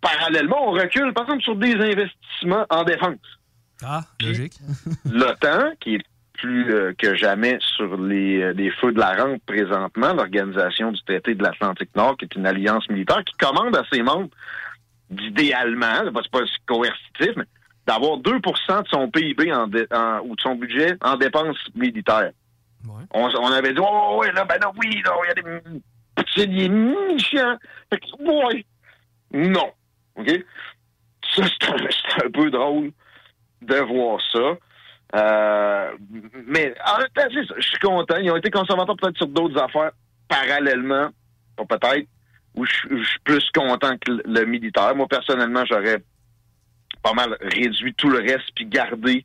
[0.00, 3.18] Parallèlement, on recule, par exemple, sur des investissements en défense.
[3.82, 4.54] Ah, logique.
[5.04, 6.04] L'OTAN, qui est
[6.38, 11.02] plus euh, que jamais sur les, euh, les feux de la rampe présentement, l'organisation du
[11.02, 14.28] traité de l'Atlantique Nord, qui est une alliance militaire qui commande à ses membres
[15.10, 17.44] d'idéalement, c'est pas, coercitif, mais
[17.86, 22.30] d'avoir 2% de son PIB en dé- en- ou de son budget en dépenses militaires.
[23.12, 25.80] On, on avait dit, oh, ouais, là, ben non, oui, là, il y a des,
[26.34, 27.56] c'est des méchants.
[27.90, 28.64] Fait que, ouais.
[29.32, 29.72] Non.
[30.16, 30.28] OK?
[31.34, 32.92] Ça, c'est un, c'est un peu drôle
[33.62, 34.56] de voir ça.
[35.14, 35.92] Euh,
[36.46, 38.16] mais en même je suis content.
[38.16, 39.92] Ils ont été conservateurs peut-être sur d'autres affaires
[40.28, 41.08] parallèlement,
[41.56, 42.06] peut-être,
[42.54, 44.94] où je suis plus content que le, le militaire.
[44.94, 46.02] Moi, personnellement, j'aurais
[47.02, 49.24] pas mal réduit tout le reste puis gardé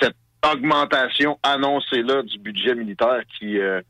[0.00, 0.16] cette
[0.50, 3.80] augmentation annoncée là du budget militaire qui, euh,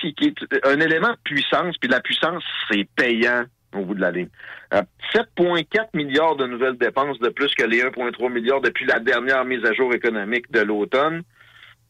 [0.00, 1.76] qui, qui est un élément de puissance.
[1.78, 3.44] Puis la puissance, c'est payant
[3.74, 4.28] au bout de la ligne.
[4.74, 4.82] Euh,
[5.14, 9.64] 7,4 milliards de nouvelles dépenses de plus que les 1,3 milliards depuis la dernière mise
[9.64, 11.22] à jour économique de l'automne.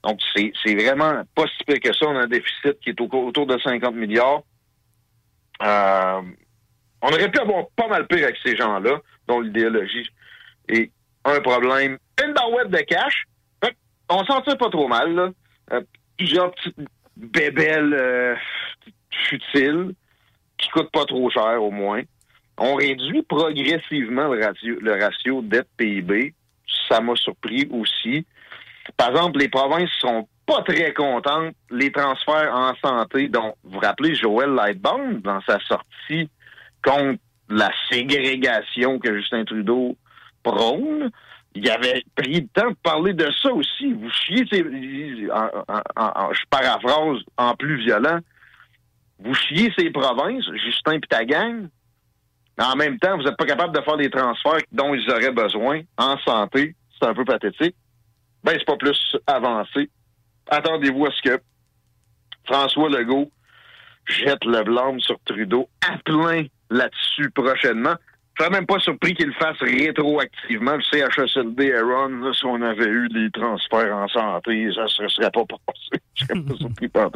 [0.05, 2.07] Donc, c'est vraiment pas si pire que ça.
[2.07, 4.43] On a un déficit qui est au- autour de 50 milliards.
[5.63, 6.21] Euh,
[7.03, 10.09] on aurait pu avoir pas mal pire avec ces gens-là, dont l'idéologie
[10.69, 10.91] est
[11.25, 11.99] un problème.
[12.25, 13.25] Une barouette de cash.
[14.09, 15.15] On s'en tire pas trop mal.
[15.15, 15.31] Là.
[15.73, 15.81] Euh,
[16.19, 16.77] plusieurs petites
[17.17, 18.35] bébelles euh,
[19.29, 19.95] futiles
[20.63, 22.03] qui coûtent pas trop cher au moins.
[22.59, 26.35] On réduit progressivement le ratio, le ratio dette-PIB.
[26.89, 28.25] Ça m'a surpris aussi.
[28.97, 31.55] Par exemple, les provinces sont pas très contentes.
[31.71, 36.31] Les transferts en santé, dont vous rappelez Joël Lightbound dans sa sortie
[36.85, 37.19] contre
[37.49, 39.97] la ségrégation que Justin Trudeau
[40.43, 41.11] prône.
[41.55, 43.93] Il avait pris le temps de parler de ça aussi.
[43.93, 48.21] Vous chiez, je paraphrase en plus violent,
[49.25, 51.69] vous chiez ces provinces, Justin et ta gang,
[52.59, 55.81] en même temps, vous n'êtes pas capable de faire des transferts dont ils auraient besoin
[55.97, 56.75] en santé.
[56.99, 57.75] C'est un peu pathétique.
[58.45, 59.91] Ben, c'est pas plus avancé.
[60.49, 61.41] Attendez-vous à ce que
[62.45, 63.31] François Legault
[64.07, 67.95] jette le blâme sur Trudeau à plein là-dessus prochainement.
[68.35, 70.77] Je serais même pas surpris qu'il le fasse rétroactivement.
[70.77, 75.31] Le CHSLD Aaron, là, si on avait eu des transferts en santé, ça ne serait
[75.31, 76.03] pas passé.
[76.15, 77.11] Je serais pas surpris par.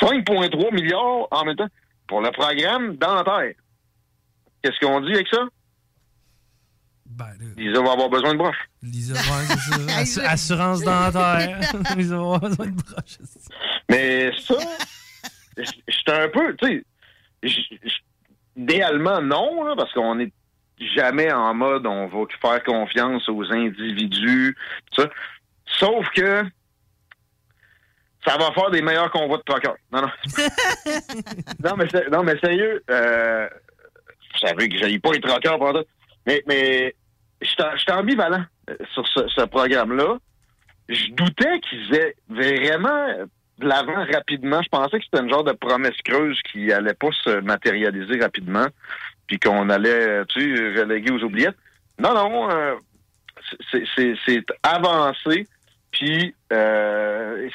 [0.00, 1.68] 5,3 milliards en même temps
[2.06, 3.54] pour le programme dentaire.
[4.62, 5.44] Qu'est-ce qu'on dit avec ça?
[7.56, 8.68] Lisa va avoir besoin de broches.
[8.82, 9.34] Lisa, ça.
[10.00, 11.58] Assu- assurance dentaire.
[11.96, 13.18] Ils vont avoir besoin de broches.
[13.88, 14.54] Mais ça,
[15.56, 16.84] j'étais un peu, tu
[17.42, 17.78] sais,
[18.56, 20.32] idéalement non, là, parce qu'on est
[20.94, 24.56] jamais en mode on va faire confiance aux individus,
[24.92, 25.10] tout ça.
[25.78, 26.44] Sauf que
[28.28, 29.76] ça va faire des meilleurs convois de troqueurs.
[29.90, 30.08] Non, non.
[31.64, 33.48] non, mais, non, mais sérieux, euh,
[34.32, 35.82] vous savez que j'aille pas les troqueurs pendant.
[36.26, 36.94] Mais, mais
[37.40, 40.18] j'étais ambivalent euh, sur ce, ce programme-là.
[40.88, 43.26] Je doutais qu'ils aient vraiment
[43.58, 44.60] de l'avant rapidement.
[44.62, 48.66] Je pensais que c'était une genre de promesse creuse qui allait pas se matérialiser rapidement,
[49.26, 51.56] puis qu'on allait, tu sais, reléguer aux oubliettes.
[51.98, 52.74] Non, non, euh,
[53.96, 55.46] c'est avancé.
[55.90, 57.48] Puis, euh,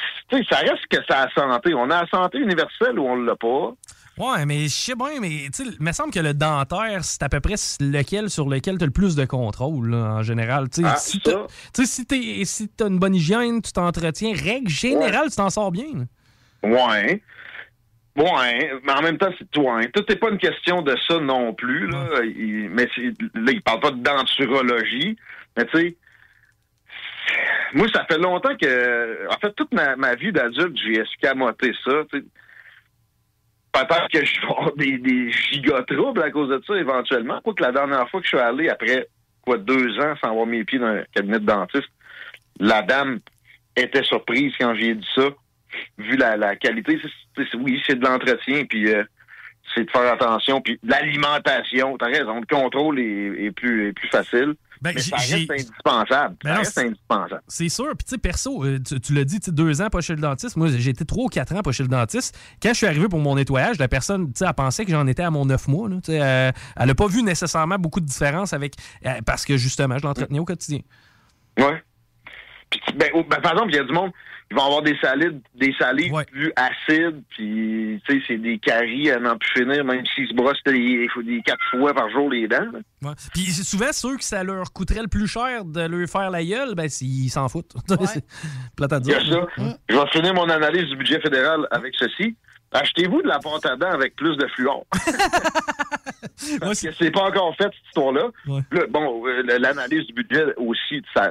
[0.50, 1.74] ça reste que ça a santé.
[1.74, 3.74] On a la santé universelle ou on l'a pas.
[4.18, 7.40] Ouais, mais je sais bien, mais il me semble que le dentaire, c'est à peu
[7.40, 10.70] près lequel sur lequel tu as le plus de contrôle, là, en général.
[10.70, 11.32] Tu sais, Ah, si tu
[11.74, 15.72] sais, si t'es- si t'as une bonne hygiène, tu t'entretiens, règle générale, tu t'en sors
[15.72, 16.06] bien.
[16.64, 17.22] Ouais.
[18.16, 21.52] Ouais, mais en même temps, c'est ouais, tout n'est pas une question de ça non
[21.56, 21.88] plus.
[21.88, 22.06] Là.
[22.24, 22.86] Il- mais
[23.34, 25.16] là, il parle pas de denturologie.
[25.58, 25.98] Mais tu sais,
[27.74, 29.27] moi, ça fait longtemps que.
[29.30, 32.03] En fait, toute ma, vie d'adulte, j'ai escamoté ça.
[32.11, 37.42] Peut-être que je vais avoir des, des giga-troubles à cause de ça éventuellement.
[37.42, 39.08] Quoique la dernière fois que je suis allé, après
[39.42, 41.90] quoi, deux ans sans avoir mes pieds dans un cabinet de dentiste,
[42.60, 43.19] la dame
[43.76, 45.30] était surprise quand j'ai dit ça
[45.98, 47.00] vu la, qualité,
[47.56, 49.03] oui, c'est de l'entretien, puis euh,
[49.74, 54.53] c'est de faire attention, puis l'alimentation, t'as raison, le contrôle est plus facile,
[54.84, 56.36] Ben, mais ça reste indispensable.
[56.44, 57.42] Ben ça reste indispensable.
[57.48, 57.88] C'est sûr.
[57.98, 60.58] Puis, tu sais, perso, euh, tu, tu l'as dit, deux ans pas chez le dentiste.
[60.58, 62.38] Moi, j'ai été trois ou quatre ans pas chez le dentiste.
[62.62, 65.08] Quand je suis arrivé pour mon nettoyage, la personne, tu sais, elle pensait que j'en
[65.08, 65.88] étais à mon neuf mois.
[65.88, 65.95] là.
[66.10, 68.76] Euh, elle n'a pas vu nécessairement beaucoup de différence avec.
[69.06, 70.80] euh, parce que, justement, je l'entretenais au quotidien.
[71.58, 71.82] Ouais.
[72.85, 74.11] Puis, ben, oh, ben, par exemple, il y a du monde,
[74.52, 79.10] ils vont avoir des salides, des salives plus acides, puis tu sais, c'est des caries
[79.10, 82.48] à n'en plus finir, même s'ils se brossent des, des quatre fois par jour les
[82.48, 82.68] dents.
[83.02, 83.11] Ouais.
[83.34, 86.76] Puis souvent, ceux que ça leur coûterait le plus cher de leur faire la gueule,
[86.76, 87.74] ben, ils s'en foutent.
[88.06, 88.24] C'est
[88.76, 89.18] plate à Il y dire.
[89.18, 89.77] a ça.
[89.90, 92.35] Je vais finir mon analyse du budget fédéral avec ceci.
[92.74, 94.85] Achetez-vous de la pâte à dents avec plus de fluor.
[96.60, 98.27] Parce que c'est pas encore fait, cette histoire-là.
[98.72, 101.30] Là, bon, euh, l'analyse du budget aussi, ça,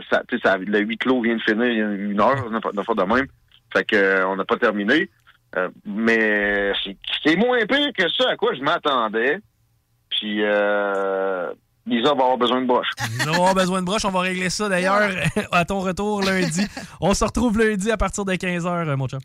[0.58, 3.26] le huis clos vient de finir il y a une heure, a pas de même.
[3.72, 5.10] Fait que, euh, on n'a pas terminé.
[5.56, 6.72] Euh, mais
[7.24, 9.38] c'est- moins pire que ça à quoi je m'attendais.
[10.10, 11.52] Puis euh,
[11.86, 12.86] Lisa va avoir besoin de broche.
[13.20, 14.04] Ils vont avoir besoin de broche.
[14.04, 15.10] On va régler ça d'ailleurs
[15.52, 16.66] à ton retour lundi.
[17.00, 19.20] On se retrouve lundi à partir de 15h, mon chum.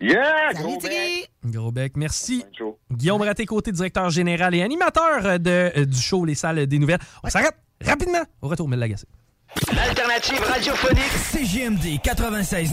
[0.00, 0.52] Yeah!
[0.54, 1.30] Gros bec.
[1.44, 1.92] Gros bec.
[1.96, 2.44] Merci.
[2.92, 7.00] Guillaume Raté-Côté, directeur général et animateur de, euh, du show Les Salles des Nouvelles.
[7.24, 8.22] On s'arrête rapidement.
[8.42, 9.06] Au retour, Mel Lagacé.
[9.74, 12.72] L'alternative radiophonique CJMD 96.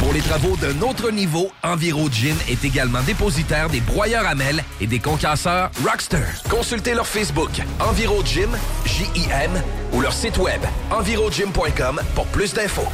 [0.00, 4.64] Pour les travaux d'un autre niveau, Enviro Gym est également dépositaire des broyeurs à mêles
[4.80, 6.24] et des concasseurs Rockster.
[6.48, 8.48] Consultez leur Facebook Enviro Gym,
[8.86, 9.62] J-I-M,
[9.92, 12.88] ou leur site web envirogym.com pour plus d'infos.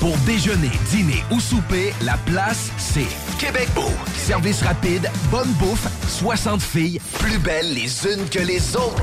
[0.00, 3.90] Pour déjeuner, dîner ou souper, la place, c'est Québec Beau.
[4.16, 9.02] Service rapide, bonne bouffe, 60 filles, plus belles les unes que les autres.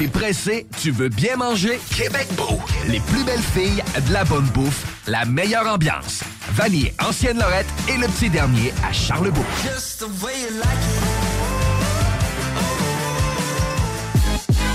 [0.00, 1.78] T'es pressé, tu veux bien manger?
[1.94, 2.58] Québec Beau.
[2.88, 6.22] Les plus belles filles, de la bonne bouffe, la meilleure ambiance.
[6.52, 9.44] Vanier, Ancienne Lorette et le petit dernier à Charlebourg.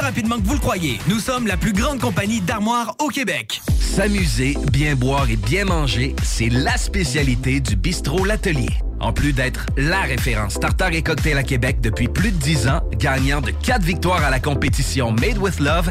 [0.00, 0.98] rapidement que vous le croyez.
[1.08, 3.60] Nous sommes la plus grande compagnie d'armoires au Québec.
[3.80, 8.70] S'amuser, bien boire et bien manger, c'est la spécialité du bistrot L'Atelier.
[9.00, 12.80] En plus d'être la référence tartare et cocktail à Québec depuis plus de 10 ans,
[12.98, 15.90] gagnant de 4 victoires à la compétition Made with Love,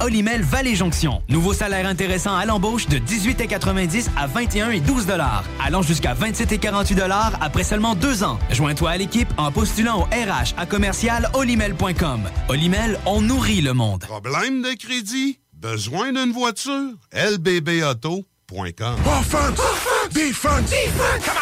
[0.00, 1.22] Olimel Valley Jonction.
[1.28, 6.52] Nouveau salaire intéressant à l'embauche de 18,90 à 21 et 12 dollars, allant jusqu'à 27
[6.52, 8.38] et 48 dollars après seulement deux ans.
[8.50, 12.22] Joins-toi à l'équipe en postulant au RH à commercial olimel.com.
[12.48, 14.00] Olimel, on nourrit le monde.
[14.02, 15.38] Problème de crédit?
[15.52, 16.92] Besoin d'une voiture?
[17.12, 18.96] lbbauto.com.
[19.06, 19.60] Offense!
[20.12, 20.70] Defense!
[20.70, 21.41] Defense!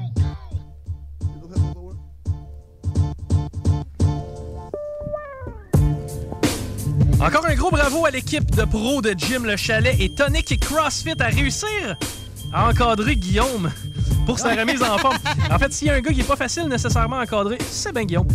[7.21, 10.57] Encore un gros bravo à l'équipe de pro de Jim Le Chalet et Tonic et
[10.57, 11.95] CrossFit à réussir
[12.51, 13.69] à encadrer Guillaume
[14.25, 15.17] pour sa remise en forme.
[15.51, 17.93] En fait, s'il y a un gars qui est pas facile nécessairement à encadrer, c'est
[17.93, 18.27] bien Guillaume.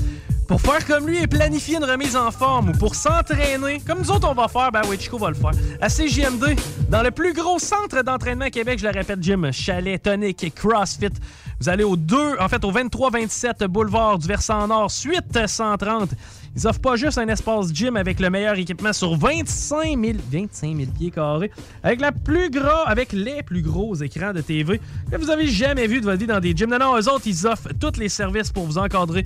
[0.47, 4.10] Pour faire comme lui et planifier une remise en forme ou pour s'entraîner, comme nous
[4.12, 5.50] autres on va faire, ben oui, Chico va le faire.
[5.81, 6.56] À CJMD,
[6.89, 10.52] dans le plus gros centre d'entraînement à Québec, je le répète, gym, chalet, tonic et
[10.52, 11.10] CrossFit.
[11.58, 16.10] Vous allez au 2, en fait au 23-27 boulevard du Versant Nord, suite 130.
[16.57, 20.76] Ils offrent pas juste un espace gym avec le meilleur équipement sur 25 000, 25
[20.76, 21.51] 000 pieds carrés,
[21.83, 25.86] avec la plus gros, avec les plus gros écrans de TV que vous avez jamais
[25.86, 26.70] vu de votre vie dans des gyms.
[26.70, 29.25] Non, non, eux autres, ils offrent tous les services pour vous encadrer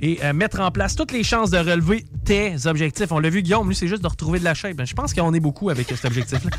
[0.00, 3.10] et euh, mettre en place toutes les chances de relever tes objectifs.
[3.10, 4.76] On l'a vu, Guillaume, lui, c'est juste de retrouver de la shape.
[4.76, 6.50] Ben, je pense qu'on est beaucoup avec cet objectif-là.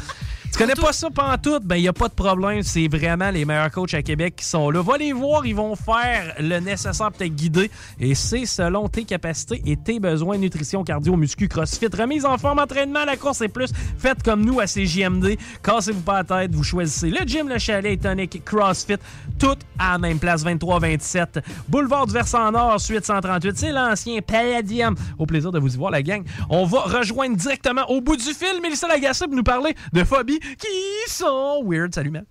[0.52, 2.64] Tu connais pas ça pantoute, ben il n'y a pas de problème.
[2.64, 4.82] C'est vraiment les meilleurs coachs à Québec qui sont là.
[4.82, 7.70] Va les voir, ils vont faire le nécessaire pour te guider.
[8.00, 11.88] Et c'est selon tes capacités et tes besoins nutrition, cardio, muscu, crossfit.
[11.88, 13.72] Remise en forme, entraînement, la course et plus.
[13.98, 15.38] Faites comme nous à CJMD.
[15.64, 18.96] Cassez-vous pas la tête, vous choisissez le gym, le chalet, tonic, crossfit.
[19.38, 21.42] Tout à la même place, 23-27.
[21.68, 23.58] Boulevard du Versant Nord, suite 138.
[23.58, 24.96] C'est l'ancien Palladium.
[25.18, 26.24] Au plaisir de vous y voir, la gang.
[26.50, 30.39] On va rejoindre directement au bout du fil Mélissa Lagacé pour nous parler de phobies
[30.40, 30.68] qui
[31.12, 31.64] sont?
[31.66, 31.94] Weird.
[31.94, 32.26] Salut, Mel.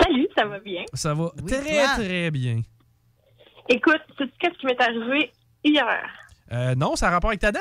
[0.00, 0.84] Salut, ça va bien?
[0.94, 1.94] Ça va très, toi?
[1.96, 2.60] très bien.
[3.68, 5.32] Écoute, sais-tu qu'est-ce qui m'est arrivé
[5.64, 6.08] hier?
[6.52, 7.58] Euh, non, ça a rapport avec ta dent?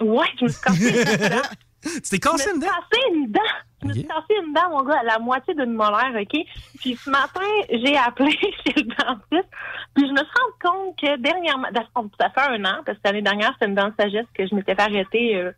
[0.00, 1.42] Ouais, je me suis cassé une dent.
[1.82, 2.66] Tu t'es cassé Je une me dent?
[2.66, 3.40] suis cassé une dent.
[3.82, 6.40] Je me suis cassé une dent, mon gars, à la moitié d'une molaire, OK?
[6.78, 8.32] Puis ce matin, j'ai appelé
[8.66, 9.48] chez le dentiste.
[9.94, 13.22] Puis je me suis rendu compte que dernièrement, ça fait un an, parce que l'année
[13.22, 15.52] dernière, c'était une dent de sagesse que je m'étais fait arrêter, euh,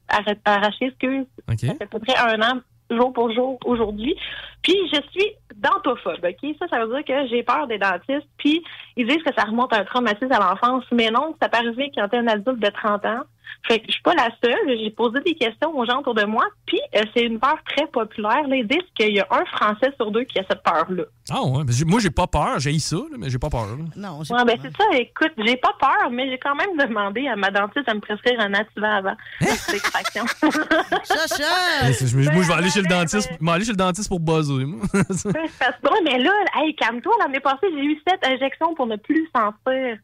[0.44, 1.27] arracher, excuse.
[1.49, 2.61] Ça fait à peu près un an,
[2.97, 4.17] jour pour jour, aujourd'hui.
[4.62, 6.57] Puis je suis dentophobe, OK?
[6.59, 8.29] Ça, ça veut dire que j'ai peur des dentistes.
[8.39, 8.62] Puis
[8.97, 10.85] ils disent que ça remonte à un traumatisme à l'enfance.
[10.93, 13.23] Mais non, ça peut arriver quand t'es un adulte de 30 ans.
[13.67, 14.79] Fait que je suis pas la seule.
[14.79, 16.45] J'ai posé des questions aux gens autour de moi.
[16.67, 18.47] Puis euh, c'est une peur très populaire.
[18.49, 21.05] Là, ils disent qu'il y a un Français sur deux qui a cette peur-là.
[21.31, 23.67] Ah ouais, mais j'ai- moi j'ai pas peur, j'ai ça, là, mais j'ai pas peur.
[23.67, 23.85] là.
[23.97, 24.85] Non, Ouais, ben c'est ça.
[24.93, 28.41] Écoute, j'ai pas peur, mais j'ai quand même demandé à ma dentiste de me prescrire
[28.41, 30.25] un activant avant l'extraction.
[30.43, 30.51] Ouais,
[31.93, 34.21] c'est- Moi, je vais aller chez le dentiste, je vais aller chez le dentiste pour
[34.21, 34.65] buzzer.
[34.65, 34.81] moi.
[34.93, 37.12] Parce que, ouais, mais là, hey, calme-toi.
[37.21, 39.99] L'année passée, j'ai eu sept injections pour ne plus sentir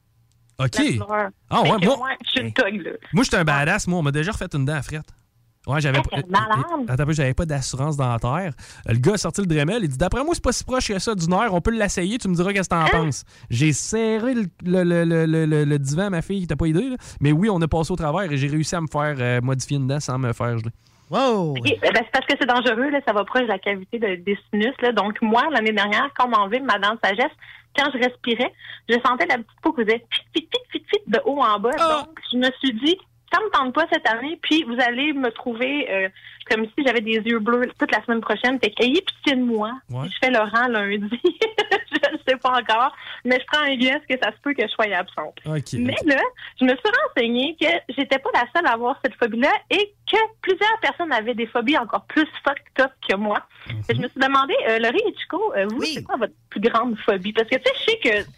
[0.59, 0.77] OK.
[1.51, 2.91] Ah ouais, que, moi- je suis une thug, là.
[3.12, 4.01] Moi, j'étais un badass, moi.
[4.01, 5.07] On m'a déjà refait une dent à frette.
[5.67, 6.17] Ouais, j'avais pas.
[6.17, 6.89] Hey, t'es malade.
[6.89, 8.53] Attends j'avais pas d'assurance dentaire.
[8.89, 10.89] Euh, Le gars a sorti le Dremel, il dit D'après moi, c'est pas si proche
[10.89, 12.89] que ça du nerf, on peut l'essayer, tu me diras qu'est-ce que t'en Hein?
[12.91, 13.25] penses.
[13.51, 16.67] J'ai serré le, le, le, le, le- le- le divan à ma fille, t'as pas
[16.69, 16.97] idée, là.
[17.20, 19.77] Mais oui, on a passé au travers et j'ai réussi à me faire euh, modifier
[19.77, 20.70] une dent sans me faire geler.
[21.11, 21.51] Wow!
[21.53, 24.17] OK, ben, c'est parce que c'est dangereux, là, ça va proche de la cavité de-
[24.23, 24.75] des sinus.
[24.81, 24.93] Là.
[24.93, 27.33] Donc, moi, l'année dernière, quand on m'a enlevé ma dent de sagesse,
[27.78, 28.52] quand je respirais,
[28.89, 31.70] je sentais la petite peau qui faisait fit, fit, fit, fit, de haut en bas.
[31.70, 32.98] Donc, je me suis dit,
[33.32, 36.08] ça me tente pas cette année, puis vous allez me trouver euh,
[36.51, 38.59] comme si j'avais des yeux bleus toute la semaine prochaine.
[38.60, 39.73] Fait qu'ayez pitié de moi.
[39.91, 40.09] Ouais.
[40.09, 42.94] Je fais le rang lundi, je ne sais pas encore,
[43.25, 45.39] mais je prends un guess que ça se peut que je sois absente.
[45.44, 46.23] Mais là,
[46.60, 50.17] je me suis renseignée que j'étais pas la seule à avoir cette phobie-là et que
[50.43, 53.43] plusieurs personnes avaient des phobies encore plus fucked up que moi.
[53.89, 56.60] Et je me suis demandé, euh, Laurie et Chico, euh, vous, c'est quoi votre plus
[56.60, 57.33] grande phobie?
[57.33, 58.31] Parce que tu sais, je sais que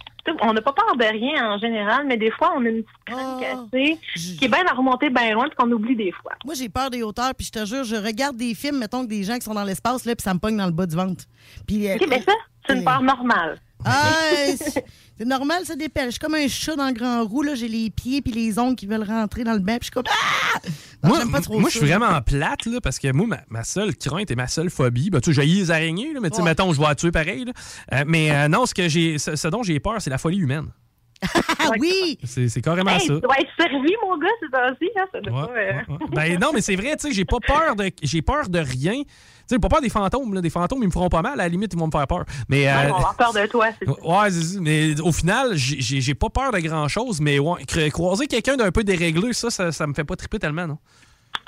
[0.42, 3.04] on n'a pas peur de rien en général, mais des fois, on a une petite
[3.06, 6.32] crainte cassée qui est bien à remonter bien loin puis qu'on oublie des fois.
[6.44, 9.08] Moi, j'ai peur des hauteurs, puis je te jure, je regarde des films, mettons, que
[9.08, 10.96] des gens qui sont dans l'espace, là, puis ça me pogne dans le bas du
[10.96, 11.24] ventre.
[11.66, 12.32] Puis, euh, OK, mais ça,
[12.66, 13.58] c'est une peur normale.
[13.84, 14.20] Ah,
[15.18, 16.04] c'est normal, ça dépêche.
[16.06, 17.54] Je suis comme un chat dans le grand roue, là.
[17.54, 19.90] J'ai les pieds puis les ongles qui veulent rentrer dans le bain, puis je suis
[19.92, 20.58] comme Ah!
[21.02, 23.38] Non, Moi, j'aime pas trop moi je suis vraiment plate, là, parce que moi, ma,
[23.48, 26.28] ma seule crainte et ma seule phobie, ben, tu sais, j'ai les araignées, là, mais
[26.30, 26.48] tu sais, Ouais.
[26.50, 27.46] mettons, je vais la tuer pareil.
[27.46, 27.52] là.
[27.94, 30.38] Euh, mais euh, non, ce, que j'ai, ce, ce dont j'ai peur, c'est la folie
[30.38, 30.66] humaine.
[31.58, 32.18] Ah oui!
[32.24, 33.14] C'est, carrément Hey, ça.
[33.14, 34.90] tu dois être servi, mon gars, c'est ainsi.
[34.96, 35.72] Hein, ça doit pas, euh,
[36.12, 39.02] Ben non, mais c'est vrai, tu sais, j'ai pas peur de j'ai peur de rien.
[39.50, 40.40] Tu sais, pas peur des fantômes, là.
[40.40, 42.24] Des fantômes, ils me feront pas mal, à la limite, ils vont me faire peur.
[42.48, 43.66] Mais ouais, euh, on va avoir peur de toi.
[44.04, 44.28] Ouais,
[44.60, 48.84] mais au final, j'ai- pas peur de grand-chose, mais ouais, cro- croiser quelqu'un d'un peu
[48.84, 50.78] déréglé, ça, ça, ça me fait pas triper tellement, non?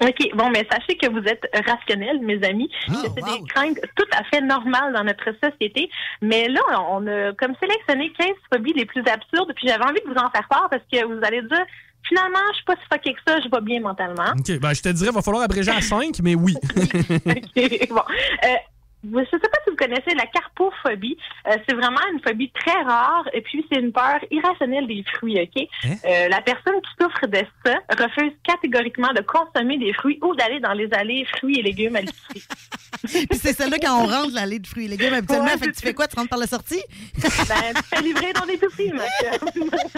[0.01, 2.69] OK, bon, mais sachez que vous êtes rationnels, mes amis.
[2.89, 5.89] Ah, c'est des craintes tout à fait normales dans notre société.
[6.21, 10.09] Mais là, on a comme sélectionné 15 phobies les plus absurdes, puis j'avais envie de
[10.13, 11.65] vous en faire part parce que vous allez dire,
[12.09, 14.33] finalement, je suis pas si fucké que ça, je vais bien mentalement.
[14.39, 16.55] OK, ben je te dirais, va falloir abréger à 5, mais oui.
[16.77, 18.03] OK, bon.
[18.45, 18.57] Euh,
[19.05, 21.17] je ne sais pas si vous connaissez la carpophobie.
[21.49, 25.41] Euh, c'est vraiment une phobie très rare et puis c'est une peur irrationnelle des fruits,
[25.41, 25.69] OK?
[25.85, 30.61] Euh, la personne qui souffre de ça refuse catégoriquement de consommer des fruits ou d'aller
[30.61, 32.45] dans les allées fruits et légumes à l'épicerie.
[33.31, 35.47] Puis c'est celle-là quand on rentre l'allée de fruits et légumes habituellement.
[35.47, 36.07] Ouais, fait que tu fais quoi?
[36.07, 36.83] Tu rentres par la sortie?
[37.19, 39.39] ben, tu fais livrer dans des chère.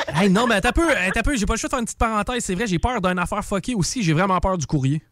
[0.23, 1.99] hey, non, mais un peu, un peu, j'ai pas le choix de faire une petite
[1.99, 2.44] parenthèse.
[2.44, 4.02] C'est vrai, j'ai peur d'une affaire fuckée aussi.
[4.02, 5.02] J'ai vraiment peur du courrier.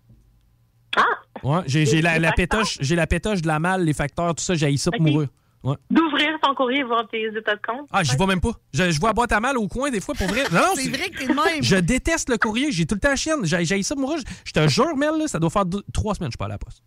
[0.97, 1.05] Ah!
[1.43, 4.77] Ouais, j'ai la, pétoche, j'ai la pétoche de la malle, les facteurs, tout ça, j'ai
[4.77, 5.29] ça pour mourir.
[5.65, 5.77] Ouais.
[5.91, 7.89] d'ouvrir ton courrier et voir tes états de compte.
[7.93, 8.51] Ah, j'y vois même pas.
[8.75, 10.43] Je, je vois la boîte à mal au coin des fois pour vrai.
[10.51, 11.63] Non, non, C'est vrai que t'es de même.
[11.63, 12.73] Je déteste le courrier.
[12.73, 13.45] J'ai tout le temps la chienne.
[13.45, 14.17] J'ai ça, moi.
[14.17, 16.39] Je, je te jure, Mel, là, ça doit faire deux- trois semaines que je suis
[16.39, 16.83] pas à la poste.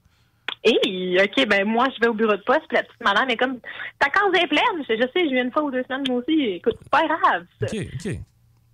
[0.65, 3.37] Et, OK, ben moi, je vais au bureau de poste, puis la petite madame est
[3.37, 3.59] comme,
[3.99, 4.83] ta case est pleine.
[4.89, 6.41] Je, je sais, je viens une fois ou deux semaines, moi aussi.
[6.41, 7.45] Écoute, c'est pas grave.
[7.61, 7.67] ça.
[7.71, 8.13] OK, OK.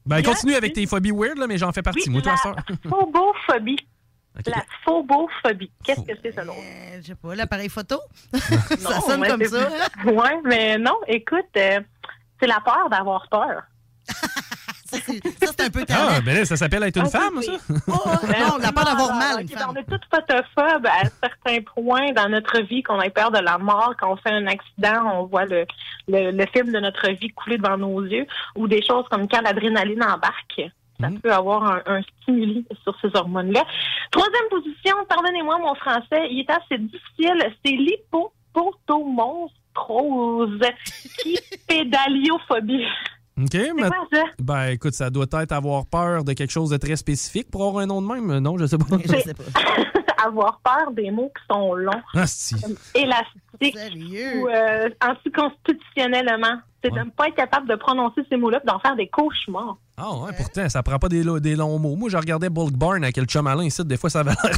[0.05, 2.09] Ben, continue avec tes phobies weird, là, mais j'en fais partie.
[2.09, 2.55] moi, toi, ça.
[2.89, 3.77] Phobophobie.
[4.47, 5.69] La phobophobie.
[5.83, 6.57] Qu'est-ce que c'est, ça, l'autre?
[6.59, 7.99] Euh, Je sais pas, l'appareil photo?
[8.33, 8.39] Non,
[8.89, 9.67] ça sonne comme ça.
[9.99, 11.81] plus- Ouais, mais non, écoute, euh,
[12.39, 13.63] c'est la peur d'avoir peur.
[14.97, 17.51] Ça, c'est un peu Ah, ben là, ça s'appelle être une Ah, femme, ça?
[17.87, 19.71] non, la peur d'avoir mal, une Ok, femme.
[19.71, 23.57] On est toutes photophobes à certains points dans notre vie, qu'on ait peur de la
[23.57, 25.65] mort, quand on fait un accident, on voit le,
[26.07, 29.41] le, le film de notre vie couler devant nos yeux, ou des choses comme quand
[29.41, 30.61] l'adrénaline embarque.
[30.99, 33.63] Ça peut avoir un, un stimuli sur ces hormones-là.
[34.11, 40.59] Troisième position, pardonnez-moi mon français, il est assez difficile, c'est l'hippopotomonstrose
[41.23, 42.85] qui pédaliophobie.
[43.43, 43.87] OK, mais.
[43.87, 44.23] quoi ça?
[44.39, 47.83] Ben, écoute, ça doit être avoir peur de quelque chose de très spécifique pour avoir
[47.83, 48.39] un nom de même.
[48.39, 48.85] Non, je sais pas.
[49.07, 49.33] sais
[50.23, 52.01] avoir peur des mots qui sont longs.
[52.13, 52.55] Ah, si.
[52.93, 53.75] élastique
[54.35, 56.59] ou euh, anticonstitutionnellement.
[56.83, 59.77] C'est de ne pas être capable de prononcer ces mots-là et d'en faire des cauchemars.
[59.97, 61.95] Ah, ouais, pourtant, ça prend pas des, lo- des longs mots.
[61.95, 63.85] Moi, je regardais Bulk Barn avec le chum ici.
[63.85, 64.55] Des fois, ça avait l'air.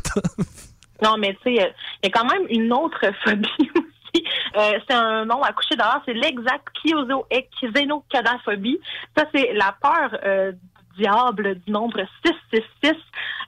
[1.02, 1.70] Non, mais tu sais,
[2.02, 3.72] il y a quand même une autre phobie
[4.14, 4.24] aussi.
[4.56, 8.80] Euh, c'est un nom à coucher dehors, c'est l'exactiozoexénocodaphobie.
[9.18, 10.60] Ça, c'est la peur euh, du
[10.98, 12.94] diable du nombre 666.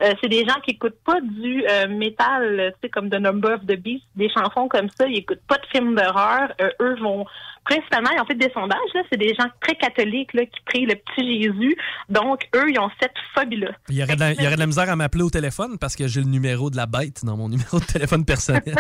[0.02, 3.54] Euh, c'est des gens qui écoutent pas du euh, métal, tu sais, comme The Number
[3.54, 5.08] of the Beast, des chansons comme ça.
[5.08, 6.54] Ils écoutent pas de films d'horreur.
[6.60, 7.26] Euh, eux vont
[7.66, 10.86] principalement, ils ont fait des sondages, là, c'est des gens très catholiques là, qui prient
[10.86, 11.76] le petit Jésus.
[12.10, 13.72] Donc, eux, ils ont cette phobie-là.
[13.90, 15.78] Il y aurait de la, il y aurait de la misère à m'appeler au téléphone
[15.80, 18.64] parce que j'ai le numéro de la bête dans mon numéro de téléphone personnel.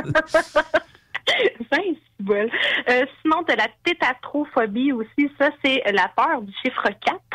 [1.69, 2.49] Fin, c'est bol.
[2.89, 5.29] Euh, sinon, tu la tétatrophobie aussi.
[5.39, 6.87] Ça, c'est la peur du chiffre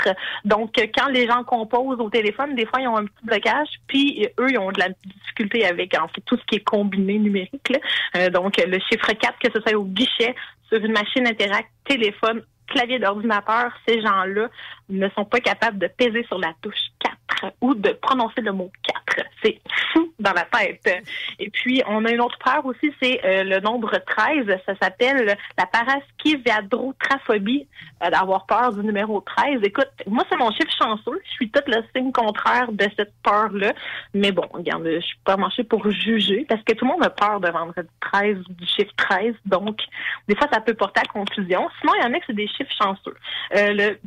[0.05, 0.17] 4.
[0.45, 3.69] Donc, euh, quand les gens composent au téléphone, des fois, ils ont un petit blocage.
[3.87, 6.65] Puis, euh, eux, ils ont de la difficulté avec en fait, tout ce qui est
[6.65, 7.69] combiné numérique.
[7.69, 7.79] là.
[8.17, 10.35] Euh, donc, le chiffre 4, que ce soit au guichet,
[10.69, 14.49] sur une machine interact, téléphone, clavier d'ordinateur, ces gens-là
[14.89, 17.20] ne sont pas capables de peser sur la touche 4
[17.61, 19.01] ou de prononcer le mot 4.
[19.43, 19.61] C'est
[19.93, 21.05] fou dans la tête.
[21.39, 24.47] Et puis, on a une autre peur aussi, c'est euh, le nombre 13.
[24.67, 27.67] Ça s'appelle la paraskiviadrotraphobie,
[28.03, 29.61] euh, d'avoir peur du numéro 13.
[29.63, 31.21] Écoute, moi, c'est mon chiffre chanceux.
[31.25, 33.73] Je suis tout le signe contraire de cette peur-là.
[34.15, 37.11] Mais bon, regarde, je suis pas marché pour juger parce que tout le monde a
[37.11, 39.35] peur de vendredi 13 ou du chiffre 13.
[39.47, 39.81] Donc,
[40.29, 41.69] des fois, ça peut porter à confusion.
[41.81, 43.17] Sinon, il y en a que c'est des chiffres chanceux.
[43.57, 43.99] Euh, le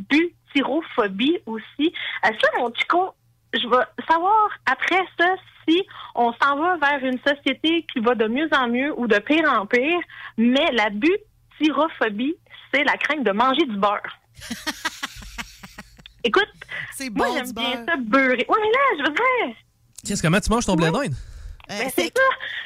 [0.54, 1.94] butyrophobie aussi.
[2.26, 3.14] Euh, ça, mon chico,
[3.54, 5.36] je vais savoir après ça
[5.68, 9.18] si on s'en va vers une société qui va de mieux en mieux ou de
[9.20, 10.00] pire en pire,
[10.38, 12.36] mais la butyrophobie,
[12.74, 14.02] c'est la crainte de manger du beurre.
[16.26, 16.48] Écoute,
[17.16, 17.86] moi bon, j'aime bien beurre.
[17.88, 18.46] ça beurrer.
[18.48, 19.56] Ouais, mais là, je veux dire,
[20.06, 21.14] Qu'est-ce comment tu manges ton blé d'Inde?
[21.70, 22.24] ben, c'est ça.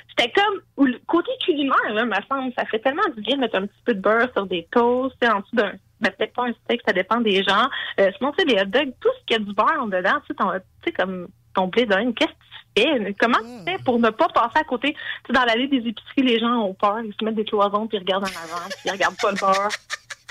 [0.10, 3.42] J'étais comme, ou le côté culinaire, là, ma femme, ça fait tellement du bien de
[3.42, 6.12] mettre un petit peu de beurre sur des toasts, tu sais, en dessous d'un, ben,
[6.12, 7.68] peut-être pas un steak, ça dépend des gens.
[8.00, 10.28] Euh, sinon, tu sais, les hot dogs, tout ce qui a du beurre dedans, tu
[10.28, 12.34] sais, ton- tu sais, comme ton blé qu'est-ce que
[12.76, 13.16] tu fais?
[13.20, 14.94] Comment tu fais pour ne pas passer à côté?
[14.94, 17.88] Tu sais, dans l'allée des épiceries, les gens ont peur, ils se mettent des cloisons,
[17.88, 19.70] puis ils regardent en avant, puis ils regardent pas le beurre.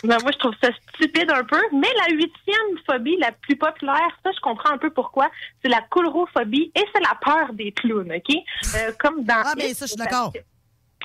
[0.05, 1.61] Ben, moi, je trouve ça stupide un peu.
[1.73, 5.28] Mais la huitième phobie, la plus populaire, ça, je comprends un peu pourquoi.
[5.62, 8.36] C'est la coulrophobie et c'est la peur des clowns, OK?
[8.77, 9.35] Euh, comme dans.
[9.45, 10.33] Ah, mais ça, je suis d'accord.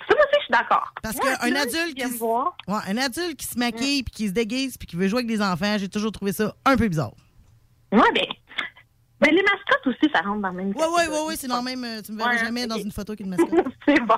[0.09, 0.93] Ça, moi aussi, je suis d'accord.
[1.01, 4.77] Parce qu'un adulte qui se- Ouais, un adulte qui se maquille puis qui se déguise
[4.77, 7.13] puis qui veut jouer avec des enfants, j'ai toujours trouvé ça un peu bizarre.
[7.91, 8.25] Ouais, ben.
[9.19, 11.57] Ben, les mascottes aussi, ça rentre dans le même Ouais, ouais, ouais, ouais, c'est dans
[11.59, 11.83] le même.
[11.83, 13.67] euh, Tu me verras Ouais, jamais dans une photo qui est une mascotte.
[13.87, 14.15] c'est bon.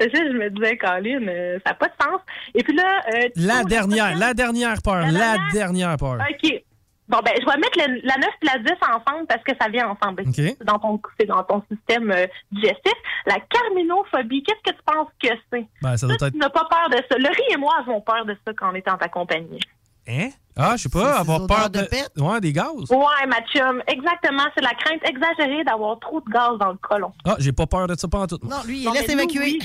[0.00, 2.20] Ça, je me disais, Colin, euh, ça n'a pas de sens.
[2.54, 3.02] Et puis là.
[3.14, 6.16] euh, La dernière, la dernière peur, la dernière peur.
[6.42, 6.64] OK.
[7.08, 9.68] Bon, ben, je vais mettre le- la 9 et la 10 ensemble parce que ça
[9.68, 10.24] vient ensemble.
[10.34, 12.92] C'est dans ton, c'est dans ton système euh, digestif.
[13.26, 15.66] La carminophobie, qu'est-ce que tu penses que c'est?
[15.82, 16.28] Ben, ça doit être.
[16.30, 17.18] Tu n'as pas peur de ça.
[17.18, 19.60] Laurie et moi avons peur de ça quand on est en ta compagnie.
[20.06, 20.28] Hein?
[20.56, 21.80] Ah, je sais pas, avoir peur de.
[22.20, 22.72] Ouais, des gaz.
[22.90, 24.44] Ouais, ma chum, exactement.
[24.56, 27.12] C'est la crainte exagérée d'avoir trop de gaz dans le colon.
[27.24, 28.38] Ah, j'ai pas peur de ça pas en tout.
[28.42, 29.58] Non, lui, il Non, laisse nous, évacuer.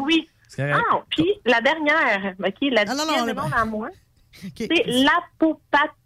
[0.00, 0.28] Oui.
[0.58, 3.88] Ah, puis la dernière, OK, la non, non, le- et non à moi,
[4.56, 4.84] c'est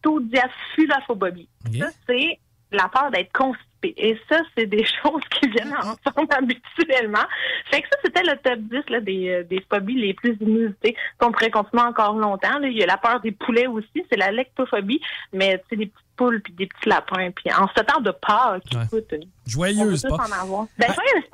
[0.05, 1.49] l'apopatodiaphobie.
[1.79, 2.39] Ça, c'est
[2.73, 3.95] la peur d'être constipé.
[3.97, 7.25] Et ça, c'est des choses qui viennent ensemble habituellement.
[7.71, 10.97] Fait que ça, c'était le top 10 là, des, euh, des phobies les plus inusitées
[11.19, 12.59] qu'on pourrait continuer encore longtemps.
[12.59, 12.67] là.
[12.69, 15.01] Il y a la peur des poulets aussi, c'est la lectophobie,
[15.35, 17.31] mais tu sais, des petites poules puis des petits lapins.
[17.33, 20.29] Puis en ce temps de Pâques, écoute, on Joyeuse va tous Pâques.
[20.31, 20.67] en avoir.
[20.79, 21.25] Ben, joyeuse!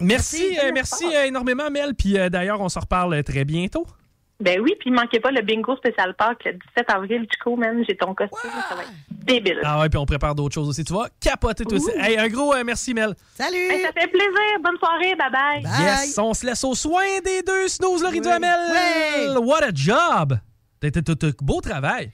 [0.00, 1.94] Merci, Merci, euh, merci euh, énormément, Mel.
[1.94, 3.86] Puis euh, d'ailleurs, on se reparle très bientôt.
[4.44, 7.82] Ben oui, puis manquez pas le bingo spécial park le 17 avril, Chico, man.
[7.88, 9.58] J'ai ton costume, ça va être débile.
[9.64, 10.84] Ah ouais, puis on prépare d'autres choses aussi.
[10.84, 11.90] Tu vois, capoter tout aussi.
[11.90, 11.98] Ouh.
[11.98, 13.14] Hey, un gros euh, merci, Mel.
[13.34, 13.56] Salut!
[13.56, 14.60] Hey, ça fait plaisir.
[14.62, 15.14] Bonne soirée.
[15.14, 15.62] Bye-bye.
[15.82, 18.20] Yes, on se laisse au soin des deux snooze, Laurie Oui.
[18.20, 19.38] Duhamel.
[19.38, 20.38] What a job!
[20.80, 20.90] T'as
[21.40, 22.10] beau travail.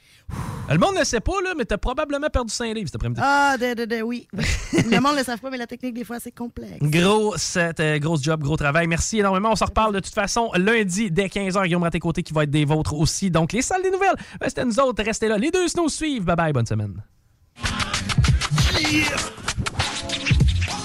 [0.70, 3.20] Le monde ne sait pas, là, mais t'as probablement perdu 5 livres cet après-midi.
[3.22, 4.28] Ah, de, de, de, oui.
[4.72, 6.78] le monde ne le savent pas, mais la technique, des fois, c'est complexe.
[6.80, 8.86] Gros, set, euh, gros job, gros travail.
[8.86, 9.50] Merci énormément.
[9.50, 11.64] On se reparle de toute façon lundi dès 15h.
[11.64, 13.30] Guillaume Raté-Côté qui va être des vôtres aussi.
[13.30, 15.02] Donc, les salles des nouvelles, ben, c'était nous autres.
[15.02, 15.38] Restez là.
[15.38, 16.24] Les deux snows suivent.
[16.24, 16.52] Bye bye.
[16.52, 17.02] Bonne semaine.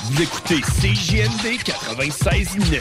[0.05, 2.79] Vous écoutez CJMD 96.9.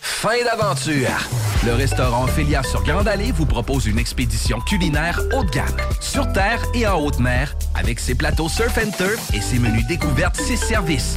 [0.00, 1.45] Fin d'aventure.
[1.66, 5.66] Le restaurant Ophélia sur Grande Allée vous propose une expédition culinaire haut de gamme,
[6.00, 9.84] sur terre et en haute mer, avec ses plateaux surf and turf et ses menus
[9.88, 11.16] découvertes, ses services.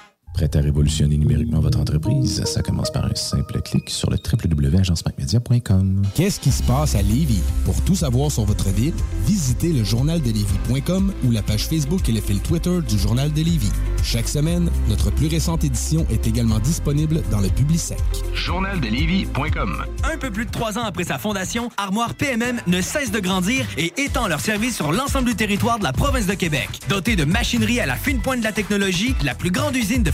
[0.33, 2.43] Prêt à révolutionner numériquement votre entreprise?
[2.45, 6.01] Ça commence par un simple clic sur le www.agencemacmedia.com.
[6.15, 7.41] Qu'est-ce qui se passe à Lévis?
[7.65, 8.93] Pour tout savoir sur votre ville,
[9.25, 13.71] visitez le journaldelévis.com ou la page Facebook et le fil Twitter du Journal de Lévis.
[14.03, 17.99] Chaque semaine, notre plus récente édition est également disponible dans le Publisec.
[18.33, 23.19] Journaldelévis.com Un peu plus de trois ans après sa fondation, Armoire PMM ne cesse de
[23.19, 26.69] grandir et étend leur service sur l'ensemble du territoire de la province de Québec.
[26.89, 30.11] Dotée de machinerie à la fine pointe de la technologie, la plus grande usine de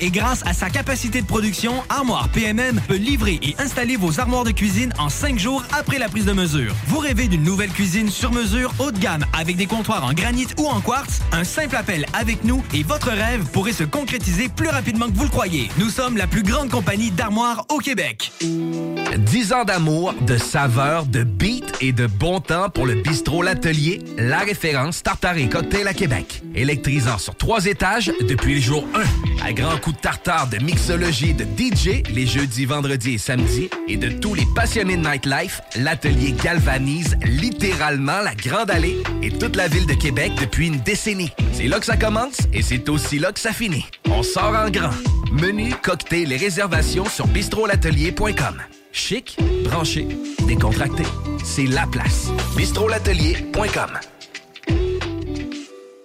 [0.00, 4.44] et grâce à sa capacité de production, Armoire PMM peut livrer et installer vos armoires
[4.44, 6.72] de cuisine en cinq jours après la prise de mesure.
[6.86, 10.46] Vous rêvez d'une nouvelle cuisine sur mesure haut de gamme avec des comptoirs en granit
[10.58, 11.20] ou en quartz?
[11.32, 15.24] Un simple appel avec nous et votre rêve pourrait se concrétiser plus rapidement que vous
[15.24, 15.68] le croyez.
[15.78, 18.30] Nous sommes la plus grande compagnie d'armoires au Québec.
[18.40, 24.00] 10 ans d'amour, de saveur, de beat et de bon temps pour le bistrot L'Atelier,
[24.16, 26.42] la référence tartare et cocktail à Québec.
[26.54, 29.23] Électrisant sur trois étages depuis le jour 1.
[29.44, 33.68] À grands coups de tartare, de mixologie, de DJ les jeudis, vendredis et samedis.
[33.88, 39.56] Et de tous les passionnés de nightlife, l'Atelier galvanise littéralement la Grande Allée et toute
[39.56, 41.32] la ville de Québec depuis une décennie.
[41.52, 43.86] C'est là que ça commence et c'est aussi là que ça finit.
[44.06, 44.94] On sort en grand.
[45.32, 48.62] Menu, cocktail et réservations sur bistrolatelier.com.
[48.92, 50.06] Chic, branché,
[50.46, 51.02] décontracté.
[51.42, 52.28] C'est la place.
[52.56, 53.98] bistrolatelier.com.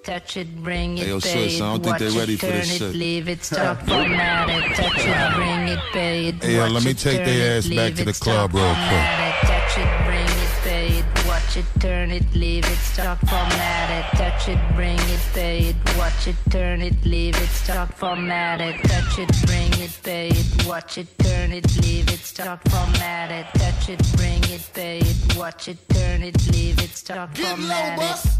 [0.03, 2.35] Touch it, bring it, Hey, yo, pay it, I don't think watch they it, ready
[2.37, 2.95] for this it, shit.
[2.95, 7.57] leave it, stop, it, touch it, bring it, pay it, Hey, let me take their
[7.57, 10.08] ass back to the club real quick.
[11.49, 15.75] Watch it, turn it, leave it, stop, format it, touch it, bring it, pay it,
[15.97, 20.67] watch it, turn it, leave it, stop, format it, touch it, bring it, pay it,
[20.67, 25.35] watch it, turn it, leave it, stop, format it, touch it, bring it, pay it,
[25.37, 28.39] watch it, turn it, leave it, stop, format it.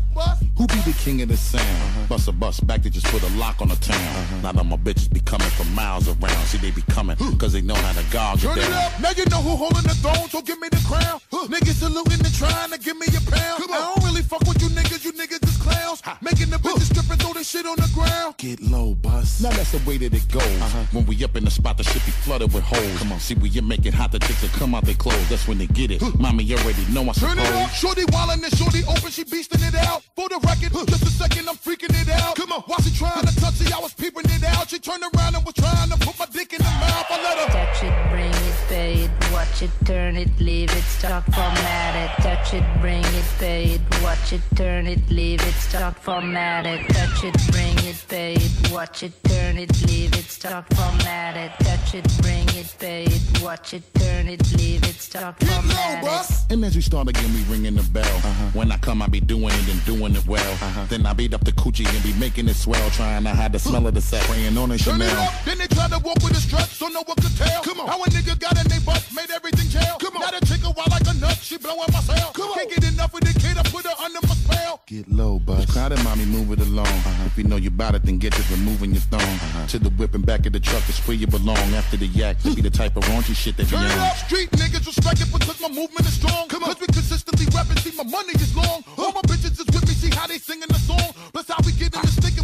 [0.58, 1.64] Who be the king of the sound?
[1.64, 2.08] Uh-huh.
[2.10, 3.96] Bust a bus back to just put a lock on the town.
[3.96, 4.42] Uh-huh.
[4.42, 6.46] Now that my bitches be coming from miles around.
[6.48, 8.92] See, they be coming cause they know how to gouge Turn it it down.
[8.92, 9.00] up.
[9.00, 11.22] Now you know who holding the throne, so give me the crown.
[11.32, 13.64] Niggas saluting and trying to give me a pound.
[13.72, 16.02] I don't really fuck with you niggas, you niggas is clowns.
[16.22, 18.36] Making the bitches strip and throw this shit on the ground.
[18.38, 19.42] Get low, bus.
[19.42, 20.44] Now that's the way that it goes.
[20.44, 20.84] Uh-huh.
[20.92, 22.98] When we up in the spot, the shit be flooded with holes.
[23.00, 25.30] Come on, see, we you make it hot, the chicks will come out they clothes.
[25.30, 26.02] That's when they get it.
[26.20, 27.64] Mommy, you already know I Turn it suppose.
[27.64, 27.70] up.
[27.72, 30.04] Shorty wildin' and shorty open, she beastin' it out.
[30.16, 32.36] For the record, just a second, I'm freaking it out.
[32.36, 34.70] Come on, while she trying to touch it, I was peeping it out.
[34.70, 37.06] She turned around and was trying to put my dick in her mouth.
[37.10, 37.48] I let her.
[37.54, 42.12] Touch it, bring it, pay it, watch it, turn it, leave it, stop, format it.
[42.22, 46.82] Touch it, bring it, pay it, watch it, turn it, leave it, stop, format it.
[46.90, 51.52] Touch it, bring it, pay it, watch it, turn it, leave it, stop, format it.
[51.66, 56.52] Touch it, bring it, pay it, watch it, turn it, leave it, stop, format it.
[56.52, 58.04] And as we start again, we ringing the bell.
[58.04, 58.50] Uh-huh.
[58.54, 60.52] When I come, I be doing it and doing it well.
[60.54, 60.86] Uh-huh.
[60.90, 63.60] Then I beat up the coochie and be making it swell, trying to hide the
[63.60, 65.28] smell of the set, praying on a Turn it Chanel.
[65.28, 65.34] up.
[65.46, 67.64] Then they try to walk with a strut, so no one could tell.
[67.64, 67.88] Come on.
[67.88, 69.98] How a nigga got in they butt, made everything jail.
[70.00, 70.22] Come on.
[70.22, 72.32] Now the chick a wild like a nut, she blowing my cell.
[72.32, 72.58] Come on.
[72.58, 74.82] Can't get enough of the kid, I put her under my spell.
[74.88, 75.66] Get low, bus.
[75.72, 76.88] Crowd got it, mommy, move it along.
[76.88, 77.26] Uh-huh.
[77.26, 79.22] If you know you bout it, then get to removing your thong.
[79.22, 79.68] Uh-huh.
[79.68, 81.58] To the whip and back of the truck is where you belong.
[81.74, 84.00] After the yak, to be the type of raunchy shit that you Turn it on.
[84.00, 86.48] up, street niggas respect it because my movement is strong.
[86.48, 86.70] Come on.
[86.74, 88.84] Cause we consistently rapping, see my money is long.
[88.98, 91.14] All my bitches is with me, see how they singing the song.
[91.34, 92.39] Plus how we get in the stick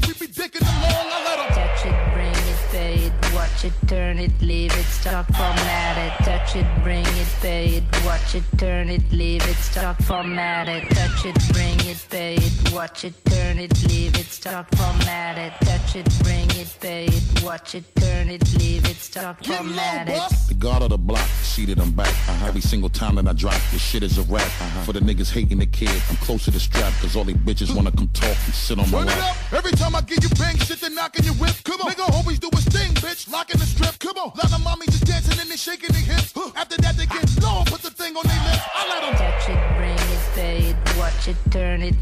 [3.65, 6.23] it, turn it, leave it, start format it.
[6.23, 10.89] Touch it, bring it, pay it, watch it, turn it, leave it, start format it.
[10.91, 15.53] Touch it, bring it, pay it, watch it, turn it, leave it, start format it.
[15.65, 20.31] Touch it, bring it, pay it, watch it, turn it, leave it, start format it.
[20.47, 22.07] The guard of the block, seated I'm back.
[22.07, 22.47] Uh-huh.
[22.47, 24.43] Every single time that I drop, this shit is a rap.
[24.43, 24.83] Uh-huh.
[24.83, 27.75] For the niggas hating the kid, I'm close to the strap, cause all they bitches
[27.75, 29.31] wanna come talk and sit on my Turn it lap.
[29.31, 29.53] up.
[29.53, 31.55] Every time I give you bang shit, they're knocking your whip.
[31.63, 31.91] Come on.
[31.91, 33.29] Nigga always do his thing, bitch.
[33.55, 33.99] Locking the strip.
[33.99, 34.31] Come on.
[34.31, 36.33] Mommies just dancing and they shaking their hips.
[36.55, 38.63] After that, they get low, put the thing on their lips.
[38.73, 39.15] I let them.
[39.15, 41.95] Touch it, bring it, pay it, watch it, turn it,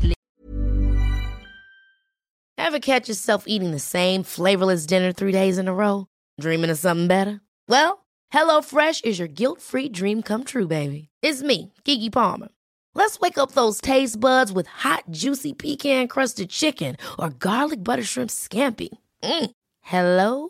[2.58, 6.08] Ever catch yourself eating the same flavorless dinner three days in a row?
[6.40, 7.42] Dreaming of something better?
[7.68, 11.10] Well, HelloFresh is your guilt-free dream come true, baby.
[11.22, 12.48] It's me, Kiki Palmer.
[12.96, 18.30] Let's wake up those taste buds with hot, juicy pecan-crusted chicken or garlic butter shrimp
[18.30, 18.90] scampi.
[19.24, 19.52] Mm.
[19.82, 20.50] Hello